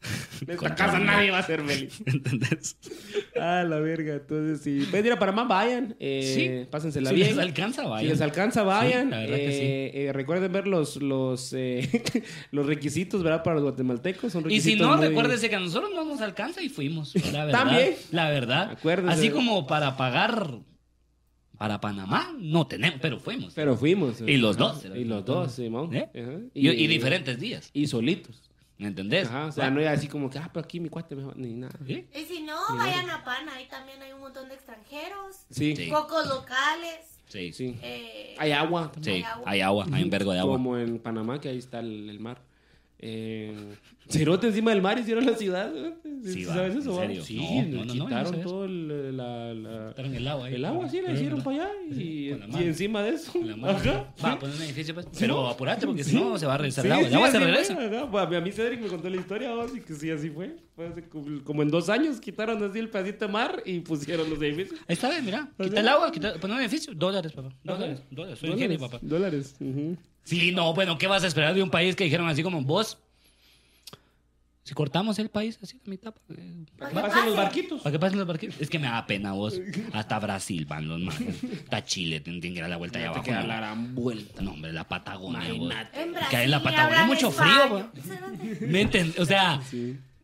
En 0.40 0.50
esta 0.52 0.74
casa 0.74 0.98
nadie 0.98 1.30
va 1.30 1.40
a 1.40 1.42
ser 1.42 1.62
feliz. 1.62 2.02
¿Entendés? 2.06 2.76
Ah, 3.38 3.62
la 3.68 3.78
verga. 3.80 4.14
Entonces, 4.14 4.62
si 4.62 4.86
pueden 4.90 5.06
ir 5.06 5.12
a 5.12 5.18
Panamá, 5.18 5.44
vayan. 5.44 5.94
Eh, 6.00 6.66
Pásensela 6.70 7.10
Si 7.10 7.16
bien. 7.16 7.28
les 7.28 7.38
alcanza, 7.38 7.82
Si 7.82 7.88
vaya. 7.88 8.08
les 8.08 8.20
alcanza, 8.22 8.62
vayan. 8.62 9.04
Sí, 9.04 9.10
la 9.10 9.18
verdad 9.20 9.36
que 9.36 9.52
sí. 9.52 9.58
Eh, 9.62 9.90
eh, 10.06 10.12
recuerden 10.14 10.50
ver 10.52 10.66
los, 10.66 10.96
los, 10.96 11.52
eh, 11.52 11.88
los 12.52 12.66
requisitos, 12.66 13.22
¿verdad? 13.22 13.42
Para 13.42 13.56
los 13.56 13.64
guatemaltecos. 13.64 14.32
Son 14.32 14.50
Y 14.50 14.60
si 14.62 14.76
no, 14.76 14.96
muy- 14.96 15.08
recuérdese 15.08 15.50
que 15.50 15.56
a 15.56 15.60
nosotros 15.60 15.90
no 15.94 16.04
nos 16.04 16.20
alcanza 16.22 16.62
y 16.62 16.70
fuimos. 16.70 17.14
La 17.32 17.44
verdad. 17.44 17.58
También. 17.64 17.94
La 18.10 18.30
verdad. 18.30 18.78
Así 19.08 19.28
como 19.30 19.66
para 19.66 19.96
pagar 19.98 20.60
para 21.58 21.78
Panamá, 21.78 22.34
no 22.38 22.66
tenemos, 22.66 22.98
pero 23.02 23.20
fuimos. 23.20 23.52
Pero 23.54 23.76
fuimos. 23.76 24.22
Y 24.26 24.38
los 24.38 24.56
dos. 24.56 24.82
Y 24.96 25.04
los 25.04 25.26
dos, 25.26 25.52
Simón. 25.52 25.94
¿Eh? 25.94 26.48
Y 26.54 26.86
diferentes 26.86 27.38
días. 27.38 27.68
Y 27.74 27.86
solitos. 27.86 28.49
¿Me 28.80 28.88
entendés? 28.88 29.28
Ajá. 29.28 29.46
O 29.46 29.52
sea, 29.52 29.70
no 29.70 29.80
era 29.80 29.92
así 29.92 30.08
como 30.08 30.30
que, 30.30 30.38
ah, 30.38 30.50
pero 30.52 30.64
aquí 30.64 30.80
mi 30.80 30.88
cuate 30.88 31.14
mejor, 31.14 31.36
ni 31.36 31.52
nada. 31.54 31.78
¿Sí? 31.86 32.06
Y 32.14 32.24
si 32.24 32.42
no, 32.42 32.56
vayan 32.76 33.10
a 33.10 33.22
Pana, 33.22 33.54
ahí 33.54 33.66
también 33.68 34.00
hay 34.02 34.12
un 34.12 34.20
montón 34.20 34.48
de 34.48 34.54
extranjeros, 34.54 35.36
Sí. 35.50 35.76
Sí. 35.76 35.86
pocos 35.90 36.26
locales. 36.28 36.98
Sí. 37.28 37.52
Sí. 37.52 37.78
eh, 37.82 38.34
Hay 38.38 38.52
agua. 38.52 38.90
Sí, 39.02 39.10
Hay 39.10 39.22
agua. 39.22 39.44
hay 39.50 39.60
agua, 39.60 39.86
hay 39.92 40.02
un 40.02 40.10
vergo 40.10 40.32
de 40.32 40.40
agua. 40.40 40.54
Como 40.56 40.76
en 40.78 40.98
Panamá, 40.98 41.40
que 41.40 41.48
ahí 41.50 41.58
está 41.58 41.78
el, 41.80 42.08
el 42.10 42.18
mar. 42.20 42.40
Eh, 42.98 43.76
Cerote 44.10 44.48
encima 44.48 44.70
del 44.72 44.82
mar 44.82 44.98
hicieron 44.98 45.24
la 45.24 45.34
ciudad. 45.36 45.72
¿no? 45.72 45.94
Sí, 46.24 46.44
¿Sabes 46.44 46.74
¿en 46.74 46.80
eso? 46.80 46.96
serio? 46.98 47.24
Sí, 47.24 47.36
No, 47.38 47.62
no, 47.62 47.62
no, 47.62 47.84
no, 47.84 47.94
no 47.94 48.04
quitaron 48.06 48.34
eso. 48.34 48.42
todo 48.48 48.64
el, 48.66 49.16
la, 49.16 49.54
la- 49.54 49.88
Estaron 49.90 50.10
en 50.10 50.16
el 50.18 50.28
agua 50.28 50.46
ahí. 50.46 50.54
el 50.54 50.64
agua, 50.64 50.88
sí, 50.88 51.00
la 51.00 51.12
hicieron 51.12 51.42
para 51.42 51.64
allá. 51.64 51.70
Y, 51.90 52.28
y 52.30 52.62
encima 52.62 53.02
de 53.02 53.10
eso. 53.10 53.32
La 53.42 53.56
mano. 53.56 53.78
Ajá. 53.78 54.12
Va 54.22 54.32
a 54.32 54.38
poner 54.38 54.56
un 54.56 54.62
edificio, 54.62 54.92
pues. 54.94 55.06
Pero 55.18 55.46
apurate 55.48 55.86
porque 55.86 56.04
si 56.04 56.14
no 56.14 56.38
se 56.38 56.46
va 56.46 56.54
a 56.54 56.58
regresar 56.58 56.84
el 56.86 56.92
agua. 56.92 57.06
El 57.06 57.14
agua 57.14 57.30
se 57.30 57.38
regresa. 57.38 57.76
fue, 58.10 58.20
a 58.36 58.40
mí 58.40 58.52
Cedric 58.52 58.80
me 58.80 58.88
contó 58.88 59.08
la 59.08 59.16
historia, 59.16 59.54
vos, 59.54 59.70
y 59.76 59.80
que 59.80 59.94
sí, 59.94 60.10
así 60.10 60.28
fue. 60.30 60.56
Fue 60.76 60.88
hace 60.88 61.04
como 61.44 61.62
en 61.62 61.70
dos 61.70 61.88
años 61.88 62.20
quitaron 62.20 62.62
así 62.62 62.78
el 62.78 62.88
pedacito 62.90 63.26
de 63.26 63.32
mar 63.32 63.62
y 63.64 63.80
pusieron 63.80 64.28
los 64.28 64.40
edificios. 64.42 64.78
Ahí 64.88 64.94
está, 64.94 65.08
bien, 65.10 65.24
mira. 65.24 65.50
O 65.58 65.64
Quita 65.64 65.80
el 65.80 65.88
agua, 65.88 66.10
quita, 66.12 66.34
pon 66.40 66.50
un 66.52 66.60
edificio. 66.60 66.92
Dólares, 66.94 67.32
papá. 67.32 67.50
Dólares, 67.64 68.02
dólares. 68.10 68.38
Soy 68.38 68.78
papá. 68.78 68.98
Dólares. 69.02 69.54
ujú. 69.60 69.96
Sí, 70.24 70.52
no, 70.52 70.74
bueno, 70.74 70.98
¿qué 70.98 71.06
vas 71.06 71.24
a 71.24 71.26
esperar 71.26 71.54
de 71.54 71.62
un 71.62 71.70
país 71.70 71.96
que 71.96 72.04
dijeron 72.04 72.28
así 72.28 72.42
como 72.42 72.62
vos? 72.62 72.98
Si 74.70 74.74
cortamos 74.74 75.18
el 75.18 75.30
país 75.30 75.58
así 75.60 75.78
a 75.78 75.80
la 75.84 75.90
mitad, 75.90 76.14
¿para 76.14 76.38
qué- 76.38 76.64
¿Para 76.78 76.90
¿Qué 76.90 76.94
qué 76.94 77.02
pasan 77.02 77.26
los 77.26 77.36
barquitos? 77.36 77.80
¿Para 77.82 77.92
qué 77.92 77.98
pasen 77.98 78.18
los 78.20 78.28
barquitos? 78.28 78.60
Es 78.60 78.70
que 78.70 78.78
me 78.78 78.86
da 78.86 79.04
pena 79.04 79.32
vos. 79.32 79.60
Hasta 79.92 80.16
Brasil 80.20 80.64
van 80.64 80.86
los 80.86 81.00
manes. 81.00 81.42
Hasta 81.64 81.84
Chile 81.84 82.20
tienen 82.20 82.40
que 82.40 82.46
ir 82.50 82.62
a 82.62 82.68
la 82.68 82.76
vuelta 82.76 83.00
allá 83.00 83.08
abajo. 83.08 83.24
¿no? 83.32 83.46
la 83.48 83.56
gran 83.56 83.94
vuelta. 83.96 84.42
No, 84.42 84.52
hombre, 84.52 84.72
la 84.72 84.86
Patagonia. 84.86 85.40
En 85.48 86.12
Brasil 86.12 86.28
Que 86.30 86.36
hay 86.36 86.44
en 86.44 86.50
la 86.52 86.62
Patagonia 86.62 87.04
mucho 87.04 87.32
frío. 87.32 87.90
¿Me 88.60 88.82
entiendes? 88.82 89.18
O 89.18 89.24
sea, 89.24 89.60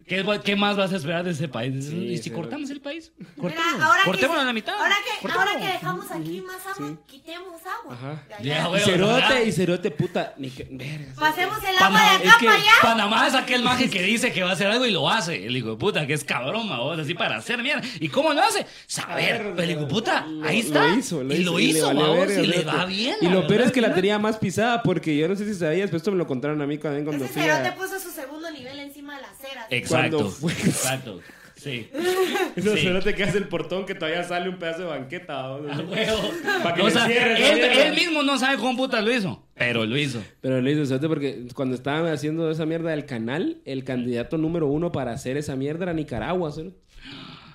¿qué, 0.07 0.41
¿qué 0.45 0.57
más 0.57 0.77
vas 0.77 0.93
a 0.93 0.97
esperar 0.97 1.25
de 1.25 1.33
ese 1.33 1.49
país? 1.49 1.87
Sí, 1.87 1.97
¿Y 1.97 2.19
si 2.19 2.31
pero- 2.31 2.43
cortamos 2.43 2.71
el 2.71 2.81
país? 2.81 3.13
Cortémoslo. 3.41 4.13
que- 4.13 4.27
a 4.41 4.45
la 4.45 4.53
mitad. 4.53 4.75
Ahora 4.75 4.95
que, 5.05 5.23
Cortémoslo. 5.23 5.51
ahora 5.53 5.61
que 5.67 5.73
dejamos 5.73 6.11
aquí 6.11 6.41
más 6.43 6.67
agua, 6.67 6.97
quitemos 7.07 7.61
agua. 7.67 7.95
Ajá. 7.95 8.23
Ya, 8.43 8.65
Y 8.65 8.69
güey, 8.69 8.81
cerote, 8.83 9.13
¿verdad? 9.15 9.41
y 9.43 9.53
cerote, 9.53 9.91
puta. 9.91 10.35
Ni 10.39 10.51
que, 10.51 10.67
verga. 10.71 11.13
Pasemos 11.19 11.59
el 11.59 11.77
agua 11.77 11.79
Panamá, 11.79 12.19
de 12.19 12.25
es 12.25 12.31
acá 12.31 12.39
que 12.41 12.47
para 12.47 12.59
allá. 12.59 12.71
Panamá 12.83 13.27
es 13.29 13.35
aquel 13.35 13.63
maje 13.63 13.91
que 13.91 14.03
dice 14.03 14.33
que 14.33 14.43
va 14.43 14.51
a 14.51 14.53
hacer 14.53 14.67
algo 14.69 14.87
y 14.87 14.91
lo 14.91 15.09
hace. 15.09 15.47
El 15.47 15.57
hijo 15.57 15.71
de 15.71 15.77
puta, 15.77 16.07
que 16.07 16.13
es 16.15 16.25
cabrón, 16.25 16.69
vos, 16.69 16.99
así 16.99 17.15
para 17.15 17.37
hacer 17.37 17.63
mierda. 17.63 17.83
¿Y 18.01 18.09
cómo 18.09 18.33
lo 18.33 18.43
hace? 18.43 18.67
Saber, 18.87 19.55
el 19.57 19.71
hijo 19.71 19.81
de 19.81 19.87
puta, 19.87 20.27
ahí 20.45 20.61
está. 20.61 20.87
Lo 20.89 20.97
hizo, 20.99 21.23
lo 21.23 21.35
y 21.35 21.39
hizo. 21.39 21.53
lo 21.53 21.59
y 21.61 21.65
le 21.73 21.79
hizo, 21.79 21.87
vamos, 21.89 22.19
verga, 22.19 22.41
y 22.41 22.47
le 22.47 22.65
va 22.65 22.85
bien. 22.87 23.17
Y 23.21 23.29
lo 23.29 23.47
peor 23.47 23.63
es 23.63 23.73
que 23.73 23.81
la 23.81 23.95
tenía 23.95 24.19
más 24.19 24.37
pisada 24.39 24.83
porque 24.83 25.17
yo 25.17 25.29
no 25.29 25.37
sé 25.37 25.45
si 25.47 25.55
sabías, 25.59 25.87
pero 25.87 25.97
esto 25.99 26.11
me 26.13 26.19
lo 26.19 26.27
contaron 26.27 26.61
a 26.63 26.67
mí 26.67 26.79
cuando, 26.79 27.05
cuando 27.05 27.27
fui 27.27 27.49
a... 27.49 27.75
puso 27.75 27.99
su 27.99 28.11
segundo 28.11 28.36
nivel 28.57 28.79
encima 28.81 29.17
de 29.17 29.23
la 29.23 29.29
acera. 29.31 29.67
Exacto. 29.71 30.35
Exacto. 30.65 31.21
Sí. 31.57 31.89
Ese 32.57 32.77
Sí. 32.77 32.83
cerote 32.83 33.15
que 33.15 33.25
hace 33.25 33.39
el 33.39 33.49
portón 33.49 33.87
que 33.87 33.95
todavía 33.95 34.23
sale 34.25 34.49
un 34.51 34.59
pedazo 34.59 34.81
de 34.81 34.85
banqueta. 34.89 35.43
¿no? 35.43 35.73
A 35.73 35.79
huevo. 35.79 36.31
Pa' 36.63 36.75
que 36.75 36.83
O 36.83 36.87
le 36.87 36.91
sea, 36.91 37.07
cierre 37.07 37.33
esa 37.63 37.89
él, 37.89 37.95
mismo 37.95 38.23
no 38.23 38.39
sabe 38.39 38.59
cómo 38.59 38.77
puta 38.77 39.01
lo 39.01 39.13
hizo, 39.13 39.43
pero 39.55 39.87
lo 39.87 39.97
hizo. 39.97 40.23
Pero 40.43 40.61
le 40.61 40.73
hizo 40.73 40.85
cerote 40.85 41.09
porque 41.09 41.47
cuando 41.55 41.75
estaban 41.75 42.07
haciendo 42.13 42.51
esa 42.51 42.67
mierda 42.67 42.91
del 42.91 43.07
canal, 43.07 43.63
el 43.65 43.85
candidato 43.85 44.37
número 44.37 44.67
uno 44.67 44.93
para 44.93 45.13
hacer 45.13 45.39
esa 45.39 45.57
mierda 45.57 45.85
era 45.85 45.93
Nicaragua, 45.95 46.53
cerote. 46.53 46.77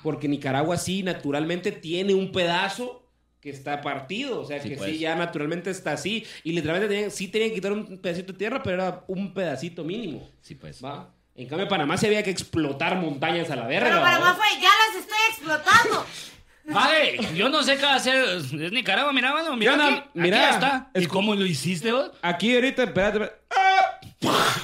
Porque 0.02 0.28
Nicaragua 0.28 0.78
sí, 0.78 1.04
naturalmente 1.04 1.72
tiene 1.72 2.16
un 2.16 2.32
pedazo 2.32 3.01
que 3.42 3.50
está 3.50 3.82
partido. 3.82 4.42
O 4.42 4.46
sea, 4.46 4.62
Sí, 4.62 4.70
que 4.70 4.78
pues. 4.78 4.92
sí, 4.92 5.00
ya 5.00 5.16
naturalmente 5.16 5.70
está 5.72 5.94
así. 5.94 6.26
Y 6.44 6.52
literalmente 6.54 6.94
tenían- 6.94 7.12
sí 7.12 7.28
tenían 7.28 7.50
que 7.50 7.56
quitar 7.56 7.72
un 7.74 7.98
pedacito 7.98 8.32
de 8.34 8.38
tierra, 8.39 8.62
pero 8.64 8.76
era 8.76 9.04
un 9.08 9.34
pedacito 9.34 9.84
mínimo. 9.84 10.30
Sí, 10.42 10.56
pues. 10.56 10.84
¿va? 10.84 11.10
En 11.36 11.48
cambio, 11.48 11.68
Panamá 11.68 11.98
sí 11.98 12.06
había 12.06 12.22
que 12.24 12.30
explotar 12.30 12.96
montañas 12.98 13.50
a 13.50 13.56
la 13.56 13.66
verga. 13.66 13.89
Pero 13.89 14.02
más 14.02 14.38
fue, 14.38 14.46
ya 14.62 14.70
las 14.70 15.02
estoy 15.02 15.18
explotando. 15.30 16.06
Vale, 16.66 17.18
yo 17.36 17.50
no 17.50 17.64
sé 17.64 17.78
qué 17.78 17.84
va 17.86 17.94
a 17.94 17.96
hacer. 17.96 18.24
Es 18.24 18.54
Nicaragua, 18.72 19.12
mira, 19.12 19.34
mano, 19.34 19.56
mira, 19.58 19.72
Mira, 19.76 19.88
aquí, 19.88 20.10
mira, 20.14 20.46
aquí 20.46 20.54
está. 20.54 20.92
¿Y 20.94 21.06
cómo 21.08 21.34
lo 21.34 21.44
hiciste 21.46 21.92
vos? 21.92 22.12
Aquí 22.22 22.54
ahorita, 22.54 22.84
espérate, 22.84 23.24
espérate. 23.24 23.42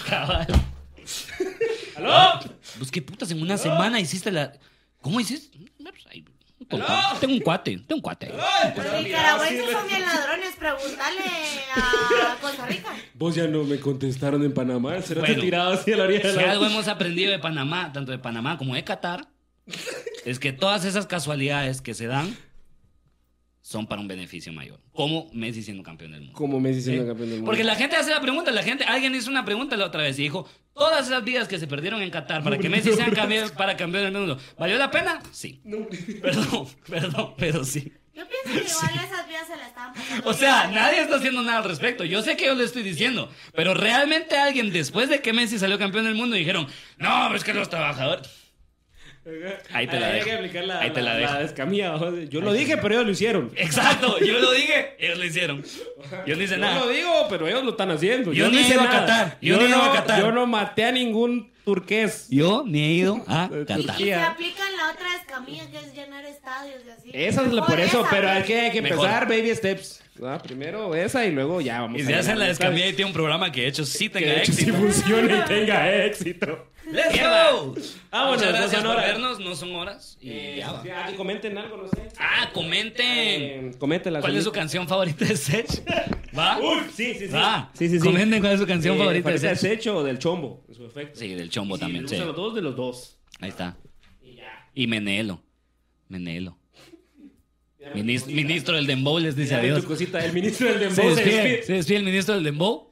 Cabal. 0.07 0.47
¡Aló! 1.95 2.39
Pues 2.77 2.91
qué 2.91 3.01
putas, 3.01 3.31
en 3.31 3.41
una 3.41 3.57
semana 3.57 3.99
hiciste 3.99 4.31
la. 4.31 4.53
¿Cómo 5.01 5.19
hiciste? 5.19 5.57
Tengo 6.69 7.33
un 7.33 7.39
cuate, 7.39 7.77
tengo 7.77 7.95
un 7.95 8.01
cuate. 8.01 8.27
Los 8.29 9.03
nicaragüenses 9.03 9.71
son 9.71 9.87
bien 9.87 10.01
ladrones, 10.01 10.55
pregúntale 10.57 11.19
a 11.75 12.37
Costa 12.41 12.65
Rica. 12.65 12.89
Vos 13.13 13.35
ya 13.35 13.47
no 13.47 13.63
me 13.63 13.79
contestaron 13.79 14.43
en 14.43 14.53
Panamá. 14.53 15.01
Será 15.01 15.21
Bueno, 15.21 15.41
tirado 15.41 15.73
así 15.73 15.93
a 15.93 15.97
la 15.97 16.03
orilla 16.03 16.27
de 16.27 16.33
Si 16.33 16.39
algo 16.39 16.65
hemos 16.67 16.87
aprendido 16.87 17.31
de 17.31 17.39
Panamá, 17.39 17.91
tanto 17.93 18.11
de 18.11 18.19
Panamá 18.19 18.57
como 18.57 18.75
de 18.75 18.83
Qatar, 18.83 19.27
es 20.25 20.39
que 20.39 20.51
todas 20.53 20.85
esas 20.85 21.07
casualidades 21.07 21.81
que 21.81 21.93
se 21.93 22.07
dan 22.07 22.35
son 23.67 23.85
para 23.85 23.99
un 23.99 24.07
beneficio 24.07 24.53
mayor. 24.53 24.79
Como 24.93 25.29
Messi 25.33 25.61
siendo 25.61 25.83
campeón 25.83 26.11
del 26.11 26.21
mundo. 26.21 26.37
Como 26.37 26.57
Messi 26.57 26.83
siendo 26.83 27.03
¿Sí? 27.03 27.07
campeón 27.09 27.29
del 27.29 27.39
mundo. 27.39 27.51
Porque 27.51 27.65
la 27.65 27.75
gente 27.75 27.97
hace 27.97 28.11
la 28.11 28.21
pregunta, 28.21 28.49
la 28.51 28.63
gente, 28.63 28.85
alguien 28.85 29.13
hizo 29.13 29.29
una 29.29 29.43
pregunta 29.43 29.75
la 29.75 29.87
otra 29.87 30.03
vez 30.03 30.17
y 30.19 30.23
dijo, 30.23 30.47
todas 30.73 31.07
esas 31.07 31.21
vidas 31.25 31.49
que 31.49 31.59
se 31.59 31.67
perdieron 31.67 32.01
en 32.01 32.09
Qatar 32.09 32.43
para 32.43 32.57
que 32.57 32.69
Messi 32.69 32.93
sea 32.93 33.11
campeón, 33.11 33.51
para 33.57 33.75
campeón 33.75 34.05
del 34.05 34.13
mundo, 34.13 34.39
¿valió 34.57 34.77
la 34.77 34.89
pena? 34.89 35.21
Sí. 35.33 35.61
Perdón, 36.21 36.67
perdón, 36.89 37.33
pero 37.37 37.65
sí. 37.65 37.91
Yo 38.13 38.23
pienso 38.25 38.63
que 38.63 38.71
igual 38.71 39.05
esas 39.05 39.27
vidas 39.27 39.47
se 39.47 39.57
la 39.57 39.67
estaban 39.67 39.93
pasando. 39.93 40.29
O 40.29 40.33
sea, 40.33 40.67
nadie 40.67 41.01
está 41.01 41.17
haciendo 41.17 41.41
nada 41.41 41.57
al 41.57 41.65
respecto. 41.65 42.05
Yo 42.05 42.21
sé 42.21 42.37
que 42.37 42.45
yo 42.45 42.55
le 42.55 42.63
estoy 42.63 42.83
diciendo, 42.83 43.29
pero 43.53 43.73
realmente 43.73 44.37
alguien 44.37 44.71
después 44.71 45.09
de 45.09 45.19
que 45.19 45.33
Messi 45.33 45.59
salió 45.59 45.77
campeón 45.77 46.05
del 46.05 46.15
mundo 46.15 46.37
dijeron, 46.37 46.67
no, 46.99 47.35
es 47.35 47.43
que 47.43 47.53
los 47.53 47.69
trabajadores... 47.69 48.46
Ahí 49.73 49.87
te 49.87 49.99
la 49.99 50.07
Hay 50.07 50.13
dejo. 50.13 50.25
que 50.25 50.33
aplicar 50.33 50.63
la, 50.65 50.79
Ahí 50.79 50.89
te 50.91 51.01
la 51.01 51.15
dejo. 51.15 52.15
Yo 52.29 52.41
lo 52.41 52.53
dije, 52.53 52.77
pero 52.77 52.93
ellos 52.95 53.05
lo 53.05 53.11
hicieron. 53.11 53.51
Exacto, 53.55 54.19
yo 54.19 54.39
lo 54.39 54.51
dije, 54.51 54.95
ellos 54.99 55.17
lo 55.17 55.25
hicieron. 55.25 55.63
Yo 56.25 56.35
no 56.35 56.43
hice 56.43 56.55
Yo 56.55 56.59
nada. 56.61 56.79
lo 56.79 56.87
digo, 56.89 57.27
pero 57.29 57.47
ellos 57.47 57.63
lo 57.63 57.71
están 57.71 57.91
haciendo. 57.91 58.31
Yo 58.33 58.49
no 58.49 58.57
he 58.57 58.61
hice 58.61 58.73
ido 58.73 58.81
a 58.81 58.85
nada. 58.85 58.99
Qatar. 59.01 59.37
Yo 59.41 59.59
Yo, 59.59 59.67
no, 59.67 59.83
a 59.83 59.93
Qatar. 59.93 60.19
yo 60.21 60.31
no 60.31 60.45
maté 60.47 60.85
a 60.85 60.91
ningún 60.91 61.51
turqués. 61.65 62.27
Yo 62.29 62.63
ni 62.65 62.83
he 62.83 62.91
ido 62.93 63.23
a 63.27 63.49
Qatar. 63.67 63.99
Y 63.99 64.05
se 64.05 64.13
aplican 64.15 64.77
la 64.77 64.91
otra 64.91 65.15
escamilla 65.19 65.69
que 65.69 65.77
es 65.77 65.93
llenar 65.93 66.25
estadios 66.25 66.81
y 66.85 66.89
así. 66.89 67.09
Esa 67.13 67.41
es 67.41 67.51
la, 67.51 67.65
por 67.65 67.79
eso, 67.79 68.05
pero 68.09 68.29
hay 68.29 68.43
que, 68.43 68.59
hay 68.59 68.71
que 68.71 68.77
empezar 68.79 69.27
baby 69.27 69.53
steps. 69.55 70.01
¿Verdad? 70.19 70.41
Primero 70.41 70.93
esa 70.95 71.25
y 71.25 71.31
luego 71.31 71.61
ya 71.61 71.81
vamos 71.81 71.99
Y 72.01 72.03
si 72.05 72.13
hacen 72.13 72.39
la 72.39 72.45
descamilla 72.45 72.87
y 72.87 72.93
tiene 72.93 73.09
un 73.09 73.13
programa 73.13 73.51
que 73.51 73.61
de 73.61 73.67
hecho 73.67 73.85
sí 73.85 74.09
Que 74.09 74.19
tenga 74.19 74.31
de 74.33 74.41
hecho 74.41 74.53
sí 74.53 74.61
éxito. 74.63 74.77
funcione 74.77 75.37
y 75.37 75.41
tenga 75.47 75.95
éxito. 76.05 76.67
¡Let's 76.89 77.19
go! 77.19 77.75
Ah, 78.11 78.29
Muchas 78.31 78.47
gracias 78.53 78.81
por 78.81 78.95
vernos, 78.95 79.39
no 79.41 79.55
son 79.55 79.75
horas. 79.75 80.17
Y 80.21 80.29
Eh, 80.29 80.55
ya 80.59 80.71
va. 80.71 80.83
sí, 80.83 80.89
ah, 80.89 81.11
y 81.11 81.15
comenten 81.15 81.57
algo, 81.57 81.75
no 81.75 81.87
sé. 81.89 82.07
Ah, 82.17 82.49
comenten. 82.53 83.05
Eh, 83.05 83.71
coméntenla. 83.77 84.21
¿Cuál 84.21 84.37
es 84.37 84.45
su 84.45 84.53
canción 84.53 84.87
favorita 84.87 85.25
de 85.25 85.35
Sech? 85.35 85.67
¿Va? 86.37 86.57
Uy, 86.61 86.83
sí, 86.95 87.13
sí, 87.15 87.27
sí. 87.27 87.33
Va. 87.33 87.69
Sí, 87.73 87.89
sí, 87.89 87.99
sí. 87.99 88.05
Comenten 88.05 88.39
cuál 88.39 88.53
es 88.53 88.59
su 88.61 88.65
canción 88.67 88.95
Eh, 88.95 88.99
favorita 88.99 89.31
de 89.31 89.37
Sech. 89.37 89.57
Secho 89.57 89.97
o 89.97 90.03
del 90.03 90.17
Chombo, 90.17 90.63
en 90.69 90.75
su 90.75 90.85
efecto. 90.85 91.19
Sí, 91.19 91.27
del 91.35 91.49
Chombo 91.49 91.77
también, 91.77 92.07
sí. 92.07 92.15
los 92.15 92.33
dos, 92.33 92.55
de 92.55 92.61
los 92.61 92.75
dos. 92.77 93.17
Ahí 93.41 93.49
está. 93.49 93.75
Y 94.23 94.35
ya. 94.35 94.69
Y 94.73 94.87
Menelo. 94.87 95.43
Menelo. 96.07 96.57
Ministro, 97.95 98.33
ministro 98.33 98.75
del 98.75 98.87
Dembow 98.87 99.19
les 99.19 99.35
dice 99.35 99.55
adiós. 99.55 99.81
tu 99.81 99.87
cosita, 99.87 100.23
el 100.23 100.33
ministro 100.33 100.67
del 100.69 100.79
Dembow 100.79 100.95
se 100.95 101.15
despide, 101.23 101.35
despide. 101.43 101.63
se 101.63 101.73
despide 101.73 101.97
el 101.99 102.03
ministro 102.05 102.35
del 102.35 102.43
Dembow. 102.43 102.89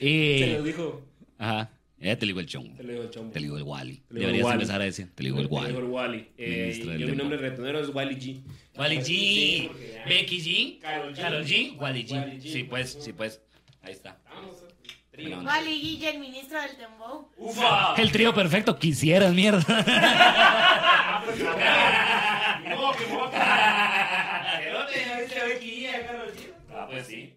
Y. 0.00 0.38
Se 0.38 0.52
lo 0.58 0.62
dijo. 0.62 1.02
Ajá. 1.38 1.70
Ya 2.00 2.16
te 2.16 2.26
digo 2.26 2.38
el 2.38 2.46
chongo. 2.46 2.76
Te 2.76 2.84
lo 2.84 2.92
digo 2.92 3.02
el 3.04 3.10
Chombo. 3.10 3.32
Te 3.32 3.38
digo 3.40 3.56
el 3.56 3.64
Wally. 3.64 3.96
Te 4.08 4.14
Deberías 4.20 4.44
Wally. 4.44 4.54
empezar 4.54 4.80
a 4.80 4.84
decir. 4.84 5.08
Te 5.16 5.24
digo 5.24 5.40
el 5.40 5.48
Te 5.48 5.54
lo 5.54 5.66
digo 5.66 5.78
Wally. 5.78 5.78
el 5.78 5.84
Wally. 5.90 6.26
Eh, 6.38 6.96
yo 7.00 7.06
mi 7.08 7.16
nombre 7.16 7.38
retonero 7.38 7.80
es 7.80 7.88
Wally 7.92 8.14
G. 8.14 8.40
Wally 8.76 9.02
Sí, 9.04 9.68
G. 9.74 9.94
ya- 9.94 10.04
Becky 10.06 10.40
G. 10.40 10.78
Karol 10.80 11.12
G. 11.12 11.16
Karol 11.20 11.44
G. 11.44 11.76
Wally 11.76 12.04
G. 12.06 12.12
Wally 12.12 12.36
G. 12.40 12.52
Sí, 12.52 12.62
pues, 12.62 12.98
sí, 13.00 13.12
pues. 13.12 13.40
Ahí 13.82 13.92
está. 13.92 14.16
Wally 15.18 15.80
Guille, 15.80 16.10
el 16.10 16.18
ministro 16.20 16.60
del 16.60 16.76
Dembow. 16.76 17.28
Ufa. 17.38 17.94
El 17.96 18.12
trío 18.12 18.32
perfecto. 18.34 18.78
Quisieras, 18.78 19.32
mierda. 19.34 19.64
No, 22.68 22.92
que 22.92 23.06
mota. 23.06 23.38
Ah, 26.74 26.86
pues 26.88 27.06
sí. 27.06 27.36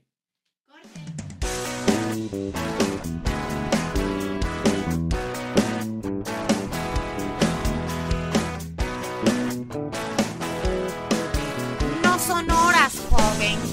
No 12.04 12.20
son 12.20 12.50
horas, 12.52 12.94
joven. 13.10 13.71